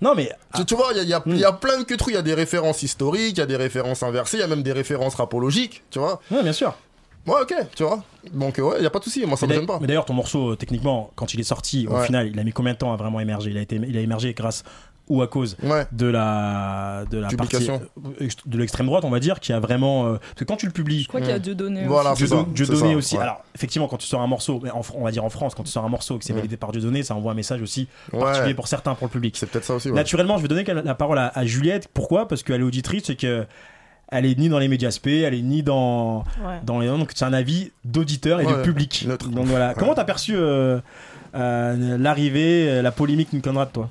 Non, 0.00 0.14
mais. 0.14 0.30
Tu, 0.54 0.64
tu 0.64 0.74
vois, 0.76 0.88
il 0.92 0.96
y 0.96 1.00
a, 1.00 1.02
il 1.02 1.08
y 1.08 1.14
a- 1.14 1.22
y 1.40 1.44
a 1.44 1.52
plein 1.52 1.78
de 1.78 1.84
que 1.84 1.94
trucs. 1.94 2.12
Il 2.12 2.16
y 2.16 2.18
a 2.18 2.22
des 2.22 2.34
références 2.34 2.82
historiques, 2.82 3.32
il 3.36 3.38
y 3.38 3.42
a 3.42 3.46
des 3.46 3.56
références 3.56 4.02
inversées, 4.02 4.36
il 4.36 4.40
y 4.40 4.44
a 4.44 4.46
même 4.46 4.62
des 4.62 4.72
références 4.72 5.14
rapologiques, 5.16 5.82
tu 5.90 5.98
vois. 5.98 6.20
Ouais, 6.30 6.42
bien 6.42 6.52
sûr. 6.52 6.74
Ouais, 7.26 7.42
ok, 7.42 7.54
tu 7.74 7.82
vois. 7.82 8.02
Donc, 8.32 8.58
euh, 8.58 8.62
ouais, 8.62 8.76
il 8.78 8.80
n'y 8.80 8.86
a 8.86 8.90
pas 8.90 9.00
de 9.00 9.04
souci, 9.04 9.26
moi 9.26 9.36
ça 9.36 9.46
Mais 9.46 9.54
me 9.54 9.58
gêne 9.58 9.66
pas. 9.66 9.78
Mais 9.80 9.86
d'ailleurs, 9.86 10.06
ton 10.06 10.14
morceau, 10.14 10.52
euh, 10.52 10.56
techniquement, 10.56 11.10
quand 11.14 11.34
il 11.34 11.40
est 11.40 11.44
sorti, 11.44 11.86
au 11.86 11.98
final, 11.98 12.28
il 12.28 12.38
a 12.38 12.44
mis 12.44 12.52
combien 12.52 12.72
de 12.72 12.78
temps 12.78 12.92
à 12.92 12.96
vraiment 12.96 13.20
émerger? 13.20 13.50
Il 13.50 13.58
a, 13.58 13.60
été, 13.60 13.76
il 13.76 13.96
a 13.96 14.00
émergé 14.00 14.32
grâce 14.34 14.62
ou 15.08 15.22
à 15.22 15.26
cause 15.26 15.56
de 15.92 16.06
la, 16.06 17.04
de 17.10 17.18
la 17.18 17.28
partie 17.28 17.36
Publication. 17.56 17.80
euh, 18.20 18.28
de 18.46 18.58
l'extrême 18.58 18.86
droite, 18.86 19.04
on 19.04 19.10
va 19.10 19.20
dire, 19.20 19.40
qui 19.40 19.52
a 19.52 19.60
vraiment. 19.60 20.06
euh, 20.06 20.12
parce 20.18 20.34
que 20.36 20.44
quand 20.44 20.56
tu 20.56 20.66
le 20.66 20.72
publies. 20.72 21.02
Je 21.02 21.08
crois 21.08 21.20
qu'il 21.20 21.30
y 21.30 21.32
a 21.32 21.38
Dieudonné 21.38 21.86
Voilà, 21.86 22.12
aussi. 22.12 22.22
c'est 22.22 22.28
ça, 22.28 22.44
Dieu 22.54 22.64
c'est 22.64 22.72
donné 22.72 22.92
ça, 22.92 22.96
aussi. 22.96 23.16
ouais. 23.16 23.22
Alors, 23.22 23.42
effectivement, 23.54 23.88
quand 23.88 23.96
tu 23.98 24.06
sors 24.06 24.20
un 24.20 24.26
morceau, 24.26 24.60
mais 24.62 24.70
en 24.70 24.82
on 24.94 25.04
va 25.04 25.10
dire 25.10 25.24
en 25.24 25.30
France, 25.30 25.54
quand 25.54 25.62
tu 25.64 25.70
sors 25.70 25.84
un 25.84 25.88
morceau 25.88 26.18
que 26.18 26.24
c'est 26.24 26.32
Ouais. 26.32 26.38
validé 26.40 26.56
par 26.56 26.72
Dieu 26.72 26.80
donné, 26.80 27.02
ça 27.02 27.14
envoie 27.14 27.32
un 27.32 27.34
message 27.36 27.62
aussi 27.62 27.88
Ouais. 28.12 28.20
particulier 28.20 28.54
pour 28.54 28.68
certains, 28.68 28.94
pour 28.94 29.06
le 29.06 29.12
public. 29.12 29.36
C'est 29.36 29.46
peut-être 29.46 29.64
ça 29.64 29.74
aussi. 29.74 29.88
ouais. 29.88 29.94
Naturellement, 29.94 30.36
je 30.36 30.42
vais 30.42 30.48
donner 30.48 30.64
la 30.64 30.94
parole 30.94 31.18
à, 31.18 31.28
à 31.34 31.44
Juliette. 31.44 31.88
Pourquoi? 31.92 32.28
Parce 32.28 32.42
qu'elle 32.42 32.60
est 32.60 32.64
auditrice 32.64 33.08
et 33.10 33.16
que. 33.16 33.46
Elle 34.10 34.24
est 34.24 34.38
ni 34.38 34.48
dans 34.48 34.58
les 34.58 34.68
médias 34.68 34.90
spé, 34.90 35.20
elle 35.20 35.34
est 35.34 35.42
ni 35.42 35.62
dans, 35.62 36.20
Ouais. 36.42 36.60
dans 36.64 36.78
les. 36.80 36.86
Donc 36.86 37.10
c'est 37.14 37.26
un 37.26 37.34
avis 37.34 37.72
d'auditeur 37.84 38.40
et 38.40 38.46
Ouais, 38.46 38.56
de 38.56 38.62
public. 38.62 39.04
neutre. 39.06 39.28
Donc 39.28 39.44
voilà. 39.44 39.68
Ouais. 39.68 39.74
Comment 39.78 39.92
t'as 39.94 40.04
perçu 40.04 40.32
euh, 40.34 40.78
euh, 41.34 41.98
l'arrivée, 41.98 42.80
la 42.80 42.90
polémique 42.90 43.34
Nick 43.34 43.44
Conrad, 43.44 43.70
toi? 43.70 43.90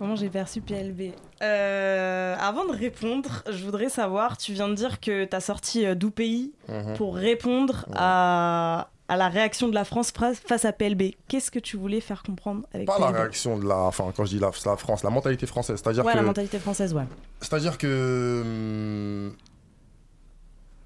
Comment 0.00 0.16
j'ai 0.16 0.30
perçu 0.30 0.62
PLB 0.62 1.12
Euh, 1.42 2.34
Avant 2.40 2.64
de 2.64 2.72
répondre, 2.72 3.42
je 3.50 3.62
voudrais 3.64 3.90
savoir, 3.90 4.38
tu 4.38 4.54
viens 4.54 4.68
de 4.68 4.74
dire 4.74 4.98
que 4.98 5.26
tu 5.26 5.36
as 5.36 5.40
sorti 5.40 5.84
euh, 5.84 5.94
Doux 5.94 6.10
Pays 6.10 6.52
Mhm. 6.70 6.94
pour 6.96 7.14
répondre 7.14 7.84
à, 7.94 8.88
à 9.08 9.16
la 9.18 9.28
réaction 9.28 9.68
de 9.68 9.74
la 9.74 9.84
France 9.84 10.10
fra- 10.10 10.32
face 10.32 10.64
à 10.64 10.72
PLB. 10.72 11.16
Qu'est-ce 11.28 11.50
que 11.50 11.58
tu 11.58 11.76
voulais 11.76 12.00
faire 12.00 12.22
comprendre 12.22 12.62
avec 12.72 12.86
Pas 12.86 12.98
la 12.98 13.06
PLB 13.08 13.18
réaction 13.18 13.58
de 13.58 13.68
la. 13.68 13.76
Enfin, 13.76 14.10
quand 14.16 14.24
je 14.24 14.30
dis 14.30 14.38
la, 14.40 14.50
la 14.64 14.76
France, 14.78 15.02
la 15.04 15.10
mentalité 15.10 15.46
française. 15.46 15.78
C'est-à-dire 15.84 16.02
Ouais, 16.06 16.12
que. 16.12 16.16
la 16.16 16.22
mentalité 16.24 16.58
française, 16.58 16.94
ouais. 16.94 17.04
C'est-à-dire 17.42 17.76
que. 17.76 19.30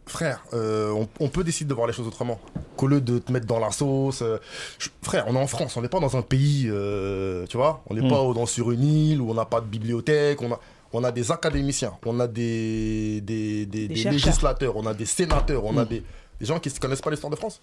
Frère, 0.07 0.45
euh, 0.53 0.91
on, 0.91 1.09
on 1.19 1.29
peut 1.29 1.43
décider 1.45 1.69
de 1.69 1.75
voir 1.75 1.87
les 1.87 1.93
choses 1.95 2.07
autrement. 2.07 2.39
Qu'au 2.77 2.87
lieu 2.89 3.01
de 3.01 3.19
te 3.19 3.33
mettre 3.33 3.47
dans 3.47 3.59
la 3.59 3.71
sauce. 3.71 4.21
euh, 4.23 4.39
je- 4.79 4.91
frère, 5.03 5.25
on 5.29 5.35
est 5.35 5.39
en 5.39 5.47
France, 5.47 5.77
on 5.77 5.83
n'est 5.83 5.89
pas 5.89 6.01
dans 6.01 6.17
un 6.17 6.23
pays. 6.23 6.67
euh, 6.69 7.47
tu 7.49 7.57
vois 7.57 7.83
On 7.89 7.95
n'est 7.95 8.03
Mm. 8.03 8.09
pas 8.11 8.21
au- 8.21 8.35
dans, 8.35 8.45
sur 8.47 8.71
une 8.71 8.85
île 8.85 9.21
où 9.23 9.31
on 9.31 9.35
n'a 9.35 9.47
pas 9.47 9.61
de 9.61 9.67
bibliothèque. 9.67 10.43
On 10.43 10.53
a, 10.53 10.61
on 10.93 11.03
a 11.05 11.11
des 11.11 11.33
académiciens, 11.33 11.95
on 12.05 12.21
a 12.21 12.27
des, 12.27 13.21
des, 13.23 13.65
des- 13.67 13.89
des 13.89 13.95
chercheurs. 13.97 14.13
législateurs, 14.13 14.77
on 14.77 14.85
a 14.87 14.93
des 14.95 15.07
sénateurs, 15.07 15.65
on 15.65 15.77
a 15.79 15.85
Mm. 15.85 15.89
des, 15.89 16.03
des 16.41 16.47
gens 16.47 16.61
qui 16.61 16.69
ne 16.69 16.79
connaissent 16.79 17.01
pas 17.01 17.11
l'histoire 17.11 17.31
de 17.31 17.37
France. 17.37 17.59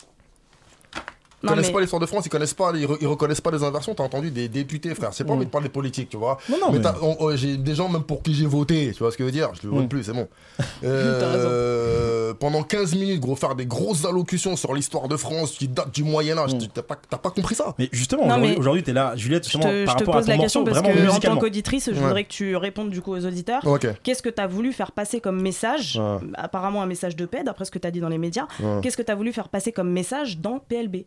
Ils 1.44 1.50
connaissent 1.50 1.68
mais- 1.68 1.74
pas 1.74 1.80
l'histoire 1.82 2.00
de 2.00 2.06
France, 2.06 2.26
ils 2.26 2.30
connaissent 2.30 2.54
pas, 2.54 2.72
ils, 2.76 2.86
re- 2.86 2.98
ils 3.02 3.08
reconnaissent 3.08 3.42
pas 3.42 3.52
les 3.52 3.64
inversions. 3.64 3.96
T'as 3.96 4.04
entendu 4.04 4.30
des 4.32 4.48
députés, 4.48 4.94
frère. 4.94 5.10
C'est 5.14 5.24
pas 5.24 5.34
Mm. 5.34 5.38
envie 5.38 5.46
de 5.46 5.52
parler 5.52 5.70
politique, 5.70 6.10
tu 6.10 6.18
vois. 6.18 6.38
Non, 6.50 6.58
non, 6.62 6.72
mais 6.72 6.82
t'as- 6.82 6.96
j'ai 7.36 7.58
des 7.58 7.74
gens 7.76 7.90
même 7.90 8.04
pour 8.04 8.22
qui 8.22 8.34
j'ai 8.34 8.46
voté, 8.46 8.92
tu 8.94 9.00
vois 9.00 9.12
ce 9.12 9.18
que 9.18 9.24
je 9.24 9.26
veux 9.26 9.32
dire. 9.32 9.50
Je 9.62 9.68
le 9.68 9.74
vote 9.74 9.86
Mm. 9.86 9.88
plus, 9.90 10.04
c'est 10.04 10.14
bon. 10.14 10.28
Euh, 10.84 12.34
pendant 12.34 12.64
15 12.64 12.96
minutes, 12.96 13.20
gros, 13.20 13.36
faire 13.36 13.56
des 13.56 13.66
grosses 13.66 14.06
allocutions 14.06 14.56
sur 14.56 14.74
l'histoire 14.74 15.08
de 15.08 15.18
France 15.18 15.52
qui 15.52 15.68
date 15.68 15.94
du 15.94 16.04
Moyen 16.04 16.38
Âge. 16.38 16.58
Tu- 16.58 16.68
T'as 16.68 16.82
pas, 16.82 16.98
t'as 17.10 17.18
pas 17.18 17.30
compris 17.32 17.56
ça 17.56 17.74
Mais 17.78 17.90
justement, 17.92 18.24
aujourd'hui, 18.26 18.50
mais- 18.52 18.58
aujourd'hui, 18.58 18.84
t'es 18.84 18.94
là, 18.94 19.14
Juliette, 19.16 19.44
Je 19.46 19.52
justement, 19.52 19.64
te, 19.72 19.86
par 19.86 19.94
je 20.00 20.04
te 20.04 20.10
rapport 20.10 20.16
à 20.16 20.18
pose 20.20 20.26
ton 20.28 20.32
la 20.32 20.38
question 20.38 20.60
morceau, 20.62 20.74
parce 20.82 20.86
vraiment 20.88 21.10
que 21.12 21.16
en 21.16 21.20
tant 21.20 21.38
qu'auditrice, 21.40 21.90
je 21.94 22.00
voudrais 22.00 22.24
que 22.24 22.30
tu 22.32 22.56
répondes 22.56 22.90
du 22.90 23.02
coup 23.02 23.12
aux 23.14 23.26
auditeurs. 23.26 23.66
Ok. 23.66 23.88
Qu'est-ce 24.04 24.22
que 24.22 24.30
tu 24.30 24.42
as 24.42 24.48
voulu 24.48 24.72
faire 24.74 24.92
passer 24.92 25.20
comme 25.20 25.42
message. 25.42 26.00
Apparemment 26.36 26.82
un 26.82 26.86
message 26.88 27.16
de 27.16 27.26
paix, 27.26 27.44
d'après 27.44 27.66
ce 27.66 27.72
que 27.72 27.80
tu 27.80 27.88
as 27.88 27.92
dit 27.92 28.00
dans 28.00 28.10
les 28.10 28.18
médias. 28.18 28.48
Qu'est-ce 28.82 28.98
que 28.98 29.02
tu 29.04 29.12
as 29.12 29.16
voulu 29.16 29.32
faire 29.34 29.50
passer 29.50 29.72
comme 29.72 29.90
message 29.92 30.38
dans 30.40 30.60
PLB 30.60 31.06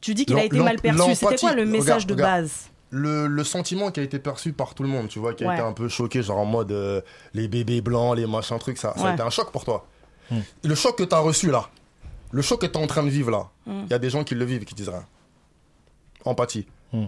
Tu 0.00 0.14
dis 0.14 0.24
qu'il 0.26 0.38
a 0.38 0.44
été 0.44 0.58
mal 0.58 0.76
perçu. 0.80 1.14
C'était 1.14 1.36
quoi 1.36 1.54
le 1.54 1.66
message 1.66 2.04
regarde, 2.04 2.08
de 2.08 2.12
regarde. 2.14 2.42
base 2.42 2.66
le, 2.92 3.28
le 3.28 3.44
sentiment 3.44 3.92
qui 3.92 4.00
a 4.00 4.02
été 4.02 4.18
perçu 4.18 4.52
par 4.52 4.74
tout 4.74 4.82
le 4.82 4.88
monde, 4.88 5.06
tu 5.08 5.20
vois, 5.20 5.32
qui 5.34 5.44
a 5.44 5.48
Ouais. 5.48 5.54
été 5.54 5.62
un 5.62 5.72
peu 5.72 5.88
choqué, 5.88 6.22
genre 6.24 6.38
en 6.38 6.44
mode 6.44 6.72
euh, 6.72 7.00
les 7.34 7.46
bébés 7.46 7.80
blancs, 7.82 8.16
les 8.16 8.26
machins 8.26 8.58
trucs, 8.58 8.78
ça, 8.78 8.94
ça 8.96 9.10
a 9.10 9.12
été 9.12 9.22
un 9.22 9.30
choc 9.30 9.52
pour 9.52 9.64
toi. 9.64 9.86
Le 10.64 10.74
choc 10.74 10.98
que 10.98 11.04
tu 11.04 11.14
as 11.14 11.18
reçu 11.20 11.50
là, 11.52 11.68
le 12.32 12.42
choc 12.42 12.60
que 12.60 12.66
tu 12.66 12.72
es 12.72 12.82
en 12.82 12.86
train 12.88 13.04
de 13.04 13.08
vivre 13.10 13.30
là, 13.30 13.48
il 13.66 13.72
Mm. 13.72 13.86
y 13.90 13.94
a 13.94 13.98
des 14.00 14.10
gens 14.10 14.24
qui 14.24 14.34
le 14.34 14.44
vivent 14.44 14.62
et 14.62 14.64
qui 14.64 14.74
disent 14.74 14.88
rien. 14.88 15.04
Empathie. 16.24 16.66
Mm. 16.92 17.06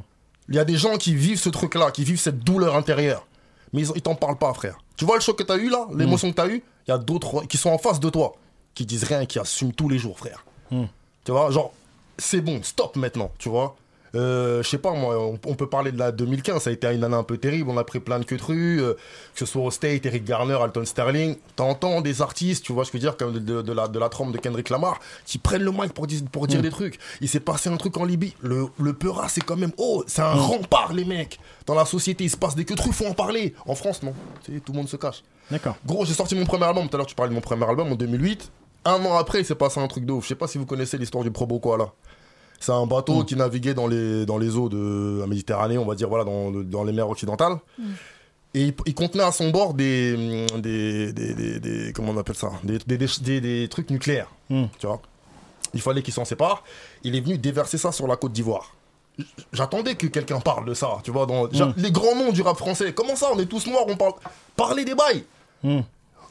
Il 0.48 0.54
y 0.54 0.58
a 0.58 0.64
des 0.64 0.76
gens 0.76 0.96
qui 0.98 1.14
vivent 1.14 1.38
ce 1.40 1.48
truc 1.48 1.74
là, 1.74 1.90
qui 1.90 2.04
vivent 2.04 2.20
cette 2.20 2.40
douleur 2.40 2.76
intérieure, 2.76 3.26
mais 3.72 3.82
ils, 3.86 4.02
t'en 4.02 4.14
parlent 4.14 4.38
pas, 4.38 4.52
frère. 4.54 4.78
Tu 4.96 5.04
vois 5.04 5.16
le 5.16 5.20
choc 5.20 5.36
que 5.38 5.42
tu 5.42 5.52
as 5.52 5.56
eu 5.56 5.68
là, 5.68 5.86
l'émotion 5.96 6.30
que 6.30 6.36
tu 6.36 6.40
as 6.42 6.48
eu, 6.48 6.62
il 6.86 6.90
y 6.90 6.94
a 6.94 6.98
d'autres 6.98 7.44
qui 7.46 7.56
sont 7.56 7.70
en 7.70 7.78
face 7.78 8.00
de 8.00 8.08
toi, 8.10 8.34
qui 8.74 8.86
disent 8.86 9.04
rien, 9.04 9.24
qui 9.26 9.38
assument 9.38 9.72
tous 9.72 9.88
les 9.88 9.98
jours, 9.98 10.18
frère. 10.18 10.44
Tu 10.70 11.30
vois, 11.32 11.50
genre, 11.50 11.72
c'est 12.18 12.40
bon, 12.40 12.60
stop 12.62 12.96
maintenant, 12.96 13.30
tu 13.38 13.48
vois. 13.48 13.76
Euh, 14.14 14.62
je 14.62 14.68
sais 14.68 14.76
pas, 14.76 14.92
moi, 14.92 15.18
on, 15.18 15.38
on 15.46 15.54
peut 15.54 15.70
parler 15.70 15.90
de 15.90 15.98
la 15.98 16.12
2015, 16.12 16.62
ça 16.64 16.68
a 16.68 16.72
été 16.74 16.86
une 16.92 17.02
année 17.02 17.14
un 17.16 17.22
peu 17.22 17.38
terrible, 17.38 17.70
on 17.70 17.78
a 17.78 17.84
pris 17.84 17.98
plein 17.98 18.18
de 18.20 18.26
rue, 18.44 18.82
euh, 18.82 18.92
que 18.92 19.38
ce 19.38 19.46
soit 19.46 19.62
au 19.62 19.70
State, 19.70 20.04
Eric 20.04 20.24
Garner, 20.24 20.52
Alton 20.60 20.84
Sterling. 20.84 21.36
T'entends 21.56 22.02
des 22.02 22.20
artistes, 22.20 22.62
tu 22.62 22.74
vois 22.74 22.84
ce 22.84 22.90
que 22.90 22.98
je 22.98 23.02
veux 23.04 23.08
dire, 23.08 23.16
comme 23.16 23.32
de, 23.32 23.38
de- 23.38 23.62
de 23.62 23.72
la, 23.72 23.88
de 23.88 23.98
la 23.98 24.10
trompe 24.10 24.32
de 24.32 24.36
Kendrick 24.36 24.68
Lamar, 24.68 25.00
qui 25.24 25.38
prennent 25.38 25.62
le 25.62 25.70
mic 25.72 25.94
pour, 25.94 26.06
dire- 26.06 26.20
pour 26.30 26.46
dire 26.46 26.58
Mm. 26.58 26.62
des 26.62 26.68
trucs. 26.70 26.98
Il 27.22 27.28
s'est 27.30 27.40
passé 27.40 27.70
un 27.70 27.78
truc 27.78 27.96
en 27.96 28.04
Libye. 28.04 28.34
Le, 28.42 28.66
le 28.78 28.92
Peura, 28.92 29.30
c'est 29.30 29.40
quand 29.42 29.56
même, 29.56 29.72
oh, 29.78 30.04
c'est 30.06 30.20
un 30.20 30.34
Mm. 30.34 30.40
rempart, 30.40 30.92
les 30.92 31.06
mecs. 31.06 31.40
Dans 31.64 31.74
la 31.74 31.86
société, 31.86 32.24
il 32.24 32.30
se 32.30 32.36
passe 32.36 32.54
des 32.54 32.66
queues 32.66 32.74
de 32.74 32.82
rue, 32.82 32.92
faut 32.92 33.06
en 33.06 33.14
parler. 33.14 33.54
En 33.64 33.74
France, 33.74 34.02
non. 34.02 34.12
Tu 34.44 34.52
sais, 34.52 34.60
tout 34.60 34.72
le 34.72 34.76
monde 34.76 34.90
se 34.90 34.96
cache. 34.96 35.22
D'accord. 35.50 35.76
Gros, 35.86 36.04
j'ai 36.04 36.12
sorti 36.12 36.34
mon 36.34 36.44
premier 36.44 36.64
album. 36.66 36.86
Tout 36.86 36.96
à 36.96 36.98
l'heure, 36.98 37.06
tu 37.06 37.14
parlais 37.14 37.30
de 37.30 37.34
mon 37.34 37.40
premier 37.40 37.64
album 37.64 37.90
en 37.90 37.94
2008. 37.94 38.50
Un 38.84 39.04
an 39.04 39.14
après, 39.16 39.40
il 39.40 39.44
s'est 39.44 39.54
passé 39.54 39.80
un 39.80 39.86
truc 39.88 40.04
de 40.04 40.12
ouf. 40.12 40.24
Je 40.24 40.28
sais 40.28 40.34
pas 40.34 40.46
si 40.48 40.58
vous 40.58 40.66
connaissez 40.66 40.98
l'histoire 40.98 41.22
du 41.24 41.30
Probo 41.30 41.60
là. 41.76 41.92
C'est 42.60 42.72
un 42.72 42.86
bateau 42.86 43.24
qui 43.24 43.34
naviguait 43.36 43.74
dans 43.74 43.86
les, 43.88 44.24
dans 44.24 44.38
les 44.38 44.56
eaux 44.56 44.68
de 44.68 45.18
la 45.20 45.26
Méditerranée, 45.26 45.78
on 45.78 45.84
va 45.84 45.94
dire, 45.96 46.08
voilà, 46.08 46.24
dans, 46.24 46.50
le- 46.50 46.62
dans 46.64 46.84
les 46.84 46.92
mers 46.92 47.08
occidentales. 47.08 47.56
Et 48.54 48.66
il, 48.66 48.74
il 48.86 48.94
contenait 48.94 49.24
à 49.24 49.32
son 49.32 49.50
bord 49.50 49.74
des, 49.74 50.46
hum, 50.52 50.60
des, 50.60 51.12
des, 51.12 51.34
des- 51.34 51.58
des- 51.60 51.92
comment 51.92 52.12
on 52.12 52.16
appelle 52.18 52.36
ça? 52.36 52.50
Des, 52.62 53.68
trucs 53.68 53.90
nucléaires, 53.90 54.28
Mm. 54.50 54.64
tu 54.78 54.86
vois. 54.86 55.00
Il 55.74 55.80
fallait 55.80 56.02
qu'il 56.02 56.12
s'en 56.14 56.24
sépare. 56.24 56.62
Il 57.02 57.16
est 57.16 57.20
venu 57.20 57.38
déverser 57.38 57.78
ça 57.78 57.90
sur 57.92 58.06
la 58.06 58.16
côte 58.16 58.32
d'Ivoire. 58.32 58.74
J'attendais 59.52 59.94
que 59.94 60.06
quelqu'un 60.06 60.38
parle 60.40 60.66
de 60.66 60.74
ça, 60.74 60.98
tu 61.02 61.10
vois. 61.10 61.26
Dans, 61.26 61.46
Mm. 61.46 61.74
Les 61.78 61.90
grands 61.90 62.14
noms 62.14 62.30
du 62.30 62.42
rap 62.42 62.56
français. 62.58 62.92
Comment 62.92 63.16
ça, 63.16 63.28
on 63.34 63.38
est 63.40 63.46
tous 63.46 63.66
noirs, 63.66 63.84
on 63.88 63.96
parle. 63.96 64.12
Parlez 64.54 64.84
des 64.84 64.94
bails. 64.94 65.24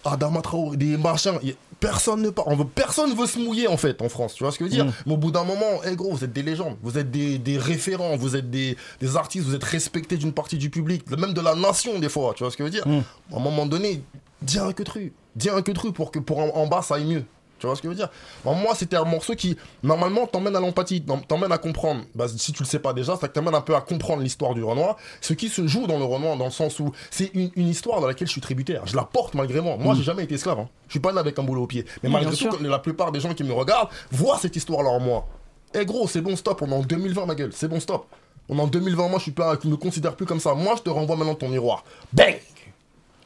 Adama 0.06 0.42
Traoré, 0.42 0.78
des 0.78 0.98
machins. 0.98 1.40
Personne 1.80 2.22
ne 2.22 2.30
parle. 2.30 2.54
On 2.54 2.56
veut, 2.56 2.66
personne 2.66 3.14
veut 3.16 3.26
se 3.26 3.40
mouiller 3.40 3.68
en 3.68 3.78
fait 3.78 4.02
en 4.04 4.10
France. 4.10 4.36
Tu 4.36 4.44
vois 4.44 4.52
ce 4.52 4.60
que 4.60 4.66
je 4.66 4.70
veux 4.70 4.76
dire? 4.76 4.86
Mm. 4.86 4.94
Mais 5.08 5.14
au 5.14 5.18
bout 5.18 5.32
d'un 5.32 5.44
moment, 5.44 5.82
eh 5.84 5.96
gros, 5.96 6.12
vous 6.12 6.24
êtes 6.24 6.32
des 6.32 6.44
légendes. 6.44 6.78
Vous 6.84 6.98
êtes 6.98 7.10
des, 7.10 7.40
des 7.40 7.58
référents. 7.58 8.16
Vous 8.18 8.36
êtes 8.36 8.52
des, 8.52 8.78
des 9.00 9.16
artistes. 9.18 9.46
Vous 9.46 9.56
êtes 9.56 9.64
respectés 9.64 10.18
d'une 10.18 10.32
partie 10.32 10.58
du 10.58 10.70
public, 10.70 11.10
même 11.10 11.34
de 11.34 11.42
la 11.42 11.56
nation 11.56 11.98
des 11.98 12.10
fois. 12.10 12.34
Tu 12.36 12.44
vois 12.44 12.52
ce 12.52 12.58
que 12.58 12.64
je 12.64 12.66
veux 12.66 12.72
dire? 12.72 12.88
Mm. 12.88 13.02
À 13.34 13.38
un 13.38 13.40
moment 13.40 13.66
donné, 13.66 14.04
dis 14.44 14.60
un 14.60 14.74
que 14.74 14.84
tru. 14.84 15.14
Dis 15.36 15.50
un 15.50 15.62
que 15.62 15.72
tru 15.72 15.92
pour 15.92 16.12
que 16.12 16.20
pour 16.20 16.40
en, 16.40 16.50
en 16.56 16.68
bas 16.68 16.82
ça 16.84 16.96
aille 16.96 17.06
mieux. 17.06 17.24
Tu 17.62 17.68
vois 17.68 17.76
ce 17.76 17.82
que 17.82 17.88
je 17.88 17.90
veux 17.92 17.96
dire? 17.96 18.10
Bon, 18.44 18.56
Moi, 18.56 18.74
c'était 18.76 18.96
un 18.98 19.04
morceau 19.06 19.36
qui, 19.36 19.56
normalement, 19.84 20.26
t'emmène 20.26 20.56
à 20.56 20.60
l'empathie, 20.60 21.02
t'em- 21.02 21.22
t'emmène 21.28 21.52
à 21.52 21.60
comprendre. 21.60 22.02
Bah, 22.16 22.26
si 22.28 22.52
tu 22.52 22.64
le 22.64 22.68
sais 22.68 22.80
pas 22.80 22.92
déjà, 22.92 23.16
ça 23.16 23.28
t'emmène 23.28 23.54
un 23.54 23.62
peu 23.62 23.76
à 23.76 23.82
comprendre 23.82 24.24
l'histoire 24.24 24.56
du 24.56 24.64
Renoir. 24.64 24.98
Ce 25.22 25.34
qui 25.34 25.48
se 25.48 25.68
joue 25.68 25.86
dans 25.86 26.00
le 26.00 26.04
Renoir, 26.06 26.36
dans 26.38 26.46
le 26.46 26.52
sens 26.52 26.80
où 26.80 26.92
c'est 27.12 27.30
une, 27.36 27.52
une 27.56 27.68
histoire 27.68 28.02
dans 28.02 28.08
laquelle 28.08 28.28
je 28.28 28.32
suis 28.32 28.42
tributaire. 28.42 28.82
Je 28.88 28.96
la 28.96 29.04
porte 29.04 29.36
malgré 29.36 29.62
moi. 29.62 29.78
Moi, 29.78 29.94
Mm. 29.94 29.98
j'ai 29.98 30.04
jamais 30.04 30.24
été 30.24 30.34
esclave. 30.36 30.60
Hein. 30.60 30.70
Je 30.88 30.94
suis 30.94 31.00
pas 31.00 31.14
né 31.14 31.20
avec 31.20 31.38
un 31.38 31.44
boulot 31.44 31.62
au 31.64 31.68
pied. 31.68 31.86
Mais 32.02 32.10
Oui, 32.10 32.14
malgré 32.14 32.36
tout, 32.36 32.50
la 32.62 32.80
plupart 32.80 33.12
des 33.12 33.20
gens 33.20 33.34
qui 33.36 33.44
me 33.44 33.54
regardent 33.54 33.90
voient 34.12 34.40
cette 34.40 34.56
histoire-là 34.56 34.90
en 34.90 35.00
moi. 35.00 35.28
Eh 35.76 35.86
gros, 35.86 36.08
c'est 36.08 36.22
bon, 36.22 36.36
stop. 36.36 36.64
On 36.64 36.72
est 36.72 36.76
en 36.76 36.82
2020, 36.82 37.26
ma 37.28 37.36
gueule. 37.36 37.52
C'est 37.54 37.68
bon, 37.68 37.80
stop. 37.80 38.08
On 38.50 38.58
est 38.58 38.62
en 38.62 38.68
2020, 38.68 39.08
moi, 39.08 39.20
je 39.20 39.24
suis 39.24 39.32
pas, 39.32 39.56
je 39.64 39.70
me 39.70 39.78
considère 39.78 40.16
plus 40.16 40.26
comme 40.26 40.40
ça. 40.40 40.56
Moi, 40.56 40.74
je 40.78 40.82
te 40.82 40.90
renvoie 40.90 41.16
maintenant 41.16 41.36
ton 41.36 41.48
miroir. 41.48 41.84
Bang 42.12 42.40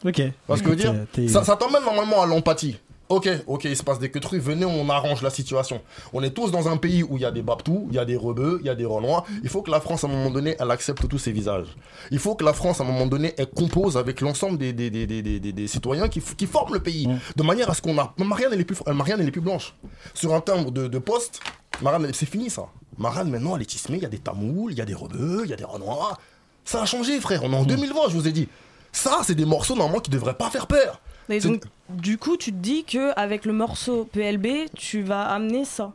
Ok. 0.06 0.16
tu 0.16 0.34
vois 0.48 0.58
ce 0.58 0.62
que 0.62 0.78
je 0.78 0.88
veux 0.88 0.94
dire? 1.16 1.32
Ça, 1.32 1.44
ça 1.44 1.56
t'emmène 1.56 1.84
normalement 1.84 2.22
à 2.22 2.26
l'empathie. 2.28 2.78
Ok, 3.08 3.30
ok, 3.45 3.66
il 3.66 3.78
se 3.78 3.84
passe 3.84 3.99
des 3.99 4.10
que 4.10 4.18
trucs, 4.18 4.41
venez, 4.41 4.66
on 4.66 4.89
arrange 4.89 5.22
la 5.22 5.30
situation. 5.30 5.80
On 6.12 6.24
est 6.24 6.32
tous 6.32 6.49
dans 6.49 6.68
un 6.70 6.78
pays 6.78 7.03
où 7.03 7.18
il 7.18 7.22
y 7.22 7.26
a 7.26 7.30
des 7.30 7.43
Babtous, 7.43 7.86
il 7.89 7.95
y 7.95 7.99
a 7.99 8.06
des 8.06 8.16
Rebeux, 8.18 8.58
il 8.62 8.66
y 8.66 8.70
a 8.70 8.74
des 8.74 8.86
Renois. 8.86 9.26
Il 9.43 9.49
faut 9.49 9.62
que 9.62 9.70
la 9.70 9.80
France, 9.80 10.03
à 10.03 10.08
un 10.08 10.10
moment 10.10 10.32
donné, 10.32 10.56
elle 10.60 10.72
accepte 10.72 11.08
tous 11.08 11.20
ces 11.20 11.32
visages. 11.32 11.68
Il 12.10 12.18
faut 12.18 12.34
que 12.34 12.43
la 12.43 12.53
France, 12.53 12.82
à 12.82 12.84
un 12.84 12.88
moment 12.88 13.06
donné, 13.06 13.36
elle 13.38 13.45
compose 13.51 13.95
avec 13.95 14.22
l'ensemble 14.22 14.58
des, 14.58 14.74
des, 14.74 14.89
des, 14.89 15.06
des, 15.06 15.22
des- 15.22 15.39
des- 15.39 15.53
des 15.53 15.68
citoyens 15.68 16.08
qui, 16.08 16.20
forment 16.47 16.74
le 16.74 16.80
pays. 16.82 17.08
De 17.36 17.43
manière 17.43 17.70
à 17.70 17.76
ce 17.76 17.82
qu'on 17.84 17.95
a. 17.99 18.14
Marianne, 18.18 18.53
elle 18.53 18.62
est 18.62 18.66
plus, 18.66 18.78
Marianne, 18.88 19.22
elle 19.22 19.28
est 19.28 19.32
plus 19.32 19.39
blanche. 19.41 19.76
Sur 20.16 20.34
un 20.34 20.41
timbre 20.41 20.72
de, 20.72 20.88
de 20.88 20.97
poste, 20.97 21.41
Marianne, 21.84 22.10
c'est 22.12 22.26
fini 22.26 22.49
ça. 22.49 22.66
Marianne, 22.97 23.30
maintenant, 23.30 23.56
elle 23.56 23.62
est 23.62 23.66
tismée, 23.66 23.97
il 23.97 24.03
y 24.03 24.06
a 24.08 24.10
des 24.10 24.18
Tamouls, 24.18 24.72
il 24.72 24.78
y 24.80 24.82
a 24.82 24.86
des 24.86 24.95
Rebeux, 24.95 25.41
il 25.43 25.49
y 25.51 25.53
a 25.53 25.58
des 25.58 25.64
Renois. 25.66 26.18
Ça 26.64 26.82
a 26.82 26.86
changé, 26.88 27.20
frère. 27.22 27.43
On 27.43 27.53
est 27.53 27.56
en 27.56 27.66
2020, 27.66 27.99
je 28.10 28.16
vous 28.16 28.28
ai 28.28 28.32
dit. 28.32 28.47
Ça, 28.91 29.20
c'est 29.24 29.36
des 29.36 29.45
morceaux, 29.45 29.76
normalement, 29.76 29.99
qui 29.99 30.10
devraient 30.10 30.34
pas 30.34 30.49
faire 30.49 30.66
peur. 30.66 31.01
Et 31.30 31.39
donc, 31.39 31.63
du 31.89 32.17
coup, 32.17 32.38
tu 32.38 32.51
te 32.51 32.57
dis 32.57 32.84
que 32.84 33.11
avec 33.17 33.45
le 33.45 33.53
morceau 33.53 34.05
PLB, 34.11 34.69
tu 34.76 35.01
vas 35.01 35.23
amener 35.23 35.65
ça 35.65 35.93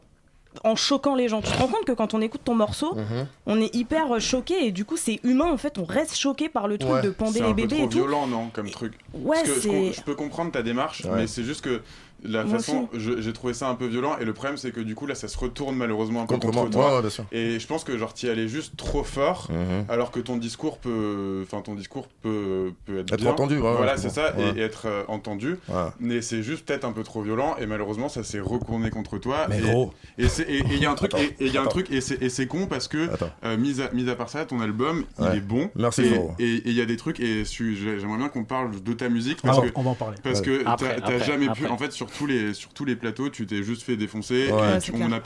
en 0.64 0.74
choquant 0.74 1.14
les 1.14 1.28
gens. 1.28 1.40
Tu 1.42 1.52
te 1.52 1.56
rends 1.58 1.68
compte 1.68 1.84
que 1.84 1.92
quand 1.92 2.12
on 2.12 2.20
écoute 2.20 2.40
ton 2.44 2.56
morceau, 2.56 2.94
Mhm. 2.96 3.26
on 3.46 3.60
est 3.60 3.72
hyper 3.74 4.16
euh, 4.16 4.18
choqué 4.18 4.66
et 4.66 4.72
du 4.72 4.84
coup, 4.84 4.96
c'est 4.96 5.20
humain 5.22 5.48
en 5.50 5.56
fait. 5.56 5.78
On 5.78 5.84
reste 5.84 6.16
choqué 6.16 6.48
par 6.48 6.66
le 6.66 6.76
truc 6.76 6.92
Ouais, 6.92 7.02
de 7.02 7.10
pender 7.10 7.34
C'est 7.34 7.38
les 7.40 7.46
un 7.46 7.54
peu 7.54 7.62
bébés 7.62 7.76
trop 7.76 7.84
et 7.84 7.88
tout. 7.88 7.98
violent, 7.98 8.26
non, 8.26 8.50
comme 8.52 8.68
truc. 8.68 8.94
Ouais, 9.14 9.36
Parce 9.44 9.60
que 9.60 9.60
je, 9.60 9.92
je 9.92 10.00
peux 10.02 10.16
comprendre 10.16 10.50
ta 10.50 10.62
démarche, 10.62 11.04
Ouais. 11.04 11.10
mais 11.20 11.26
c'est 11.28 11.44
juste 11.44 11.60
que 11.62 11.82
la 12.24 12.44
Moi 12.44 12.58
façon, 12.58 12.88
j'ai 12.94 13.32
trouvé 13.32 13.54
ça 13.54 13.68
un 13.68 13.74
peu 13.74 13.86
violent 13.86 14.16
et 14.20 14.24
le 14.24 14.32
problème 14.32 14.56
c'est 14.56 14.70
que 14.72 14.80
du 14.80 14.94
coup 14.94 15.06
là 15.06 15.14
ça 15.14 15.28
se 15.28 15.38
retourne 15.38 15.76
malheureusement 15.76 16.22
un 16.22 16.26
peu 16.26 16.34
Contre 16.34 16.46
contre, 16.48 16.58
moi, 16.62 16.70
toi 16.70 16.94
ouais, 16.96 17.00
bien 17.00 17.10
sûr. 17.10 17.24
et 17.32 17.58
je 17.58 17.66
pense 17.66 17.84
que 17.84 17.96
genre 17.96 18.12
t'y 18.14 18.28
allais 18.28 18.48
juste 18.48 18.76
trop 18.76 19.02
fort 19.04 19.48
Mhm. 19.50 19.84
alors 19.88 20.10
que 20.10 20.20
ton 20.20 20.36
discours 20.36 20.78
peut, 20.78 21.42
enfin 21.44 21.62
ton 21.62 21.74
discours 21.74 22.08
peut, 22.22 22.72
peut 22.84 22.98
être, 23.00 23.12
Être 23.14 23.20
bien. 23.20 23.30
entendu, 23.30 23.54
ouais, 23.58 23.74
voilà 23.76 23.96
c'est 23.96 24.10
ça 24.10 24.34
ouais. 24.36 24.52
et, 24.56 24.58
et 24.58 24.62
être 24.62 24.86
euh, 24.86 25.02
entendu 25.08 25.56
mais 25.98 26.20
c'est 26.22 26.42
juste 26.42 26.66
peut-être 26.66 26.84
un 26.84 26.92
peu 26.92 27.02
trop 27.02 27.22
violent 27.22 27.56
et 27.58 27.66
malheureusement 27.66 28.08
ça 28.08 28.22
s'est 28.22 28.40
retourné 28.40 28.90
contre 28.90 29.18
toi 29.18 29.46
Mais 29.48 29.58
et, 29.58 29.62
gros. 29.62 29.92
et 30.18 30.26
il 30.48 30.78
y 30.78 30.86
a 30.86 30.90
un 30.90 30.94
truc 30.94 31.14
Attends, 31.14 31.22
et 31.22 31.34
il 31.46 31.52
y 31.52 31.58
a 31.58 31.62
un 31.62 31.66
truc 31.66 31.90
et 31.90 32.00
c'est 32.00 32.46
con 32.46 32.66
parce 32.66 32.88
que 32.88 33.08
euh, 33.44 33.56
mis 33.56 33.80
à 33.80 33.90
mis 33.92 34.08
à 34.10 34.14
part 34.14 34.28
ça 34.28 34.44
ton 34.44 34.60
album 34.60 35.04
Ouais. 35.18 35.28
il 35.32 35.38
est 35.38 35.40
bon 35.40 35.70
Merci, 35.76 36.02
et 36.38 36.62
il 36.64 36.72
y 36.72 36.80
a 36.80 36.86
des 36.86 36.96
trucs 36.96 37.20
et 37.20 37.44
j'aimerais 37.44 38.18
bien 38.18 38.28
qu'on 38.28 38.44
parle 38.44 38.80
de 38.82 38.92
ta 38.92 39.08
musique 39.08 39.40
parce 39.42 39.60
que 39.60 39.66
on 39.74 39.82
va 39.82 39.90
en 39.90 39.94
parler. 39.94 40.16
parce 40.22 40.40
que 40.40 40.62
t'as 40.64 41.18
jamais 41.18 41.48
pu 41.50 41.66
en 41.66 41.76
fait 41.78 41.92
sur 41.92 42.09
tous 42.18 42.26
les 42.26 42.54
sur 42.54 42.70
tous 42.70 42.84
les 42.84 42.96
plateaux 42.96 43.28
tu 43.30 43.46
t'es 43.46 43.62
juste 43.62 43.82
fait 43.82 43.96
défoncer 43.96 44.50
Ouais. 44.52 44.76
et 44.76 44.80
tu- 44.80 44.92
on 44.92 45.08
n'a 45.08 45.20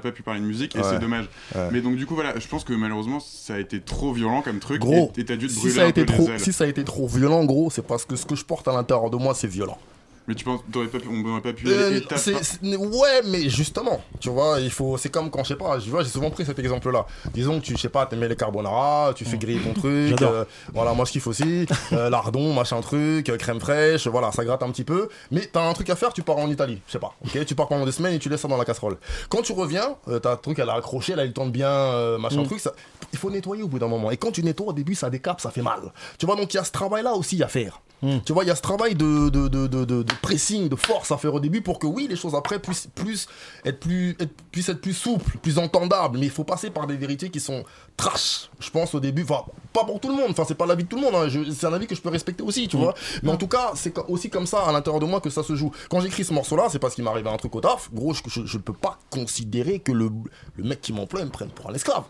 pas 0.00 0.12
pu 0.12 0.22
parler 0.22 0.40
de 0.40 0.46
musique 0.46 0.76
et 0.76 0.82
c'est 0.82 0.98
dommage 0.98 1.28
mais 1.72 1.80
donc 1.80 1.96
du 1.96 2.06
coup 2.06 2.14
voilà 2.14 2.38
je 2.38 2.46
pense 2.48 2.64
que 2.64 2.72
malheureusement 2.72 3.20
ça 3.20 3.54
a 3.54 3.58
été 3.58 3.80
trop 3.80 4.12
violent 4.12 4.42
comme 4.42 4.58
truc 4.60 4.80
Gros, 4.80 5.12
et 5.16 5.24
t'as 5.24 5.36
dû 5.36 5.46
te 5.48 5.52
si 5.52 5.58
brûler 5.60 5.74
ça, 5.74 5.82
a 5.82 5.84
un 5.84 5.88
été 5.88 6.04
peu 6.04 6.12
trop, 6.12 6.26
les 6.26 6.32
ailes 6.34 6.40
si 6.40 6.52
ça 6.52 6.64
a 6.64 6.66
été 6.66 6.84
trop 6.84 7.06
violent, 7.08 7.44
gros, 7.44 7.70
c'est 7.70 7.86
parce 7.86 8.04
que 8.04 8.16
ce 8.16 8.26
que 8.26 8.34
je 8.34 8.44
porte 8.44 8.66
à 8.68 8.72
l'intérieur 8.72 9.10
de 9.10 9.16
moi, 9.16 9.34
c'est 9.34 9.46
violent. 9.48 9.78
Mais 10.26 10.34
tu 10.34 10.44
penses 10.44 10.60
t'aurais 10.72 10.86
pas 10.88 10.98
pu- 10.98 11.08
on 11.08 11.22
n'aurait 11.22 11.40
pas 11.40 11.52
pu 11.52 11.68
Euh, 11.68 11.88
aller 11.88 11.96
étape 11.98 12.18
c'est- 12.18 12.32
par- 12.32 12.44
c'est- 12.44 12.76
ouais, 12.76 13.22
mais 13.26 13.48
justement, 13.48 14.00
tu 14.20 14.30
vois, 14.30 14.60
il 14.60 14.70
faut, 14.70 14.96
c'est 14.96 15.08
comme 15.10 15.30
quand 15.30 15.42
je 15.44 15.48
sais 15.48 15.56
pas, 15.56 15.78
je 15.78 15.90
vois, 15.90 16.02
j'ai 16.02 16.08
souvent 16.10 16.30
pris 16.30 16.44
cet 16.44 16.58
exemple-là. 16.58 17.06
Disons 17.32 17.60
que 17.60 17.64
tu, 17.64 17.76
je 17.76 17.80
sais 17.80 17.88
pas, 17.88 18.06
t'aimais 18.06 18.28
les 18.28 18.36
carbonara, 18.36 19.12
tu 19.14 19.24
fais 19.24 19.36
griller 19.38 19.60
ton 19.60 19.72
truc, 19.74 20.20
euh, 20.22 20.44
voilà, 20.72 20.92
moi 20.94 21.04
je 21.04 21.12
kiffe 21.12 21.26
aussi, 21.26 21.66
euh, 21.92 22.08
lardon, 22.10 22.52
machin 22.54 22.80
truc, 22.80 23.28
euh, 23.28 23.36
crème 23.36 23.60
fraîche, 23.60 24.06
voilà, 24.06 24.32
ça 24.32 24.44
gratte 24.44 24.62
un 24.62 24.70
petit 24.70 24.84
peu. 24.84 25.08
Mais 25.30 25.42
t'as 25.52 25.68
un 25.68 25.72
truc 25.72 25.90
à 25.90 25.96
faire, 25.96 26.12
tu 26.12 26.22
pars 26.22 26.38
en 26.38 26.48
Italie, 26.48 26.80
je 26.86 26.92
sais 26.92 26.98
pas, 26.98 27.14
ok, 27.24 27.44
tu 27.44 27.54
pars 27.54 27.68
pendant 27.68 27.84
des 27.84 27.92
semaines 27.92 28.14
et 28.14 28.18
tu 28.18 28.28
laisses 28.28 28.40
ça 28.40 28.48
dans 28.48 28.56
la 28.56 28.64
casserole. 28.64 28.96
Quand 29.28 29.42
tu 29.42 29.52
reviens, 29.52 29.96
euh, 30.08 30.18
t'as 30.18 30.32
un 30.32 30.36
truc 30.36 30.58
à 30.58 30.64
la 30.64 30.74
accrocher, 30.74 31.14
elle 31.16 31.26
le 31.26 31.32
temps 31.32 31.46
de 31.46 31.50
bien, 31.50 31.68
euh, 31.68 32.18
machin 32.18 32.42
Mm. 32.42 32.46
truc, 32.46 32.60
ça, 32.60 32.72
il 33.12 33.18
faut 33.18 33.30
nettoyer 33.30 33.62
au 33.62 33.68
bout 33.68 33.78
d'un 33.78 33.88
moment. 33.88 34.10
Et 34.10 34.16
quand 34.16 34.30
tu 34.32 34.42
nettoies 34.42 34.68
au 34.68 34.72
début, 34.72 34.94
ça 34.94 35.10
décape, 35.10 35.40
ça 35.40 35.50
fait 35.50 35.62
mal. 35.62 35.80
Tu 36.18 36.26
vois, 36.26 36.36
donc 36.36 36.52
il 36.52 36.56
y 36.56 36.60
a 36.60 36.64
ce 36.64 36.72
travail-là 36.72 37.14
aussi 37.14 37.42
à 37.42 37.48
faire. 37.48 37.80
Mm. 38.02 38.18
Tu 38.26 38.32
vois, 38.32 38.44
il 38.44 38.48
y 38.48 38.50
a 38.50 38.54
ce 38.56 38.60
travail 38.62 38.94
de, 38.94 39.28
de, 39.30 39.48
de, 39.48 39.66
de, 39.66 39.84
de- 39.84 40.02
de 40.02 40.13
pressing, 40.22 40.68
de 40.68 40.76
force 40.76 41.10
à 41.12 41.16
faire 41.16 41.34
au 41.34 41.40
début 41.40 41.60
pour 41.60 41.78
que 41.78 41.86
oui, 41.86 42.06
les 42.08 42.16
choses 42.16 42.34
après 42.34 42.58
puissent, 42.58 42.88
plus 42.94 43.26
être 43.64 43.80
plus, 43.80 44.16
être, 44.20 44.32
puissent 44.52 44.68
être 44.68 44.80
plus 44.80 44.94
souples, 44.94 45.38
plus 45.38 45.58
entendables. 45.58 46.18
Mais 46.18 46.26
il 46.26 46.32
faut 46.32 46.44
passer 46.44 46.70
par 46.70 46.86
des 46.86 46.96
vérités 46.96 47.30
qui 47.30 47.40
sont 47.40 47.64
trash, 47.96 48.50
je 48.60 48.70
pense, 48.70 48.94
au 48.94 49.00
début. 49.00 49.22
Enfin, 49.22 49.42
pas 49.72 49.84
pour 49.84 50.00
tout 50.00 50.08
le 50.08 50.14
monde, 50.16 50.30
enfin, 50.30 50.44
c'est 50.46 50.54
pas 50.54 50.66
l'avis 50.66 50.84
de 50.84 50.88
tout 50.88 50.96
le 50.96 51.02
monde. 51.02 51.14
hein. 51.14 51.28
C'est 51.52 51.66
un 51.66 51.72
avis 51.72 51.86
que 51.86 51.94
je 51.94 52.00
peux 52.00 52.08
respecter 52.10 52.42
aussi, 52.42 52.68
tu 52.68 52.76
Mm. 52.76 52.80
vois. 52.80 52.94
Mais 53.22 53.30
en 53.30 53.36
tout 53.36 53.48
cas, 53.48 53.72
c'est 53.74 53.96
aussi 54.08 54.30
comme 54.30 54.46
ça 54.46 54.62
à 54.64 54.72
l'intérieur 54.72 55.00
de 55.00 55.06
moi 55.06 55.20
que 55.20 55.30
ça 55.30 55.42
se 55.42 55.54
joue. 55.56 55.70
Quand 55.90 56.00
j'écris 56.00 56.24
ce 56.24 56.32
morceau-là, 56.32 56.68
c'est 56.70 56.78
parce 56.78 56.94
qu'il 56.94 57.06
arrivé 57.06 57.28
un 57.30 57.36
truc 57.36 57.54
au 57.54 57.60
taf. 57.60 57.90
Gros, 57.92 58.14
je, 58.14 58.20
je 58.44 58.58
peux 58.58 58.72
pas 58.72 58.98
considérer 59.10 59.78
que 59.78 59.92
le, 59.92 60.10
le 60.56 60.64
mec 60.64 60.80
qui 60.80 60.92
m'emploie 60.92 61.24
me 61.24 61.30
prenne 61.30 61.50
pour 61.50 61.70
un 61.70 61.74
esclave. 61.74 62.04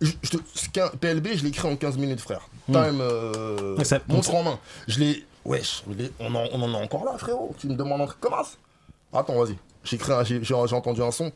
Je, 0.00 0.12
je 0.22 0.96
PLB, 1.00 1.28
je 1.34 1.42
l'ai 1.42 1.48
écrit 1.48 1.68
en 1.68 1.76
15 1.76 1.96
minutes, 1.98 2.20
frère. 2.20 2.48
Mm. 2.68 2.72
Time, 2.72 3.00
euh, 3.00 3.84
ça- 3.84 3.98
montre 4.08 4.34
en 4.34 4.42
main. 4.42 4.58
Je 4.86 5.00
l'ai. 5.00 5.24
Wesh, 5.44 5.82
je 5.88 6.04
on 6.20 6.34
en, 6.34 6.44
on 6.52 6.62
en 6.62 6.72
est 6.78 6.84
encore 6.84 7.04
là, 7.04 7.16
frérot. 7.16 7.54
Tu 7.58 7.68
me 7.68 7.74
demandes 7.74 8.02
un 8.02 8.06
truc 8.06 8.20
comme 8.20 8.32
ça 8.32 9.18
Attends, 9.18 9.42
vas-y. 9.42 9.56
J'ai 9.84 10.54
entendu 10.54 11.02
un 11.02 11.10
son. 11.10 11.30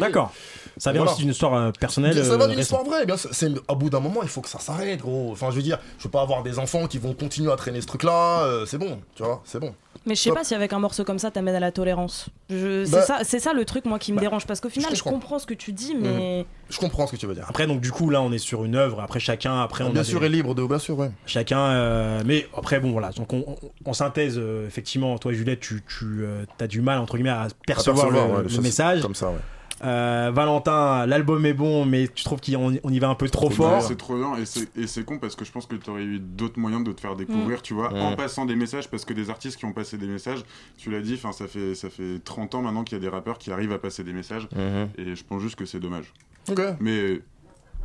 D'accord. 0.00 0.32
Ça 0.76 0.92
vient 0.92 1.00
Voilà. 1.00 1.12
aussi 1.12 1.22
d'une 1.22 1.32
histoire 1.32 1.54
euh, 1.54 1.70
personnelle. 1.78 2.14
Ça 2.24 2.32
euh, 2.32 2.36
va 2.36 2.46
d'une 2.46 2.58
histoire 2.58 2.84
vraie, 2.84 3.04
bien. 3.04 3.16
C'est 3.16 3.50
à 3.68 3.74
bout 3.74 3.90
d'un 3.90 4.00
moment, 4.00 4.20
il 4.22 4.28
faut 4.28 4.40
que 4.40 4.48
ça 4.48 4.58
s'arrête, 4.58 5.00
gros. 5.00 5.30
Enfin, 5.32 5.50
je 5.50 5.56
veux 5.56 5.62
dire, 5.62 5.78
je 5.98 6.04
veux 6.04 6.10
pas 6.10 6.22
avoir 6.22 6.42
des 6.42 6.58
enfants 6.58 6.86
qui 6.86 6.98
vont 6.98 7.12
continuer 7.12 7.52
à 7.52 7.56
traîner 7.56 7.80
ce 7.82 7.86
truc-là. 7.86 8.44
euh, 8.44 8.64
c'est 8.64 8.78
bon, 8.78 9.00
tu 9.14 9.22
vois, 9.22 9.42
c'est 9.44 9.60
bon. 9.60 9.74
Mais 10.08 10.14
je 10.14 10.22
sais 10.22 10.32
pas 10.32 10.42
si 10.42 10.54
avec 10.54 10.72
un 10.72 10.78
morceau 10.78 11.04
comme 11.04 11.18
ça 11.18 11.30
t'amènes 11.30 11.54
à 11.54 11.60
la 11.60 11.70
tolérance. 11.70 12.28
Je- 12.50 12.84
C'est 12.84 12.90
Bah- 12.92 13.02
ça, 13.02 13.18
c'est 13.24 13.38
ça 13.38 13.52
le 13.52 13.64
truc 13.64 13.84
moi 13.84 13.98
qui 13.98 14.10
me 14.12 14.16
bah, 14.16 14.22
dérange 14.22 14.46
parce 14.46 14.60
qu'au 14.60 14.70
final 14.70 14.90
je 14.96 15.02
comprends. 15.02 15.18
comprends 15.20 15.38
ce 15.38 15.46
que 15.46 15.54
tu 15.54 15.72
dis 15.72 15.94
mais 15.94 16.46
Je 16.70 16.78
comprends 16.78 17.06
ce 17.06 17.12
que 17.12 17.16
tu 17.16 17.26
veux 17.26 17.34
dire. 17.34 17.44
Après, 17.48 17.66
donc 17.66 17.80
du 17.80 17.92
coup, 17.92 18.08
là, 18.10 18.20
on 18.22 18.32
est 18.32 18.38
sur 18.38 18.64
une 18.64 18.74
œuvre. 18.74 19.00
Après, 19.00 19.20
chacun, 19.20 19.60
après, 19.62 19.84
on 19.84 19.90
bien 19.90 20.02
sûr, 20.04 20.20
des- 20.20 20.26
est 20.26 20.30
libre 20.30 20.54
de. 20.54 20.64
Bien 20.66 20.78
sûr, 20.78 20.98
ouais. 20.98 21.10
Chacun, 21.26 21.60
euh, 21.60 22.22
mais 22.26 22.46
après 22.56 22.80
bon 22.80 22.90
voilà, 22.92 23.10
donc 23.10 23.32
on, 23.32 23.92
synthèse, 23.92 24.34
euh, 24.38 24.66
effectivement, 24.66 25.16
toi 25.18 25.32
Juliette, 25.32 25.60
tu, 25.60 25.82
tu 25.86 26.24
as 26.60 26.66
du 26.66 26.80
mal 26.80 26.98
entre 26.98 27.16
guillemets 27.16 27.30
à 27.30 27.48
percevoir, 27.66 28.08
percevoir, 28.08 28.42
le, 28.42 28.48
ouais, 28.48 28.60
message. 28.62 29.02
comme 29.02 29.14
ça, 29.14 29.28
ouais. 29.30 29.36
Euh, 29.84 30.30
Valentin, 30.34 31.06
l'album 31.06 31.44
est 31.46 31.52
bon, 31.54 31.84
mais 31.84 32.08
tu 32.08 32.24
trouves 32.24 32.40
qu'on 32.40 32.74
on 32.82 32.90
y 32.92 32.98
va 32.98 33.08
un 33.08 33.14
peu 33.14 33.28
trop 33.28 33.48
fort. 33.50 33.80
C'est 33.82 33.96
trop 33.96 34.16
bien 34.16 34.36
et 34.36 34.44
c'est- 34.86 35.04
con 35.04 35.18
parce 35.18 35.36
que 35.36 35.44
je 35.44 35.52
pense 35.52 35.66
que 35.66 35.76
tu 35.76 35.88
aurais 35.90 36.02
eu 36.02 36.18
d'autres 36.18 36.58
moyens 36.58 36.82
de 36.84 36.92
te 36.92 37.00
faire 37.00 37.14
découvrir, 37.16 37.58
Mm. 37.58 37.62
tu 37.62 37.74
vois, 37.74 37.92
en 37.94 38.16
passant 38.16 38.44
des 38.44 38.56
messages 38.56 38.88
parce 38.88 39.04
que 39.04 39.12
des 39.12 39.30
artistes 39.30 39.56
qui 39.58 39.64
ont 39.64 39.72
passé 39.72 39.96
des 39.98 40.08
messages, 40.08 40.40
tu 40.76 40.90
l'as 40.90 41.00
dit, 41.00 41.16
ça 41.16 41.46
fait 41.46 41.74
ça 41.74 41.90
fait 41.90 42.18
30 42.24 42.54
ans 42.56 42.62
maintenant 42.62 42.82
qu'il 42.84 42.98
y 42.98 43.00
a 43.00 43.02
des 43.02 43.08
rappeurs 43.08 43.38
qui 43.38 43.52
arrivent 43.52 43.72
à 43.72 43.78
passer 43.78 44.02
des 44.02 44.12
messages 44.12 44.48
Mhm. 44.54 44.88
et 44.98 45.14
je 45.14 45.24
pense 45.24 45.40
juste 45.42 45.54
que 45.56 45.64
c'est 45.64 45.80
dommage. 45.80 46.12
Ok. 46.50 46.60
Mais 46.80 47.20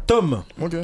Tom. 0.07 0.43
Ok. 0.61 0.75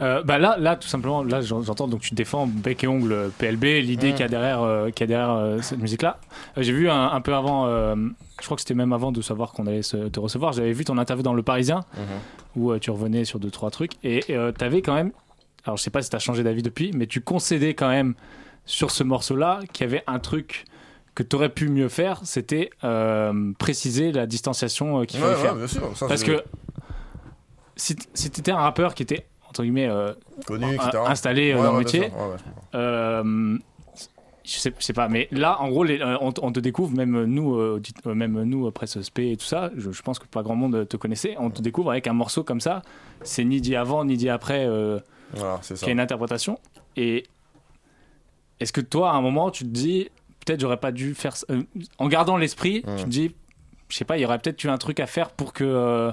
Euh, 0.00 0.22
bah 0.22 0.38
là, 0.38 0.56
là, 0.58 0.76
tout 0.76 0.88
simplement, 0.88 1.22
là, 1.22 1.40
j'en- 1.42 1.62
j'entends 1.62 1.86
donc 1.88 2.00
tu 2.00 2.14
défends 2.14 2.46
bec 2.46 2.84
et 2.84 2.86
ongle 2.86 3.12
euh, 3.12 3.28
PLB, 3.38 3.82
l'idée 3.82 4.08
Mm. 4.10 4.12
qu'il 4.12 4.20
y 4.20 4.24
a 4.24 4.28
derrière, 4.28 4.62
euh, 4.62 4.90
qu'il 4.90 5.00
y 5.00 5.04
a 5.04 5.06
derrière 5.08 5.30
euh, 5.34 5.58
cette 5.60 5.78
musique-là. 5.78 6.18
J'ai 6.56 6.72
vu 6.72 6.88
un, 6.88 7.08
un 7.10 7.20
peu 7.20 7.34
avant, 7.34 7.66
je 7.66 8.44
crois 8.46 8.56
que 8.56 8.62
c'était 8.62 8.74
même 8.74 8.92
avant 8.94 9.12
de 9.12 9.20
savoir 9.20 9.52
qu'on 9.52 9.66
allait 9.66 9.82
se- 9.82 10.08
te 10.08 10.18
recevoir. 10.20 10.52
J'avais 10.52 10.72
vu 10.72 10.84
ton 10.84 10.96
interview 10.98 11.22
dans 11.22 11.34
Le 11.34 11.42
Parisien 11.42 11.80
où 12.56 12.72
euh, 12.72 12.78
tu 12.78 12.90
revenais 12.90 13.24
sur 13.24 13.38
deux 13.38 13.50
trois 13.50 13.70
trucs 13.70 13.92
et 14.02 14.20
tu 14.26 14.34
t'avais 14.58 14.80
quand 14.82 14.94
même, 14.94 15.12
alors 15.64 15.76
je 15.76 15.82
sais 15.82 15.90
pas 15.90 16.00
si 16.02 16.08
t'as 16.10 16.18
changé 16.18 16.42
d'avis 16.42 16.62
depuis, 16.62 16.92
mais 16.94 17.06
tu 17.06 17.20
concédais 17.20 17.74
quand 17.74 17.88
même 17.90 18.14
sur 18.64 18.90
ce 18.90 19.04
morceau-là 19.04 19.60
qu'il 19.72 19.84
y 19.86 19.90
avait 19.90 20.02
un 20.06 20.18
truc 20.18 20.64
que 21.14 21.22
tu 21.22 21.36
aurais 21.36 21.48
pu 21.50 21.68
mieux 21.68 21.88
faire, 21.88 22.20
c'était 22.24 22.70
préciser 23.58 24.12
la 24.12 24.26
distanciation 24.26 25.04
qu'il 25.04 25.20
fallait 25.20 25.34
ouais, 25.34 25.40
faire. 25.42 25.54
bien 25.56 25.66
sûr, 25.66 25.90
ça, 25.94 26.06
Parce 26.08 26.22
que 26.24 26.42
si, 27.76 27.96
si 28.14 28.30
t'étais 28.30 28.50
un 28.52 28.56
rappeur 28.58 28.94
qui 28.94 29.02
était 29.02 29.26
entre 29.50 29.62
guillemets 29.64 29.88
euh, 29.88 30.12
Connu, 30.46 30.78
installé 31.06 31.50
euh, 31.52 31.56
Ouais, 31.56 31.62
dans 31.64 31.72
le 31.72 31.78
ouais, 31.78 31.84
métier, 31.84 32.00
ouais, 32.02 32.10
euh, 32.76 33.58
je 34.44 34.50
sais, 34.58 34.72
je 34.78 34.84
sais 34.84 34.92
pas, 34.92 35.08
mais 35.08 35.28
là, 35.32 35.60
en 35.60 35.68
gros, 35.68 35.84
les- 35.84 36.00
on, 36.20 36.32
te 36.32 36.60
découvre, 36.60 36.96
même 36.96 37.24
nous, 37.24 37.56
euh, 37.56 37.82
même 38.06 38.42
nous, 38.44 38.70
presse 38.70 39.00
spé 39.02 39.32
et 39.32 39.36
tout 39.36 39.44
ça, 39.44 39.70
je, 39.76 39.90
je 39.90 40.02
pense 40.02 40.18
que 40.18 40.26
pas 40.26 40.42
grand 40.42 40.54
monde 40.54 40.88
te 40.88 40.96
connaissait, 40.96 41.34
on 41.38 41.50
te 41.50 41.60
découvre 41.62 41.90
avec 41.90 42.06
un 42.06 42.12
morceau 42.12 42.42
comme 42.44 42.60
ça, 42.60 42.82
c'est 43.22 43.44
ni 43.44 43.60
dit 43.60 43.76
avant, 43.76 44.04
ni 44.04 44.16
dit 44.16 44.28
après, 44.30 44.66
Voilà, 45.34 45.58
c'est 45.62 45.76
ça. 45.76 45.80
qu'il 45.80 45.88
y 45.88 45.90
a 45.90 45.92
une 45.92 46.00
interprétation. 46.00 46.58
Et 46.96 47.24
est-ce 48.60 48.72
que 48.72 48.80
toi, 48.80 49.10
à 49.10 49.14
un 49.14 49.20
moment, 49.20 49.50
tu 49.50 49.64
te 49.64 49.68
dis, 49.70 50.08
peut-être 50.44 50.60
j'aurais 50.60 50.76
pas 50.78 50.92
dû 50.92 51.14
faire 51.14 51.36
ça 51.36 51.46
En 51.98 52.08
gardant 52.08 52.36
l'esprit, 52.36 52.82
tu 52.98 53.04
te 53.04 53.08
dis, 53.08 53.34
je 53.88 53.96
sais 53.96 54.04
pas, 54.04 54.16
il 54.16 54.20
y 54.20 54.24
aurait 54.24 54.38
peut-être 54.38 54.62
eu 54.64 54.68
un 54.68 54.78
truc 54.78 55.00
à 55.00 55.06
faire 55.06 55.30
pour 55.30 55.52
que. 55.52 56.10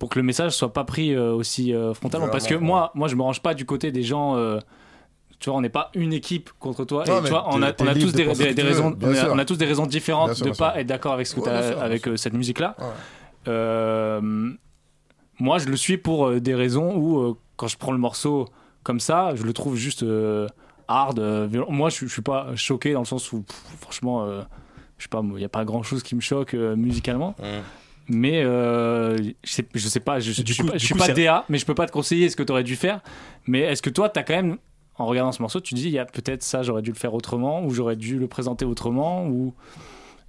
Pour 0.00 0.08
que 0.08 0.18
le 0.18 0.24
message 0.24 0.52
soit 0.52 0.72
pas 0.72 0.84
pris 0.84 1.14
euh, 1.14 1.32
aussi 1.32 1.72
euh, 1.74 1.92
frontalement. 1.92 2.28
Parce 2.28 2.46
que 2.46 2.54
moi, 2.54 2.90
moi, 2.94 3.06
je 3.06 3.14
me 3.14 3.22
range 3.22 3.42
pas 3.42 3.54
du 3.54 3.66
côté 3.66 3.92
des 3.92 4.02
gens. 4.02 4.34
euh, 4.34 4.58
tu 5.38 5.50
vois, 5.50 5.58
on 5.58 5.60
n'est 5.60 5.68
pas 5.68 5.90
une 5.94 6.12
équipe 6.12 6.50
contre 6.58 6.84
toi. 6.84 7.04
Non, 7.06 7.18
et 7.18 7.20
mais 7.20 7.24
tu 7.24 7.30
vois, 7.30 7.46
on 7.48 7.62
a, 7.62 7.68
on 7.68 7.94
tous 7.94 8.12
de 8.12 8.52
des, 8.52 8.62
raisons, 8.62 8.96
on 9.00 9.10
a, 9.10 9.14
sûr. 9.14 9.30
on 9.32 9.38
a 9.38 9.44
tous 9.44 9.56
des 9.56 9.66
raisons 9.66 9.86
différentes 9.86 10.34
sûr, 10.34 10.46
de 10.46 10.56
pas 10.56 10.78
être 10.80 10.86
d'accord 10.86 11.12
avec 11.12 11.26
ce 11.26 11.34
que 11.34 11.40
Ouais, 11.40 11.68
sûr, 11.72 11.82
avec 11.82 12.08
euh, 12.08 12.16
cette 12.16 12.32
musique-là. 12.32 12.76
Ouais. 12.78 12.84
Euh, 13.48 14.50
moi, 15.38 15.58
je 15.58 15.66
le 15.66 15.76
suis 15.76 15.98
pour 15.98 16.28
euh, 16.28 16.40
des 16.40 16.54
raisons 16.54 16.96
où, 16.96 17.36
quand 17.56 17.68
je 17.68 17.76
prends 17.76 17.92
le 17.92 17.98
morceau 17.98 18.48
comme 18.82 19.00
ça, 19.00 19.34
je 19.34 19.42
le 19.42 19.52
trouve 19.52 19.76
juste 19.76 20.04
hard, 20.88 21.20
violent. 21.20 21.70
Moi, 21.70 21.90
je, 21.90 22.06
je 22.06 22.12
suis 22.12 22.22
pas 22.22 22.56
choqué 22.56 22.94
dans 22.94 23.00
le 23.00 23.06
sens 23.06 23.32
où, 23.32 23.42
pff, 23.42 23.62
franchement, 23.80 24.26
je 24.96 25.02
sais 25.02 25.08
pas, 25.08 25.22
il 25.22 25.36
n'y 25.36 25.44
a 25.44 25.50
pas 25.50 25.66
grand-chose 25.66 26.02
qui 26.02 26.14
me 26.14 26.20
choque 26.22 26.54
musicalement. 26.54 27.34
Mais 28.12 28.42
euh, 28.42 29.16
je, 29.44 29.50
sais, 29.50 29.64
je 29.72 29.88
sais 29.88 30.00
pas, 30.00 30.18
je, 30.18 30.32
je 30.32 30.42
Du 30.42 30.52
suis 30.52 30.62
coup- 30.64 30.68
pas, 30.70 30.74
je 30.74 30.78
du 30.80 30.86
suis 30.86 30.94
coup, 30.94 30.98
pas 30.98 31.06
c'est- 31.06 31.14
DA, 31.14 31.44
mais 31.48 31.58
je 31.58 31.64
peux 31.64 31.74
pas 31.76 31.86
te 31.86 31.92
conseiller 31.92 32.28
ce 32.28 32.34
que 32.36 32.42
tu 32.42 32.50
aurais 32.50 32.64
dû 32.64 32.74
faire. 32.76 33.00
Mais 33.46 33.60
est-ce 33.60 33.82
que 33.82 33.90
toi, 33.90 34.08
tu 34.08 34.18
as 34.18 34.24
quand 34.24 34.34
même, 34.34 34.56
en 34.96 35.06
regardant 35.06 35.32
ce 35.32 35.40
morceau, 35.40 35.60
tu 35.60 35.74
te 35.74 35.78
dis, 35.80 35.86
il 35.86 35.92
y 35.92 35.98
a 35.98 36.04
peut-être 36.04 36.42
ça, 36.42 36.62
j'aurais 36.62 36.82
dû 36.82 36.90
le 36.90 36.96
faire 36.96 37.14
autrement, 37.14 37.64
ou 37.64 37.70
j'aurais 37.70 37.96
dû 37.96 38.18
le 38.18 38.26
présenter 38.26 38.64
autrement, 38.64 39.26
ou 39.28 39.54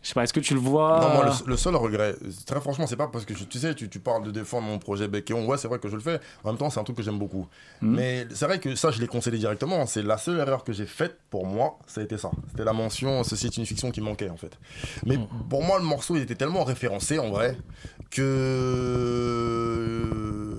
je 0.02 0.08
sais 0.08 0.14
pas, 0.14 0.24
est-ce 0.24 0.34
que 0.34 0.40
tu 0.40 0.54
le 0.56 0.60
vois? 0.60 1.00
Non, 1.00 1.10
moi, 1.10 1.26
le, 1.26 1.32
le 1.52 1.58
seul 1.58 1.76
regret, 1.76 2.16
très 2.46 2.60
franchement, 2.60 2.88
c'est 2.88 2.96
pas 2.96 3.08
parce 3.08 3.24
que 3.26 3.36
je- 3.36 3.44
tu 3.44 3.60
sais, 3.60 3.76
tu, 3.76 3.88
tu 3.90 4.00
parles 4.00 4.24
de 4.24 4.32
défendre 4.32 4.68
mon 4.68 4.80
projet 4.80 5.08
Bec 5.08 5.30
et 5.30 5.34
Ongle. 5.34 5.48
Ouais, 5.50 5.58
c'est 5.58 5.68
vrai 5.68 5.80
que 5.80 5.88
je 5.90 5.96
le 5.96 6.02
fais. 6.02 6.20
En 6.44 6.50
même 6.50 6.58
temps, 6.58 6.70
c'est 6.70 6.80
un 6.80 6.84
truc 6.84 6.98
que 6.98 7.04
j'aime 7.04 7.20
beaucoup. 7.20 7.48
Mhm. 7.82 7.96
Mais 7.96 8.28
c'est 8.34 8.46
vrai 8.46 8.60
que 8.60 8.76
ça, 8.76 8.90
je 8.92 9.00
l'ai 9.00 9.08
concédé 9.08 9.38
directement. 9.38 9.86
C'est 9.86 10.02
la 10.02 10.18
seule 10.18 10.40
erreur 10.40 10.64
que 10.64 10.74
j'ai 10.74 10.86
faite 10.88 11.18
pour 11.30 11.46
moi, 11.46 11.78
ça 11.88 12.02
a 12.02 12.04
été 12.04 12.18
ça. 12.18 12.32
C'était 12.50 12.64
la 12.66 12.74
mention, 12.74 13.24
ceci 13.24 13.46
est 13.46 13.58
une 13.58 13.66
fiction 13.66 13.92
qui 13.92 14.02
manquait 14.02 14.30
en 14.30 14.38
fait. 14.38 14.58
Mais 15.06 15.20
pour 15.50 15.64
moi, 15.64 15.78
le 15.80 15.86
morceau, 15.86 16.16
il 16.16 16.24
était 16.24 16.36
tellement 16.36 16.64
référencé 16.64 17.20
en 17.20 17.30
vrai 17.30 17.58
que. 19.42 20.58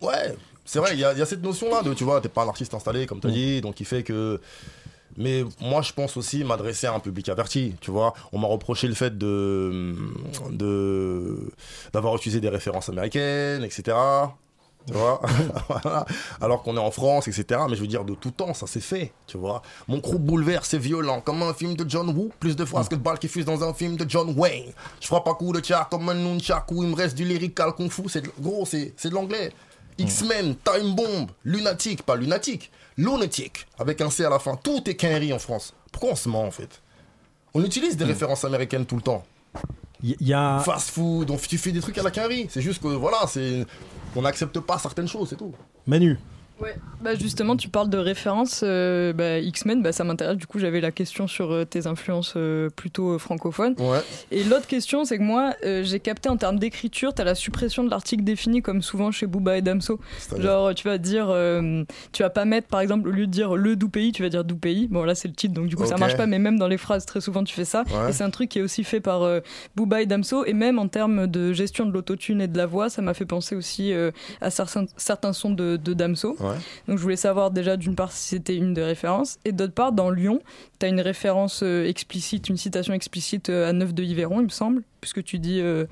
Ouais, 0.00 0.36
c'est 0.64 0.78
vrai, 0.78 0.90
il 0.92 0.98
y, 0.98 1.00
y 1.00 1.04
a 1.04 1.26
cette 1.26 1.42
notion-là 1.42 1.82
de, 1.82 1.94
tu 1.94 2.04
vois, 2.04 2.20
t'es 2.20 2.28
pas 2.28 2.42
un 2.44 2.48
artiste 2.48 2.74
installé, 2.74 3.06
comme 3.06 3.20
tu 3.20 3.26
as 3.26 3.30
dit, 3.30 3.60
donc 3.60 3.80
il 3.80 3.86
fait 3.86 4.02
que. 4.02 4.40
Mais 5.16 5.44
moi, 5.60 5.82
je 5.82 5.92
pense 5.92 6.16
aussi 6.16 6.42
m'adresser 6.44 6.86
à 6.86 6.94
un 6.94 7.00
public 7.00 7.28
averti, 7.28 7.74
tu 7.80 7.90
vois. 7.90 8.14
On 8.32 8.38
m'a 8.38 8.48
reproché 8.48 8.88
le 8.88 8.94
fait 8.94 9.16
de 9.16 9.94
de 10.50 11.50
d'avoir 11.92 12.16
utilisé 12.16 12.40
des 12.40 12.48
références 12.48 12.88
américaines, 12.88 13.62
etc. 13.64 13.96
Tu 14.86 14.92
vois. 14.92 15.20
Alors 16.42 16.62
qu'on 16.62 16.76
est 16.76 16.80
en 16.80 16.90
France, 16.90 17.26
etc. 17.26 17.60
Mais 17.70 17.74
je 17.76 17.80
veux 17.80 17.86
dire, 17.86 18.04
de 18.04 18.14
tout 18.14 18.30
temps, 18.32 18.52
ça 18.52 18.66
s'est 18.66 18.80
fait. 18.80 19.12
Tu 19.26 19.38
vois 19.38 19.62
Mon 19.88 19.98
crew 20.00 20.16
bouleverse, 20.18 20.68
c'est 20.68 20.78
violent. 20.78 21.22
Comme 21.22 21.42
un 21.42 21.54
film 21.54 21.74
de 21.74 21.88
John 21.88 22.10
Woo. 22.10 22.30
Plus 22.38 22.54
de 22.54 22.64
phrases 22.66 22.88
que 22.90 22.94
de 22.94 23.00
balles 23.00 23.18
qui 23.18 23.28
fusent 23.28 23.46
dans 23.46 23.64
un 23.64 23.72
film 23.72 23.96
de 23.96 24.04
John 24.08 24.34
Wayne. 24.36 24.72
Je 25.00 25.06
frappe 25.06 25.26
à 25.28 25.32
coup 25.34 25.52
de 25.52 25.64
char 25.64 25.88
comme 25.88 26.06
un 26.10 26.14
nunchaku. 26.14 26.82
Il 26.82 26.90
me 26.90 26.96
reste 26.96 27.14
du 27.16 27.24
lyrical 27.24 27.72
kung 27.74 27.90
fu. 27.90 28.02
C'est 28.08 28.20
de- 28.22 28.30
Gros, 28.40 28.66
c'est 28.66 28.92
c'est 28.96 29.08
de 29.08 29.14
l'anglais. 29.14 29.52
X-Men, 29.96 30.56
Time 30.56 30.94
Bomb, 30.94 31.30
Lunatic, 31.44 32.02
pas 32.02 32.16
Lunatic, 32.16 32.70
Lunatic, 32.96 33.66
avec 33.78 34.00
un 34.00 34.10
C 34.10 34.24
à 34.24 34.30
la 34.30 34.38
fin. 34.38 34.56
Tout 34.56 34.88
est 34.88 34.94
quinri 34.94 35.32
en 35.32 35.38
France. 35.38 35.74
Pourquoi 35.92 36.10
on 36.10 36.16
se 36.16 36.28
ment 36.28 36.44
en 36.44 36.50
fait? 36.50 36.82
On 37.54 37.64
utilise 37.64 37.96
des 37.96 38.04
références 38.04 38.44
américaines 38.44 38.86
tout 38.86 38.96
le 38.96 39.02
temps. 39.02 39.24
Il 40.02 40.16
y, 40.20 40.34
a. 40.34 40.58
Fast 40.58 40.90
food, 40.90 41.30
on, 41.30 41.36
tu 41.36 41.56
fais 41.56 41.72
des 41.72 41.80
trucs 41.80 41.96
à 41.96 42.02
la 42.02 42.10
quinri. 42.10 42.46
C'est 42.50 42.60
juste 42.60 42.82
que 42.82 42.88
voilà, 42.88 43.26
c'est. 43.26 43.64
On 44.14 44.22
n'accepte 44.22 44.60
pas 44.60 44.78
certaines 44.78 45.08
choses, 45.08 45.30
c'est 45.30 45.36
tout. 45.36 45.54
Manu. 45.86 46.18
Ouais, 46.60 46.76
bah 47.02 47.14
justement, 47.16 47.56
tu 47.56 47.68
parles 47.68 47.90
de 47.90 47.98
références. 47.98 48.60
euh, 48.62 49.12
bah, 49.12 49.38
X-Men, 49.40 49.82
bah, 49.82 49.90
ça 49.92 50.04
m'intéresse. 50.04 50.36
Du 50.36 50.46
coup, 50.46 50.58
j'avais 50.60 50.80
la 50.80 50.92
question 50.92 51.26
sur 51.26 51.50
euh, 51.52 51.64
tes 51.64 51.86
influences 51.88 52.34
euh, 52.36 52.70
plutôt 52.70 53.14
euh, 53.14 53.18
francophones. 53.18 53.74
Ouais. 53.78 53.98
Et 54.30 54.44
l'autre 54.44 54.66
question, 54.68 55.04
c'est 55.04 55.18
que 55.18 55.22
moi, 55.24 55.54
euh, 55.64 55.82
j'ai 55.82 55.98
capté 55.98 56.28
en 56.28 56.36
termes 56.36 56.58
d'écriture, 56.60 57.12
t'as 57.12 57.24
la 57.24 57.34
suppression 57.34 57.82
de 57.82 57.90
l'article 57.90 58.22
défini, 58.22 58.62
comme 58.62 58.82
souvent 58.82 59.10
chez 59.10 59.26
Booba 59.26 59.58
et 59.58 59.62
Damso. 59.62 59.98
Genre, 60.38 60.74
tu 60.74 60.86
vas 60.86 60.98
dire, 60.98 61.26
euh, 61.28 61.82
tu 62.12 62.22
vas 62.22 62.30
pas 62.30 62.44
mettre, 62.44 62.68
par 62.68 62.80
exemple, 62.80 63.08
au 63.08 63.12
lieu 63.12 63.26
de 63.26 63.32
dire 63.32 63.56
le 63.56 63.74
doux 63.74 63.88
pays, 63.88 64.12
tu 64.12 64.22
vas 64.22 64.28
dire 64.28 64.44
doux 64.44 64.56
pays. 64.56 64.86
Bon, 64.88 65.02
là, 65.04 65.14
c'est 65.16 65.28
le 65.28 65.34
titre, 65.34 65.54
donc 65.54 65.66
du 65.66 65.74
coup, 65.76 65.84
ça 65.86 65.94
Ok. 65.94 66.00
marche 66.00 66.16
pas, 66.16 66.26
mais 66.26 66.38
même 66.38 66.58
dans 66.58 66.68
les 66.68 66.78
phrases, 66.78 67.04
très 67.04 67.20
souvent, 67.20 67.42
tu 67.42 67.54
fais 67.54 67.64
ça. 67.64 67.82
Ouais. 67.90 68.10
Et 68.10 68.12
c'est 68.12 68.24
un 68.24 68.30
truc 68.30 68.48
qui 68.50 68.60
est 68.60 68.62
aussi 68.62 68.84
fait 68.84 69.00
par 69.00 69.22
euh, 69.22 69.40
Booba 69.74 70.02
et 70.02 70.06
Damso. 70.06 70.44
Et 70.44 70.52
même 70.52 70.78
en 70.78 70.86
termes 70.86 71.26
de 71.26 71.52
gestion 71.52 71.84
de 71.84 71.90
l'autotune 71.92 72.40
et 72.40 72.48
de 72.48 72.56
la 72.56 72.66
voix, 72.66 72.88
ça 72.88 73.02
m'a 73.02 73.12
fait 73.12 73.26
penser 73.26 73.56
aussi 73.56 73.92
euh, 73.92 74.12
à 74.40 74.50
certains, 74.50 74.84
certains 74.96 75.32
sons 75.32 75.50
de, 75.50 75.76
de 75.76 75.92
Damso. 75.94 76.36
Donc 76.88 76.98
je 76.98 77.02
voulais 77.02 77.16
savoir 77.16 77.50
déjà 77.50 77.76
d'une 77.76 77.94
part 77.94 78.12
si 78.12 78.28
c'était 78.28 78.56
une 78.56 78.74
des 78.74 78.82
références 78.82 79.38
et 79.44 79.52
d'autre 79.52 79.74
part 79.74 79.92
dans 79.92 80.10
Lyon, 80.10 80.40
tu 80.78 80.86
as 80.86 80.88
une 80.88 81.00
référence 81.00 81.62
euh, 81.62 81.86
explicite, 81.86 82.48
une 82.48 82.56
citation 82.56 82.94
explicite 82.94 83.50
euh, 83.50 83.68
à 83.68 83.72
Neuf 83.72 83.94
de 83.94 84.02
Yveron, 84.02 84.40
il 84.40 84.44
me 84.44 84.48
semble, 84.48 84.82
puisque 85.00 85.22
tu 85.22 85.38
dis 85.38 85.60
euh, 85.60 85.86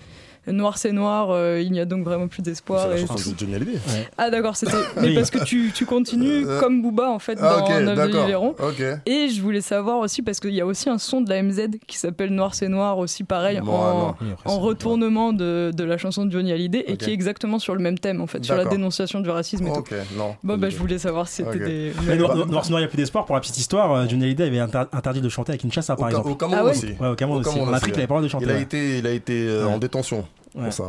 Noir 0.49 0.77
c'est 0.77 0.91
noir, 0.93 1.29
euh, 1.31 1.61
il 1.61 1.71
n'y 1.71 1.79
a 1.79 1.85
donc 1.85 2.03
vraiment 2.05 2.27
plus 2.27 2.43
d'espoir. 2.43 2.83
C'est 2.83 2.89
la 2.89 2.97
et 2.97 3.07
chanson 3.07 3.31
de 3.31 3.39
Johnny 3.39 3.55
Hallyday. 3.55 3.79
Ah 4.19 4.29
d'accord, 4.31 4.57
c'était 4.57 4.73
mais 5.01 5.09
Oui. 5.09 5.15
parce 5.15 5.31
que 5.31 5.45
tu, 5.45 5.71
tu 5.75 5.87
continues 5.87 6.45
Euh, 6.47 6.59
comme 6.61 6.83
Booba 6.83 7.09
en 7.11 7.19
fait 7.21 7.39
ah, 7.41 7.59
dans 7.59 7.65
ok, 7.65 7.71
Neuf 7.71 7.81
de 7.91 7.95
d'accord, 7.95 8.29
Yveron. 8.29 8.49
ok. 8.59 8.83
Et 9.07 9.29
je 9.29 9.41
voulais 9.41 9.61
savoir 9.61 9.99
aussi 9.99 10.21
parce 10.23 10.41
qu'il 10.41 10.51
y 10.55 10.61
a 10.61 10.67
aussi 10.67 10.89
un 10.91 10.99
son 10.99 11.21
de 11.21 11.31
la 11.31 11.43
MZ 11.43 11.69
qui 11.87 11.97
s'appelle 11.97 12.31
Noir 12.31 12.55
c'est 12.57 12.69
noir 12.69 12.99
aussi 12.99 13.23
pareil 13.25 13.61
Bon, 13.63 13.73
en, 13.73 14.07
non. 14.09 14.15
en 14.45 14.59
retournement 14.59 15.33
de, 15.33 15.71
de 15.75 15.85
la 15.85 15.97
chanson 15.97 16.25
de 16.27 16.33
Johnny 16.33 16.51
Hallyday 16.53 16.85
et 16.89 16.97
qui 16.97 17.11
est 17.11 17.15
exactement 17.15 17.59
sur 17.61 17.75
le 17.75 17.81
même 17.81 17.99
thème 17.99 18.21
en 18.21 18.27
fait, 18.27 18.45
sur 18.45 18.57
la 18.57 18.65
dénonciation 18.65 19.21
du 19.21 19.31
racisme 19.31 19.67
et 19.67 19.71
Ok, 19.71 19.91
tout. 19.91 19.95
non. 20.19 20.35
Bon 20.43 20.57
bah 20.59 20.71
je 20.71 20.77
voulais 20.77 20.99
savoir 20.99 21.29
si 21.29 21.37
c'était 21.45 21.59
des 21.65 21.93
Mais 22.07 22.17
Noir, 22.17 22.35
Noir, 22.35 22.47
Noir, 22.49 22.69
Noir, 22.69 22.81
il 22.81 22.83
n'y 22.83 22.87
a 22.87 22.89
plus 22.89 22.97
d'espoir. 22.97 23.25
Pour 23.27 23.35
la 23.37 23.41
petite 23.41 23.59
histoire, 23.59 23.93
euh, 23.93 24.07
Johnny 24.09 24.25
Hallyday 24.25 24.45
avait 24.47 24.59
inter- 24.59 24.85
interdit 24.93 25.21
de 25.21 25.29
chanter 25.29 25.53
avec 25.53 25.63
une 25.63 25.71
chasse, 25.73 25.87
par 25.87 25.99
Au, 25.99 26.03
Ca- 26.03 26.09
exemple. 26.11 26.29
au 26.31 26.35
Cameroun 26.35 26.59
Ah 26.61 26.65
ouais 26.65 26.71
aussi. 26.73 26.87
Ouais, 27.01 27.09
au 27.09 27.15
Cameroun 27.15 27.41
aussi. 27.47 27.61
En 27.61 27.73
Afrique, 27.73 27.95
il 27.95 27.99
avait 27.99 28.07
pas 28.09 28.15
le 28.21 28.21
droit 28.21 28.23
de 28.23 28.29
chanter. 28.29 28.45
Il 28.47 28.51
a 28.51 28.59
été, 28.59 28.99
il 28.99 29.07
a 29.07 29.11
été 29.13 29.47
Ouais. 29.47 29.65
en 29.65 29.79
détention 29.79 30.25
Ouais. 30.55 30.65
pour 30.65 30.73
ça. 30.73 30.85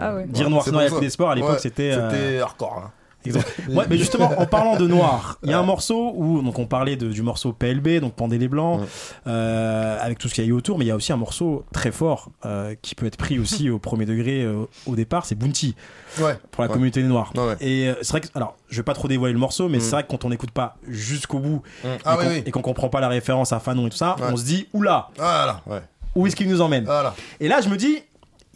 Ah 0.00 0.14
ouais. 0.14 0.26
Dire 0.26 0.50
Noir, 0.50 0.68
Noir, 0.70 0.82
il 0.82 0.84
y 0.84 0.86
a 0.86 0.88
pour 0.90 0.98
plus 0.98 1.04
ça. 1.04 1.06
d'espoir, 1.06 1.30
à 1.30 1.34
l'époque, 1.34 1.50
Ouais, 1.52 1.58
c'était, 1.58 1.92
euh, 1.92 2.10
C'était 2.10 2.38
hardcore. 2.40 2.82
hein. 2.86 2.90
Ouais, 3.70 3.86
mais 3.88 3.96
justement, 3.96 4.30
en 4.38 4.44
parlant 4.44 4.76
de 4.76 4.86
noir, 4.86 5.38
il 5.42 5.48
y 5.48 5.54
a 5.54 5.58
un 5.58 5.62
morceau 5.62 6.12
où 6.14 6.42
donc 6.42 6.58
on 6.58 6.66
parlait 6.66 6.96
de- 6.96 7.08
du 7.08 7.22
morceau 7.22 7.54
PLB, 7.54 7.98
donc 8.00 8.12
Pendez 8.12 8.36
les 8.36 8.48
Blancs, 8.48 8.82
euh, 9.26 9.96
avec 9.98 10.18
tout 10.18 10.28
ce 10.28 10.34
qu'il 10.34 10.44
y 10.44 10.46
a 10.46 10.50
eu 10.50 10.52
autour, 10.52 10.78
mais 10.78 10.84
il 10.84 10.88
y 10.88 10.90
a 10.90 10.96
aussi 10.96 11.10
un 11.12 11.16
morceau 11.16 11.64
très 11.72 11.90
fort 11.90 12.28
euh, 12.44 12.74
qui 12.82 12.94
peut 12.94 13.06
être 13.06 13.16
pris 13.16 13.38
aussi 13.38 13.70
au 13.70 13.78
premier 13.78 14.04
degré 14.04 14.42
euh, 14.42 14.64
au 14.86 14.94
départ, 14.94 15.24
c'est 15.24 15.34
Bounty 15.36 15.74
Ouais. 16.20 16.36
pour 16.50 16.62
la 16.62 16.68
Ouais. 16.68 16.74
communauté 16.74 17.02
noire. 17.02 17.32
Ouais, 17.34 17.46
ouais. 17.46 17.56
Et 17.60 17.88
euh, 17.88 17.94
c'est 18.02 18.10
vrai 18.10 18.20
que, 18.20 18.26
alors, 18.34 18.56
je 18.68 18.76
vais 18.76 18.82
pas 18.82 18.92
trop 18.94 19.08
dévoiler 19.08 19.32
le 19.32 19.38
morceau, 19.40 19.68
mais 19.70 19.78
Mm. 19.78 19.80
c'est 19.80 19.90
vrai 19.92 20.02
que 20.02 20.08
quand 20.08 20.24
on 20.26 20.28
n'écoute 20.28 20.50
pas 20.50 20.76
jusqu'au 20.86 21.38
bout 21.38 21.62
Mm. 21.82 21.86
et 21.86 21.90
Ah 22.04 22.16
qu'on 22.16 22.20
oui, 22.22 22.26
oui. 22.30 22.42
et 22.44 22.50
qu'on 22.50 22.60
comprend 22.62 22.90
pas 22.90 23.00
la 23.00 23.08
référence 23.08 23.54
à 23.54 23.58
Fanon 23.58 23.86
et 23.86 23.90
tout 23.90 23.96
ça, 23.96 24.16
Ouais. 24.20 24.26
on 24.32 24.36
se 24.36 24.44
dit 24.44 24.68
oula, 24.74 25.08
Voilà, 25.16 25.62
ouais. 25.66 25.80
où 26.14 26.26
est-ce 26.26 26.36
qu'il 26.36 26.48
nous 26.50 26.60
emmène? 26.60 26.84
Voilà. 26.84 27.14
Et 27.40 27.48
là, 27.48 27.62
je 27.62 27.68
me 27.70 27.76
dis, 27.78 28.02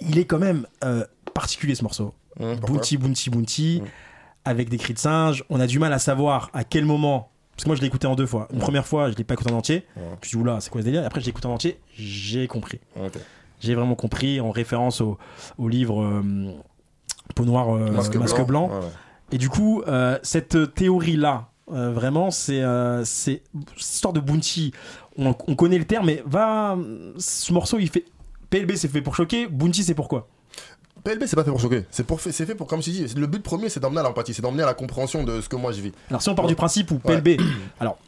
il 0.01 0.19
est 0.19 0.25
quand 0.25 0.39
même 0.39 0.67
euh, 0.85 1.05
particulier 1.35 1.75
ce 1.75 1.83
morceau. 1.83 2.15
Pourquoi 2.37 2.57
Bounty, 2.77 2.97
Bounty, 2.99 3.31
Bounty, 3.31 3.83
avec 4.45 4.69
des 4.69 4.79
cris 4.79 4.95
de 4.95 4.99
singe. 4.99 5.45
On 5.51 5.59
a 5.61 5.67
du 5.67 5.79
mal 5.79 5.93
à 5.93 5.99
savoir 5.99 6.51
à 6.53 6.65
quel 6.65 6.85
moment. 6.85 7.31
Parce 7.53 7.65
que 7.65 7.69
moi, 7.71 7.77
je 7.77 7.81
l'ai 7.81 7.89
écouté 7.89 8.07
en 8.07 8.15
deux 8.15 8.27
fois. 8.27 8.47
Une 8.53 8.61
première 8.61 8.87
fois, 8.87 9.11
je 9.11 9.17
l'ai 9.17 9.25
pas 9.25 9.35
écouté 9.35 9.51
en 9.53 9.57
entier. 9.57 9.85
Je 9.97 10.01
me 10.01 10.07
suis 10.23 10.31
dit, 10.31 10.37
oula, 10.37 10.61
c'est 10.61 10.71
quoi 10.71 10.81
ce 10.81 10.85
délire? 10.85 11.03
Et 11.03 11.07
après, 11.07 11.21
je 11.21 11.25
l'ai 11.27 11.31
écouté 11.31 11.49
en 11.49 11.55
entier. 11.55 11.81
J'ai 11.93 12.47
compris. 12.47 12.79
Ok. 12.97 13.15
J'ai 13.61 13.75
vraiment 13.75 13.97
compris 13.97 14.41
en 14.41 14.53
référence 14.53 15.01
au, 15.01 15.19
au 15.59 15.69
livre 15.69 16.01
euh, 16.01 16.53
Peau 17.35 17.45
noire, 17.45 17.75
euh, 17.75 17.91
Masque 17.91 18.15
Masque, 18.15 18.37
blanc. 18.37 18.69
blanc. 18.69 18.69
Ouais, 18.69 18.85
ouais. 18.85 18.93
Et 19.33 19.39
du 19.39 19.49
coup, 19.49 19.83
cette 20.23 20.75
théorie-là, 20.75 21.49
vraiment, 21.67 22.31
c'est 22.31 22.63
c'est 23.05 23.43
cette 23.77 23.95
histoire 23.95 24.15
de 24.15 24.21
Bounty. 24.21 24.73
On, 25.19 25.35
on 25.49 25.55
connaît 25.57 25.79
le 25.79 25.85
terme, 25.85 26.07
mais 26.07 26.23
va. 26.25 26.79
Ce 27.19 27.53
morceau, 27.53 27.79
il 27.79 27.91
fait. 27.91 28.05
PLB, 28.51 28.73
c'est 28.77 28.89
fait 28.89 29.03
pour 29.03 29.15
choquer. 29.17 29.47
Bounty, 29.47 29.83
c'est 29.85 29.95
pourquoi 29.95 30.29
PLB, 31.05 31.25
c'est 31.27 31.37
pas 31.37 31.45
fait 31.45 31.51
pour 31.51 31.61
choquer. 31.61 31.85
C'est 31.91 32.05
pour, 32.05 32.21
c'est 32.21 32.33
fait 32.33 32.55
pour, 32.55 32.67
comme 32.67 32.81
tu 32.81 32.91
dis, 32.91 33.07
le 33.17 33.27
but 33.27 33.43
premier, 33.43 33.69
c'est 33.69 33.81
d'emmener 33.81 34.01
à 34.01 34.03
l'empathie, 34.03 34.35
c'est 34.35 34.43
d'emmener 34.43 34.63
à 34.65 34.67
la 34.67 34.75
compréhension 34.75 35.23
de 35.23 35.41
ce 35.41 35.49
que 35.49 35.57
moi 35.57 35.73
je 35.73 35.81
vis. 35.81 35.93
Alors, 36.11 36.21
si 36.23 36.29
on 36.29 36.35
part 36.35 36.47
du 36.47 36.57
principe 36.57 36.91
où 36.91 37.01
Ouais. 37.05 37.21
PLB. 37.21 37.41
Alors, 37.81 37.99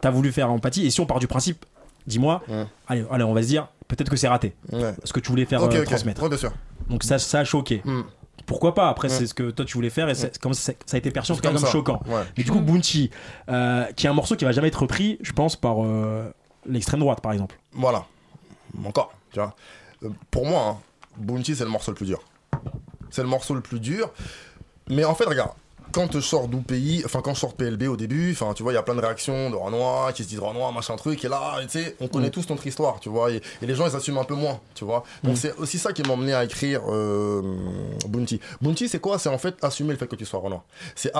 t'as 0.00 0.10
voulu 0.10 0.30
faire 0.32 0.50
empathie, 0.50 0.86
et 0.86 0.90
si 0.90 1.00
on 1.00 1.06
part 1.06 1.18
du 1.18 1.26
principe, 1.26 1.64
dis-moi, 2.06 2.42
allez, 2.86 3.04
allez, 3.10 3.24
on 3.24 3.34
va 3.34 3.42
se 3.42 3.48
dire, 3.48 3.68
peut-être 3.88 4.10
que 4.10 4.16
c'est 4.16 4.28
raté. 4.28 4.54
Ce 5.04 5.12
que 5.12 5.20
tu 5.20 5.30
voulais 5.30 5.44
faire 5.44 5.62
euh, 5.62 5.84
transmettre. 5.84 6.28
Bien 6.28 6.38
sûr. 6.38 6.52
Donc, 6.88 7.02
ça, 7.02 7.18
ça 7.18 7.40
a 7.40 7.44
choqué. 7.44 7.82
Mm. 7.84 8.02
Pourquoi 8.46 8.74
pas? 8.74 8.88
Après, 8.88 9.08
c'est 9.08 9.26
ce 9.26 9.34
que 9.34 9.50
toi 9.50 9.64
tu 9.64 9.74
voulais 9.74 9.90
faire 9.90 10.08
et 10.08 10.12
comme 10.40 10.54
ça, 10.54 10.72
ça 10.86 10.96
a 10.96 10.98
été 10.98 11.10
perçu 11.10 11.32
en 11.32 11.34
tout 11.34 11.40
cas 11.40 11.48
comme 11.50 11.58
ça. 11.58 11.66
choquant. 11.66 12.00
Mais 12.36 12.44
du 12.44 12.50
coup, 12.52 12.60
Bounty, 12.60 13.10
euh, 13.48 13.84
qui 13.96 14.06
est 14.06 14.08
un 14.08 14.12
morceau 14.14 14.36
qui 14.36 14.44
va 14.44 14.52
jamais 14.52 14.68
être 14.68 14.82
repris, 14.82 15.18
je 15.20 15.32
pense, 15.32 15.56
par 15.56 15.84
euh, 15.84 16.30
l'extrême 16.64 17.00
droite 17.00 17.20
par 17.20 17.32
exemple. 17.32 17.58
Voilà. 17.72 18.04
Encore, 18.84 19.12
tu 19.32 19.40
vois. 19.40 19.56
Euh, 20.02 20.10
pour 20.30 20.46
moi, 20.46 20.62
hein, 20.68 20.78
Bounty, 21.16 21.56
c'est 21.56 21.64
le 21.64 21.70
morceau 21.70 21.90
le 21.90 21.96
plus 21.96 22.06
dur. 22.06 22.22
C'est 23.10 23.22
le 23.22 23.28
morceau 23.28 23.54
le 23.54 23.60
plus 23.60 23.80
dur. 23.80 24.12
Mais 24.88 25.04
en 25.04 25.14
fait, 25.14 25.24
regarde, 25.24 25.52
quand 25.96 26.12
je 26.12 26.20
sors 26.20 26.46
d'où 26.46 26.60
pays, 26.60 27.02
enfin 27.06 27.22
quand 27.22 27.32
de 27.32 27.52
PLB 27.54 27.84
au 27.88 27.96
début, 27.96 28.32
enfin 28.32 28.52
tu 28.54 28.62
vois, 28.62 28.72
il 28.72 28.74
y 28.74 28.78
a 28.78 28.82
plein 28.82 28.94
de 28.94 29.00
réactions 29.00 29.48
de 29.50 29.56
Renoir 29.56 30.12
qui 30.12 30.24
se 30.24 30.28
disent 30.28 30.40
Renoir, 30.40 30.70
machin 30.72 30.94
truc, 30.96 31.24
et 31.24 31.28
là, 31.28 31.54
tu 31.62 31.68
sais, 31.78 31.96
on 32.00 32.08
connaît 32.08 32.28
Mm. 32.28 32.32
tous 32.36 32.48
notre 32.50 32.66
histoire, 32.66 33.00
tu 33.00 33.08
vois, 33.08 33.30
et, 33.32 33.40
et 33.62 33.66
les 33.66 33.74
gens 33.74 33.86
ils 33.86 33.92
s'assument 33.92 34.18
un 34.18 34.24
peu 34.24 34.34
moins, 34.34 34.60
tu 34.74 34.84
vois. 34.84 35.04
Donc 35.24 35.32
Mm. 35.34 35.36
c'est 35.36 35.54
aussi 35.56 35.78
ça 35.78 35.92
qui 35.94 36.02
m'a 36.02 36.12
emmené 36.12 36.34
à 36.34 36.44
écrire 36.44 36.82
euh, 36.88 37.40
Bounty. 38.08 38.40
Bounty, 38.60 38.88
c'est 38.90 38.98
quoi? 39.00 39.18
C'est 39.18 39.30
en 39.30 39.38
fait 39.38 39.54
assumer 39.62 39.92
le 39.92 39.98
fait 39.98 40.06
que 40.06 40.16
tu 40.16 40.26
sois 40.26 40.40
Renoir. 40.40 40.62
C'est 40.94 41.10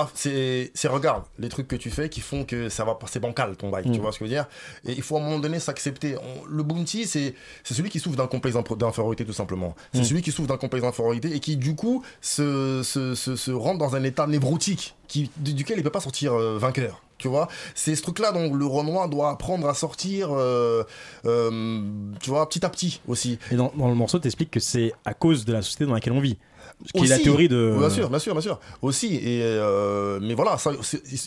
c'est 0.75 0.87
regarde 0.87 1.23
les 1.39 1.49
trucs 1.49 1.67
que 1.67 1.75
tu 1.75 1.89
fais 1.89 2.07
qui 2.09 2.21
font 2.21 2.43
que 2.45 2.69
ça 2.69 2.85
va 2.85 2.93
passer 2.95 3.19
bancal 3.19 3.55
ton 3.55 3.69
bail, 3.69 3.87
Mm. 3.87 3.93
tu 3.93 3.99
vois 3.99 4.11
ce 4.11 4.19
que 4.19 4.25
je 4.25 4.29
veux 4.29 4.35
dire? 4.35 4.45
Et 4.85 4.91
il 4.93 5.01
faut 5.01 5.17
à 5.17 5.19
un 5.19 5.23
moment 5.23 5.39
donné 5.39 5.59
s'accepter. 5.59 6.15
Le 6.47 6.63
Bounty, 6.63 7.07
c'est 7.07 7.33
c'est 7.63 7.73
celui 7.73 7.89
qui 7.89 7.99
souffre 7.99 8.17
d'un 8.17 8.27
complexe 8.27 8.55
d'infériorité 8.77 9.25
tout 9.25 9.33
simplement. 9.33 9.75
C'est 9.93 10.01
Mm. 10.01 10.03
celui 10.03 10.21
qui 10.21 10.31
souffre 10.31 10.47
d'un 10.49 10.57
complexe 10.57 10.83
d'infériorité 10.85 11.33
et 11.35 11.39
qui 11.39 11.57
du 11.57 11.75
coup 11.75 12.03
se, 12.21 12.81
se, 12.83 13.15
se, 13.15 13.35
se 13.35 13.51
rentre 13.51 13.79
dans 13.79 13.95
un 13.95 14.03
état 14.03 14.27
névrotique 14.27 14.66
qui, 14.75 15.29
du- 15.37 15.53
duquel 15.53 15.77
il 15.77 15.83
peut 15.83 15.89
pas 15.89 16.01
sortir 16.01 16.33
euh, 16.33 16.57
vainqueur. 16.57 17.01
Tu 17.17 17.27
vois, 17.27 17.47
c'est 17.73 17.95
ce 17.95 18.03
truc-là 18.03 18.31
dont 18.31 18.53
le 18.53 18.65
Renoir 18.67 19.09
doit 19.09 19.31
apprendre 19.31 19.67
à 19.67 19.73
sortir, 19.73 20.29
euh, 20.31 20.83
euh, 21.25 21.81
tu 22.21 22.29
vois, 22.29 22.47
petit 22.47 22.63
à 22.63 22.69
petit 22.69 23.01
aussi. 23.07 23.39
Et 23.51 23.55
dans, 23.55 23.71
dans 23.75 23.87
le 23.87 23.95
morceau, 23.95 24.19
t'expliques 24.19 24.51
que 24.51 24.59
c'est 24.59 24.93
à 25.03 25.15
cause 25.15 25.43
de 25.43 25.53
la 25.53 25.63
société 25.63 25.85
dans 25.87 25.93
laquelle 25.93 26.13
on 26.13 26.19
vit. 26.19 26.37
Ce 26.85 26.91
qui 26.93 27.05
est 27.05 27.07
la 27.07 27.15
Aussi. 27.15 27.23
théorie 27.23 27.47
de. 27.49 27.75
Bien 27.79 27.89
sûr, 27.89 28.07
bien 28.09 28.19
sûr, 28.19 28.33
bien 28.33 28.41
sûr. 28.41 28.59
Aussi, 28.83 29.15
et 29.15 29.41
euh, 29.41 30.19
mais 30.21 30.35
voilà, 30.35 30.57
ça, 30.59 30.71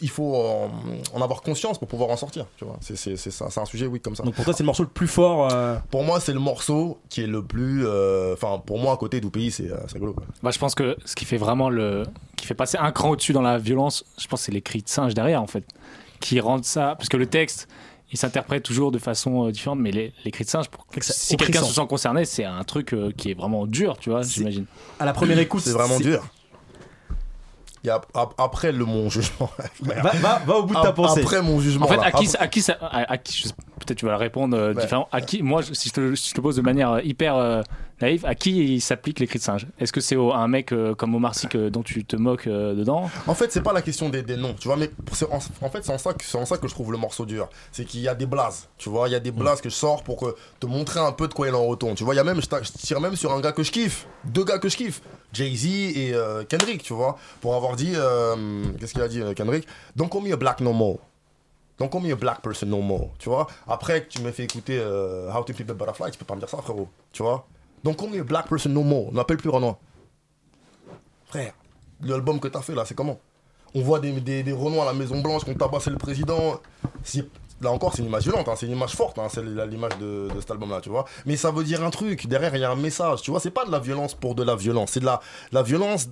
il 0.00 0.08
faut 0.08 0.34
en, 0.36 0.70
en 1.12 1.20
avoir 1.22 1.42
conscience 1.42 1.76
pour 1.78 1.88
pouvoir 1.88 2.08
en 2.10 2.16
sortir. 2.16 2.46
Tu 2.56 2.64
vois, 2.64 2.76
c'est 2.80 2.96
c'est- 2.96 3.16
c'est 3.16 3.32
ça, 3.32 3.48
c'est 3.50 3.60
un 3.60 3.64
sujet, 3.64 3.86
oui, 3.86 4.00
comme 4.00 4.14
ça. 4.14 4.22
Donc 4.22 4.34
pour 4.34 4.44
toi, 4.44 4.54
c'est 4.54 4.62
le 4.62 4.66
morceau 4.66 4.84
le 4.84 4.88
plus 4.88 5.08
fort. 5.08 5.48
euh, 5.52 5.76
Pour 5.90 6.04
moi, 6.04 6.20
c'est 6.20 6.32
le 6.32 6.38
morceau 6.38 6.98
qui 7.08 7.22
est 7.22 7.26
le 7.26 7.42
plus. 7.42 7.84
euh, 7.84 8.34
Enfin, 8.34 8.62
pour 8.64 8.78
moi, 8.78 8.92
à 8.92 8.96
côté 8.96 9.20
d'Oupi, 9.20 9.50
c'est 9.50 9.68
c'est 9.88 9.94
rigolo. 9.94 10.12
quoi. 10.14 10.24
Bah, 10.42 10.50
je 10.52 10.58
pense 10.58 10.74
que 10.76 10.96
ce 11.04 11.16
qui 11.16 11.24
fait 11.24 11.36
vraiment 11.36 11.68
le. 11.68 12.04
qui 12.36 12.46
fait 12.46 12.54
passer 12.54 12.78
un 12.78 12.92
cran 12.92 13.10
au-dessus 13.10 13.32
dans 13.32 13.42
la 13.42 13.58
violence, 13.58 14.04
je 14.18 14.28
pense 14.28 14.40
que 14.40 14.46
c'est 14.46 14.52
les 14.52 14.62
cris 14.62 14.82
de 14.82 14.88
singe 14.88 15.14
derrière, 15.14 15.42
en 15.42 15.46
fait. 15.48 15.64
Qui 16.20 16.38
rendent 16.38 16.64
ça. 16.64 16.94
Parce 16.96 17.08
que 17.08 17.16
le 17.16 17.26
texte, 17.26 17.66
il 18.12 18.18
s'interprète 18.18 18.62
toujours 18.62 18.90
de 18.92 18.98
façon 18.98 19.46
euh, 19.46 19.52
différente, 19.52 19.78
mais 19.78 19.90
les, 19.92 20.12
les 20.24 20.30
cris 20.30 20.44
de 20.44 20.50
singe, 20.50 20.68
pour... 20.68 20.84
si 21.00 21.36
quelqu'un 21.36 21.62
se 21.62 21.72
sent 21.72 21.86
concerné, 21.88 22.24
c'est 22.24 22.44
un 22.44 22.64
truc 22.64 22.92
euh, 22.92 23.12
qui 23.16 23.30
est 23.30 23.34
vraiment 23.34 23.66
dur, 23.66 23.96
tu 23.98 24.10
vois, 24.10 24.22
j'imagine. 24.22 24.66
À 24.98 25.04
la 25.04 25.12
première 25.12 25.38
écoute, 25.38 25.62
C'est 25.62 25.70
vraiment 25.72 25.98
dur. 26.00 26.22
Il 27.82 27.86
y 27.86 27.90
a, 27.90 27.94
ap- 28.12 28.34
après 28.36 28.72
le 28.72 28.84
mon 28.84 29.08
jugement. 29.08 29.50
Va, 29.80 29.94
va- 30.12 30.38
va 30.44 30.56
au 30.58 30.64
bout 30.64 30.74
de 30.74 30.82
ta 30.82 30.88
Ap- 30.88 30.96
pensée. 30.96 31.22
Après 31.22 31.40
mon 31.40 31.60
jugement. 31.60 31.86
En 31.86 31.88
fait, 31.88 31.96
là. 31.96 32.02
à 32.04 32.10
qui, 32.12 32.26
Après- 32.28 32.38
à 32.44 32.48
qui, 32.48 32.60
ça- 32.60 32.76
à, 32.82 33.12
à 33.12 33.16
qui 33.16 33.44
peut-être 33.78 33.96
tu 33.96 34.04
vas 34.04 34.18
répondre 34.18 34.54
euh, 34.54 34.74
Ouais. 34.74 34.82
différemment. 34.82 35.08
À 35.12 35.22
qui, 35.22 35.42
moi, 35.42 35.62
si 35.62 35.88
je 35.88 35.94
te, 35.94 36.14
si 36.14 36.28
je 36.30 36.34
te 36.34 36.40
pose 36.42 36.56
de 36.56 36.60
manière 36.60 37.00
hyper 37.02 37.36
euh, 37.36 37.62
Naïf, 38.00 38.24
à 38.24 38.34
qui 38.34 38.74
il 38.76 38.80
s'applique 38.80 39.20
les 39.20 39.26
cris 39.26 39.38
de 39.38 39.44
singe? 39.44 39.66
Est-ce 39.78 39.92
que 39.92 40.00
c'est 40.00 40.16
un 40.16 40.48
mec 40.48 40.72
euh, 40.72 40.94
comme 40.94 41.14
Omar 41.14 41.34
Sy 41.34 41.48
que- 41.48 41.68
dont 41.68 41.82
tu 41.82 42.04
te 42.04 42.16
moques 42.16 42.46
euh, 42.46 42.74
dedans? 42.74 43.10
En 43.26 43.34
fait, 43.34 43.52
c'est 43.52 43.62
pas 43.62 43.74
la 43.74 43.82
question 43.82 44.08
des, 44.08 44.22
des 44.22 44.36
noms, 44.36 44.54
tu 44.54 44.68
vois, 44.68 44.76
mais 44.76 44.90
en, 45.30 45.36
en 45.36 45.70
fait, 45.70 45.84
c'est 45.84 45.92
en, 45.92 45.98
ça 45.98 46.14
que, 46.14 46.36
en 46.36 46.46
ça 46.46 46.56
que 46.56 46.66
je 46.66 46.72
trouve 46.72 46.92
le 46.92 46.98
morceau 46.98 47.26
dur. 47.26 47.48
C'est 47.72 47.84
qu'il 47.84 48.00
y 48.00 48.08
a 48.08 48.14
des 48.14 48.24
blases, 48.26 48.68
tu 48.78 48.88
vois, 48.88 49.08
il 49.08 49.12
y 49.12 49.14
a 49.14 49.20
des 49.20 49.30
blases 49.32 49.60
que 49.60 49.68
je 49.68 49.74
sors 49.74 50.02
pour 50.02 50.16
que, 50.16 50.34
te 50.58 50.66
montrer 50.66 50.98
un 51.00 51.12
peu 51.12 51.28
de 51.28 51.34
quoi 51.34 51.48
il 51.48 51.54
en 51.54 51.64
retourne. 51.66 51.94
Tu 51.94 52.04
vois, 52.04 52.14
il 52.14 52.16
y 52.16 52.20
a 52.20 52.24
même, 52.24 52.40
je, 52.40 52.48
tire 52.78 53.00
même 53.02 53.16
sur 53.16 53.32
un 53.32 53.40
gars 53.40 53.52
que 53.52 53.62
je 53.62 53.70
kiffe, 53.70 54.06
deux 54.24 54.44
gars 54.44 54.58
que 54.58 54.70
je 54.70 54.76
kiffe, 54.78 55.02
Jay-Z 55.34 55.66
et 55.66 56.12
euh, 56.14 56.42
Kendrick, 56.44 56.82
tu 56.82 56.94
vois, 56.94 57.18
pour 57.42 57.54
avoir 57.54 57.76
dit, 57.76 57.92
qu'est-ce 58.78 58.92
qu'il 58.94 59.02
a 59.02 59.08
dit, 59.08 59.20
Kendrick? 59.36 59.66
Don't 59.94 60.08
call 60.08 60.22
me 60.22 60.32
a 60.32 60.36
black 60.36 60.60
no 60.60 60.72
more. 60.72 60.98
Don't 61.78 61.90
call 61.90 62.00
me 62.00 62.12
a 62.12 62.16
black 62.16 62.40
person 62.40 62.66
no 62.66 62.80
more, 62.80 63.10
tu 63.18 63.28
vois. 63.28 63.46
Après 63.68 64.04
que 64.04 64.08
tu 64.08 64.22
m'as 64.22 64.32
fait 64.32 64.44
écouter 64.44 64.78
How 64.80 65.42
to 65.44 65.52
Flip 65.52 65.68
a 65.70 65.74
Butterfly, 65.74 66.10
tu 66.12 66.18
peux 66.18 66.24
pas 66.24 66.34
me 66.34 66.40
dire 66.40 66.48
ça, 66.48 66.58
frérot, 66.62 66.88
tu 67.12 67.22
vois. 67.22 67.46
Don't 67.84 67.94
call 67.94 68.10
me 68.10 68.20
a 68.20 68.24
black 68.24 68.48
person 68.48 68.70
no 68.70 68.82
more. 68.82 69.12
N'appelle 69.12 69.36
plus 69.38 69.50
Renoir. 69.50 69.76
Frère, 71.26 71.52
l'album 72.02 72.40
que 72.40 72.48
t'as 72.48 72.60
fait 72.60 72.74
là, 72.74 72.84
c'est 72.84 72.94
comment? 72.94 73.18
On 73.74 73.82
voit 73.82 74.00
des, 74.00 74.12
des, 74.12 74.42
des 74.42 74.52
Renois 74.52 74.82
à 74.82 74.86
la 74.86 74.92
Maison 74.92 75.20
Blanche 75.20 75.44
qui 75.44 75.50
ont 75.50 75.54
tabassé 75.54 75.90
le 75.90 75.96
président. 75.96 76.60
Là 77.62 77.70
encore, 77.70 77.92
c'est 77.92 78.00
une 78.00 78.08
image 78.08 78.22
violente, 78.22 78.48
hein, 78.48 78.54
c'est 78.56 78.64
une 78.64 78.72
image 78.72 78.96
forte, 78.96 79.18
hein, 79.18 79.28
c'est 79.30 79.42
l'image 79.42 79.98
de, 79.98 80.28
de 80.34 80.40
cet 80.40 80.50
album-là, 80.50 80.80
tu 80.80 80.88
vois. 80.88 81.04
Mais 81.26 81.36
ça 81.36 81.50
veut 81.50 81.62
dire 81.62 81.84
un 81.84 81.90
truc, 81.90 82.26
derrière 82.26 82.56
il 82.56 82.62
y 82.62 82.64
a 82.64 82.70
un 82.70 82.74
message, 82.74 83.20
tu 83.20 83.30
vois. 83.30 83.38
C'est 83.38 83.50
pas 83.50 83.66
de 83.66 83.70
la 83.70 83.78
violence 83.78 84.14
pour 84.14 84.34
de 84.34 84.42
la 84.42 84.56
violence, 84.56 84.92
c'est 84.92 85.00
de 85.00 85.04
la, 85.04 85.20
la 85.52 85.62
violence. 85.62 86.08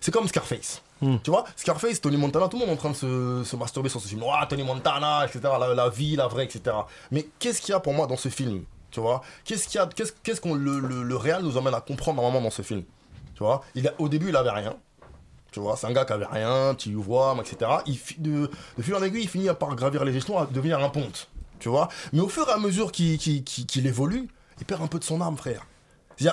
C'est 0.00 0.10
comme 0.10 0.26
Scarface. 0.26 0.82
Tu 1.00 1.30
vois, 1.30 1.44
Scarface, 1.54 2.00
Tony 2.00 2.16
Montana, 2.16 2.48
tout 2.48 2.58
le 2.58 2.66
monde 2.66 2.70
est 2.70 2.72
en 2.72 2.76
train 2.76 2.90
de 2.90 2.96
se, 2.96 3.44
se 3.44 3.54
masturber 3.54 3.88
sur 3.88 4.00
ce 4.00 4.08
film. 4.08 4.24
Ouah, 4.24 4.44
Tony 4.48 4.64
Montana, 4.64 5.24
etc. 5.24 5.40
La, 5.60 5.72
la 5.72 5.88
vie, 5.88 6.16
la 6.16 6.26
vraie, 6.26 6.44
etc. 6.44 6.76
Mais 7.12 7.28
qu'est-ce 7.38 7.60
qu'il 7.60 7.70
y 7.70 7.74
a 7.74 7.80
pour 7.80 7.92
moi 7.94 8.08
dans 8.08 8.16
ce 8.16 8.28
film? 8.28 8.64
Tu 8.90 9.00
vois 9.00 9.20
Qu'est-ce 9.44 9.68
qu'il 9.68 9.78
y 9.78 9.82
a 9.82 9.86
Qu'est-ce 9.86 10.12
qu'est-ce 10.22 10.40
qu'on 10.40 10.54
le, 10.54 10.80
le, 10.80 11.02
le 11.02 11.16
réel 11.16 11.42
nous 11.42 11.56
emmène 11.56 11.74
à 11.74 11.80
comprendre 11.80 12.22
normalement 12.22 12.40
dans 12.44 12.50
ce 12.50 12.62
film 12.62 12.82
Tu 13.34 13.42
vois 13.42 13.62
il 13.74 13.86
a, 13.88 13.92
Au 13.98 14.08
début, 14.08 14.28
il 14.30 14.36
avait 14.36 14.50
rien. 14.50 14.74
Tu 15.50 15.60
vois, 15.60 15.76
c'est 15.76 15.86
un 15.86 15.92
gars 15.92 16.04
qui 16.04 16.12
avait 16.12 16.26
rien, 16.26 16.74
petit 16.74 16.92
voix, 16.92 17.36
etc. 17.40 17.70
Il, 17.86 17.98
de, 18.18 18.50
de 18.76 18.82
fil 18.82 18.94
en 18.94 19.02
aiguille, 19.02 19.22
il 19.22 19.28
finit 19.28 19.48
par 19.58 19.74
gravir 19.74 20.04
les 20.04 20.14
échelons 20.16 20.38
à 20.38 20.46
devenir 20.46 20.78
un 20.82 20.90
ponte. 20.90 21.28
Tu 21.58 21.68
vois 21.68 21.88
Mais 22.12 22.20
au 22.20 22.28
fur 22.28 22.46
et 22.48 22.52
à 22.52 22.58
mesure 22.58 22.92
qu'il 22.92 23.86
évolue, 23.86 24.28
il 24.60 24.64
perd 24.66 24.82
un 24.82 24.86
peu 24.86 24.98
de 24.98 25.04
son 25.04 25.20
âme, 25.20 25.36
frère. 25.36 25.66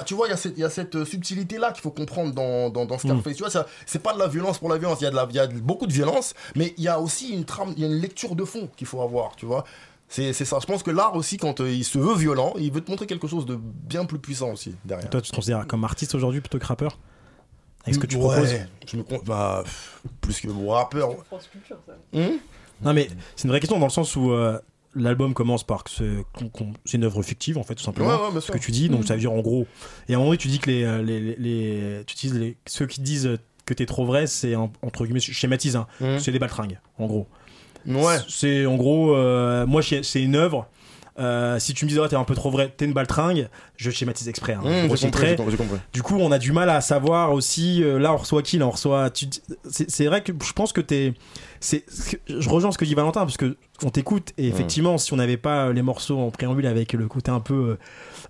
Tu 0.06 0.16
vois, 0.16 0.28
il 0.28 0.32
y 0.32 0.34
a 0.34 0.38
cette, 0.38 0.70
cette 0.70 0.96
euh, 0.96 1.06
subtilité-là 1.06 1.72
qu'il 1.72 1.82
faut 1.84 1.92
comprendre 1.92 2.34
dans, 2.34 2.70
dans, 2.72 2.86
dans 2.86 2.98
Scarface. 2.98 3.36
Tu 3.38 3.44
vois, 3.44 3.66
c'est 3.86 4.02
pas 4.02 4.14
de 4.14 4.20
la 4.20 4.28
violence 4.28 4.58
pour 4.58 4.68
la 4.70 4.78
violence. 4.80 5.00
Il 5.02 5.04
y, 5.04 5.08
a 5.08 5.12
de 5.12 5.16
la- 5.16 5.28
il 5.30 5.36
y 5.36 5.40
a 5.40 5.46
beaucoup 5.48 5.86
de 5.88 5.94
violence, 5.94 6.34
mais 6.56 6.74
il 6.78 6.84
y 6.84 6.88
a 6.88 7.00
aussi 7.00 7.30
une 7.30 7.46
trame, 7.46 7.72
il 7.78 7.84
y 7.84 7.86
a 7.86 7.88
une 7.88 8.02
lecture 8.02 8.36
de 8.36 8.44
fond 8.46 8.68
qu'il 8.76 8.88
faut 8.88 9.02
avoir, 9.04 9.36
tu 9.36 9.46
vois. 9.46 9.64
C'est 10.08 10.34
c'est 10.34 10.46
ça. 10.46 10.60
Je 10.62 10.66
pense 10.68 10.84
que 10.84 10.92
l'art 10.92 11.16
aussi, 11.16 11.38
quand 11.38 11.62
euh, 11.62 11.72
il 11.72 11.84
se 11.84 11.98
veut 11.98 12.16
violent, 12.16 12.54
il 12.60 12.72
veut 12.72 12.82
te 12.82 12.92
montrer 12.92 13.08
quelque 13.08 13.28
chose 13.28 13.46
de 13.46 13.56
bien 13.60 14.06
plus 14.06 14.20
puissant 14.20 14.52
aussi 14.52 14.76
derrière. 14.86 15.10
Toi, 15.10 15.22
tu 15.22 15.32
te 15.32 15.36
considères 15.36 15.66
comme 15.68 15.84
artiste 15.84 16.14
aujourd'hui 16.16 16.42
plutôt 16.42 16.60
que 16.60 16.66
rappeur? 16.66 16.98
Avec 17.84 17.96
ce 17.96 18.00
que 18.00 18.08
tu 18.08 18.16
Ouais, 18.18 18.22
proposes? 18.24 18.54
Je 18.88 18.98
me 18.98 19.04
compte, 19.04 19.26
bah, 19.26 19.62
pff, 19.64 20.02
plus 20.22 20.40
que 20.42 20.48
rappeur. 20.72 21.18
Hum 22.14 22.38
Non, 22.84 22.94
mais 22.94 23.08
c'est 23.36 23.46
une 23.46 23.50
vraie 23.52 23.60
question 23.60 23.80
dans 23.80 23.86
le 23.86 23.92
sens 23.92 24.16
où 24.16 24.32
euh, 24.32 24.60
l'album 24.96 25.34
commence 25.34 25.64
par 25.64 25.84
que 25.84 25.90
c'est 25.92 26.24
qu'on- 26.34 26.50
qu'on- 26.50 26.74
c'est 26.86 26.98
une 26.98 27.04
œuvre 27.04 27.22
fictive, 27.24 27.58
en 27.58 27.64
fait, 27.64 27.76
tout 27.76 27.84
simplement. 27.84 28.10
Ouais, 28.10 28.26
ouais, 28.26 28.32
bien 28.32 28.42
ce 28.42 28.52
que 28.52 28.58
tu 28.58 28.72
dis, 28.72 28.90
donc 28.90 29.02
Mhm. 29.02 29.08
ça 29.08 29.14
veut 29.16 29.20
dire 29.20 29.32
en 29.34 29.40
gros. 29.42 29.66
Et 30.08 30.14
à 30.14 30.16
un 30.16 30.20
moment 30.20 30.30
donné, 30.32 30.38
tu 30.38 30.48
dis 30.48 30.60
que 30.60 30.70
les, 30.70 30.84
euh, 30.84 31.02
les, 31.02 31.20
les- 31.20 31.36
les- 31.38 32.04
tu 32.06 32.14
utilises 32.14 32.38
les, 32.38 32.58
ceux 32.68 32.86
qui 32.88 33.02
disent 33.02 33.38
que 33.66 33.74
t'es 33.74 33.86
trop 33.86 34.06
vrai, 34.06 34.28
c'est 34.28 34.56
en- 34.56 34.72
entre 34.84 35.06
guillemets, 35.06 35.20
je 35.20 35.32
schématise, 35.32 35.76
hein, 35.76 35.88
Mhm. 36.00 36.20
c'est 36.20 36.32
des 36.32 36.40
baltringues, 36.40 36.80
en 37.00 37.08
gros. 37.08 37.28
Ouais. 37.88 38.18
C'est 38.28 38.66
en 38.66 38.76
gros, 38.76 39.16
euh, 39.16 39.66
moi, 39.66 39.82
c'est 39.82 40.22
une 40.22 40.36
œuvre. 40.36 40.68
euh, 41.18 41.60
si 41.60 41.74
tu 41.74 41.86
me 41.86 41.90
dis, 41.90 41.98
oh, 41.98 42.06
t'es 42.10 42.18
un 42.18 42.26
peu 42.26 42.36
trop 42.36 42.52
vrai, 42.52 42.74
t'es 42.76 42.84
une 42.84 42.92
baltringue, 42.92 43.48
je 43.78 43.90
schématise 43.90 44.28
exprès. 44.28 44.52
hein, 44.54 44.60
Mmh, 44.64 44.88
compris. 45.08 45.28
Du 45.94 46.02
coup, 46.04 46.18
on 46.20 46.30
a 46.32 46.38
du 46.40 46.52
mal 46.52 46.70
à 46.70 46.82
savoir 46.82 47.32
aussi. 47.32 47.82
euh, 47.84 47.98
là, 48.00 48.14
on 48.14 48.18
reçoit 48.18 48.42
qui 48.42 48.58
Là, 48.58 48.68
on 48.68 48.72
reçoit. 48.72 49.10
C'est 49.70 50.06
vrai 50.08 50.22
que 50.24 50.34
je 50.44 50.52
pense 50.52 50.74
que 50.74 50.82
t'es. 50.82 51.14
Je 51.62 52.50
rejoins 52.50 52.72
ce 52.72 52.78
que 52.78 52.86
dit 52.86 52.96
Valentin 52.96 53.22
parce 53.22 53.38
que 53.38 53.56
on 53.84 53.90
t'écoute 53.90 54.34
et 54.38 54.48
effectivement, 54.48 54.98
si 54.98 55.14
on 55.14 55.16
n'avait 55.16 55.38
pas 55.38 55.72
les 55.72 55.82
morceaux 55.82 56.20
en 56.20 56.32
préambule 56.32 56.68
avec 56.68 56.94
le 56.94 57.08
côté 57.08 57.32
un 57.32 57.40
peu 57.40 57.78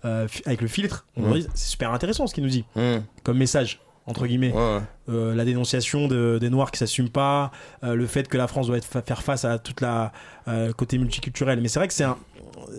euh, 0.06 0.28
avec 0.46 0.62
le 0.62 0.68
filtre, 0.68 1.06
on 1.18 1.30
Mm. 1.30 1.40
dit, 1.40 1.48
c'est 1.56 1.70
super 1.70 1.92
intéressant 1.92 2.28
ce 2.28 2.34
qu'il 2.36 2.44
nous 2.44 2.50
dit 2.50 2.66
Mm. 2.76 2.98
comme 3.24 3.38
message 3.38 3.80
entre 4.08 4.28
guillemets. 4.28 4.54
Euh, 5.10 5.36
la 5.36 5.46
dénonciation 5.46 6.08
de- 6.08 6.38
des 6.40 6.50
noirs 6.50 6.72
qui 6.72 6.80
s'assument 6.80 7.10
pas, 7.10 7.52
euh, 7.84 7.96
le 7.96 8.08
fait 8.08 8.28
que 8.28 8.38
la 8.38 8.48
France 8.48 8.68
doit 8.68 8.78
être 8.78 8.86
fa- 8.86 9.02
faire 9.02 9.22
face 9.24 9.46
à 9.46 9.60
toute 9.60 9.82
la 9.82 10.12
euh, 10.48 10.74
côté 10.74 10.98
multiculturel. 10.98 11.62
Mais 11.62 11.68
c'est 11.68 11.80
vrai 11.80 11.88
que 11.88 11.94
c'est 11.94 12.04
un 12.04 12.18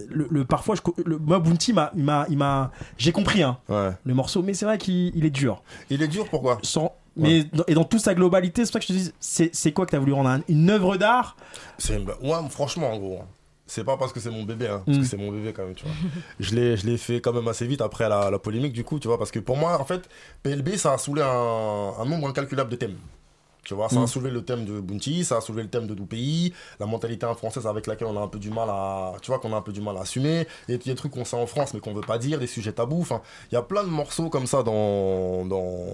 le, 0.08 0.26
le- 0.30 0.44
parfois 0.44 0.74
je, 0.74 0.80
le, 1.04 1.18
moi 1.18 1.38
Bounty 1.38 1.72
m'a 1.72 1.90
il 2.28 2.36
m'a 2.38 2.70
j'ai 2.98 3.12
compris 3.12 3.42
hein 3.42 3.58
le 4.04 4.14
morceau 4.14 4.42
mais 4.42 4.54
c'est 4.54 4.64
vrai 4.64 4.78
qu'il 4.78 5.12
il 5.14 5.24
est 5.24 5.30
dur 5.30 5.62
il 5.90 6.02
est 6.02 6.08
dur 6.08 6.26
pourquoi? 6.28 6.58
Sans 6.62 6.92
mais 7.16 7.44
dans- 7.44 7.64
et 7.68 7.74
dans 7.74 7.84
toute 7.84 8.00
sa 8.00 8.14
globalité 8.14 8.64
c'est 8.64 8.72
pour 8.72 8.82
ça 8.82 8.86
que 8.86 8.92
je 8.92 8.98
te 8.98 9.04
dis 9.04 9.50
c'est 9.52 9.72
quoi 9.72 9.84
que 9.86 9.90
t'as 9.92 9.98
voulu 9.98 10.12
rendre 10.12 10.30
un- 10.30 10.40
une 10.48 10.70
œuvre 10.70 10.96
d'art? 10.96 11.36
Ouais, 12.22 12.36
franchement, 12.50 12.92
en 12.92 12.98
gros. 12.98 13.20
C'est 13.68 13.82
pas 13.84 13.96
parce 13.96 14.12
que 14.12 14.20
c'est 14.20 14.30
mon 14.30 14.44
bébé, 14.44 14.68
hein, 14.68 14.82
parce 14.86 14.98
Mm. 14.98 15.00
que 15.02 15.06
c'est 15.06 15.16
mon 15.16 15.32
bébé 15.32 15.52
quand 15.52 15.64
même, 15.64 15.74
tu 15.74 15.84
vois. 15.84 15.94
je 16.40 16.54
l'ai, 16.54 16.76
je 16.76 16.86
l'ai 16.86 16.96
fait 16.96 17.20
quand 17.20 17.32
même 17.32 17.48
assez 17.48 17.66
vite 17.66 17.80
après 17.80 18.08
la, 18.08 18.30
la 18.30 18.38
polémique, 18.38 18.72
du 18.72 18.84
coup, 18.84 18.98
tu 19.00 19.08
vois, 19.08 19.18
parce 19.18 19.30
que 19.32 19.40
pour 19.40 19.56
moi, 19.56 19.80
en 19.80 19.84
fait, 19.84 20.08
PLB, 20.44 20.76
ça 20.76 20.92
a 20.92 20.98
soulevé 20.98 21.26
un, 21.26 21.92
un 22.00 22.04
nombre 22.04 22.28
incalculable 22.28 22.70
de 22.70 22.76
thèmes. 22.76 22.96
Tu 23.64 23.74
vois, 23.74 23.88
ça 23.88 23.96
a 23.98 24.02
Mm. 24.04 24.06
soulevé 24.06 24.30
le 24.30 24.44
thème 24.44 24.64
de 24.64 24.78
Bounty, 24.78 25.24
ça 25.24 25.38
a 25.38 25.40
soulevé 25.40 25.64
le 25.64 25.68
thème 25.68 25.88
de 25.88 25.94
Doupéi, 25.94 26.54
la 26.78 26.86
mentalité 26.86 27.26
française 27.36 27.66
avec 27.66 27.88
laquelle 27.88 28.06
on 28.06 28.16
a 28.16 28.20
un 28.20 28.28
peu 28.28 28.38
du 28.38 28.50
mal 28.50 28.68
à, 28.70 29.14
tu 29.20 29.32
vois, 29.32 29.40
qu'on 29.40 29.52
a 29.52 29.56
un 29.56 29.60
peu 29.62 29.72
du 29.72 29.80
mal 29.80 29.96
à 29.96 30.02
assumer, 30.02 30.42
et 30.42 30.46
il 30.68 30.72
y 30.72 30.74
a 30.74 30.78
des 30.78 30.94
trucs 30.94 31.10
qu'on 31.10 31.24
sait 31.24 31.36
en 31.36 31.48
France 31.48 31.74
mais 31.74 31.80
qu'on 31.80 31.92
veut 31.92 32.02
pas 32.02 32.18
dire, 32.18 32.38
des 32.38 32.46
sujets 32.46 32.70
tabous. 32.70 33.00
Enfin, 33.00 33.20
il 33.50 33.56
y 33.56 33.58
a 33.58 33.62
plein 33.62 33.82
de 33.82 33.88
morceaux 33.88 34.28
comme 34.30 34.46
ça 34.46 34.62
dans, 34.62 35.44
dans, 35.44 35.86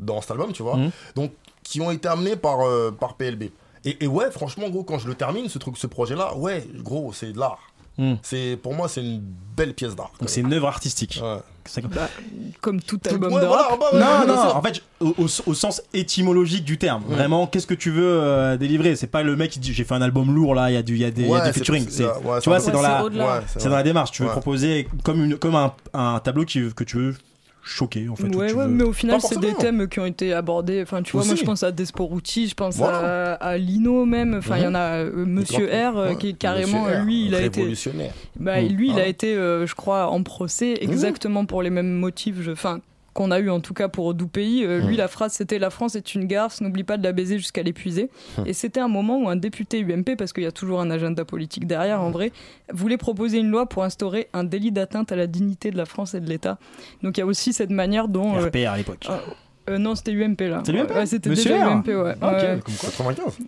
dans 0.00 0.20
cet 0.20 0.30
album, 0.30 0.52
tu 0.52 0.62
vois, 0.62 0.76
Mm. 0.76 0.90
donc 1.16 1.32
qui 1.64 1.80
ont 1.80 1.90
été 1.90 2.06
amenés 2.06 2.36
par, 2.36 2.60
euh, 2.60 2.92
par 2.92 3.14
PLB. 3.16 3.50
Et, 3.84 4.04
et 4.04 4.06
ouais, 4.06 4.30
franchement, 4.30 4.68
gros, 4.68 4.82
quand 4.84 4.98
je 4.98 5.08
le 5.08 5.14
termine, 5.14 5.48
ce 5.48 5.58
truc, 5.58 5.76
ce 5.78 5.86
projet-là, 5.86 6.36
ouais, 6.36 6.66
gros, 6.78 7.12
c'est 7.12 7.32
de 7.32 7.38
l'art. 7.38 7.58
Mm. 7.98 8.14
C'est 8.22 8.58
pour 8.62 8.74
moi, 8.74 8.88
c'est 8.88 9.00
une 9.02 9.22
belle 9.56 9.74
pièce 9.74 9.94
d'art. 9.96 10.12
donc 10.20 10.28
c'est 10.30 10.40
une 10.40 10.52
œuvre 10.54 10.68
artistique 10.68 11.20
Bah, 11.22 12.08
comme 12.60 12.80
tout 12.80 12.98
album 13.08 13.32
ouais, 13.34 13.40
de 13.42 13.46
voilà, 13.46 13.62
rap. 13.64 13.78
bah 13.80 13.86
ouais, 13.92 14.00
non, 14.26 14.34
non, 14.34 14.42
sûr. 14.42 14.56
en 14.56 14.62
fait, 14.62 14.82
au, 15.00 15.08
au- 15.18 15.50
au 15.50 15.54
sens 15.54 15.82
étymologique 15.92 16.64
du 16.64 16.78
terme. 16.78 17.02
Vraiment, 17.06 17.46
qu'est-ce 17.46 17.66
que 17.66 17.74
tu 17.74 17.90
veux 17.90 18.02
euh, 18.20 18.56
délivrer? 18.56 18.96
C'est 18.96 19.06
pas 19.06 19.22
le 19.22 19.36
mec 19.36 19.50
qui 19.50 19.58
dit 19.60 19.72
j'ai 19.74 19.84
fait 19.84 19.94
un 19.94 20.02
album 20.02 20.34
lourd 20.34 20.54
là, 20.54 20.70
il 20.70 20.74
y 20.74 20.76
a 20.76 20.82
du, 20.82 20.94
il 20.94 21.00
y 21.00 21.04
a 21.04 21.10
des, 21.10 21.26
Ouais, 21.26 21.52
featuring. 21.52 21.86
tu 21.86 22.02
vois, 22.48 22.60
c'est 22.60 22.70
dans 22.70 22.80
la, 22.82 23.04
c'est 23.56 23.68
dans 23.68 23.76
la 23.76 23.82
démarche. 23.82 24.12
Tu 24.12 24.22
veux 24.22 24.28
Ouais. 24.28 24.32
proposer 24.32 24.88
comme 25.04 25.24
une, 25.24 25.36
comme 25.36 25.54
un, 25.56 25.72
un 25.92 26.20
tableau 26.20 26.44
qui, 26.44 26.72
que 26.74 26.84
tu 26.84 26.96
veux 26.96 27.14
choquer 27.62 28.08
en 28.08 28.16
fait. 28.16 28.34
Ouais, 28.34 28.52
mais 28.68 28.82
au 28.84 28.92
final, 28.92 29.20
c'est 29.20 29.38
des 29.38 29.54
thèmes 29.54 29.86
qui 29.88 30.00
ont 30.00 30.06
été 30.06 30.32
abordés. 30.32 30.80
Enfin, 30.82 31.02
tu 31.02 31.12
vois, 31.12 31.24
moi, 31.24 31.34
je 31.34 31.44
pense 31.44 31.62
à 31.62 31.70
Desporucci, 31.72 32.48
je 32.48 32.54
pense 32.54 32.76
Voilà. 32.76 33.34
à, 33.34 33.48
à 33.50 33.56
Lino 33.58 34.04
même. 34.04 34.34
Enfin, 34.38 34.56
il 34.58 34.64
y 34.64 34.66
en 34.66 34.74
a 34.74 34.96
euh, 35.04 35.24
Monsieur 35.26 35.66
R, 35.66 35.96
euh, 35.98 36.14
qui 36.14 36.30
est 36.30 36.32
carrément, 36.32 36.84
Monsieur 36.84 37.00
R, 37.00 37.04
lui, 37.04 37.26
il 37.26 37.34
a 37.34 37.42
été. 37.42 37.60
révolutionnaire. 37.60 38.12
Bah, 38.38 38.60
Mm. 38.62 38.66
lui, 38.68 38.90
il 38.90 38.98
a 38.98 39.06
été, 39.06 39.34
euh, 39.34 39.66
je 39.66 39.74
crois, 39.74 40.08
en 40.08 40.22
procès 40.22 40.74
exactement 40.80 41.44
pour 41.44 41.62
les 41.62 41.70
mêmes 41.70 41.92
motifs. 41.92 42.36
je- 42.40 42.50
Enfin, 42.52 42.80
qu'on 43.12 43.30
a 43.30 43.40
eu 43.40 43.50
en 43.50 43.60
tout 43.60 43.74
cas 43.74 43.88
pour 43.88 44.14
Doupéi. 44.14 44.64
Euh, 44.64 44.80
Lui, 44.86 44.94
Mm. 44.94 44.98
la 44.98 45.08
phrase 45.08 45.32
c'était 45.32 45.58
La 45.58 45.70
France 45.70 45.96
est 45.96 46.14
une 46.14 46.26
garce, 46.26 46.60
n'oublie 46.60 46.84
pas 46.84 46.96
de 46.96 47.02
la 47.02 47.12
baiser 47.12 47.38
jusqu'à 47.38 47.62
l'épuiser. 47.62 48.08
Mm. 48.38 48.42
Et 48.46 48.52
c'était 48.52 48.80
un 48.80 48.88
moment 48.88 49.18
où 49.18 49.28
un 49.28 49.36
député 49.36 49.80
UMP, 49.80 50.16
parce 50.16 50.32
qu'il 50.32 50.44
y 50.44 50.46
a 50.46 50.52
toujours 50.52 50.80
un 50.80 50.90
agenda 50.90 51.24
politique 51.24 51.66
derrière 51.66 52.00
en 52.00 52.10
vrai, 52.10 52.32
voulait 52.72 52.96
proposer 52.98 53.38
une 53.38 53.50
loi 53.50 53.66
pour 53.66 53.82
instaurer 53.84 54.28
un 54.32 54.44
délit 54.44 54.70
d'atteinte 54.72 55.10
à 55.12 55.16
la 55.16 55.26
dignité 55.26 55.70
de 55.70 55.76
la 55.76 55.86
France 55.86 56.14
et 56.14 56.20
de 56.20 56.28
l'État. 56.28 56.58
Donc 57.02 57.16
il 57.16 57.20
y 57.20 57.22
a 57.22 57.26
aussi 57.26 57.52
cette 57.52 57.70
manière 57.70 58.08
dont. 58.08 58.36
euh, 58.36 58.46
RPR 58.46 58.70
à 58.70 58.76
l'époque. 58.76 59.06
euh, 59.10 59.16
euh, 59.70 59.78
non, 59.78 59.94
c'était 59.94 60.12
UMP 60.12 60.40
là. 60.48 60.62
C'est 60.64 60.72
l'UMP 60.72 60.90
Ouais, 60.94 61.06
C'était 61.06 61.30
Monsieur 61.30 61.50
déjà 61.52 61.68
R 61.68 61.72
UMP, 61.72 61.88
ouais. 61.88 62.14
Ah, 62.20 62.28
ok, 62.32 62.42
Ouais. 62.42 62.58
comme 62.64 62.74
quoi. 62.74 62.88
95 62.90 63.38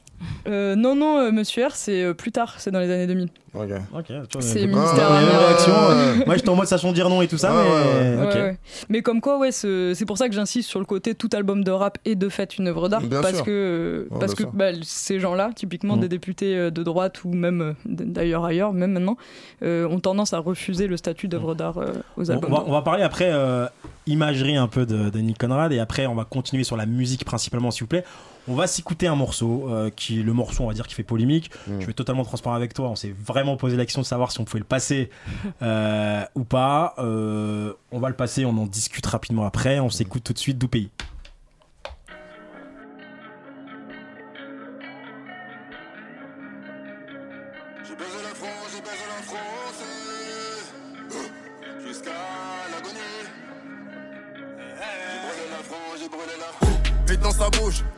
Euh, 0.48 0.74
non, 0.76 0.94
non, 0.94 1.18
euh, 1.18 1.30
Monsieur 1.32 1.66
R, 1.66 1.72
c'est 1.74 2.02
euh, 2.02 2.14
plus 2.14 2.32
tard, 2.32 2.54
c'est 2.58 2.70
dans 2.70 2.80
les 2.80 2.90
années 2.90 3.06
2000. 3.06 3.28
Ok. 3.54 3.64
Ok, 3.94 4.04
tu 4.06 4.12
vois, 4.14 4.24
C'est 4.40 4.60
il 4.62 4.70
y 4.70 4.72
a 4.72 4.76
ministère 4.76 5.10
une 5.10 5.16
américain. 5.16 5.38
réaction. 5.46 5.72
euh, 5.76 6.14
Moi, 6.26 6.36
j'étais 6.36 6.48
en 6.48 6.56
mode 6.56 6.66
sachant 6.66 6.92
dire 6.92 7.08
non 7.10 7.20
et 7.22 7.28
tout 7.28 7.36
ça, 7.38 7.54
Ouais, 7.54 7.62
mais 7.64 8.16
ouais, 8.16 8.26
ok. 8.26 8.34
Ouais, 8.34 8.40
ouais. 8.42 8.58
Mais 8.88 9.02
comme 9.02 9.20
quoi, 9.20 9.38
ouais, 9.38 9.52
ce- 9.52 9.92
c'est 9.94 10.06
pour 10.06 10.16
ça 10.16 10.28
que 10.28 10.34
j'insiste 10.34 10.68
sur 10.70 10.78
le 10.78 10.86
côté 10.86 11.14
tout 11.14 11.28
album 11.34 11.62
de 11.62 11.70
rap 11.70 11.98
est 12.06 12.14
de 12.14 12.28
fait 12.30 12.56
une 12.56 12.68
œuvre 12.68 12.88
d'art 12.88 13.02
Bien 13.02 13.20
parce 13.20 13.36
sûr. 13.36 13.44
que 13.44 14.08
Ouais, 14.10 14.18
parce 14.20 14.34
que 14.34 14.44
sûr. 14.44 14.52
bah, 14.52 14.68
ces 14.82 15.20
gens-là, 15.20 15.50
typiquement 15.54 15.96
Mm. 15.96 16.00
des 16.00 16.08
députés 16.08 16.56
euh, 16.56 16.70
de 16.70 16.82
droite 16.82 17.24
ou 17.24 17.32
même 17.34 17.60
euh, 17.60 17.72
d- 17.84 18.04
d'ailleurs 18.06 18.44
ailleurs, 18.44 18.72
même 18.72 18.92
maintenant, 18.92 19.16
euh, 19.62 19.86
ont 19.88 20.00
tendance 20.00 20.32
à 20.32 20.38
refuser 20.38 20.86
le 20.86 20.96
statut 20.96 21.28
d'œuvre 21.28 21.54
d'art 21.54 21.76
euh, 21.78 21.92
aux 22.16 22.30
albums. 22.30 22.50
on, 22.50 22.54
va, 22.56 22.62
de 22.64 22.68
on 22.68 22.72
va 22.72 22.82
parler 22.82 23.02
après 23.02 23.28
euh, 23.30 23.66
imagerie 24.06 24.56
un 24.56 24.68
peu 24.68 24.86
de, 24.86 25.10
de 25.10 25.18
Nick 25.20 25.38
Conrad 25.38 25.72
et 25.72 25.78
après 25.78 26.06
on 26.06 26.14
va 26.14 26.24
continuer 26.24 26.64
sur 26.64 26.76
la 26.76 26.86
musique 26.86 27.24
principalement 27.24 27.70
s'il 27.70 27.84
vous 27.84 27.88
plaît. 27.88 28.04
On 28.48 28.54
va 28.54 28.66
s'écouter 28.66 29.06
un 29.06 29.14
morceau 29.14 29.68
euh, 29.68 29.90
qui 29.94 30.22
le 30.22 30.32
morceau 30.32 30.64
on 30.64 30.66
va 30.66 30.74
dire 30.74 30.86
qui 30.86 30.94
fait 30.94 31.04
polémique. 31.04 31.50
Mm. 31.68 31.80
Je 31.80 31.86
vais 31.86 31.92
totalement 31.92 32.24
transparent 32.24 32.56
avec 32.56 32.74
toi. 32.74 32.88
On 32.88 32.96
s'est 32.96 33.14
vraiment 33.24 33.56
posé 33.56 33.76
la 33.76 33.84
question 33.84 34.02
de 34.02 34.06
savoir 34.06 34.32
si 34.32 34.40
on 34.40 34.44
pouvait 34.44 34.58
le 34.58 34.64
passer 34.64 35.10
euh, 35.62 36.24
ou 36.34 36.44
pas. 36.44 36.94
Euh, 36.98 37.72
on 37.92 38.00
va 38.00 38.08
le 38.08 38.16
passer. 38.16 38.44
On 38.44 38.56
en 38.58 38.66
discute 38.66 39.06
rapidement 39.06 39.44
après. 39.44 39.78
On 39.78 39.90
s'écoute 39.90 40.24
tout 40.24 40.32
de 40.32 40.38
suite 40.38 40.58
d'où 40.58 40.68
pays. 40.68 40.90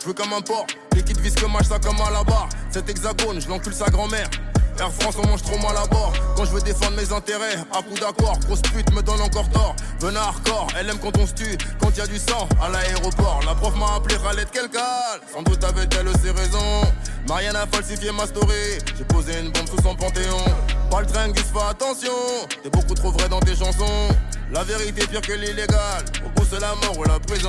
Je 0.05 0.09
veux 0.09 0.15
comme 0.15 0.35
un 0.35 0.43
porc. 0.43 0.67
Liquide 0.95 1.19
visque 1.21 1.43
mâche 1.49 1.69
ça 1.69 1.79
comme 1.79 1.99
à 2.01 2.11
la 2.11 2.23
barre. 2.25 2.51
Cet 2.71 2.91
hexagone, 2.91 3.41
je 3.41 3.49
l'encule 3.49 3.73
sa 3.73 3.87
grand-mère. 3.87 4.29
Air 4.79 4.93
France, 4.93 5.15
on 5.23 5.27
mange 5.27 5.43
trop 5.43 5.57
mal 5.59 5.77
à 5.77 5.87
bord. 5.87 6.13
Quand 6.37 6.45
je 6.45 6.51
veux 6.51 6.61
défendre 6.61 6.97
mes 6.97 7.11
intérêts, 7.11 7.57
à 7.73 7.81
coup 7.81 7.95
d'accord. 7.99 8.39
Grosse 8.41 8.61
pute 8.61 8.93
me 8.93 9.01
donne 9.01 9.23
encore 9.23 9.49
tort. 9.51 9.75
Venez 10.01 10.19
hardcore, 10.19 10.67
elle 10.79 10.91
aime 10.91 10.99
quand 10.99 11.17
on 11.17 11.27
se 11.27 11.33
tue. 11.33 11.57
Quand 11.81 11.97
y 11.97 12.03
a 12.03 12.07
du 12.07 12.19
sang 12.19 12.47
à 12.61 12.69
l'aéroport. 12.69 13.41
La 13.47 13.55
prof 13.55 13.75
m'a 13.77 13.95
appelé 13.95 14.17
Khaled 14.17 14.51
Kelkal. 14.51 15.21
Sans 15.33 15.43
doute 15.43 15.65
avait-elle 15.65 16.09
ses 16.23 16.33
raisons. 16.33 16.83
Marianne 17.27 17.57
a 17.57 17.67
falsifié 17.67 18.13
ma 18.13 18.27
story. 18.27 18.79
J'ai 18.99 19.05
posé 19.05 19.41
une 19.41 19.53
bombe 19.53 19.69
sous 19.69 19.83
son 19.83 19.95
panthéon. 19.95 20.45
Pas 20.91 21.01
le 21.01 21.07
train, 21.07 21.33
fais 21.35 21.71
attention. 21.71 22.13
T'es 22.63 22.69
beaucoup 22.69 22.95
trop 22.95 23.11
vrai 23.11 23.31
dans 23.31 23.41
tes 23.41 23.57
chansons. 23.57 24.09
La 24.53 24.65
vérité 24.65 25.07
pire 25.07 25.23
que 25.23 25.33
l'illégal. 25.33 26.05
Au 26.27 26.29
bout, 26.29 26.47
c'est 26.51 26.61
la 26.61 26.75
mort 26.75 26.99
ou 26.99 27.05
la 27.05 27.19
prison. 27.21 27.49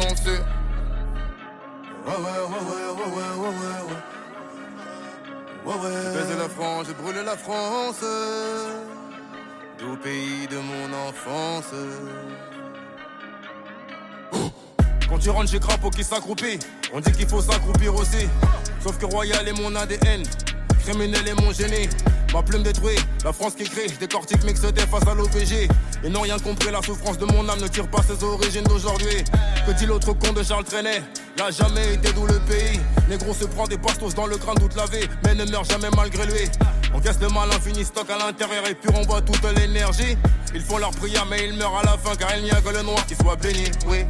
Ouais, 2.05 2.11
ouais, 2.11 2.17
ouais, 2.17 2.21
ouais, 2.21 2.83
ouais, 2.91 3.09
ouais, 3.15 3.33
ouais, 3.39 3.81
ouais. 3.87 4.01
Ouais, 5.65 5.73
ouais. 5.83 6.01
J'ai 6.13 6.19
baisé 6.19 6.35
la 6.37 6.49
France, 6.49 6.85
j'ai 6.87 6.93
brûlé 6.93 7.23
la 7.23 7.35
France. 7.35 8.01
Doux 9.79 9.97
pays 9.97 10.47
de 10.47 10.57
mon 10.57 10.93
enfance. 11.07 11.71
Quand 15.09 15.17
tu 15.19 15.29
rentres 15.29 15.49
chez 15.51 15.59
Crapaud 15.59 15.89
qui 15.89 16.03
s'accroupit, 16.03 16.59
on 16.93 16.99
dit 16.99 17.11
qu'il 17.11 17.27
faut 17.27 17.41
s'accroupir 17.41 17.95
aussi. 17.95 18.27
Sauf 18.83 18.97
que 18.99 19.05
Royal 19.05 19.47
est 19.47 19.59
mon 19.59 19.75
ADN, 19.75 20.23
criminel 20.85 21.27
est 21.27 21.41
mon 21.41 21.51
génie. 21.51 21.89
Ma 22.33 22.43
plume 22.43 22.63
détruite, 22.63 23.05
la 23.23 23.33
France 23.33 23.55
qui 23.55 23.63
crie, 23.63 23.87
décortique 23.99 24.43
mixté 24.43 24.81
face 24.81 25.07
à 25.07 25.13
l'OPG. 25.13 25.69
Ils 26.03 26.11
n'ont 26.11 26.21
rien 26.21 26.37
compris, 26.37 26.69
la 26.71 26.81
souffrance 26.81 27.17
de 27.17 27.25
mon 27.25 27.47
âme 27.49 27.59
ne 27.59 27.67
tire 27.67 27.87
pas 27.87 28.01
ses 28.03 28.23
origines 28.23 28.63
d'aujourd'hui. 28.63 29.23
Que 29.65 29.71
dit 29.71 29.85
l'autre 29.85 30.13
con 30.13 30.33
de 30.33 30.43
Charles 30.43 30.65
Trenet? 30.65 31.01
Il 31.37 31.41
a 31.41 31.51
jamais 31.51 31.95
été 31.95 32.11
d'où 32.13 32.25
le 32.25 32.39
pays. 32.41 32.79
Négro 33.09 33.33
se 33.33 33.45
prend 33.45 33.65
des 33.67 33.77
bastos 33.77 34.13
dans 34.13 34.27
le 34.27 34.37
crâne 34.37 34.57
toute 34.59 34.75
la 34.75 34.85
vie, 34.85 35.07
mais 35.23 35.33
ne 35.33 35.49
meurt 35.49 35.69
jamais 35.69 35.89
malgré 35.95 36.25
lui. 36.25 36.49
On 36.93 36.99
casse 36.99 37.19
le 37.19 37.29
mal 37.29 37.49
infini, 37.51 37.83
stock 37.83 38.09
à 38.09 38.17
l'intérieur 38.17 38.67
et 38.67 38.75
puis 38.75 38.89
on 38.93 39.01
voit 39.03 39.21
toute 39.21 39.43
l'énergie. 39.57 40.17
Ils 40.53 40.61
font 40.61 40.77
leur 40.77 40.91
prière, 40.91 41.25
mais 41.29 41.47
ils 41.47 41.57
meurent 41.57 41.77
à 41.77 41.83
la 41.83 41.97
fin 41.97 42.15
car 42.15 42.35
il 42.37 42.43
n'y 42.43 42.51
a 42.51 42.61
que 42.61 42.69
le 42.69 42.83
noir 42.83 43.05
qui 43.05 43.15
soit 43.15 43.35
béni, 43.37 43.65
oui. 43.87 44.05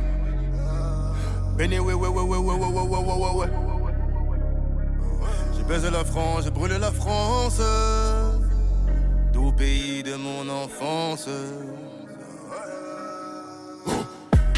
Béni, 1.57 1.80
oui, 1.80 1.93
oui, 1.93 2.10
oui, 2.11 2.23
oui, 2.26 2.38
oui, 2.38 2.56
oui, 2.60 2.68
oui, 2.73 2.97
oui, 2.99 3.14
oui, 3.18 3.47
oui. 3.47 3.74
Baisé 5.68 5.90
la 5.90 6.06
France, 6.06 6.44
j'ai 6.44 6.52
brûlé 6.52 6.78
la 6.78 6.92
France. 6.92 7.60
Doux 9.34 9.52
pays 9.52 10.04
de 10.04 10.14
mon 10.14 10.48
enfance. 10.48 11.28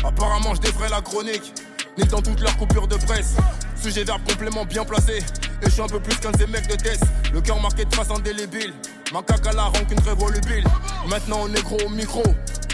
Apparemment, 0.03 0.53
je 0.55 0.61
défrais 0.61 0.89
la 0.89 1.01
chronique. 1.01 1.53
Ni 1.97 2.03
dans 2.05 2.21
toutes 2.21 2.41
leurs 2.41 2.57
coupures 2.57 2.87
de 2.87 2.97
presse. 2.97 3.37
Sujet 3.81 4.03
verbe 4.03 4.21
complément 4.27 4.65
bien 4.65 4.83
placé. 4.83 5.19
Et 5.61 5.65
je 5.65 5.69
suis 5.69 5.81
un 5.81 5.87
peu 5.87 5.99
plus 5.99 6.15
qu'un 6.17 6.31
de 6.31 6.37
ces 6.37 6.47
mecs 6.47 6.67
de 6.67 6.75
test. 6.75 7.03
Le 7.33 7.39
cœur 7.39 7.59
marqué 7.61 7.85
de 7.85 7.89
traces 7.89 8.11
indélébiles. 8.11 8.73
Ma 9.13 9.21
caca 9.21 9.53
la 9.53 9.63
rancune 9.63 10.01
très 10.01 10.13
volubile. 10.13 10.65
Maintenant, 11.07 11.39
on 11.43 11.53
est 11.53 11.63
gros 11.63 11.79
au 11.85 11.89
micro. 11.89 12.23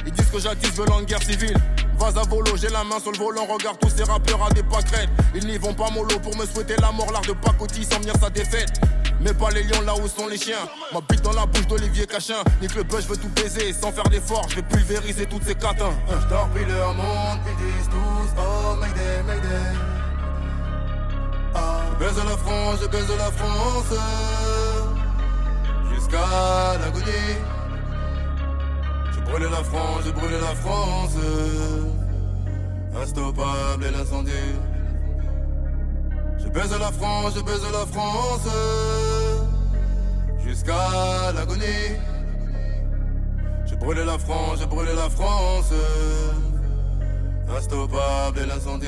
Ils 0.05 0.11
disent 0.11 0.29
que 0.31 0.39
j'attise 0.39 0.73
veulent 0.73 0.91
une 0.99 1.05
guerre 1.05 1.21
civile. 1.21 1.57
Vas 2.03 2.19
à 2.19 2.23
volo, 2.25 2.57
j'ai 2.57 2.67
la 2.67 2.83
main 2.83 2.99
sur 2.99 3.13
le 3.13 3.17
volant, 3.17 3.45
regarde 3.45 3.79
tous 3.79 3.87
ces 3.87 4.03
rappeurs 4.03 4.45
à 4.45 4.49
des 4.49 4.61
pâquerettes. 4.61 5.07
Ils 5.33 5.47
n'y 5.47 5.57
vont 5.57 5.73
pas 5.73 5.89
mollo 5.89 6.19
pour 6.19 6.35
me 6.35 6.45
souhaiter 6.45 6.75
la 6.81 6.91
mort, 6.91 7.09
l'art 7.13 7.21
de 7.21 7.31
pacotille 7.31 7.85
sans 7.85 7.97
venir 7.99 8.13
sa 8.19 8.29
défaite. 8.29 8.73
Mais 9.21 9.33
pas 9.33 9.49
les 9.51 9.63
lions 9.63 9.81
là 9.85 9.93
où 9.95 10.05
sont 10.09 10.27
les 10.27 10.37
chiens. 10.37 10.67
Ma 10.91 10.99
bite 10.99 11.21
dans 11.21 11.31
la 11.31 11.45
bouche 11.45 11.65
d'Olivier 11.65 12.05
Cachin. 12.05 12.43
Nique 12.61 12.75
le 12.75 12.83
buzz, 12.83 13.05
je 13.05 13.07
veux 13.07 13.15
tout 13.15 13.29
baiser 13.29 13.71
sans 13.71 13.93
faire 13.93 14.03
d'effort. 14.09 14.45
Je 14.49 14.57
vais 14.57 14.63
pulvériser 14.63 15.27
toutes 15.27 15.45
ces 15.45 15.55
catins. 15.55 15.93
Je 16.09 16.27
torpille 16.27 16.65
leur 16.65 16.93
monde, 16.93 17.39
ils 17.47 17.65
disent 17.65 17.89
tous 17.89 18.35
Oh, 18.37 18.75
Mayday, 18.81 19.23
Mayday. 19.25 19.79
Ah, 21.55 21.83
je 21.89 22.03
baise 22.03 22.17
la 22.17 22.37
France, 22.37 22.79
je 22.81 22.87
baise 22.87 23.17
la 23.17 23.31
France. 23.31 23.99
Jusqu'à 25.89 26.77
l'agonie. 26.81 27.62
J'ai 29.25 29.31
brûlé 29.31 29.49
la 29.49 29.63
France, 29.63 30.01
j'ai 30.05 30.11
brûlé 30.11 30.39
la 30.39 30.55
France. 30.55 31.15
Instoppable 33.01 33.85
et 33.85 33.91
l'incendie. 33.91 34.31
Je 36.37 36.49
baise 36.49 36.77
la 36.77 36.91
France, 36.91 37.33
je 37.35 37.41
baise 37.41 37.61
la 37.71 37.85
France. 37.85 38.47
Jusqu'à 40.45 41.31
l'agonie. 41.33 41.97
J'ai 43.65 43.75
brûlé 43.77 44.03
la 44.03 44.17
France, 44.17 44.59
j'ai 44.59 44.67
brûlé 44.67 44.93
la 44.93 45.09
France. 45.09 45.73
Instoppable 47.49 48.39
et 48.39 48.45
l'incendie. 48.45 48.87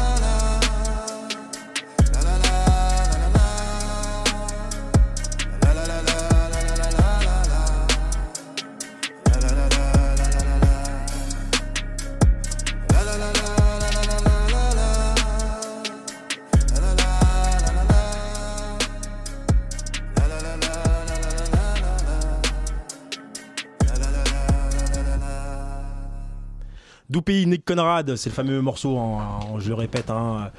Doux 27.11 27.21
pays, 27.21 27.45
Nick 27.45 27.65
Conrad, 27.65 28.15
c'est 28.15 28.29
le 28.29 28.33
fameux 28.35 28.61
morceau, 28.61 28.97
en, 28.97 29.19
en- 29.19 29.59
je 29.59 29.67
le 29.67 29.75
répète, 29.75 30.09
hein, 30.09 30.49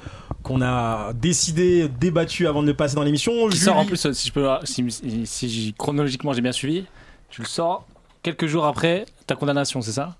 qu'on 0.43 0.61
a 0.61 1.11
décidé, 1.13 1.89
débattu 1.89 2.45
avant 2.45 2.61
de 2.61 2.67
le 2.67 2.75
passer 2.75 2.93
dans 2.95 3.01
l'émission. 3.01 3.49
Qui 3.49 3.57
sort 3.57 3.75
en 3.77 3.79
Julie- 3.79 3.89
plus, 3.97 4.13
si 4.13 4.27
je 4.27 4.31
peux, 4.33 4.47
si, 4.63 4.91
si- 4.91 5.25
si 5.25 5.49
j'ai- 5.49 5.73
chronologiquement 5.73 6.31
j'ai 6.31 6.41
bien 6.41 6.51
suivi, 6.51 6.85
tu 7.31 7.41
le 7.41 7.47
sors 7.47 7.87
quelques 8.21 8.45
jours 8.45 8.65
après 8.65 9.07
ta 9.25 9.35
condamnation, 9.35 9.81
c'est 9.81 9.93
ça? 9.93 10.15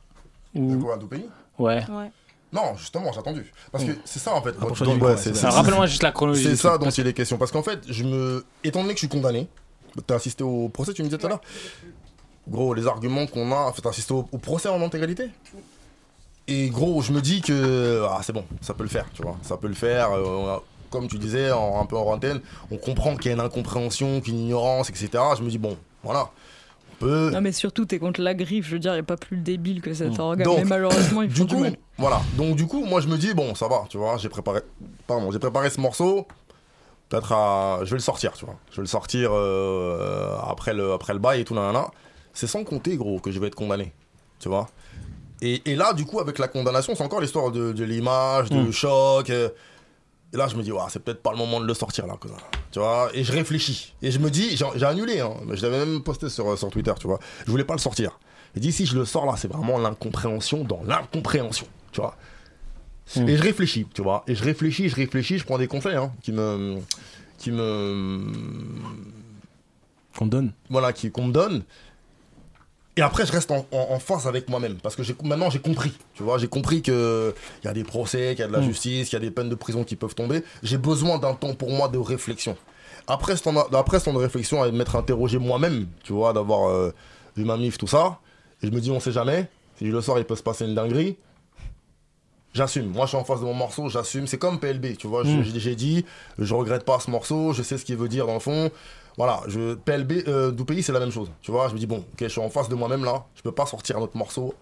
De 0.55 0.76
quoi, 0.81 0.97
Doux 0.97 1.05
pays? 1.05 1.26
Ouais. 1.60 1.84
Non, 2.51 2.76
justement, 2.77 3.11
j'ai 3.11 3.19
attendu. 3.19 3.51
Parce 3.72 3.84
que 3.84 3.91
c'est 4.03 4.19
ça 4.19 4.34
en 4.34 4.41
fait. 4.41 4.53
Micro, 4.60 5.07
ouais, 5.07 5.15
ouais. 5.31 5.49
Rappelle-moi 5.49 5.85
juste 5.85 6.01
la 6.03 6.11
chronologie 6.11 6.43
C'est 6.43 6.55
ça 6.55 6.77
dont 6.80 6.85
parce 6.85 6.97
il 6.97 7.05
est 7.07 7.14
question. 7.14 7.38
Parce 7.38 7.51
qu'en 7.51 7.64
fait, 7.64 7.80
je 7.88 8.03
me. 8.03 8.43
Étant 8.64 8.81
donné 8.81 8.93
que 8.95 8.99
je 8.99 9.05
suis 9.05 9.07
condamné, 9.07 9.47
t'as 10.07 10.15
assisté 10.15 10.43
au 10.43 10.69
procès, 10.69 10.93
tu 10.93 11.01
me 11.03 11.07
disais 11.07 11.18
tout 11.19 11.26
à 11.27 11.30
l'heure? 11.30 11.41
Gros, 12.47 12.73
les 12.73 12.85
arguments 12.88 13.26
qu'on 13.27 13.51
a. 13.51 13.72
T'as 13.81 13.89
assisté 13.89 14.14
au, 14.14 14.27
au 14.31 14.38
procès 14.38 14.69
en 14.69 14.81
intégralité? 14.84 15.30
Et 16.48 16.70
gros, 16.70 17.02
je 17.02 17.11
me 17.14 17.22
dis 17.22 17.41
que. 17.41 18.06
Ah, 18.10 18.20
c'est 18.24 18.34
bon, 18.34 18.44
ça 18.61 18.74
peut 18.74 18.84
le 18.84 18.90
faire, 18.90 19.06
tu 19.14 19.22
vois. 19.22 19.38
Ça 19.44 19.57
peut 19.57 19.68
le 19.68 19.74
faire. 19.74 20.11
euh, 20.11 20.57
comme 20.90 21.07
tu 21.07 21.18
disais, 21.18 21.52
en- 21.52 21.82
un 21.82 21.86
peu 21.86 21.98
en 21.98 22.06
antenne, 22.14 22.40
on 22.70 22.78
comprend 22.78 23.15
qu'il 23.15 23.28
y 23.28 23.30
a 23.30 23.34
une 23.34 23.40
incompréhension, 23.40 24.22
qu'une 24.22 24.38
ignorance, 24.38 24.90
etc. 24.90 25.10
Je 25.38 25.41
me 25.41 25.49
dis, 25.49 25.57
bon, 25.57 25.76
voilà. 26.03 26.30
On 26.91 26.95
peut. 27.06 27.32
Non, 27.32 27.41
mais 27.41 27.52
surtout, 27.52 27.86
t'es 27.86 27.98
contre 27.98 28.22
la 28.22 28.34
griffe. 28.36 28.68
Je 28.68 28.74
veux 28.74 28.80
dire, 28.80 28.91
il 28.91 28.98
n'y 28.98 28.99
a 29.02 29.03
pas 29.03 29.18
plus 29.18 29.38
débile 29.38 29.82
que 29.82 29.94
cet 29.94 30.20
organe. 30.20 30.45
Donc, 30.45 30.57
mais 30.60 30.65
malheureusement, 30.65 31.22
ils 31.24 31.32
font 31.32 31.45
du 31.45 31.49
du, 31.49 31.56
coup, 31.56 31.65
voilà. 31.98 32.22
Donc 32.38 32.56
du 32.56 32.68
coup, 32.68 32.86
moi 32.86 33.02
je 33.02 33.07
me 33.07 33.18
dis 33.18 33.34
bon, 33.34 33.56
ça 33.56 33.68
va, 33.68 33.86
tu 33.90 33.98
vois, 33.98 34.18
j'ai 34.18 34.30
préparé, 34.30 34.60
pardon, 35.07 35.32
j'ai 35.32 35.40
préparé 35.40 35.70
ce 35.70 35.80
morceau. 35.82 36.28
Peut-être 37.10 37.32
à, 37.32 37.80
je 37.84 37.90
vais 37.90 37.98
le 37.98 38.02
sortir, 38.02 38.34
tu 38.34 38.45
vois. 38.45 38.56
Je 38.72 38.78
vais 38.78 38.82
le 38.84 38.88
sortir 38.88 39.32
euh, 39.34 40.36
après 40.48 40.74
le 40.74 40.94
après 40.94 41.14
le 41.14 41.20
bail 41.20 41.41
et 41.41 41.45
tout 41.45 41.53
nanana. 41.56 41.88
C'est 42.34 42.48
sans 42.48 42.64
compter 42.64 42.98
gros 42.98 43.20
que 43.20 43.32
je 43.32 43.40
vais 43.40 43.48
être 43.48 43.56
condamné, 43.56 43.94
tu 44.40 44.49
vois. 44.49 44.68
Et, 45.45 45.61
et 45.72 45.76
là, 45.76 45.91
du 45.94 46.06
coup, 46.06 46.20
avec 46.22 46.40
la 46.40 46.48
condamnation, 46.48 46.95
c'est 46.95 47.03
encore 47.03 47.20
l'histoire 47.22 47.52
de, 47.52 47.74
de 47.74 47.84
l'image, 47.84 48.49
de 48.49 48.56
Mm. 48.61 48.72
choc. 48.72 49.30
euh, 49.30 49.49
et 50.34 50.38
là, 50.38 50.48
je 50.48 50.56
me 50.56 50.64
dis, 50.64 50.72
ouais, 50.72 50.80
c'est 50.90 51.03
peut-être 51.03 51.22
pas 51.22 51.32
le 51.32 51.38
moment 51.38 51.60
de 51.60 51.65
le 51.68 51.74
sortir, 51.74 52.07
là, 52.07 52.15
cousin. 52.20 52.38
Tu 52.72 52.80
vois, 52.80 53.10
et 53.14 53.24
je 53.24 53.32
réfléchis. 53.32 53.94
Et 54.02 54.10
je 54.10 54.20
me 54.20 54.30
dis, 54.32 54.56
j'ai 54.57 54.86
annulé, 54.86 55.20
hein, 55.20 55.34
je 55.52 55.61
l'avais 55.61 55.80
même 55.86 56.02
posté 56.02 56.30
sur, 56.30 56.57
sur 56.57 56.70
Twitter, 56.72 56.94
tu 56.99 57.07
vois. 57.07 57.20
Je 57.45 57.52
voulais 57.52 57.65
pas 57.65 57.74
le 57.76 57.80
sortir. 57.80 58.18
Et 58.56 58.60
dis, 58.60 58.72
si 58.72 58.86
je 58.86 58.95
le 58.95 59.06
sors 59.06 59.26
là, 59.26 59.34
c'est 59.38 59.48
vraiment 59.52 59.78
l'incompréhension 59.80 60.64
dans 60.64 60.82
l'incompréhension, 60.84 61.68
tu 61.91 61.99
vois. 62.02 62.15
Mm. 63.18 63.28
Et 63.30 63.36
je 63.38 63.44
réfléchis, 63.44 63.86
tu 63.94 64.02
vois. 64.02 64.24
Et 64.28 64.34
je 64.36 64.44
réfléchis, 64.44 64.88
je 64.90 64.95
réfléchis, 64.95 65.38
je 65.40 65.44
prends 65.45 65.57
des 65.57 65.68
conseils, 65.68 65.95
hein, 65.98 66.11
qui 66.24 66.32
me. 66.32 66.78
qui 67.38 67.52
me. 67.52 68.32
Qu'on 70.18 70.28
donne. 70.28 70.53
Voilà, 70.70 70.94
qui- 70.94 71.11
qu'on 71.11 71.26
me 71.28 71.34
donne. 71.34 71.64
Et 72.95 73.02
après, 73.02 73.26
je 73.26 73.32
reste 73.32 73.49
en, 73.52 73.65
en- 73.72 73.88
en 73.91 73.99
phase 73.99 74.28
avec 74.28 74.49
moi-même. 74.49 74.76
Parce 74.82 74.95
que 74.95 75.02
maintenant, 75.24 75.49
j'ai 75.49 75.60
compris. 75.60 75.94
Tu 76.14 76.22
vois, 76.24 76.38
j'ai 76.38 76.48
compris 76.48 76.82
qu'il 76.84 77.34
y 77.64 77.68
a 77.68 77.74
des 77.74 77.84
procès, 77.84 78.30
qu'il 78.36 78.40
y 78.41 78.44
a 78.44 78.48
de 78.48 78.53
la 78.53 78.60
Mm. 78.60 78.64
justice, 78.65 79.10
qu'il 79.10 79.14
y 79.18 79.22
a 79.22 79.26
des 79.26 79.32
peines 79.32 79.49
de 79.49 79.56
prison 79.56 79.84
qui 79.84 79.95
peuvent 79.95 80.14
tomber. 80.14 80.44
J'ai 80.61 80.78
besoin 80.78 81.18
d'un 81.18 81.34
temps 81.34 81.56
pour 81.56 81.72
moi 81.72 81.88
de 81.88 81.98
réflexion. 81.98 82.56
Après 83.07 83.36
ce 83.36 83.44
temps, 83.44 83.56
après 83.74 83.99
ce 83.99 84.06
temps 84.06 84.14
de 84.14 84.20
réflexion, 84.20 84.61
à 84.61 84.72
m'être 84.72 84.95
interrogé 84.95 85.38
moi-même, 85.40 85.88
tu 86.03 86.14
vois, 86.14 86.34
d'avoir 86.34 86.70
euh, 86.70 86.94
vu 87.36 87.44
ma 87.45 87.57
mif, 87.57 87.78
tout 87.80 87.88
ça. 87.88 88.20
Et 88.61 88.68
je 88.68 88.72
me 88.72 88.80
dis, 88.80 88.91
on 88.91 88.99
sait 88.99 89.11
jamais. 89.11 89.49
Si 89.80 89.88
je 89.88 89.91
le 89.91 89.99
sors, 90.02 90.20
il 90.20 90.26
peut 90.26 90.36
se 90.36 90.44
passer 90.44 90.65
une 90.65 90.76
dinguerie. 90.76 91.18
J'assume. 92.53 92.86
Moi, 92.91 93.06
je 93.06 93.10
suis 93.10 93.18
en 93.18 93.24
face 93.24 93.40
de 93.40 93.45
mon 93.45 93.56
morceau, 93.56 93.90
j'assume. 93.90 94.28
C'est 94.28 94.38
comme 94.38 94.60
PLB, 94.60 94.95
tu 94.98 95.07
vois. 95.07 95.24
Mm. 95.24 95.44
J'ai 95.56 95.76
dit, 95.76 96.06
je 96.38 96.53
regrette 96.53 96.86
pas 96.86 96.99
ce 96.99 97.10
morceau, 97.10 97.52
je 97.53 97.64
sais 97.64 97.80
ce 97.80 97.86
qu'il 97.86 97.98
veut 97.98 98.07
dire 98.07 98.28
dans 98.28 98.36
le 98.36 98.40
fond. 98.40 98.70
Voilà, 99.18 99.41
je, 99.48 99.76
PLB, 99.76 100.27
euh, 100.27 100.52
Doupéi, 100.52 100.81
c'est 100.81 100.91
la 100.91 100.99
même 100.99 101.11
chose. 101.11 101.31
Tu 101.41 101.52
vois, 101.52 101.68
je 101.68 101.73
me 101.73 101.80
dis, 101.80 101.85
bon, 101.85 101.98
ok, 101.98 102.19
je 102.22 102.27
suis 102.27 102.41
en 102.41 102.49
face 102.49 102.69
de 102.69 102.76
moi-même 102.76 103.06
là, 103.06 103.26
je 103.35 103.41
peux 103.41 103.52
pas 103.52 103.65
sortir 103.65 103.98
un 103.98 104.02
autre 104.02 104.18
morceau 104.18 104.53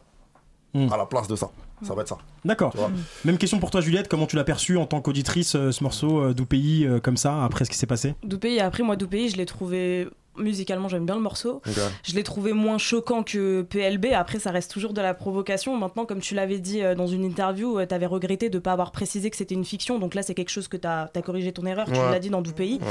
à 0.74 0.98
la 0.98 1.06
place 1.06 1.28
de 1.28 1.36
ça. 1.36 1.50
Ça 1.84 1.96
va 1.96 2.04
être 2.04 2.10
ça. 2.10 2.18
D'accord. 2.46 2.72
Vois. 2.76 2.92
Même 3.26 3.38
question 3.38 3.60
pour 3.60 3.72
toi, 3.72 3.82
Juliette. 3.82 4.08
Comment 4.08 4.28
tu 4.28 4.36
l'as 4.36 4.44
perçu 4.44 4.78
en 4.78 4.86
tant 4.86 5.02
qu'auditrice, 5.02 5.56
euh, 5.56 5.72
ce 5.72 5.84
morceau 5.84 6.22
euh, 6.22 6.34
d'Oupéi, 6.34 6.86
euh, 6.86 7.00
comme 7.00 7.18
ça, 7.18 7.44
après 7.44 7.66
ce 7.66 7.72
qui 7.72 7.78
s'est 7.78 7.88
passé? 7.88 8.14
Doupéi, 8.24 8.60
après 8.60 8.84
moi 8.84 8.96
Doupéi, 8.96 9.30
je 9.30 9.38
l'ai 9.38 9.48
trouvé 9.48 10.08
musicalement 10.42 10.88
j'aime 10.88 11.06
bien 11.06 11.16
le 11.16 11.22
morceau. 11.22 11.62
Je 12.04 12.16
l'ai 12.16 12.24
trouvé 12.24 12.54
moins 12.54 12.78
choquant 12.78 13.24
que 13.24 13.62
PLB. 13.62 14.08
Après 14.14 14.40
ça 14.40 14.52
reste 14.52 14.72
toujours 14.72 14.94
de 14.94 15.02
la 15.02 15.14
provocation. 15.14 15.78
Maintenant 15.78 16.06
comme 16.06 16.20
tu 16.20 16.36
l'avais 16.36 16.60
dit 16.60 16.82
euh, 16.82 16.96
dans 16.96 17.08
une 17.08 17.24
interview, 17.24 17.84
tu 17.86 17.94
avais 17.94 18.06
regretté 18.06 18.50
de 18.50 18.60
pas 18.60 18.72
avoir 18.72 18.92
précisé 18.92 19.30
que 19.30 19.38
c'était 19.38 19.56
une 19.56 19.66
fiction. 19.66 20.00
Donc 20.00 20.16
là 20.16 20.24
c'est 20.24 20.34
quelque 20.34 20.50
chose 20.50 20.68
que 20.68 20.78
tu 20.78 20.88
as, 20.88 21.10
corrigé 21.24 21.52
ton 21.52 21.66
erreur, 21.66 21.88
tu 21.88 21.94
l'as 21.94 22.20
dit 22.20 22.30
dans 22.30 22.42
Doupéi. 22.42 22.80
Ouais. 22.82 22.88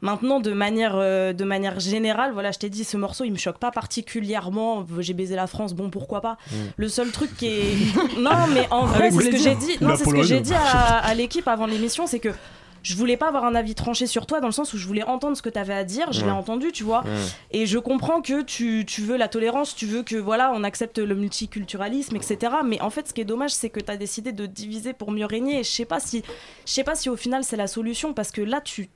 Maintenant 0.00 0.40
de 0.40 0.52
manière, 0.52 0.96
euh, 0.96 1.32
de 1.32 1.44
manière 1.44 1.80
générale, 1.80 2.32
voilà 2.32 2.52
je 2.52 2.58
t'ai 2.58 2.70
dit 2.70 2.84
ce 2.84 2.96
morceau 2.96 3.24
il 3.24 3.32
me 3.32 3.38
choque 3.38 3.58
pas 3.58 3.70
particulièrement. 3.70 4.86
J'ai 4.98 5.14
baisé 5.14 5.36
la 5.36 5.46
France, 5.46 5.74
bon 5.74 5.90
pourquoi 5.90 6.20
pas. 6.20 6.36
Mm. 6.50 6.54
Le 6.76 6.88
seul 6.88 7.10
truc 7.10 7.36
qui 7.36 7.46
est... 7.46 7.74
non 8.18 8.46
mais 8.52 8.66
en 8.70 8.86
vrai 8.86 9.08
Avec 9.08 9.12
c'est 9.12 9.26
ce 9.26 9.30
que 9.30 9.38
j'ai 9.38 9.54
dit. 9.54 9.76
Non 9.80 9.94
c'est 9.96 10.04
ce 10.04 10.10
que 10.10 10.22
j'ai 10.22 10.40
dit 10.40 10.54
à, 10.54 10.98
à 10.98 11.14
l'équipe 11.14 11.46
avant 11.48 11.66
l'émission, 11.66 12.06
c'est 12.06 12.20
que 12.20 12.30
je 12.86 12.94
voulais 12.96 13.16
pas 13.16 13.26
avoir 13.26 13.44
un 13.44 13.54
avis 13.56 13.74
tranché 13.74 14.06
sur 14.06 14.26
toi 14.26 14.40
dans 14.40 14.46
le 14.46 14.52
sens 14.52 14.72
où 14.72 14.78
je 14.78 14.86
voulais 14.86 15.02
entendre 15.02 15.36
ce 15.36 15.42
que 15.42 15.48
tu 15.48 15.58
avais 15.58 15.74
à 15.74 15.82
dire, 15.82 16.12
je 16.12 16.20
l'ai 16.24 16.30
entendu, 16.30 16.70
tu 16.70 16.84
vois. 16.84 17.02
Ouais. 17.02 17.10
Et 17.50 17.66
je 17.66 17.78
comprends 17.78 18.22
que 18.22 18.42
tu, 18.42 18.84
tu 18.86 19.02
veux 19.02 19.16
la 19.16 19.26
tolérance, 19.26 19.74
tu 19.74 19.86
veux 19.86 20.04
que 20.04 20.14
voilà, 20.14 20.52
on 20.54 20.62
accepte 20.62 20.98
le 20.98 21.14
multiculturalisme, 21.16 22.14
etc. 22.14 22.52
Mais 22.64 22.80
en 22.80 22.90
fait, 22.90 23.08
ce 23.08 23.12
qui 23.14 23.20
est 23.22 23.24
dommage, 23.24 23.50
c'est 23.52 23.70
que 23.70 23.80
tu 23.80 23.90
as 23.90 23.96
décidé 23.96 24.30
de 24.32 24.46
diviser 24.46 24.92
pour 24.92 25.10
mieux 25.10 25.26
régner. 25.26 25.60
Et 25.60 25.64
je 25.64 25.70
sais 25.70 25.84
pas 25.84 25.98
si, 25.98 26.22
je 26.64 26.70
sais 26.72 26.84
pas 26.84 26.94
si 26.94 27.08
au 27.10 27.16
final 27.16 27.42
c'est 27.42 27.56
la 27.56 27.66
solution 27.66 28.14
parce 28.14 28.30
que 28.30 28.40
là, 28.40 28.60
tu 28.60 28.88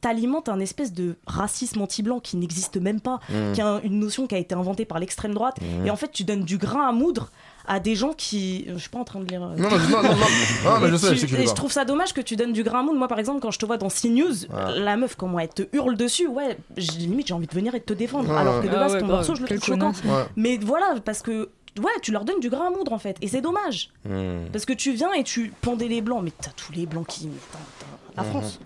t'alimentes 0.00 0.48
un 0.50 0.60
espèce 0.60 0.92
de 0.92 1.16
racisme 1.26 1.80
anti-blanc 1.80 2.20
qui 2.20 2.36
n'existe 2.36 2.76
même 2.76 3.00
pas, 3.00 3.18
qui 3.54 3.60
est 3.60 3.64
un- 3.64 3.80
une 3.82 3.98
notion 3.98 4.26
qui 4.26 4.34
a 4.34 4.38
été 4.38 4.54
inventée 4.54 4.84
par 4.84 4.98
l'extrême 4.98 5.32
droite. 5.34 5.56
Et 5.86 5.90
en 5.90 5.96
fait, 5.96 6.12
tu 6.12 6.22
donnes 6.24 6.42
du 6.44 6.58
grain 6.58 6.86
à 6.86 6.92
moudre 6.92 7.30
à 7.66 7.80
des 7.80 7.94
gens 7.94 8.12
qui. 8.12 8.66
Je 8.68 8.78
suis 8.78 8.88
pas 8.88 8.98
en 8.98 9.04
train 9.04 9.20
de 9.20 9.26
lire. 9.26 9.42
euh, 9.42 9.56
Non, 9.56 9.68
non, 9.70 9.78
non, 9.78 10.02
non, 10.02 10.08
non. 10.10 10.26
Ah, 10.66 10.78
mais 10.80 10.88
et 10.88 10.90
je 10.90 10.96
sais, 10.96 11.08
tu- 11.10 11.14
je 11.14 11.20
sais 11.20 11.26
que 11.26 11.34
tu 11.36 11.42
et 11.42 11.46
je 11.46 11.52
trouve 11.54 11.72
ça 11.72 11.84
dommage 11.84 12.12
que 12.12 12.20
tu 12.20 12.36
donnes 12.36 12.52
du 12.52 12.62
grain 12.62 12.80
à 12.80 12.82
moudre. 12.82 12.98
Moi, 12.98 13.08
par 13.08 13.18
exemple, 13.18 13.40
quand 13.40 13.50
je 13.50 13.58
te 13.58 13.66
vois 13.66 13.76
dans 13.76 13.88
CNews, 13.88 14.44
Ouais. 14.46 14.78
la 14.80 14.96
meuf, 14.96 15.14
comment 15.16 15.38
elle 15.38 15.48
te 15.48 15.62
hurle 15.72 15.96
dessus, 15.96 16.26
ouais, 16.26 16.56
j'ai- 16.76 16.92
limite, 16.92 17.26
j'ai 17.28 17.34
envie 17.34 17.46
de 17.46 17.54
venir 17.54 17.74
et 17.74 17.80
de 17.80 17.84
te 17.84 17.92
défendre. 17.92 18.30
Ouais, 18.30 18.36
alors 18.36 18.56
ouais. 18.60 18.62
que 18.66 18.70
de 18.72 18.76
Ah 18.76 18.80
base, 18.80 18.92
ouais, 18.94 19.00
ton 19.00 19.06
morceau, 19.06 19.34
je 19.34 19.42
le 19.42 19.46
trouve 19.48 19.60
choquant. 19.64 19.92
Mais 20.36 20.58
voilà, 20.60 20.94
parce 21.04 21.22
que. 21.22 21.50
Ouais, 21.78 21.90
tu 22.00 22.10
leur 22.10 22.24
donnes 22.24 22.40
du 22.40 22.48
grain 22.48 22.68
à 22.68 22.70
moudre 22.70 22.94
en 22.94 22.98
fait, 22.98 23.18
et 23.20 23.28
c'est 23.28 23.42
dommage. 23.42 23.90
Hmm. 24.06 24.46
Parce 24.50 24.64
que 24.64 24.72
tu 24.72 24.92
viens 24.92 25.12
et 25.12 25.22
tu 25.24 25.52
pendais 25.60 25.88
les 25.88 26.00
blancs, 26.00 26.22
mais 26.24 26.32
t'as 26.40 26.50
tous 26.56 26.72
les 26.72 26.86
blancs 26.86 27.06
qui. 27.06 27.28
La 28.16 28.22
Mhm, 28.22 28.30
France. 28.30 28.60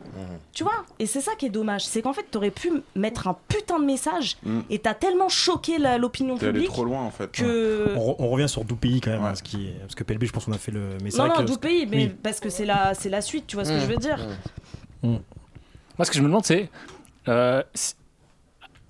Tu 0.53 0.63
vois 0.63 0.85
Et 1.01 1.07
c'est 1.07 1.21
ça 1.21 1.33
qui 1.37 1.47
est 1.47 1.51
dommage, 1.51 1.85
c'est 1.85 2.03
qu'en 2.03 2.13
fait, 2.13 2.25
t'aurais 2.31 2.51
pu 2.53 2.71
mettre 2.95 3.27
un 3.27 3.37
putain 3.49 3.81
de 3.81 3.85
message 3.85 4.37
Mm. 4.45 4.61
et 4.71 4.79
t'as 4.79 4.95
tellement 4.95 5.29
choqué 5.29 5.79
l'opinion 5.99 6.37
allé 6.37 6.47
publique. 6.53 6.69
trop 6.69 6.85
loin 6.85 7.03
en 7.03 7.11
fait. 7.11 7.33
Que. 7.33 7.95
on, 7.97 8.13
re- 8.13 8.17
on 8.21 8.29
revient 8.29 8.49
sur 8.49 8.65
Doupéi 8.65 9.01
quand 9.01 9.11
même, 9.11 9.25
hein, 9.25 9.35
ce 9.35 9.43
qui 9.43 9.67
est- 9.69 9.81
parce 9.81 9.95
que 9.97 10.05
PLB, 10.05 10.25
je 10.27 10.33
pense 10.33 10.45
qu'on 10.45 10.53
a 10.53 10.59
fait 10.59 10.71
le. 10.73 10.99
Mais 11.03 11.11
c'est 11.11 11.19
Non, 11.19 11.27
non, 11.29 11.35
que- 11.35 11.43
tout 11.53 11.59
pays, 11.59 11.87
mais 11.87 11.97
Oui. 11.97 12.13
parce 12.23 12.39
que 12.39 12.49
c'est 12.49 12.65
la, 12.65 12.95
c'est 12.95 13.09
la 13.11 13.21
suite, 13.23 13.47
tu 13.49 13.57
vois 13.57 13.65
ce 13.65 13.71
que 13.71 13.77
Mm. 13.79 13.81
je 13.81 13.87
veux 13.87 13.97
dire 13.97 14.19
Moi, 15.03 16.05
ce 16.05 16.11
que 16.11 16.17
je 16.17 16.23
me 16.23 16.27
demande, 16.29 16.45
c'est 16.45 16.71
euh, 17.29 17.63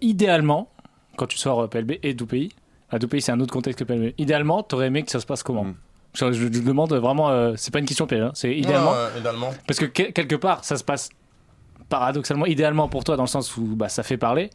idéalement, 0.01 0.69
quand 1.16 1.27
tu 1.27 1.39
sors 1.39 1.61
euh, 1.62 1.66
PLB 1.69 1.99
et 2.03 2.15
Doupéi, 2.15 2.51
à 2.91 2.99
Doupéi, 2.99 3.20
c'est 3.23 3.32
un 3.32 3.41
autre 3.41 3.53
contexte 3.53 3.78
que 3.78 3.85
PLB. 3.85 4.15
Idéalement, 4.19 4.62
t'aurais 4.62 4.87
aimé 4.87 5.03
que 5.03 5.11
ça 5.11 5.20
se 5.20 5.27
passe 5.27 5.43
comment 5.43 5.66
je, 6.15 6.32
je- 6.32 6.45
je 6.53 6.61
demande 6.61 6.93
vraiment, 6.93 7.31
euh, 7.31 7.55
c'est 7.57 7.73
pas 7.73 7.78
une 7.78 7.87
question 7.87 8.07
piège, 8.07 8.23
hein, 8.23 8.31
c'est 8.35 8.55
idéalement. 8.57 8.93
Ouais, 8.93 9.19
idéalement. 9.19 9.51
Parce 9.66 9.78
que 9.78 9.85
que- 9.87 10.11
quelque 10.11 10.37
part, 10.37 10.65
ça 10.65 10.77
se 10.77 10.85
passe 10.85 11.09
paradoxalement, 11.89 12.47
idéalement 12.47 12.89
pour 12.89 13.05
toi, 13.05 13.16
dans 13.16 13.24
le 13.24 13.28
sens 13.28 13.57
où 13.57 13.62
bah, 13.77 13.89
ça 13.89 14.03
fait 14.03 14.16
parler. 14.16 14.51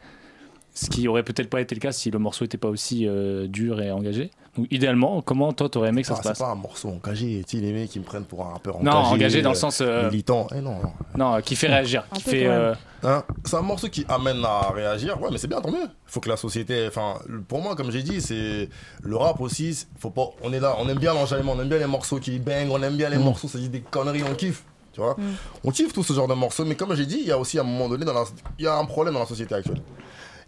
Ce 0.78 0.90
qui 0.90 1.08
aurait 1.08 1.22
peut-être 1.22 1.48
pas 1.48 1.62
été 1.62 1.74
le 1.74 1.80
cas 1.80 1.90
si 1.90 2.10
le 2.10 2.18
morceau 2.18 2.44
était 2.44 2.58
pas 2.58 2.68
aussi 2.68 3.06
euh, 3.08 3.46
dur 3.48 3.80
et 3.80 3.90
engagé. 3.90 4.30
Donc, 4.58 4.66
idéalement, 4.70 5.22
comment 5.22 5.50
toi 5.54 5.70
t'aurais 5.70 5.88
aimé 5.88 6.02
que 6.02 6.08
ça 6.08 6.14
Ah, 6.18 6.22
se 6.22 6.28
passe 6.28 6.36
c'est 6.38 6.44
pas 6.44 6.50
un 6.50 6.54
morceau 6.54 6.88
engagé, 6.90 7.42
tu 7.48 7.56
sais, 7.56 7.62
les 7.62 7.72
mecs 7.72 7.88
qui 7.88 7.98
me 7.98 8.04
prennent 8.04 8.26
pour 8.26 8.44
un 8.44 8.50
rappeur 8.50 8.82
Non, 8.82 8.92
engagé. 8.92 9.14
engagé 9.14 9.42
dans 9.42 9.50
le 9.52 9.56
euh, 9.56 9.58
sens, 9.58 9.80
euh, 9.80 10.10
Militant. 10.10 10.46
Eh 10.54 10.60
non, 10.60 10.76
non. 10.82 10.92
Non, 11.16 11.40
qui 11.40 11.56
fait 11.56 11.68
réagir. 11.68 12.04
Qui 12.12 12.20
fait, 12.22 12.46
euh, 12.46 12.74
Hein, 13.02 13.22
c'est 13.44 13.56
un 13.56 13.62
morceau 13.62 13.88
qui 13.88 14.04
amène 14.08 14.44
à 14.44 14.70
réagir. 14.70 15.20
Ouais, 15.20 15.28
mais 15.32 15.38
c'est 15.38 15.48
bien, 15.48 15.60
tant 15.62 15.70
mieux. 15.70 15.82
Il 15.84 15.88
faut 16.12 16.20
que 16.20 16.28
la 16.28 16.36
société. 16.36 16.86
Enfin, 16.88 17.14
pour 17.48 17.62
moi, 17.62 17.74
comme 17.76 17.90
j'ai 17.90 18.02
dit, 18.02 18.20
c'est 18.20 18.68
le 19.02 19.16
rap 19.16 19.40
aussi. 19.40 19.86
Faut 19.98 20.10
pas. 20.10 20.28
On 20.42 20.52
est 20.52 20.60
là, 20.60 20.76
on 20.78 20.88
aime 20.88 20.98
bien 20.98 21.14
l'enjaillement, 21.14 21.52
on 21.56 21.60
aime 21.60 21.68
bien 21.68 21.78
les 21.78 21.86
morceaux 21.86 22.18
qui 22.18 22.38
bang, 22.38 22.68
on 22.70 22.82
aime 22.82 22.96
bien 22.96 23.08
les 23.08 23.18
Mm. 23.18 23.22
morceaux, 23.22 23.48
ça 23.48 23.58
dit 23.58 23.68
des 23.68 23.80
conneries, 23.80 24.22
on 24.30 24.34
kiffe. 24.34 24.64
Tu 24.92 25.00
vois 25.00 25.16
On 25.62 25.70
kiffe 25.70 25.92
tout 25.92 26.02
ce 26.02 26.12
genre 26.14 26.26
de 26.28 26.34
morceaux, 26.34 26.64
mais 26.64 26.74
comme 26.74 26.94
j'ai 26.96 27.06
dit, 27.06 27.18
il 27.20 27.26
y 27.26 27.32
a 27.32 27.38
aussi 27.38 27.58
à 27.58 27.60
un 27.60 27.64
moment 27.64 27.88
donné, 27.88 28.04
dans 28.06 28.14
la... 28.14 28.24
il 28.58 28.64
y 28.64 28.68
a 28.68 28.76
un 28.76 28.84
problème 28.86 29.12
dans 29.14 29.20
la 29.20 29.26
société 29.26 29.54
actuelle. 29.54 29.80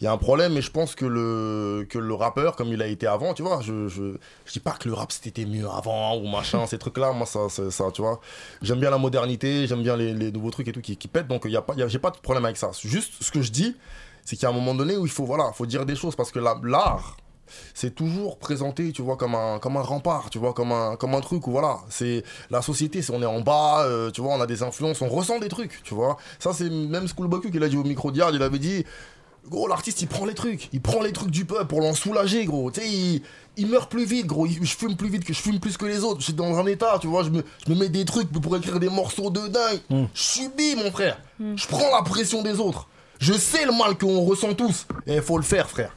Il 0.00 0.04
y 0.04 0.06
a 0.06 0.12
un 0.12 0.16
problème, 0.16 0.56
et 0.56 0.62
je 0.62 0.70
pense 0.70 0.94
que 0.94 1.04
le, 1.04 1.84
que 1.90 1.98
le 1.98 2.14
rappeur, 2.14 2.54
comme 2.54 2.68
il 2.68 2.80
a 2.82 2.86
été 2.86 3.06
avant, 3.08 3.34
tu 3.34 3.42
vois, 3.42 3.60
je, 3.60 3.88
je, 3.88 4.14
je 4.44 4.52
dis 4.52 4.60
pas 4.60 4.72
que 4.72 4.88
le 4.88 4.94
rap 4.94 5.10
c'était 5.10 5.44
mieux 5.44 5.68
avant 5.68 6.16
ou 6.16 6.28
machin, 6.28 6.66
ces 6.66 6.78
trucs-là, 6.78 7.12
moi 7.12 7.26
ça, 7.26 7.48
ça, 7.48 7.90
tu 7.92 8.02
vois. 8.02 8.20
J'aime 8.62 8.78
bien 8.78 8.90
la 8.90 8.98
modernité, 8.98 9.66
j'aime 9.66 9.82
bien 9.82 9.96
les, 9.96 10.14
les 10.14 10.30
nouveaux 10.30 10.50
trucs 10.52 10.68
et 10.68 10.72
tout 10.72 10.80
qui, 10.80 10.96
qui 10.96 11.08
pètent, 11.08 11.26
donc 11.26 11.42
il 11.46 11.50
y 11.50 11.56
a 11.56 11.62
pas, 11.62 11.74
j'ai 11.88 11.98
pas 11.98 12.10
de 12.10 12.18
problème 12.18 12.44
avec 12.44 12.56
ça. 12.56 12.70
Juste 12.84 13.14
ce 13.20 13.32
que 13.32 13.42
je 13.42 13.50
dis, 13.50 13.76
c'est 14.24 14.36
qu'il 14.36 14.44
y 14.44 14.46
a 14.46 14.50
un 14.50 14.54
moment 14.54 14.74
donné 14.74 14.96
où 14.96 15.04
il 15.04 15.10
faut, 15.10 15.24
voilà, 15.24 15.50
faut 15.52 15.66
dire 15.66 15.84
des 15.84 15.96
choses 15.96 16.14
parce 16.14 16.30
que 16.30 16.38
la- 16.38 16.60
l'art, 16.62 17.16
c'est 17.74 17.94
toujours 17.94 18.38
présenté, 18.38 18.92
tu 18.92 19.02
vois, 19.02 19.16
comme 19.16 19.34
un, 19.34 19.58
comme 19.58 19.76
un 19.78 19.82
rempart, 19.82 20.30
tu 20.30 20.38
vois, 20.38 20.52
comme 20.52 20.70
un, 20.70 20.96
comme 20.96 21.14
un 21.14 21.20
truc 21.20 21.46
où, 21.46 21.50
voilà, 21.50 21.78
c'est 21.88 22.22
la 22.50 22.62
société, 22.62 23.00
c'est 23.02 23.12
on 23.12 23.22
est 23.22 23.26
en 23.26 23.40
bas, 23.40 23.84
euh, 23.84 24.10
tu 24.10 24.20
vois, 24.20 24.34
on 24.34 24.40
a 24.40 24.46
des 24.46 24.62
influences, 24.62 25.00
on 25.02 25.08
ressent 25.08 25.38
des 25.40 25.48
trucs, 25.48 25.82
tu 25.82 25.94
vois. 25.94 26.18
Ça, 26.38 26.52
c'est 26.52 26.68
même 26.68 27.08
Schoolboy 27.08 27.50
qui 27.50 27.58
l'a 27.58 27.68
dit 27.68 27.76
au 27.78 27.84
micro 27.84 28.12
d'Yard, 28.12 28.30
il 28.34 28.42
avait 28.42 28.58
dit, 28.58 28.84
gros, 29.48 29.66
l'artiste, 29.68 30.02
il 30.02 30.08
prend 30.08 30.24
les 30.24 30.34
trucs, 30.34 30.68
il 30.72 30.80
prend 30.80 31.00
les 31.02 31.12
trucs 31.12 31.30
du 31.30 31.44
peuple 31.44 31.66
pour 31.66 31.80
l'en 31.80 31.94
soulager, 31.94 32.44
gros, 32.44 32.70
tu 32.70 32.80
sais, 32.80 32.88
il, 32.88 33.22
il 33.56 33.66
meurt 33.66 33.90
plus 33.90 34.04
vite, 34.04 34.26
gros, 34.26 34.46
il- 34.46 34.64
je 34.64 34.76
fume 34.76 34.96
plus 34.96 35.08
vite 35.08 35.24
que 35.24 35.32
je 35.32 35.40
fume 35.40 35.58
plus 35.60 35.76
que 35.76 35.86
les 35.86 36.04
autres, 36.04 36.20
je 36.20 36.24
suis 36.26 36.32
dans 36.34 36.56
un 36.58 36.66
état, 36.66 36.98
tu 37.00 37.06
vois, 37.06 37.22
je 37.24 37.30
me, 37.30 37.42
je 37.66 37.72
me 37.72 37.78
mets 37.78 37.88
des 37.88 38.04
trucs 38.04 38.30
pour 38.30 38.56
écrire 38.56 38.78
des 38.78 38.88
morceaux 38.88 39.30
de 39.30 39.46
dingue, 39.48 39.80
je 40.14 40.22
subis, 40.22 40.76
mon 40.76 40.90
frère, 40.90 41.20
je 41.56 41.66
prends 41.66 41.90
la 41.96 42.02
pression 42.02 42.42
des 42.42 42.58
autres, 42.60 42.88
je 43.18 43.32
sais 43.32 43.64
le 43.64 43.72
mal 43.72 43.96
qu'on 43.98 44.20
ressent 44.24 44.54
tous, 44.54 44.86
et 45.06 45.16
il 45.16 45.22
faut 45.22 45.36
le 45.38 45.44
faire, 45.44 45.68
frère. 45.68 45.94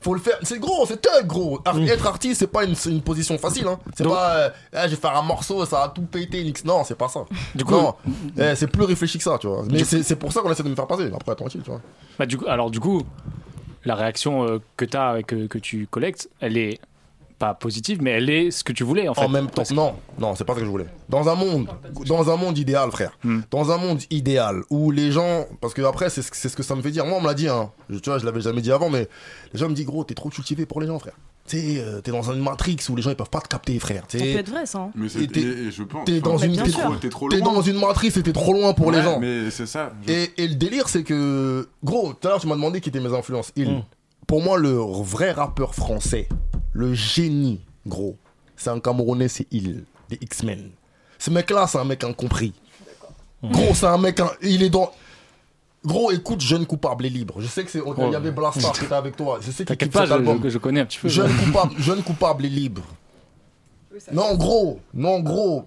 Faut 0.00 0.14
le 0.14 0.20
faire, 0.20 0.38
c'est 0.42 0.58
gros, 0.58 0.84
c'est 0.86 1.00
thug 1.00 1.26
gros. 1.26 1.60
Ar- 1.64 1.78
Être 1.80 2.06
artiste, 2.06 2.40
c'est 2.40 2.46
pas 2.46 2.64
une, 2.64 3.00
position 3.02 3.36
facile. 3.38 3.66
Hein. 3.66 3.78
C'est 3.96 4.04
pas, 4.04 4.36
euh, 4.36 4.50
Eh, 4.72 4.76
je 4.84 4.88
vais 4.90 4.96
faire 4.96 5.16
un 5.16 5.22
morceau, 5.22 5.64
ça 5.64 5.80
va 5.80 5.88
tout 5.88 6.02
péter. 6.02 6.52
Non, 6.64 6.84
c'est 6.84 6.96
pas 6.96 7.08
ça. 7.08 7.24
Du 7.54 7.64
coup- 7.64 7.72
non, 7.74 7.94
Eh, 8.38 8.54
c'est 8.54 8.66
plus 8.66 8.84
réfléchi 8.84 9.18
que 9.18 9.24
ça, 9.24 9.38
tu 9.38 9.46
vois. 9.46 9.64
Mais 9.70 9.84
c'est 9.84 10.16
pour 10.16 10.32
ça 10.32 10.40
qu'on 10.42 10.50
essaie 10.52 10.62
de 10.62 10.68
me 10.68 10.74
faire 10.76 10.86
passer. 10.86 11.10
Après, 11.14 11.34
tranquille, 11.34 11.62
tu 11.64 11.70
vois. 11.70 11.80
Bah, 12.18 12.26
du 12.26 12.36
coup, 12.38 12.46
alors 12.46 12.70
du 12.70 12.80
coup, 12.80 13.02
la 13.84 13.94
réaction 13.94 14.44
euh, 14.46 14.58
que 14.76 14.84
tu 14.84 14.96
as 14.96 15.18
et 15.18 15.22
que, 15.24 15.46
que 15.46 15.58
tu 15.58 15.86
collectes, 15.90 16.28
elle 16.40 16.56
est 16.56 16.80
pas 17.38 17.54
positive, 17.54 17.98
mais 18.02 18.12
elle 18.12 18.30
est 18.30 18.50
ce 18.50 18.64
que 18.64 18.72
tu 18.72 18.82
voulais 18.84 19.08
en 19.08 19.14
fait. 19.14 19.20
En 19.24 19.28
même 19.28 19.48
temps, 19.50 19.62
non, 19.74 19.94
non, 20.18 20.34
c'est 20.34 20.44
pas 20.44 20.54
ce 20.54 20.60
que 20.60 20.64
je 20.64 20.70
voulais. 20.70 20.86
Dans 21.08 21.28
un 21.28 21.34
monde, 21.34 21.68
dans 22.06 22.30
un 22.30 22.36
monde 22.36 22.56
idéal, 22.58 22.90
frère. 22.90 23.18
Hmm. 23.24 23.40
Dans 23.50 23.70
un 23.70 23.76
monde 23.76 24.00
idéal 24.10 24.62
où 24.70 24.90
les 24.90 25.10
gens, 25.12 25.44
parce 25.60 25.74
que 25.74 25.82
après, 25.82 26.08
c'est 26.10 26.22
ce 26.22 26.30
c'est 26.32 26.48
ce 26.48 26.56
que 26.56 26.62
ça 26.62 26.74
me 26.74 26.82
fait 26.82 26.90
dire. 26.90 27.04
Moi, 27.06 27.18
on 27.18 27.20
me 27.20 27.26
l'a 27.26 27.34
dit, 27.34 27.48
hein. 27.48 27.70
Je- 27.90 27.98
Tu 27.98 28.08
vois, 28.10 28.18
je 28.18 28.24
l'avais 28.24 28.40
jamais 28.40 28.60
dit 28.62 28.72
avant, 28.72 28.88
mais 28.90 29.08
les 29.52 29.58
gens 29.58 29.68
me 29.68 29.74
disent, 29.74 29.86
gros, 29.86 30.04
t'es 30.04 30.14
trop 30.14 30.28
cultivé 30.30 30.66
pour 30.66 30.80
les 30.80 30.86
gens, 30.86 30.98
frère. 30.98 31.14
Tu 31.48 31.58
sais, 31.60 31.76
euh, 31.78 32.00
t'es 32.00 32.10
dans 32.10 32.22
une 32.32 32.42
matrix 32.42 32.76
où 32.88 32.96
les 32.96 33.02
gens 33.02 33.10
ils 33.10 33.16
peuvent 33.16 33.30
pas 33.30 33.40
te 33.40 33.46
capter, 33.46 33.78
frère. 33.78 34.02
Ça 34.08 34.18
peut 34.18 34.24
être 34.24 34.48
vrai, 34.50 34.66
ça. 34.66 34.78
hein. 34.78 34.90
Mais 34.96 35.08
c'est- 35.08 35.20
je 35.70 35.82
pense. 35.84 36.04
T'es 36.04 36.20
dans 36.20 36.36
une, 36.38 36.56
t'es 36.56 37.40
dans 37.40 37.62
une 37.62 37.78
matrice 37.78 38.16
et 38.16 38.22
t'es 38.22 38.32
trop 38.32 38.52
loin 38.52 38.72
pour 38.72 38.90
les 38.90 39.00
gens. 39.02 39.20
Mais 39.20 39.50
c'est 39.50 39.66
ça. 39.66 39.92
je- 40.06 40.12
Et, 40.12 40.32
et 40.38 40.48
le 40.48 40.54
délire, 40.56 40.88
c'est 40.88 41.04
que, 41.04 41.68
gros, 41.84 42.14
tout 42.14 42.26
à 42.26 42.30
l'heure, 42.32 42.40
tu 42.40 42.48
m'as 42.48 42.56
demandé 42.56 42.80
qui 42.80 42.88
étaient 42.88 42.98
mes 43.00 43.14
influences. 43.14 43.52
Il, 43.54 43.70
Mm. 43.70 43.82
pour 44.26 44.42
moi, 44.42 44.58
le 44.58 44.70
vrai 44.72 45.30
rappeur 45.30 45.72
français, 45.76 46.28
le 46.76 46.94
génie, 46.94 47.60
gros, 47.86 48.16
c'est 48.56 48.70
un 48.70 48.80
Camerounais, 48.80 49.28
c'est 49.28 49.46
il, 49.50 49.84
des 50.10 50.18
X-Men. 50.20 50.70
Ce 51.18 51.30
mec-là, 51.30 51.66
c'est 51.66 51.78
un 51.78 51.84
mec 51.84 52.04
incompris. 52.04 52.52
Gros, 53.42 53.74
c'est 53.74 53.86
un 53.86 53.98
mec, 53.98 54.20
un- 54.20 54.30
il 54.42 54.62
est 54.62 54.70
dans. 54.70 54.90
Gros, 55.84 56.10
écoute, 56.10 56.40
Jeune 56.40 56.66
coupable 56.66 57.06
et 57.06 57.10
libre. 57.10 57.40
Je 57.40 57.46
sais 57.46 57.64
que 57.64 57.70
c'est. 57.70 57.80
Il 57.80 58.12
y 58.12 58.14
avait 58.14 58.30
Blastar 58.32 58.72
qui 58.72 58.84
était 58.84 58.94
avec 58.94 59.16
toi. 59.16 59.38
Je 59.40 59.46
sais 59.50 59.58
qu'il 59.58 59.66
T'inquiète 59.66 59.88
kiffe 59.90 59.94
pas, 59.94 60.00
cet 60.00 60.08
je, 60.08 60.14
album. 60.14 60.40
je- 60.42 60.48
je 60.48 60.58
connais 60.58 60.80
un 60.80 60.86
petit 60.86 60.98
peu. 60.98 61.08
Jeune 61.08 61.32
coupable, 61.36 61.74
jeune 61.78 62.02
coupable 62.02 62.44
et 62.44 62.48
libre. 62.48 62.82
Non, 64.12 64.34
gros, 64.34 64.80
non, 64.92 65.20
gros. 65.20 65.64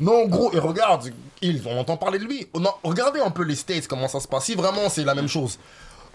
Non, 0.00 0.26
gros, 0.26 0.52
et 0.52 0.58
regarde, 0.58 1.10
il, 1.40 1.62
on 1.66 1.78
entend 1.78 1.96
parler 1.96 2.18
de 2.18 2.24
lui. 2.24 2.46
Non, 2.54 2.70
regardez 2.82 3.20
un 3.20 3.30
peu 3.30 3.44
les 3.44 3.54
States, 3.54 3.86
comment 3.86 4.08
ça 4.08 4.20
se 4.20 4.28
passe. 4.28 4.44
Si 4.44 4.54
vraiment 4.54 4.88
c'est 4.90 5.04
la 5.04 5.14
même 5.14 5.28
chose. 5.28 5.58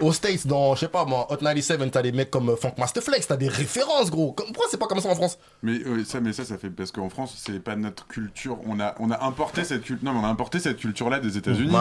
Aux 0.02 0.14
States, 0.14 0.48
dans, 0.48 0.76
je 0.76 0.82
sais 0.82 0.88
pas 0.88 1.06
moi, 1.06 1.28
Hot 1.30 1.36
97, 1.38 1.92
t'as 1.92 2.02
des 2.02 2.12
mecs 2.12 2.32
comme 2.32 2.50
euh, 2.50 2.56
Funk 2.56 2.74
Master 2.78 3.04
Flex, 3.04 3.28
t'as 3.28 3.38
des 3.38 3.48
références, 3.48 4.10
gros. 4.10 4.32
Comme- 4.32 4.48
Pourquoi 4.48 4.66
c'est 4.70 4.80
pas 4.80 4.88
comme 4.88 5.00
ça 5.02 5.10
en 5.10 5.16
France? 5.16 5.38
Mais 5.64 5.74
euh, 5.86 6.04
ça, 6.06 6.20
mais 6.20 6.34
ça, 6.34 6.46
ça 6.46 6.58
fait 6.58 6.70
parce 6.70 6.92
qu'en 6.92 7.10
France, 7.10 7.36
c'est 7.38 7.62
pas 7.64 7.76
notre 7.76 8.08
culture. 8.08 8.58
On 8.68 8.80
a, 8.80 8.96
on 9.00 9.12
a 9.12 9.24
importé 9.26 9.64
cette 9.64 9.84
culture. 9.84 10.06
Non, 10.06 10.14
mais 10.14 10.20
on 10.24 10.28
a 10.28 10.32
importé 10.32 10.60
cette 10.60 10.78
culture-là 10.78 11.20
des 11.20 11.38
États-Unis. 11.38 11.72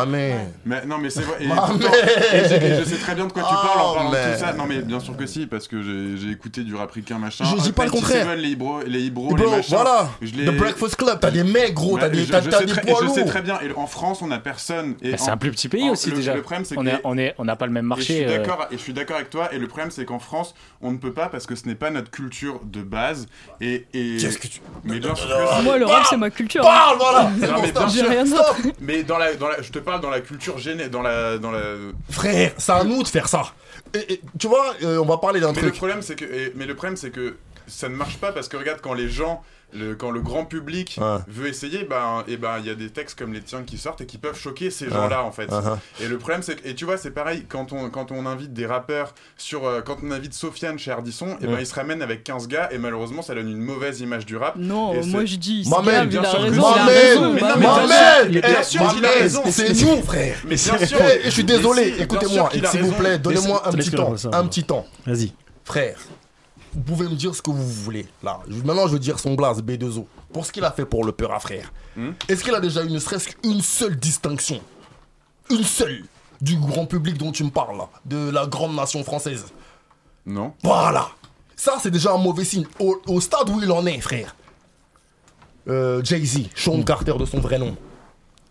Mais 0.65 0.85
non, 0.87 0.99
mais 0.99 1.11
c'est 1.11 1.23
vrai. 1.23 1.37
Et, 1.41 1.47
Ma 1.47 1.57
pourtant- 1.57 1.79
mère. 1.79 2.35
et 2.35 2.49
j'ai- 2.49 2.57
et 2.67 2.75
je 2.81 2.85
sais 2.85 2.97
très 2.97 3.15
bien 3.15 3.27
de 3.27 3.33
quoi 3.33 3.43
tu 3.43 3.49
parles 3.55 3.81
en 3.81 3.91
Oh, 3.91 3.95
parlant 3.95 4.11
de 4.11 4.15
man. 4.17 4.33
tout 4.35 4.41
ça. 4.45 4.53
Non, 4.53 4.65
mais 4.67 4.81
bien 4.83 5.01
sûr 5.01 5.17
que 5.17 5.27
si, 5.27 5.47
parce 5.47 5.69
que 5.69 5.83
j'ai 6.17 6.31
écouté 6.31 6.63
du 6.65 6.75
rapricain 6.75 7.19
machin. 7.19 7.45
Je 7.45 7.63
dis 7.63 7.73
pas 7.73 7.85
le 7.85 7.91
97, 7.91 8.21
contraire. 8.23 8.37
Les 8.37 8.49
Ibro, 8.51 8.81
les 8.87 9.01
Ibro, 9.03 9.29
Bro, 9.29 9.37
les 9.37 9.47
machins. 9.51 9.75
voilà. 9.77 10.11
Je 10.23 10.31
The 10.31 10.57
Breakfast 10.57 10.97
Club, 10.97 11.19
t'as 11.21 11.31
des 11.31 11.45
mecs, 11.45 11.75
gros, 11.75 11.99
t'as 11.99 12.09
des, 12.09 12.25
je- 12.25 12.31
t'as, 12.33 12.41
des 12.41 12.67
très- 12.67 12.81
poids 12.83 13.01
et 13.03 13.07
Je 13.07 13.13
sais 13.13 13.21
lourds. 13.21 13.29
très 13.29 13.43
bien. 13.43 13.59
Et 13.61 13.73
en 13.77 13.87
France, 13.87 14.23
on 14.23 14.27
n'a 14.29 14.39
personne. 14.39 14.95
Bah, 15.03 15.17
c'est 15.17 15.31
un 15.31 15.37
plus 15.37 15.51
petit 15.51 15.69
pays 15.69 15.89
aussi 15.91 16.11
déjà. 16.11 16.35
Le 16.35 16.43
problème, 16.43 16.65
c'est 16.65 16.77
on 16.79 16.85
que 16.85 16.89
on 17.05 17.19
est, 17.19 17.35
on 17.39 17.45
n'a 17.45 17.57
pas 17.57 17.67
le 17.67 17.73
même 17.73 17.85
marché. 17.87 18.08
Suis 18.13 18.25
euh, 18.25 18.39
d'accord, 18.39 18.67
et 18.71 18.77
je 18.77 18.83
suis 18.83 18.93
d'accord 18.93 19.17
avec 19.17 19.31
toi. 19.31 19.53
Et 19.53 19.59
le 19.59 19.67
problème, 19.67 19.91
c'est 19.91 20.05
qu'en 20.05 20.19
France, 20.19 20.55
on 20.83 20.93
ne 20.93 20.99
peut 20.99 21.13
pas 21.13 21.29
parce 21.29 21.47
que 21.47 21.55
ce 21.55 21.67
n'est 21.67 21.75
pas 21.75 21.91
notre 21.91 22.11
culture 22.11 22.61
de 22.65 22.83
base. 22.83 23.27
Et, 23.61 23.87
et... 23.95 24.17
Qu'est-ce 24.21 24.39
que 24.39 24.47
tu- 24.49 24.61
Mais 24.85 24.99
bien 24.99 25.15
sûr 25.15 25.29
que 25.29 25.57
si. 25.59 25.63
Moi, 25.63 25.79
le 25.79 25.87
rap, 25.87 26.07
c'est 26.09 26.17
ma 26.17 26.31
culture. 26.31 26.63
Parle, 26.63 26.97
voilà 26.99 27.31
Non, 27.39 27.55
bon, 27.55 27.63
mais 27.63 27.69
stop. 27.69 27.85
bien 27.85 27.89
sûr. 27.91 28.09
rien 28.09 28.27
Stop 28.27 28.57
Mais 28.81 29.03
dans 29.03 29.19
la, 29.19 29.35
dans 29.35 29.49
la, 29.49 29.63
je 29.63 29.71
te 29.71 29.79
parle 29.79 30.01
dans 30.01 30.11
la 30.11 30.21
culture 30.21 30.59
gênée, 30.59 30.89
dans 30.89 31.03
la, 31.03 31.39
dans 31.39 31.51
la. 31.51 31.61
Frère, 32.11 32.53
c'est 32.59 32.73
à 32.73 32.85
nous 32.85 33.03
de 33.03 33.09
faire 33.09 33.29
ça. 33.29 33.43
Et- 33.95 34.15
et, 34.15 34.21
tu 34.39 34.47
vois, 34.49 34.75
euh, 34.83 34.99
on 34.99 35.07
va 35.07 35.19
parler 35.19 35.41
d'un 35.41 35.53
le 35.53 35.59
truc. 35.59 35.75
problème, 35.77 36.03
c'est 36.03 36.15
que, 36.17 36.25
et- 36.25 36.53
mais 36.57 36.67
le 36.67 36.75
problème, 36.75 36.97
c'est 36.97 37.11
que 37.11 37.37
ça 37.67 37.89
ne 37.89 37.95
marche 37.95 38.19
pas 38.19 38.33
parce 38.33 38.49
que 38.49 38.57
regarde 38.57 38.81
quand 38.83 38.95
les 38.95 39.09
gens, 39.09 39.43
le, 39.75 39.95
quand 39.95 40.11
le 40.11 40.21
grand 40.21 40.45
public 40.47 40.99
Ouais. 41.01 41.19
veut 41.29 41.49
essayer, 41.49 41.85
ben, 41.85 42.25
et 42.27 42.37
ben, 42.39 42.57
il 42.61 42.67
y 42.67 42.71
a 42.71 42.75
des 42.75 42.89
textes 42.91 43.19
comme 43.19 43.33
les 43.35 43.43
tiens 43.43 43.63
qui 43.65 43.77
sortent 43.77 44.01
et 44.01 44.07
qui 44.07 44.17
peuvent 44.19 44.39
choquer 44.39 44.71
ces 44.71 44.87
Ouais. 44.87 44.93
gens-là 44.93 45.23
en 45.25 45.31
fait. 45.33 45.47
Uh-huh. 45.47 45.77
Et 46.01 46.09
le 46.09 46.17
problème, 46.19 46.43
c'est 46.43 46.57
que, 46.57 46.67
et 46.69 46.75
tu 46.75 46.85
vois, 46.87 46.97
c'est 46.97 47.11
pareil 47.11 47.45
quand 47.49 47.73
on, 47.73 47.91
quand 47.91 48.11
on 48.11 48.25
invite 48.27 48.53
des 48.55 48.65
rappeurs 48.67 49.15
sur, 49.37 49.67
euh, 49.67 49.81
quand 49.83 49.99
on 50.03 50.11
invite 50.11 50.33
Sofiane 50.35 50.79
chez 50.79 50.91
Ardisson, 50.91 51.37
et 51.41 51.47
ben, 51.47 51.55
Ouais. 51.55 51.63
il 51.63 51.67
se 51.67 51.75
ramène 51.75 52.01
avec 52.03 52.25
15 52.25 52.49
gars 52.49 52.69
et 52.73 52.79
malheureusement, 52.79 53.21
ça 53.23 53.35
donne 53.35 53.49
une 53.51 53.61
mauvaise 53.61 54.01
image 54.01 54.25
du 54.27 54.37
rap. 54.37 54.57
Non, 54.57 54.95
Et 54.95 55.05
moi 55.07 55.25
je 55.27 55.37
dis, 55.37 55.65
c'est 55.65 55.71
bien 56.07 56.23
a 56.23 56.27
sûr 56.31 56.39
que 56.39 56.45
raison. 56.45 57.35
bien 57.35 57.45
sûr, 57.45 58.27
eh, 58.29 58.41
bien 58.41 58.63
sûr 58.63 58.89
qu'il 58.95 59.05
a 59.05 59.11
raison. 59.11 59.43
c'est 59.47 59.75
C'est- 59.75 59.85
nous, 59.85 60.03
frère. 60.03 60.37
Mais 60.45 60.55
bien 60.57 60.57
sûr. 60.87 60.99
Eh, 61.01 61.21
je 61.25 61.31
suis 61.31 61.45
désolé, 61.45 61.91
bien 61.93 62.05
écoutez-moi, 62.05 62.51
sûr 62.53 62.69
s'il 62.71 62.83
vous 62.83 62.93
plaît, 62.93 63.19
donnez-moi 63.19 63.63
un 63.69 63.73
petit 63.73 63.91
temps, 63.91 64.15
un 64.33 64.47
petit 64.47 64.65
temps. 64.65 64.87
Vas-y. 65.07 65.33
Frère, 65.65 65.99
vous 66.79 66.85
pouvez 66.85 67.09
me 67.09 67.17
dire 67.17 67.35
ce 67.35 67.43
que 67.43 67.51
vous 67.51 67.67
voulez. 67.69 68.07
Là, 68.23 68.39
maintenant 68.65 68.87
je 68.87 68.93
veux 68.93 68.99
dire 69.01 69.19
son 69.19 69.35
blase 69.35 69.61
B2O. 69.63 70.07
Pour 70.33 70.47
ce 70.47 70.53
qu'il 70.53 70.65
a 70.65 70.71
fait 70.71 70.85
pour 70.85 71.05
le 71.05 71.11
peur 71.13 71.33
à 71.33 71.41
frère. 71.41 71.73
Hmm 71.97 72.11
Est-ce 72.29 72.45
qu'il 72.45 72.55
a 72.55 72.61
déjà 72.61 72.85
eu 72.85 72.91
ne 72.91 72.99
serait-ce 73.01 73.29
qu'une 73.31 73.61
seule 73.61 73.97
distinction? 73.97 74.61
Une 75.51 75.65
seule 75.65 76.05
du 76.41 76.57
grand 76.57 76.87
public 76.87 77.19
dont 77.19 77.33
tu 77.33 77.43
me 77.43 77.51
parles 77.51 77.81
de 78.05 78.31
la 78.31 78.47
grande 78.47 78.77
nation 78.77 79.03
française? 79.03 79.47
Non. 80.25 80.55
Voilà. 80.63 81.09
Ça 81.57 81.79
c'est 81.83 81.91
déjà 81.91 82.13
un 82.13 82.19
mauvais 82.19 82.45
signe. 82.45 82.67
Au, 82.79 83.01
au 83.09 83.21
stade 83.21 83.51
où 83.51 83.61
il 83.61 83.73
en 83.73 83.85
est, 83.87 84.01
frère. 84.01 84.37
Euh, 85.69 86.03
Jay-Z, 86.05 86.45
Sean 86.55 86.83
Carter 86.83 87.15
de 87.19 87.25
son 87.25 87.41
vrai 87.41 87.59
nom. 87.59 87.77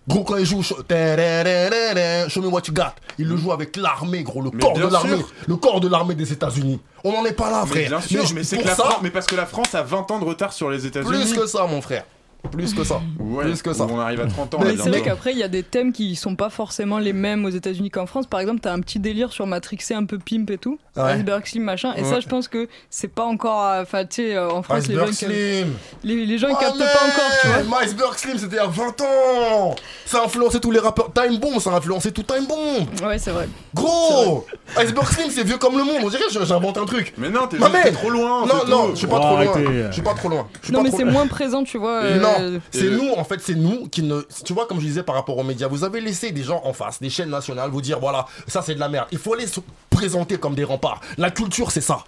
Gros, 0.07 0.23
quand 0.23 0.37
il 0.37 0.45
joue 0.45 0.63
Show 0.63 0.77
me 0.87 2.47
what 2.47 2.61
you 2.67 2.73
got, 2.73 2.93
il 3.17 3.27
le 3.27 3.35
joue 3.35 3.51
avec 3.51 3.75
l'armée, 3.75 4.23
gros, 4.23 4.41
le 4.41 4.51
Mais 4.53 4.59
corps 4.59 4.73
de 4.73 4.87
l'armée, 4.87 5.25
le 5.47 5.55
corps 5.57 5.81
de 5.81 5.87
l'armée 5.89 6.15
des 6.15 6.31
États-Unis. 6.31 6.79
On 7.03 7.11
n'en 7.11 7.25
est 7.25 7.33
pas 7.33 7.51
là, 7.51 7.63
Mais 7.65 7.85
frère. 7.85 7.89
bien 7.89 8.01
sûr, 8.01 8.23
mais, 8.33 8.43
c'est 8.43 8.57
que 8.57 8.67
la 8.67 8.75
ça, 8.75 8.83
France, 8.83 8.99
mais 9.03 9.09
parce 9.09 9.25
que 9.25 9.35
la 9.35 9.45
France 9.45 9.75
a 9.75 9.83
20 9.83 10.11
ans 10.11 10.19
de 10.19 10.25
retard 10.25 10.53
sur 10.53 10.69
les 10.69 10.85
États-Unis. 10.85 11.11
plus 11.11 11.33
que 11.33 11.45
ça, 11.45 11.65
mon 11.67 11.81
frère. 11.81 12.05
Plus 12.51 12.73
que 12.73 12.83
ça. 12.83 13.01
Ouais, 13.19 13.43
plus 13.45 13.61
que 13.61 13.73
ça. 13.73 13.85
On 13.89 13.99
arrive 13.99 14.21
à 14.21 14.25
30 14.27 14.53
ans. 14.55 14.59
Mais 14.63 14.75
c'est 14.77 14.89
vrai 14.89 15.01
qu'après, 15.01 15.31
il 15.31 15.37
y 15.37 15.43
a 15.43 15.47
des 15.47 15.63
thèmes 15.63 15.91
qui 15.93 16.15
sont 16.15 16.35
pas 16.35 16.49
forcément 16.49 16.97
les 16.99 17.13
mêmes 17.13 17.45
aux 17.45 17.49
États-Unis 17.49 17.89
qu'en 17.89 18.05
France. 18.05 18.25
Par 18.27 18.39
exemple, 18.39 18.59
t'as 18.61 18.73
un 18.73 18.79
petit 18.79 18.99
délire 18.99 19.31
sur 19.31 19.45
Matrixé 19.47 19.93
un 19.93 20.05
peu 20.05 20.17
pimp 20.17 20.49
et 20.49 20.57
tout. 20.57 20.79
Ouais. 20.95 21.03
Iceberg 21.13 21.45
Slim, 21.45 21.63
machin. 21.63 21.93
Et 21.95 22.01
Ouais. 22.03 22.09
ça, 22.09 22.19
je 22.19 22.27
pense 22.27 22.47
que 22.47 22.67
c'est 22.89 23.07
pas 23.07 23.23
encore. 23.25 23.63
euh, 23.65 23.81
Enfin, 23.83 24.05
tu 24.05 24.23
sais, 24.23 24.35
euh, 24.35 24.49
en 24.49 24.63
France, 24.63 24.87
les 24.87 24.95
gens, 24.95 25.05
Iceberg 25.07 25.13
Slim. 25.13 25.73
les, 26.03 26.25
les 26.25 26.37
gens 26.37 26.47
ils 26.47 26.55
captent 26.57 26.77
pas 26.77 26.83
encore, 26.85 27.31
tu 27.41 27.47
vois. 27.47 27.81
Iceberg 27.83 28.13
Slim, 28.17 28.37
c'était 28.37 28.55
il 28.55 28.59
y 28.59 28.59
a 28.59 28.67
20 28.67 29.01
ans. 29.01 29.75
Ça 30.05 30.21
a 30.21 30.25
influencé 30.25 30.59
tous 30.59 30.71
les 30.71 30.79
rappeurs. 30.79 31.11
Time 31.13 31.37
Bomb, 31.37 31.59
ça 31.59 31.71
a 31.71 31.77
influencé 31.77 32.11
tout 32.11 32.23
Time 32.23 32.45
Bomb. 32.47 33.07
Ouais, 33.07 33.17
c'est 33.19 33.31
vrai. 33.31 33.47
Gros 33.73 34.45
Iceberg 34.77 35.07
Slim, 35.07 35.27
c'est 35.29 35.43
vieux 35.43 35.57
comme 35.57 35.77
le 35.77 35.83
monde. 35.83 35.97
On 36.03 36.09
dirait 36.09 36.23
que 36.31 36.45
j'invente 36.45 36.77
un 36.77 36.85
truc. 36.85 37.13
Mais 37.17 37.29
non, 37.29 37.47
t'es 37.47 37.57
trop 37.91 38.09
loin. 38.09 38.45
Non, 38.45 38.65
non, 38.67 38.89
je 38.91 38.95
suis 38.95 39.07
pas 39.07 39.17
Oh, 39.17 39.19
trop 39.19 39.37
loin. 39.43 39.87
Je 39.87 39.93
suis 39.93 40.01
pas 40.01 40.13
trop 40.13 40.29
loin. 40.29 40.47
Non, 40.71 40.81
mais 40.83 40.91
c'est 40.91 41.03
moins 41.05 41.27
présent, 41.27 41.63
tu 41.63 41.77
vois. 41.77 41.97
euh, 42.03 42.19
Non, 42.39 42.59
c'est 42.71 42.81
le- 42.83 42.97
nous, 42.97 43.11
en 43.15 43.23
fait, 43.23 43.39
c'est 43.41 43.55
nous 43.55 43.87
qui 43.87 44.01
ne. 44.03 44.21
Tu 44.45 44.53
vois, 44.53 44.65
comme 44.67 44.79
je 44.79 44.85
disais 44.85 45.03
par 45.03 45.15
rapport 45.15 45.37
aux 45.37 45.43
médias, 45.43 45.67
vous 45.67 45.83
avez 45.83 46.01
laissé 46.01 46.31
des 46.31 46.43
gens 46.43 46.61
en 46.63 46.73
face, 46.73 46.99
des 47.01 47.09
chaînes 47.09 47.29
nationales, 47.29 47.69
vous 47.69 47.81
dire 47.81 47.99
voilà, 47.99 48.25
ça 48.47 48.61
c'est 48.61 48.75
de 48.75 48.79
la 48.79 48.89
merde. 48.89 49.07
Il 49.11 49.17
faut 49.17 49.35
les 49.35 49.47
se 49.47 49.59
présenter 49.89 50.37
comme 50.37 50.55
des 50.55 50.63
remparts. 50.63 51.01
La 51.17 51.31
culture, 51.31 51.71
c'est 51.71 51.81
ça. 51.81 52.03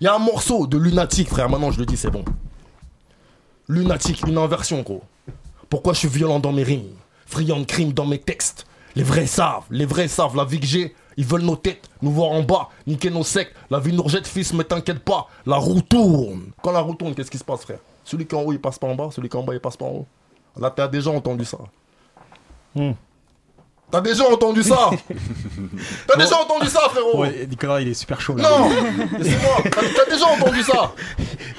Il 0.00 0.04
y 0.04 0.06
a 0.06 0.14
un 0.14 0.18
morceau 0.18 0.66
de 0.66 0.78
Lunatic, 0.78 1.28
frère, 1.28 1.48
maintenant 1.48 1.70
je 1.70 1.78
le 1.78 1.86
dis, 1.86 1.96
c'est 1.96 2.10
bon. 2.10 2.24
Lunatic, 3.68 4.26
une 4.26 4.38
inversion, 4.38 4.80
gros. 4.82 5.02
Pourquoi 5.68 5.92
je 5.94 6.00
suis 6.00 6.08
violent 6.08 6.40
dans 6.40 6.52
mes 6.52 6.62
rimes 6.62 6.90
Friand 7.26 7.60
de 7.60 7.64
crime 7.64 7.92
dans 7.92 8.06
mes 8.06 8.18
textes? 8.18 8.66
Les 8.94 9.02
vrais 9.02 9.26
savent, 9.26 9.64
les 9.70 9.86
vrais 9.86 10.08
savent, 10.08 10.36
la 10.36 10.44
vie 10.44 10.60
que 10.60 10.66
j'ai. 10.66 10.94
Ils 11.16 11.24
veulent 11.26 11.42
nos 11.42 11.56
têtes, 11.56 11.88
nous 12.00 12.10
voir 12.10 12.30
en 12.30 12.42
bas, 12.42 12.68
niquer 12.86 13.10
nos 13.10 13.22
secs. 13.24 13.52
La 13.70 13.78
vie 13.78 13.92
nous 13.92 14.02
rejette, 14.02 14.26
fils, 14.26 14.52
mais 14.54 14.64
t'inquiète 14.64 15.00
pas, 15.00 15.28
la 15.46 15.56
roue 15.56 15.80
tourne. 15.82 16.50
Quand 16.62 16.72
la 16.72 16.80
roue 16.80 16.94
tourne, 16.94 17.14
qu'est-ce 17.14 17.30
qui 17.30 17.38
se 17.38 17.44
passe, 17.44 17.62
frère? 17.62 17.78
Celui 18.04 18.26
qui 18.26 18.34
est 18.34 18.38
en 18.38 18.42
haut, 18.42 18.52
il 18.52 18.60
passe 18.60 18.78
pas 18.78 18.86
en 18.86 18.94
bas, 18.94 19.08
celui 19.12 19.28
qui 19.28 19.36
est 19.36 19.40
en 19.40 19.44
bas, 19.44 19.54
il 19.54 19.60
passe 19.60 19.76
pas 19.76 19.84
en 19.84 19.90
haut. 19.90 20.06
Là, 20.58 20.70
t'as 20.70 20.88
déjà 20.88 21.10
entendu 21.10 21.44
ça. 21.44 21.58
Hmm. 22.74 22.92
T'as 23.90 24.00
déjà 24.00 24.24
entendu 24.26 24.62
ça 24.62 24.88
T'as 26.08 26.16
déjà 26.16 26.40
entendu 26.40 26.66
ça, 26.66 26.80
frérot 26.88 27.18
Ouais, 27.20 27.46
Nicolas, 27.46 27.82
il 27.82 27.88
est 27.88 27.94
super 27.94 28.18
chaud 28.22 28.34
là. 28.36 28.48
Non 28.48 28.70
Laissez-moi 29.18 29.56
T'as 29.70 30.10
déjà 30.10 30.26
entendu 30.28 30.62
ça 30.62 30.94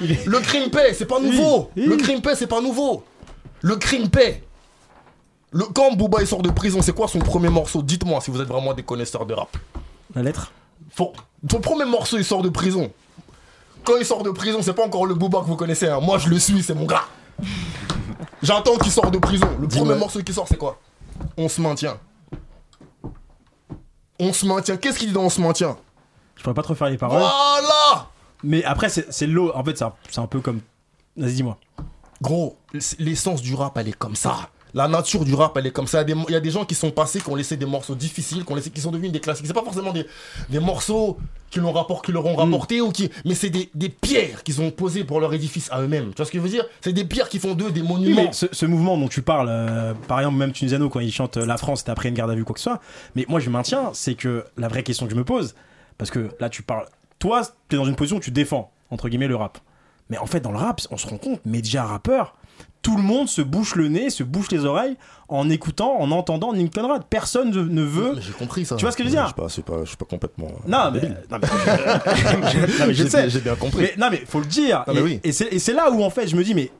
Le 0.00 0.40
crime 0.40 0.68
paix, 0.68 0.92
c'est 0.94 1.06
pas 1.06 1.20
nouveau 1.20 1.70
oui. 1.76 1.86
Le 1.86 1.96
crime 1.96 2.20
paix, 2.20 2.34
c'est 2.34 2.48
pas 2.48 2.60
nouveau 2.60 3.04
Le 3.62 3.76
crime 3.76 4.10
paix 4.10 4.42
le, 5.52 5.64
Quand 5.66 5.92
Booba 5.94 6.22
il 6.22 6.26
sort 6.26 6.42
de 6.42 6.50
prison, 6.50 6.82
c'est 6.82 6.92
quoi 6.94 7.06
son 7.06 7.20
premier 7.20 7.50
morceau? 7.50 7.82
Dites-moi 7.82 8.20
si 8.20 8.32
vous 8.32 8.40
êtes 8.40 8.48
vraiment 8.48 8.74
des 8.74 8.82
connaisseurs 8.82 9.26
de 9.26 9.34
rap. 9.34 9.56
La 10.16 10.22
lettre? 10.24 10.50
Faut- 10.90 11.12
Son 11.48 11.60
premier 11.60 11.84
morceau, 11.84 12.18
il 12.18 12.24
sort 12.24 12.42
de 12.42 12.48
prison. 12.48 12.90
Quand 13.84 13.96
il 13.98 14.04
sort 14.06 14.22
de 14.22 14.30
prison, 14.30 14.60
c'est 14.62 14.72
pas 14.74 14.84
encore 14.84 15.06
le 15.06 15.14
Booba 15.14 15.40
que 15.40 15.46
vous 15.46 15.56
connaissez. 15.56 15.88
hein. 15.88 16.00
Moi, 16.00 16.18
je 16.18 16.28
le 16.28 16.38
suis, 16.38 16.62
c'est 16.62 16.74
mon 16.74 16.86
gars. 16.86 17.04
J'attends 18.42 18.76
qu'il 18.78 18.90
sort 18.92 19.10
de 19.10 19.18
prison. 19.18 19.46
Le 19.60 19.68
premier 19.68 19.94
morceau 19.94 20.22
qui 20.22 20.32
sort, 20.32 20.46
c'est 20.48 20.56
quoi? 20.56 20.78
On 21.36 21.48
se 21.48 21.60
maintient. 21.60 21.98
On 24.18 24.32
se 24.32 24.46
maintient. 24.46 24.76
Qu'est-ce 24.76 24.98
qu'il 24.98 25.08
dit 25.08 25.14
dans 25.14 25.22
On 25.24 25.30
se 25.30 25.40
maintient? 25.40 25.76
Je 26.36 26.42
pourrais 26.42 26.54
pas 26.54 26.62
trop 26.62 26.74
faire 26.74 26.88
les 26.88 26.98
paroles. 26.98 27.18
Voilà 27.20 28.08
Mais 28.42 28.64
après, 28.64 28.88
c'est 28.88 29.26
l'eau. 29.26 29.52
En 29.54 29.62
fait, 29.64 29.76
c'est 29.78 29.84
un, 29.84 29.92
c'est 30.10 30.20
un 30.20 30.26
peu 30.26 30.40
comme. 30.40 30.60
Vas-y, 31.16 31.34
dis-moi. 31.34 31.58
Gros, 32.22 32.56
l'essence 32.98 33.42
du 33.42 33.54
rap, 33.54 33.76
elle 33.76 33.88
est 33.88 33.92
comme 33.96 34.16
ça. 34.16 34.48
La 34.74 34.88
nature 34.88 35.24
du 35.24 35.34
rap, 35.34 35.56
elle 35.56 35.68
est 35.68 35.70
comme 35.70 35.86
ça. 35.86 36.02
Il 36.02 36.32
y 36.32 36.34
a 36.34 36.40
des, 36.40 36.50
gens 36.50 36.64
qui 36.64 36.74
sont 36.74 36.90
passés, 36.90 37.20
qui 37.20 37.28
ont 37.30 37.36
laissé 37.36 37.56
des 37.56 37.64
morceaux 37.66 37.94
difficiles, 37.94 38.44
qui, 38.44 38.52
ont 38.52 38.56
laissé, 38.56 38.70
qui 38.70 38.80
sont 38.80 38.90
devenus 38.90 39.12
des 39.12 39.20
classiques. 39.20 39.46
C'est 39.46 39.52
pas 39.54 39.62
forcément 39.62 39.92
des, 39.92 40.04
des 40.48 40.58
morceaux 40.58 41.16
qui, 41.50 41.60
rapport, 41.60 42.02
qui 42.02 42.10
leur 42.10 42.26
ont 42.26 42.34
rapporté, 42.34 42.80
ou 42.80 42.90
qui, 42.90 43.08
mais 43.24 43.34
c'est 43.34 43.50
des, 43.50 43.70
des 43.74 43.88
pierres 43.88 44.42
qu'ils 44.42 44.60
ont 44.60 44.72
posées 44.72 45.04
pour 45.04 45.20
leur 45.20 45.32
édifice 45.32 45.68
à 45.70 45.80
eux-mêmes. 45.80 46.10
Tu 46.10 46.16
vois 46.16 46.26
ce 46.26 46.32
que 46.32 46.38
je 46.38 46.42
veux 46.42 46.48
dire? 46.48 46.64
C'est 46.80 46.92
des 46.92 47.04
pierres 47.04 47.28
qui 47.28 47.38
font 47.38 47.54
d'eux 47.54 47.70
des 47.70 47.82
Oui, 47.82 47.88
monuments. 47.88 48.22
mais 48.24 48.32
ce, 48.32 48.46
ce 48.50 48.66
mouvement 48.66 48.98
dont 48.98 49.06
tu 49.06 49.22
parles, 49.22 49.48
euh, 49.48 49.94
par 50.08 50.18
exemple, 50.18 50.38
même 50.38 50.50
Tunisiano, 50.50 50.88
quand 50.88 50.98
il 50.98 51.12
chante 51.12 51.36
euh, 51.36 51.46
La 51.46 51.56
France, 51.56 51.80
c'était 51.80 51.92
après 51.92 52.08
une 52.08 52.16
garde 52.16 52.32
à 52.32 52.34
vue, 52.34 52.44
quoi 52.44 52.54
que 52.54 52.60
ce 52.60 52.64
soit. 52.64 52.80
Mais 53.14 53.24
moi, 53.28 53.38
je 53.38 53.50
maintiens, 53.50 53.90
c'est 53.92 54.14
que 54.16 54.44
la 54.56 54.66
vraie 54.66 54.82
question 54.82 55.06
que 55.06 55.12
je 55.12 55.16
me 55.16 55.24
pose, 55.24 55.54
parce 55.98 56.10
que 56.10 56.30
là, 56.40 56.48
tu 56.48 56.62
parles. 56.62 56.86
Toi, 57.20 57.42
tu 57.68 57.76
es 57.76 57.78
dans 57.78 57.84
une 57.84 57.94
position 57.94 58.16
où 58.16 58.20
tu 58.20 58.32
défends, 58.32 58.72
entre 58.90 59.08
guillemets, 59.08 59.28
le 59.28 59.36
rap. 59.36 59.58
Mais 60.10 60.18
en 60.18 60.26
fait, 60.26 60.40
dans 60.40 60.50
le 60.52 60.58
rap, 60.58 60.80
on 60.90 60.96
se 60.96 61.06
rend 61.06 61.16
compte, 61.18 61.40
média 61.46 61.84
rappeur, 61.84 62.34
tout 62.84 62.96
le 62.96 63.02
monde 63.02 63.28
se 63.28 63.42
bouche 63.42 63.74
le 63.74 63.88
nez, 63.88 64.10
se 64.10 64.22
bouche 64.22 64.50
les 64.52 64.64
oreilles 64.64 64.96
en 65.28 65.50
écoutant, 65.50 65.96
en 65.98 66.10
entendant 66.12 66.52
Nick 66.52 66.72
Conrad. 66.74 67.02
Personne 67.10 67.50
ne, 67.50 67.82
veut. 67.82 68.12
Mais 68.14 68.22
J'ai 68.22 68.32
compris 68.32 68.64
ça. 68.64 68.76
Tu 68.76 68.84
vois 68.84 68.92
ce 68.92 68.96
que 68.96 69.02
je 69.02 69.08
veux 69.08 69.14
dire? 69.14 69.22
Je 69.22 69.28
suis 69.28 69.34
pas, 69.34 69.48
je 69.48 69.52
suis 69.54 69.62
pas, 69.62 69.80
je 69.82 69.88
suis 69.88 69.96
pas 69.96 70.04
complètement. 70.04 70.46
euh, 70.48 70.68
Non, 70.68 70.90
mais, 70.92 71.00
débile. 71.00 71.16
non, 71.30 71.38
mais, 71.40 71.48
non, 72.78 72.86
mais 72.86 72.94
je 72.94 73.06
sais. 73.08 73.28
J'ai 73.30 73.40
bien 73.40 73.56
compris. 73.56 73.80
Mais, 73.82 73.94
non, 73.98 74.08
mais 74.10 74.22
faut 74.26 74.38
le 74.38 74.46
dire. 74.46 74.84
Non, 74.86 74.94
mais 74.94 75.00
et 75.00 75.02
oui. 75.02 75.20
et 75.24 75.32
c'est 75.32 75.48
et 75.52 75.58
c'est 75.58 75.72
là 75.72 75.90
où, 75.90 76.02
en 76.04 76.10
fait, 76.10 76.28
je 76.28 76.36
me 76.36 76.44
dis, 76.44 76.54
mais 76.54 76.70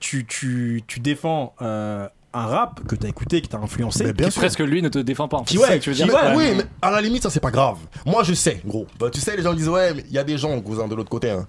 tu, 0.00 0.26
tu, 0.26 0.82
tu 0.86 1.00
défends 1.00 1.54
euh, 1.62 2.08
un 2.32 2.46
rap 2.46 2.80
que 2.86 2.94
t'as 2.96 3.08
écouté, 3.08 3.40
que 3.42 3.46
t'as 3.48 3.58
influencé. 3.58 4.04
Mais 4.04 4.12
bien 4.14 4.28
Qui 4.30 4.38
presque 4.38 4.60
lui 4.60 4.80
ne 4.82 4.88
te 4.88 4.98
défend 4.98 5.28
pas. 5.28 5.36
en 5.36 5.44
fait. 5.44 5.50
Qui, 5.52 5.58
ouais, 5.58 5.78
que 5.78 5.84
tu 5.84 5.90
veux 5.90 5.96
qui, 5.96 6.02
dire? 6.04 6.14
ouais, 6.14 6.34
oui, 6.34 6.44
mais 6.56 6.64
à 6.82 6.90
la 6.90 7.00
limite, 7.00 7.22
ça 7.22 7.30
c'est 7.30 7.40
pas 7.40 7.50
grave. 7.50 7.76
Moi 8.06 8.22
je 8.24 8.32
sais, 8.34 8.60
gros. 8.64 8.86
Bah, 8.98 9.10
tu 9.12 9.20
sais, 9.20 9.36
les 9.36 9.42
gens 9.42 9.52
disent, 9.54 9.68
ouais, 9.68 9.92
mais 9.94 10.04
il 10.08 10.12
y 10.14 10.18
a 10.18 10.24
des 10.24 10.38
gens, 10.38 10.58
cousin, 10.62 10.88
de 10.88 10.94
l'autre 10.94 11.10
côté, 11.10 11.30
hein, 11.30 11.46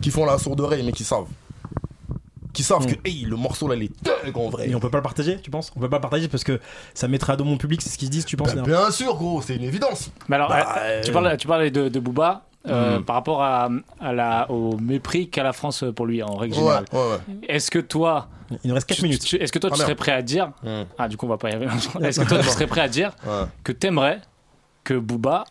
qui 0.00 0.10
font 0.10 0.24
la 0.24 0.38
sourde 0.38 0.60
oreille, 0.60 0.82
mais 0.82 0.92
qui 0.92 1.04
savent. 1.04 1.26
Qui 2.52 2.62
savent 2.62 2.86
que, 2.86 2.94
hey, 3.04 3.22
le 3.24 3.36
morceau 3.36 3.68
là, 3.68 3.74
il 3.76 3.84
est 3.84 3.92
dingue 4.02 4.36
en 4.36 4.48
vrai. 4.48 4.68
Et 4.70 4.74
on 4.74 4.80
peut 4.80 4.90
pas 4.90 4.98
le 4.98 5.02
partager, 5.02 5.38
tu 5.40 5.50
penses? 5.50 5.70
On 5.76 5.80
peut 5.80 5.88
pas 5.88 5.96
le 5.98 6.00
partager 6.02 6.28
parce 6.28 6.44
que 6.44 6.60
ça 6.94 7.06
mettrait 7.08 7.34
à 7.34 7.36
dos 7.36 7.44
mon 7.44 7.56
public, 7.58 7.82
c'est 7.82 7.90
ce 7.90 7.98
qu'ils 7.98 8.08
se 8.08 8.12
disent, 8.12 8.24
tu 8.24 8.36
penses 8.36 8.54
Bah, 8.54 8.62
bien 8.62 8.90
sûr, 8.90 9.14
gros, 9.14 9.42
c'est 9.42 9.54
une 9.56 9.62
évidence. 9.64 10.10
Mais 10.28 10.36
alors, 10.36 10.48
Bah, 10.48 10.74
euh, 10.78 11.02
tu, 11.02 11.14
euh, 11.16 11.36
tu 11.36 11.46
parlais 11.46 11.70
de, 11.70 11.88
de 11.88 12.00
Booba. 12.00 12.44
euh, 12.66 12.98
Mhm. 12.98 13.04
Par 13.04 13.14
rapport 13.16 13.42
à, 13.42 13.68
à 14.00 14.12
la, 14.12 14.50
au 14.50 14.76
mépris 14.78 15.28
qu'a 15.30 15.42
la 15.42 15.52
France 15.52 15.84
pour 15.94 16.06
lui 16.06 16.22
en 16.22 16.34
règle 16.36 16.54
générale. 16.54 16.84
ouais, 16.92 16.98
ouais. 16.98 17.18
Est-ce 17.48 17.70
que 17.70 17.78
toi, 17.78 18.28
Il 18.64 18.68
nous 18.68 18.74
reste 18.74 18.88
4 18.88 18.96
tu- 18.98 19.02
minutes. 19.04 19.34
est-ce 19.40 19.52
que 19.52 19.58
toi 19.58 19.70
Ah, 19.72 19.76
tu 19.76 19.82
serais 19.82 19.94
prêt 19.94 20.12
à 20.12 20.22
dire 20.22 20.50
Hmm. 20.64 20.82
Ah, 20.98 21.08
du 21.08 21.16
coup, 21.16 21.26
on 21.26 21.28
va 21.28 21.38
pas 21.38 21.50
y 21.50 21.54
arriver. 21.54 21.70
Est-ce 22.02 22.20
que 22.20 22.28
toi 22.28 22.38
tu 22.38 22.48
serais 22.48 22.66
prêt 22.66 22.80
à 22.80 22.88
dire 22.88 23.12
Ouais. 23.26 23.44
que 23.62 23.72
t'aimerais 23.72 24.20
que 24.84 24.94
Booba 24.94 25.44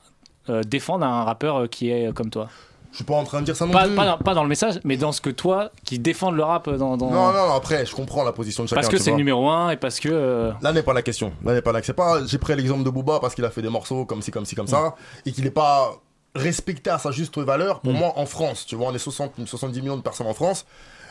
euh, 0.49 0.61
défendre 0.63 1.05
un 1.05 1.23
rappeur 1.23 1.69
qui 1.69 1.89
est 1.89 2.13
comme 2.13 2.29
toi? 2.29 2.49
Je 2.97 3.03
suis 3.03 3.05
pas 3.05 3.13
en 3.13 3.25
train 3.25 3.41
de 3.41 3.45
dire 3.45 3.55
ça 3.55 3.67
non 3.67 3.71
pas, 3.73 3.85
plus. 3.85 3.95
pas 3.95 4.05
dans, 4.07 4.17
pas 4.17 4.33
dans 4.33 4.41
le 4.41 4.49
message, 4.49 4.79
mais 4.83 4.97
dans 4.97 5.11
ce 5.11 5.21
que 5.21 5.29
toi, 5.29 5.69
qui 5.85 5.99
défendent 5.99 6.35
le 6.35 6.41
rap 6.43 6.67
dans. 6.67 6.97
dans- 6.97 7.11
Non, 7.11 7.27
non, 7.31 7.47
non, 7.49 7.53
après, 7.53 7.85
je 7.85 7.93
comprends 7.93 8.23
la 8.23 8.31
position 8.31 8.63
de 8.63 8.69
chacun. 8.69 8.81
Parce 8.81 8.91
que 8.91 8.97
c'est 8.97 9.11
le 9.11 9.17
numéro 9.17 9.47
1 9.47 9.69
et 9.69 9.77
parce 9.77 9.99
que. 9.99 10.09
euh, 10.11 10.51
Là 10.63 10.73
n'est 10.73 10.81
pas 10.81 10.93
la 10.93 11.03
question. 11.03 11.31
Là 11.45 11.53
n'est 11.53 11.61
pas 11.61 11.71
la. 11.71 11.83
C'est 11.83 11.93
pas. 11.93 12.25
J'ai 12.25 12.39
pris 12.39 12.55
l'exemple 12.55 12.83
de 12.83 12.89
Booba 12.89 13.19
parce 13.19 13.35
qu'il 13.35 13.45
a 13.45 13.51
fait 13.51 13.61
des 13.61 13.69
morceaux 13.69 14.05
comme 14.05 14.23
ci, 14.23 14.31
comme 14.31 14.45
ci, 14.45 14.55
comme 14.55 14.65
ça, 14.65 14.95
et 15.27 15.31
qu'il 15.31 15.43
n'est 15.43 15.51
pas 15.51 15.91
respecté 16.33 16.89
à 16.89 16.97
sa 16.97 17.11
juste 17.11 17.37
valeur. 17.37 17.81
Pour 17.81 17.93
moi, 17.93 18.13
en 18.15 18.25
France, 18.25 18.65
tu 18.65 18.75
vois, 18.75 18.87
on 18.87 18.95
est 18.95 18.97
60, 18.97 19.33
70 19.45 19.79
millions 19.81 19.97
de 19.97 20.01
personnes 20.01 20.27
en 20.27 20.33
France. 20.33 20.65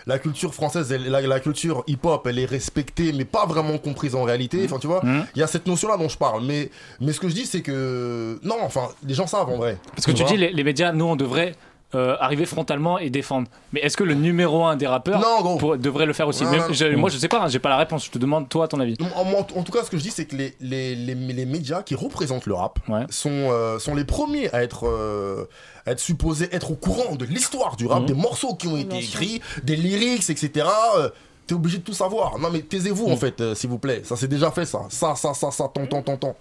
La 0.08 0.18
culture 0.20 0.54
française, 0.54 0.92
elle- 0.92 1.08
la, 1.10 1.20
la 1.20 1.40
culture 1.40 1.82
hip-hop, 1.88 2.26
elle 2.28 2.38
est 2.38 2.44
respectée, 2.46 3.12
mais 3.12 3.24
pas 3.24 3.44
vraiment 3.46 3.76
comprise 3.78 4.14
en 4.14 4.22
réalité. 4.24 4.62
Enfin, 4.64 4.78
tu 4.80 4.86
vois, 4.88 5.02
il 5.34 5.38
y 5.40 5.42
a 5.42 5.46
cette 5.48 5.66
notion-là 5.66 5.96
dont 5.96 6.08
je 6.08 6.16
parle. 6.18 6.42
Mais, 6.44 6.70
mais 7.00 7.12
ce 7.12 7.18
que 7.20 7.28
je 7.28 7.34
dis, 7.34 7.44
c'est 7.46 7.62
que 7.62 8.38
non, 8.44 8.56
enfin, 8.62 8.88
les 9.04 9.14
gens 9.14 9.26
savent 9.26 9.48
en 9.50 9.56
vrai. 9.56 9.78
Parce 9.94 10.06
que 10.06 10.12
tu 10.12 10.22
dis, 10.24 10.36
les, 10.36 10.50
les 10.52 10.64
médias, 10.64 10.92
nous, 10.92 11.04
on 11.06 11.16
devrait 11.16 11.54
euh, 11.94 12.16
arriver 12.20 12.46
frontalement 12.46 12.98
et 12.98 13.10
défendre. 13.10 13.48
Mais 13.72 13.80
est-ce 13.80 13.96
que 13.96 14.02
le 14.04 14.14
numéro 14.14 14.64
1 14.64 14.76
des 14.76 14.86
rappeurs 14.88 15.20
pour- 15.58 15.78
devrait 15.78 16.04
le 16.06 16.12
faire 16.12 16.26
aussi 16.28 16.44
Non, 16.44 16.50
Mais 16.50 16.58
non. 16.58 16.64
je- 16.72 16.96
Moi, 16.96 17.10
je 17.10 17.16
sais 17.16 17.28
pas, 17.28 17.42
hein, 17.44 17.48
j'ai 17.48 17.60
pas 17.60 17.68
la 17.68 17.76
réponse. 17.76 18.04
Je 18.06 18.10
te 18.10 18.18
demande, 18.18 18.48
toi, 18.48 18.66
ton 18.68 18.80
avis. 18.80 18.96
En, 19.14 19.20
en- 19.20 19.38
en 19.38 19.62
tout 19.62 19.72
cas, 19.72 19.84
ce 19.84 19.90
que 19.90 19.96
je 19.96 20.02
dis, 20.02 20.10
c'est 20.10 20.26
que 20.26 20.34
les, 20.36 20.54
les, 20.60 20.94
les, 20.96 21.14
les 21.14 21.46
médias 21.46 21.82
qui 21.82 21.94
représentent 21.94 22.46
le 22.46 22.54
rap 22.54 22.80
sont, 23.10 23.30
euh, 23.30 23.78
sont 23.78 23.94
les 23.94 24.04
premiers 24.04 24.52
à 24.52 24.62
être, 24.64 24.86
euh, 24.86 25.44
à 25.86 25.92
être 25.92 26.00
supposés 26.00 26.48
être 26.52 26.72
au 26.72 26.74
courant 26.74 27.14
de 27.14 27.24
l'histoire 27.24 27.76
du 27.76 27.86
rap, 27.86 28.00
Mhm. 28.00 28.06
des 28.06 28.14
morceaux 28.14 28.54
qui 28.56 28.66
ont 28.66 28.76
été 28.76 28.98
écrits, 28.98 29.40
des 29.62 29.76
lyrics, 29.76 30.28
etc. 30.28 30.66
Euh, 30.98 31.08
T'es 31.46 31.54
obligé 31.54 31.78
de 31.78 31.84
tout 31.84 31.92
savoir. 31.92 32.40
Non, 32.40 32.48
mais 32.52 32.60
taisez-vous, 32.62 33.06
en 33.06 33.16
fait, 33.16 33.40
euh, 33.40 33.54
s'il 33.54 33.70
vous 33.70 33.78
plaît. 33.78 34.00
Ça, 34.02 34.16
c'est 34.16 34.26
déjà 34.26 34.50
fait, 34.50 34.64
ça. 34.64 34.80
Ça, 34.88 35.14
ça, 35.14 35.32
ça, 35.32 35.52
ça, 35.52 35.70
tant, 35.72 35.86
tant, 35.86 36.02
tant, 36.02 36.16
tant. 36.16 36.36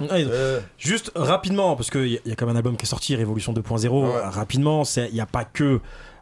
Ouais, 0.00 0.26
Juste 0.78 1.12
rapidement, 1.14 1.76
parce 1.76 1.90
qu'il 1.90 2.06
y, 2.06 2.16
a- 2.16 2.20
y 2.24 2.32
a 2.32 2.36
comme 2.36 2.48
un 2.48 2.56
album 2.56 2.76
qui 2.76 2.84
est 2.84 2.88
sorti, 2.88 3.14
Révolution 3.16 3.52
2.0. 3.52 3.88
Ouais. 3.88 4.08
euh, 4.16 4.28
Rapidement, 4.30 4.82
il 4.96 5.12
n'y 5.14 5.20
a 5.20 5.26
pas 5.26 5.44
que 5.44 5.80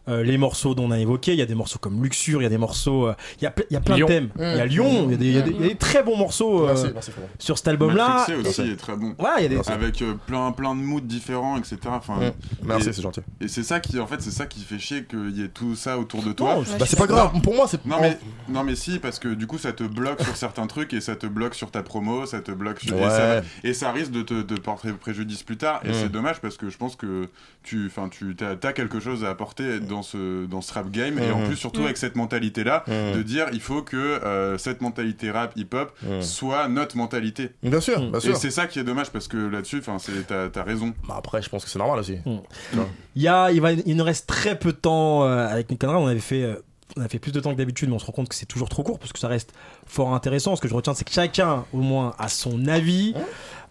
euh, 0.08 0.22
les 0.22 0.38
morceaux 0.38 0.74
dont 0.74 0.84
on 0.86 0.90
a 0.90 0.98
évoqué, 0.98 1.32
il 1.32 1.38
y 1.38 1.42
a 1.42 1.46
des 1.46 1.54
morceaux 1.54 1.78
comme 1.78 2.02
Luxure, 2.02 2.40
il 2.40 2.44
y 2.44 2.46
a 2.46 2.50
des 2.50 2.58
morceaux. 2.58 3.08
euh, 3.08 3.14
Il 3.40 3.44
y, 3.44 3.46
a, 3.46 3.50
ple- 3.50 3.66
il 3.70 3.74
y 3.74 3.76
a 3.76 3.80
plein 3.80 3.96
Lyon. 3.96 4.06
de 4.06 4.12
thèmes. 4.12 4.28
Il 4.38 4.42
y 4.42 4.46
a 4.60 4.64
Mmh. 4.64 4.68
Lyon, 4.68 5.04
il 5.06 5.10
y 5.10 5.14
a 5.14 5.16
des- 5.16 5.26
il 5.26 5.32
y, 5.32 5.38
a 5.38 5.42
des- 5.42 5.50
il 5.50 5.60
y 5.62 5.64
a 5.64 5.68
des 5.68 5.74
très 5.76 6.02
bons 6.02 6.16
morceaux 6.16 6.64
euh, 6.64 6.66
Merci, 6.68 6.86
merci, 6.94 7.10
Florent. 7.12 7.28
sur 7.38 7.58
cet 7.58 7.68
album-là. 7.68 8.08
Matrixé 8.26 8.48
aussi 8.48 8.62
Et- 8.62 8.72
est 8.72 8.76
très 8.76 8.96
bon. 8.96 9.14
Ouais, 9.18 9.28
il 9.38 9.42
y 9.42 9.46
a 9.46 9.48
des- 9.48 9.70
Avec 9.70 10.02
euh, 10.02 10.14
plein, 10.26 10.50
plein 10.52 10.74
de 10.74 10.80
moods 10.80 11.00
différents, 11.00 11.56
etc. 11.58 11.76
Enfin, 11.86 12.16
Mm. 12.18 12.32
Merci, 12.64 12.88
et- 12.88 12.92
c'est 12.92 13.02
gentil. 13.02 13.20
Et 13.40 13.48
c'est 13.48 13.62
ça 13.62 13.80
qui, 13.80 13.98
en 14.00 14.06
fait, 14.06 14.20
c'est 14.20 14.30
ça 14.30 14.46
qui 14.46 14.60
fait 14.60 14.78
chier 14.78 15.04
qu'il 15.04 15.36
y 15.36 15.42
ait 15.42 15.48
tout 15.48 15.74
ça 15.76 15.98
autour 15.98 16.22
de 16.22 16.32
toi. 16.32 16.56
Bah, 16.78 16.86
c'est 16.86 16.98
pas 16.98 17.06
grave. 17.06 17.32
Pour 17.42 17.54
moi, 17.54 17.66
c'est 17.68 17.84
Non 17.86 17.98
mais, 18.00 18.18
non 18.48 18.64
mais 18.64 18.74
si, 18.76 18.98
parce 18.98 19.18
que 19.18 19.28
du 19.28 19.46
coup, 19.46 19.58
ça 19.58 19.72
te 19.72 19.84
bloque 19.84 20.22
sur 20.22 20.36
certains 20.36 20.66
trucs 20.66 20.92
et 20.94 21.00
ça 21.00 21.16
te 21.16 21.26
bloque 21.26 21.54
sur 21.54 21.70
ta 21.70 21.82
promo, 21.82 22.26
ça 22.26 22.40
te 22.40 22.50
bloque 22.50 22.80
sur... 22.80 22.96
Ouais. 22.96 23.02
Et, 23.04 23.10
ça, 23.10 23.40
et 23.64 23.72
ça 23.74 23.92
risque 23.92 24.10
de 24.10 24.22
te 24.22 24.42
de 24.42 24.54
porter 24.56 24.92
préjudice 24.92 25.42
plus 25.42 25.56
tard. 25.56 25.80
Et 25.84 25.90
Mm. 25.90 25.94
c'est 25.94 26.08
dommage 26.12 26.40
parce 26.40 26.56
que 26.56 26.68
je 26.70 26.76
pense 26.78 26.96
que 26.96 27.28
tu, 27.62 27.86
enfin, 27.86 28.08
tu 28.08 28.34
as, 28.40 28.72
quelque 28.72 29.00
chose 29.00 29.24
à 29.24 29.30
apporter 29.30 29.80
dans 29.80 29.97
ce, 30.02 30.46
dans 30.46 30.60
ce 30.60 30.72
rap 30.72 30.90
game. 30.90 31.18
Et 31.18 31.30
en 31.30 31.38
Mhm. 31.40 31.46
plus, 31.48 31.56
surtout 31.56 31.82
avec 31.84 31.96
cette 31.96 32.16
mentalité-là, 32.16 32.84
Mm. 32.86 33.16
de 33.16 33.22
dire 33.22 33.46
il 33.52 33.60
faut 33.60 33.82
que 33.82 33.96
euh, 33.96 34.56
cette 34.58 34.80
mentalité 34.80 35.30
rap, 35.30 35.52
hip-hop, 35.56 35.92
Mm. 36.02 36.22
soit 36.22 36.68
notre 36.68 36.96
mentalité. 36.96 37.50
Bien 37.62 37.80
sûr, 37.80 38.00
bien 38.10 38.20
sûr. 38.20 38.32
Et 38.32 38.34
c'est 38.36 38.50
ça 38.50 38.66
qui 38.66 38.78
est 38.78 38.84
dommage 38.84 39.10
parce 39.10 39.28
que 39.28 39.36
là-dessus, 39.36 39.78
enfin, 39.78 39.98
c'est- 39.98 40.26
t'as 40.26 40.48
as 40.60 40.64
raison. 40.64 40.94
Bah 41.08 41.14
après, 41.18 41.42
je 41.42 41.48
pense 41.48 41.64
que 41.64 41.70
c'est 41.70 41.78
normal 41.78 41.98
aussi. 42.00 42.18
Il, 43.16 43.22
y 43.22 43.28
a, 43.28 43.50
il, 43.50 43.60
va, 43.60 43.72
il 43.72 43.96
nous 43.96 44.04
reste 44.04 44.26
très 44.26 44.58
peu 44.58 44.72
de 44.72 44.76
temps 44.78 45.24
euh, 45.24 45.46
avec 45.48 45.70
Nick 45.70 45.80
Conrad. 45.80 45.96
On 45.96 46.06
avait 46.06 46.18
fait. 46.20 46.42
euh, 46.42 46.54
on 46.96 47.02
a 47.02 47.08
fait 47.08 47.18
plus 47.18 47.32
de 47.32 47.38
temps 47.40 47.52
que 47.52 47.58
d'habitude, 47.58 47.90
mais 47.90 47.94
on 47.94 47.98
se 47.98 48.06
rend 48.06 48.12
compte 48.12 48.28
que 48.30 48.34
c'est 48.34 48.46
toujours 48.46 48.70
trop 48.70 48.82
court 48.82 48.98
parce 48.98 49.12
que 49.12 49.18
ça 49.18 49.28
reste 49.28 49.52
fort 49.86 50.14
intéressant. 50.14 50.56
Ce 50.56 50.62
que 50.62 50.68
je 50.68 50.74
retiens, 50.74 50.94
c'est 50.94 51.04
que 51.04 51.12
chacun, 51.12 51.64
au 51.74 51.78
moins, 51.78 52.14
a 52.18 52.28
son 52.28 52.66
avis. 52.66 53.14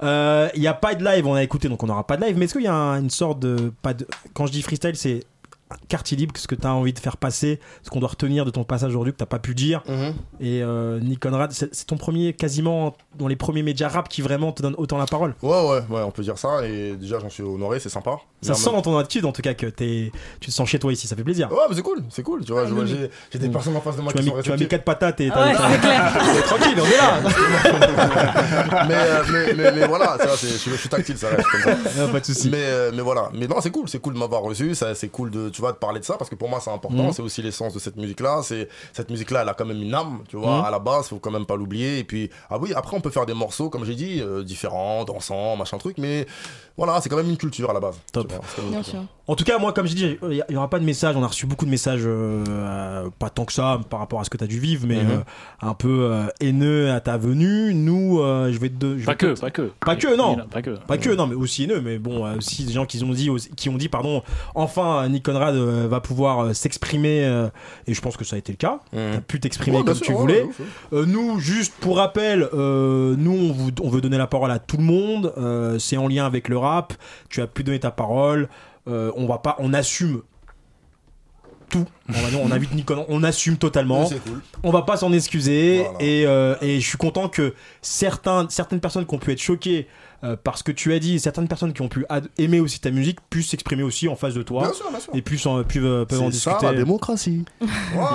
Euh, 0.04 0.48
Il 0.54 0.62
n'y 0.62 0.68
a 0.68 0.74
pas 0.76 0.94
de 0.95 1.04
live, 1.04 1.26
on 1.26 1.34
a 1.34 1.41
écouté, 1.44 1.68
donc 1.68 1.82
on 1.84 1.88
n'aura 1.88 2.06
pas 2.06 2.16
de 2.18 2.24
live. 2.24 2.38
Mais 2.38 2.45
est-ce 2.45 2.54
qu'il 2.54 2.64
y 2.64 2.68
a 2.68 2.74
un- 2.74 3.02
une 3.02 3.10
sorte 3.10 3.40
de, 3.40 3.74
pas 3.82 3.94
de. 3.95 4.08
Quand 4.34 4.45
je 4.45 4.52
dis 4.52 4.62
freestyle, 4.62 4.95
c'est 4.95 5.24
quartier 5.89 6.15
libre, 6.18 6.34
ce 6.38 6.48
que 6.48 6.56
tu 6.56 6.65
as 6.65 6.73
envie 6.73 6.94
de 6.94 6.99
faire 6.99 7.18
passer, 7.18 7.60
ce 7.84 7.89
qu'on 7.89 7.99
doit 7.99 8.10
retenir 8.10 8.45
de 8.45 8.52
ton 8.52 8.64
passage 8.64 8.89
aujourd'hui 8.89 9.14
que 9.14 9.18
tu 9.18 9.26
pas 9.26 9.39
pu 9.39 9.53
dire. 9.56 9.84
Et 10.39 10.61
euh, 10.64 10.99
Nick 10.99 11.19
Conrad, 11.19 11.52
c'est 11.52 11.85
ton 11.85 11.98
premier, 11.98 12.34
quasiment, 12.34 12.95
dans 13.18 13.27
les 13.27 13.35
premiers 13.35 13.64
médias 13.64 13.89
rap 13.89 14.07
qui 14.10 14.22
vraiment 14.22 14.52
te 14.52 14.61
donne 14.61 14.76
autant 14.77 14.98
la 14.98 15.06
parole. 15.06 15.35
Ouais, 15.41 15.49
ouais, 15.69 15.81
ouais, 15.89 16.02
on 16.03 16.11
peut 16.11 16.23
dire 16.23 16.38
ça. 16.38 16.65
Et 16.65 16.95
déjà, 16.95 17.19
j'en 17.19 17.30
suis 17.30 17.44
honoré, 17.44 17.80
c'est 17.80 17.89
sympa. 17.89 18.18
Ça 18.41 18.53
sent 18.53 18.69
dans 18.72 18.81
ton 18.81 18.98
attitude 18.98 19.26
en 19.26 19.31
tout 19.31 19.41
cas 19.41 19.53
que 19.56 19.65
es, 19.65 20.11
tu 20.39 20.48
te 20.48 20.52
sens 20.52 20.69
chez 20.69 20.80
toi 20.80 20.94
ici, 20.94 21.07
ça 21.07 21.15
fait 21.15 21.23
plaisir. 21.23 21.52
Ouais, 21.52 21.57
mais 21.69 21.76
c'est 21.76 21.81
cool, 21.81 22.03
c'est 22.10 22.23
cool. 22.23 22.45
Tu 22.45 22.52
vois, 22.52 22.64
vois, 22.65 22.85
j'ai 22.85 23.39
des 23.39 23.49
personnes 23.49 23.76
en 23.76 23.81
face 23.81 23.95
de 23.98 24.02
moi 24.02 24.14
Tu 24.14 24.19
qui 24.19 24.26
sont 24.30 24.35
mis, 24.35 24.44
tu 24.44 24.49
m'as 24.49 24.56
mis 24.56 24.64
réceptives. 24.64 24.68
quatre 24.68 24.84
patates 24.85 25.19
et 25.22 25.30
Ah 25.34 25.45
ouais, 25.45 25.53
t'as- 25.53 25.69
c'est 25.72 25.81
t'as- 25.81 26.41
Tranquille, 26.48 26.77
on 26.80 26.85
est 26.85 26.98
là. 26.98 28.85
mais, 28.88 28.94
euh, 28.95 29.23
mais, 29.31 29.53
mais, 29.53 29.72
mais 29.72 29.88
voilà, 29.88 30.18
ça, 30.19 30.38
c'est- 30.38 30.48
je, 30.49 30.53
suis- 30.57 30.72
je 30.72 30.76
suis 30.77 30.89
tactile, 30.89 31.18
ça 31.18 31.30
reste 31.30 31.48
comme 31.49 31.61
ça. 31.61 32.07
Pas 32.07 32.19
de 32.19 32.26
soucis. 32.26 32.49
Mais, 32.49 32.57
euh, 32.64 32.91
mais 32.94 33.02
voilà, 33.02 33.30
mais 33.34 33.48
non, 33.48 33.60
c'est 33.61 33.72
cool, 33.72 33.89
c'est 33.89 33.99
cool 33.99 34.14
de 34.14 34.19
m'avoir 34.19 34.41
reçu, 34.44 34.73
c'est 34.76 35.10
cool 35.10 35.31
de, 35.31 35.49
tu 35.57 35.61
vois, 35.61 35.71
de 35.71 35.77
parler 35.77 35.99
de 35.99 36.05
ça 36.05 36.17
parce 36.17 36.29
que 36.29 36.35
pour 36.35 36.49
moi 36.49 36.59
c'est 36.61 36.69
important, 36.69 37.05
Mhm. 37.05 37.11
c'est 37.13 37.23
aussi 37.23 37.41
l'essence 37.41 37.73
de 37.73 37.79
cette 37.79 37.95
musique-là. 37.97 38.41
C'est 38.43 38.69
cette 38.93 39.09
musique-là, 39.09 39.41
elle 39.41 39.49
a 39.49 39.55
quand 39.55 39.65
même 39.65 39.81
une 39.81 39.93
âme, 39.95 40.19
tu 40.29 40.38
vois, 40.38 40.59
Mhm. 40.59 40.65
à 40.65 40.69
la 40.69 40.77
base, 40.77 41.07
faut 41.07 41.17
quand 41.17 41.31
même 41.31 41.47
pas 41.47 41.55
l'oublier. 41.55 41.97
Et 41.97 42.03
puis, 42.03 42.29
ah 42.51 42.59
oui, 42.59 42.71
après 42.75 42.95
on 42.95 43.01
peut 43.01 43.09
faire 43.09 43.25
des 43.25 43.34
morceaux, 43.34 43.71
comme 43.71 43.84
j'ai 43.85 43.95
dit, 43.95 44.21
euh, 44.21 44.43
différents, 44.43 45.03
dansants, 45.03 45.55
machin 45.55 45.79
truc, 45.79 45.97
mais 45.97 46.27
voilà, 46.77 47.01
c'est 47.01 47.09
quand 47.09 47.17
même 47.17 47.29
une 47.29 47.38
culture 47.38 47.71
à 47.71 47.73
la 47.73 47.79
base. 47.79 47.95
Top. 48.13 48.31
vois, 48.31 48.41
une 48.67 48.75
culture. 48.75 49.03
En 49.29 49.35
tout 49.35 49.43
cas, 49.43 49.57
moi, 49.57 49.73
comme 49.73 49.88
je 49.88 49.93
dis, 49.95 50.17
il 50.29 50.43
n'y 50.49 50.55
aura 50.55 50.69
pas 50.69 50.79
de 50.79 50.85
message. 50.85 51.15
On 51.17 51.23
a 51.23 51.27
reçu 51.27 51.47
beaucoup 51.47 51.65
de 51.65 51.69
messages, 51.71 52.03
euh, 52.05 52.45
euh, 52.47 53.09
pas 53.19 53.29
tant 53.29 53.43
que 53.43 53.51
ça 53.51 53.77
par 53.89 53.99
rapport 53.99 54.21
à 54.21 54.23
ce 54.23 54.29
que 54.29 54.38
tu 54.38 54.43
as 54.45 54.47
dû 54.47 54.57
vivre, 54.59 54.85
mais 54.88 55.03
Mhm. 55.03 55.11
euh, 55.11 55.17
un 55.61 55.73
peu 55.73 56.09
euh, 56.13 56.27
haineux 56.39 56.91
à 56.93 57.01
ta 57.01 57.17
venue. 57.17 57.73
Nous, 57.73 58.21
euh, 58.21 58.53
je 58.53 58.57
vais 58.59 58.69
te. 58.69 58.85
je 58.91 58.99
vais 58.99 59.05
Pas 59.05 59.15
que, 59.15 59.34
te- 59.34 59.39
pas 59.41 59.51
que. 59.51 59.71
Pas 59.85 59.95
que, 59.97 60.15
non. 60.15 60.38
Pas 60.49 60.61
que. 60.61 60.69
Pas 60.77 60.97
que, 60.97 61.09
non, 61.09 61.27
mais 61.27 61.35
aussi 61.35 61.63
haineux. 61.65 61.81
Mais 61.81 61.97
bon, 61.99 62.25
aussi 62.38 62.63
des 62.63 62.71
gens 62.71 62.85
qui 62.85 63.03
ont 63.03 63.09
dit, 63.09 63.29
aussi- 63.29 63.49
qui 63.49 63.67
ont 63.67 63.75
dit, 63.75 63.89
pardon, 63.89 64.23
enfin, 64.55 65.09
Nick 65.09 65.25
Conrad 65.25 65.47
euh, 65.56 65.88
va 65.88 65.99
pouvoir 66.02 66.40
euh, 66.40 66.53
s'exprimer. 66.53 67.24
euh, 67.26 67.48
et 67.88 67.94
je 67.94 68.02
pense 68.02 68.18
que 68.18 68.26
ça 68.26 68.36
a 68.36 68.40
été 68.40 68.52
le 68.52 68.57
cas. 68.57 68.80
Tu 68.91 68.98
as 68.99 69.22
pu 69.22 69.40
t'exprimer 69.40 69.78
Ouais, 69.78 69.84
comme 69.84 69.95
sûr, 69.95 70.06
tu 70.07 70.14
voulais. 70.14 70.44
ouais. 70.44 70.49
Euh, 70.94 71.06
nous, 71.06 71.40
juste 71.40 71.74
pour 71.80 71.98
rappel, 71.98 72.48
euh, 72.53 73.15
nous, 73.18 73.32
on, 73.32 73.52
vous- 73.53 73.72
on 73.82 73.90
veut 73.90 74.02
donner 74.02 74.18
la 74.18 74.28
parole 74.28 74.52
à 74.52 74.60
tout 74.60 74.78
le 74.78 74.84
monde. 74.84 75.34
Euh, 75.38 75.80
c'est 75.80 75.98
en 75.98 76.07
lien 76.07 76.26
avec 76.26 76.49
le 76.49 76.57
rap. 76.57 76.94
Tu 77.30 77.41
as 77.41 77.48
pu 77.48 77.64
donner 77.64 77.80
ta 77.80 77.91
parole. 77.91 78.49
Euh, 78.88 79.11
on 79.15 79.26
va 79.28 79.38
pas, 79.38 79.56
on 79.60 79.74
assume 79.74 80.22
tout. 81.69 81.86
On, 82.07 82.14
va 82.14 82.38
on 82.41 82.52
invite 82.52 82.69
on 83.10 83.24
assume 83.24 83.57
totalement. 83.57 84.03
Oui, 84.03 84.07
c'est 84.11 84.24
cool. 84.24 84.41
On 84.64 84.72
va 84.72 84.84
pas 84.84 84.95
s'en 84.95 85.11
excuser. 85.11 85.84
Voilà. 85.84 85.98
Et, 85.99 86.26
euh, 86.26 86.56
et 86.61 86.80
je 86.80 86.88
suis 86.88 86.98
content 86.98 87.28
que 87.28 87.53
certains, 87.82 88.48
certaines 88.49 88.80
personnes 88.80 89.06
qui 89.06 89.14
ont 89.14 89.19
pu 89.19 89.34
être 89.34 89.41
choquées 89.41 89.88
euh, 90.23 90.35
par 90.35 90.57
ce 90.57 90.64
que 90.64 90.72
tu 90.72 90.94
as 90.94 90.99
dit, 90.99 91.19
certaines 91.19 91.48
personnes 91.48 91.73
qui 91.73 91.81
ont 91.81 91.88
pu 91.89 92.06
aimer 92.38 92.60
aussi 92.60 92.80
ta 92.80 92.91
musique, 92.91 93.19
puissent 93.30 93.49
s'exprimer 93.49 93.84
aussi 93.84 94.07
en 94.07 94.15
face 94.15 94.34
de 94.34 94.41
toi. 94.44 94.64
Bien 94.64 94.73
sûr, 94.73 94.89
bien 94.89 94.99
sûr. 94.99 95.15
Et 95.15 95.22
puissent 95.22 95.45
en, 95.45 95.60
euh, 95.60 95.64
peuvent 95.64 96.22
en 96.22 96.31
C'est 96.31 96.38
ça, 96.39 96.52
discuter. 96.52 96.65
la 96.65 96.73
démocratie. 96.73 97.45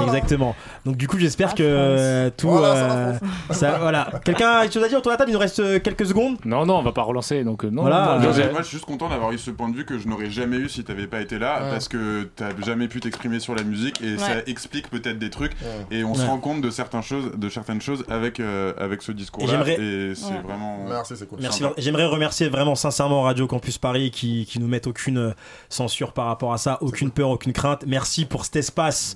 Exactement. 0.05 0.55
Donc 0.85 0.97
du 0.97 1.09
coup, 1.09 1.19
j'espère 1.19 1.55
que 1.55 1.62
euh, 1.62 2.31
tout. 2.37 2.49
Voilà, 2.51 2.74
ça, 2.74 2.87
la 2.89 2.95
euh, 2.95 3.15
France. 3.15 3.29
ça- 3.59 3.79
voilà. 3.79 4.11
Quelqu'un 4.24 4.51
a 4.51 4.62
quelque 4.62 4.74
chose 4.74 4.85
à 4.85 4.89
dire 4.89 4.99
autour 4.99 5.11
de 5.11 5.15
la 5.15 5.19
table? 5.19 5.31
Il 5.31 5.35
nous 5.35 5.39
reste 5.39 5.83
quelques 5.83 6.07
secondes. 6.07 6.37
Non, 6.45 6.66
non, 6.66 6.79
on 6.79 6.83
va 6.83 6.93
pas 6.93 7.03
relancer. 7.03 7.45
Donc, 7.45 7.65
non, 7.65 7.83
Voilà. 7.83 8.19
non, 8.20 8.24
Moi, 8.33 8.33
je 8.59 8.62
suis 8.65 8.73
juste 8.77 8.85
content 8.85 9.09
d'avoir 9.09 9.33
eu 9.33 9.39
ce 9.39 9.51
point 9.51 9.69
de 9.69 9.77
vue 9.77 9.85
que 9.85 9.99
je 9.99 10.09
n'aurais 10.09 10.31
jamais 10.31 10.57
eu 10.57 10.69
si 10.69 10.85
t'avais 10.85 11.07
pas 11.07 11.20
été 11.20 11.39
là, 11.39 11.62
Ouais. 11.62 11.70
parce 11.70 11.89
que 11.89 12.24
t'as 12.37 12.51
jamais 12.65 12.89
pu 12.89 13.01
t'exprimer 13.01 13.41
sur 13.41 13.55
la 13.55 13.62
musique 13.62 14.01
et 14.03 14.19
ça 14.19 14.39
explique 14.47 14.91
peut-être 14.91 15.19
des 15.19 15.31
trucs 15.31 15.53
Ouais. 15.62 15.99
et 15.99 16.05
on 16.05 16.15
se 16.15 16.24
rend 16.27 16.39
compte 16.39 16.61
de 16.61 16.70
certaines 16.70 17.03
choses, 17.03 17.33
de 17.37 17.49
certaines 17.49 17.81
choses 17.81 18.05
avec 18.09 18.41
euh, 18.41 18.73
avec 18.79 19.03
ce 19.03 19.12
discours-là 19.12 19.51
j'aimerais- 19.53 19.81
et 19.81 20.15
c'est 20.15 20.27
Ouais. 20.27 20.41
vraiment. 20.45 20.85
Merci, 20.89 21.15
c'est 21.16 21.29
cool. 21.29 21.39
Merci. 21.41 21.62
J'aimerais 21.93 22.06
remercier 22.06 22.48
vraiment 22.48 22.74
sincèrement 22.74 23.20
Radio 23.24 23.47
Campus 23.47 23.77
Paris 23.77 24.10
qui, 24.10 24.47
qui 24.47 24.59
nous 24.59 24.66
mettent 24.66 24.86
aucune 24.86 25.19
euh, 25.19 25.35
censure 25.69 26.14
par 26.14 26.24
rapport 26.24 26.55
à 26.55 26.56
ça, 26.56 26.78
aucune 26.81 27.10
peur, 27.10 27.28
aucune 27.28 27.52
crainte. 27.52 27.85
Merci 27.86 28.24
pour 28.24 28.47
cet 28.47 28.56
espace 28.56 29.14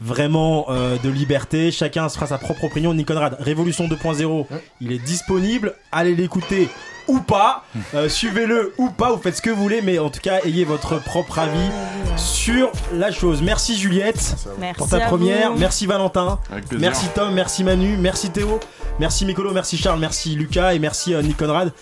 vraiment 0.00 0.64
euh, 0.70 0.96
de 1.04 1.10
liberté. 1.10 1.70
Chacun 1.70 2.08
se 2.08 2.14
fera 2.14 2.26
sa 2.26 2.38
propre 2.38 2.64
opinion. 2.64 2.94
Nick 2.94 3.08
Conrad, 3.08 3.36
Révolution 3.38 3.88
2.0, 3.88 4.46
il 4.80 4.92
est 4.92 4.98
disponible. 4.98 5.74
Allez 5.92 6.14
l'écouter 6.14 6.70
ou 7.08 7.20
pas. 7.20 7.64
Euh, 7.94 8.08
Suivez-le 8.08 8.74
ou 8.78 8.90
pas. 8.90 9.10
Vous 9.12 9.20
faites 9.20 9.36
ce 9.36 9.42
que 9.42 9.50
vous 9.50 9.60
voulez, 9.62 9.82
mais 9.82 9.98
en 9.98 10.10
tout 10.10 10.20
cas, 10.20 10.38
ayez 10.44 10.64
votre 10.64 11.02
propre 11.02 11.38
avis 11.38 11.70
sur 12.16 12.70
la 12.92 13.10
chose. 13.10 13.42
Merci 13.42 13.76
Juliette 13.78 14.36
Merci 14.58 14.78
pour 14.78 14.88
ta 14.88 15.00
première. 15.00 15.52
vous. 15.52 15.58
Merci 15.58 15.86
Valentin. 15.86 16.38
Merci 16.78 17.06
Tom. 17.14 17.32
Merci 17.34 17.64
Manu. 17.64 17.96
Merci 17.96 18.30
Théo. 18.30 18.60
Merci 18.98 19.24
Mikolo. 19.24 19.52
Merci 19.52 19.76
Charles. 19.76 20.00
Merci 20.00 20.34
Lucas. 20.34 20.74
Et 20.74 20.78
merci 20.78 21.14
euh, 21.14 21.22
Nick 21.22 21.36
Conrad. 21.36 21.72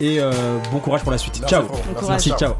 Et 0.00 0.20
euh, 0.20 0.32
bon 0.70 0.78
courage 0.78 1.02
pour 1.02 1.10
la 1.12 1.18
suite. 1.18 1.38
Merci, 1.40 1.54
ciao. 1.54 1.64
Bon 1.66 2.08
Merci. 2.08 2.30
ciao. 2.38 2.54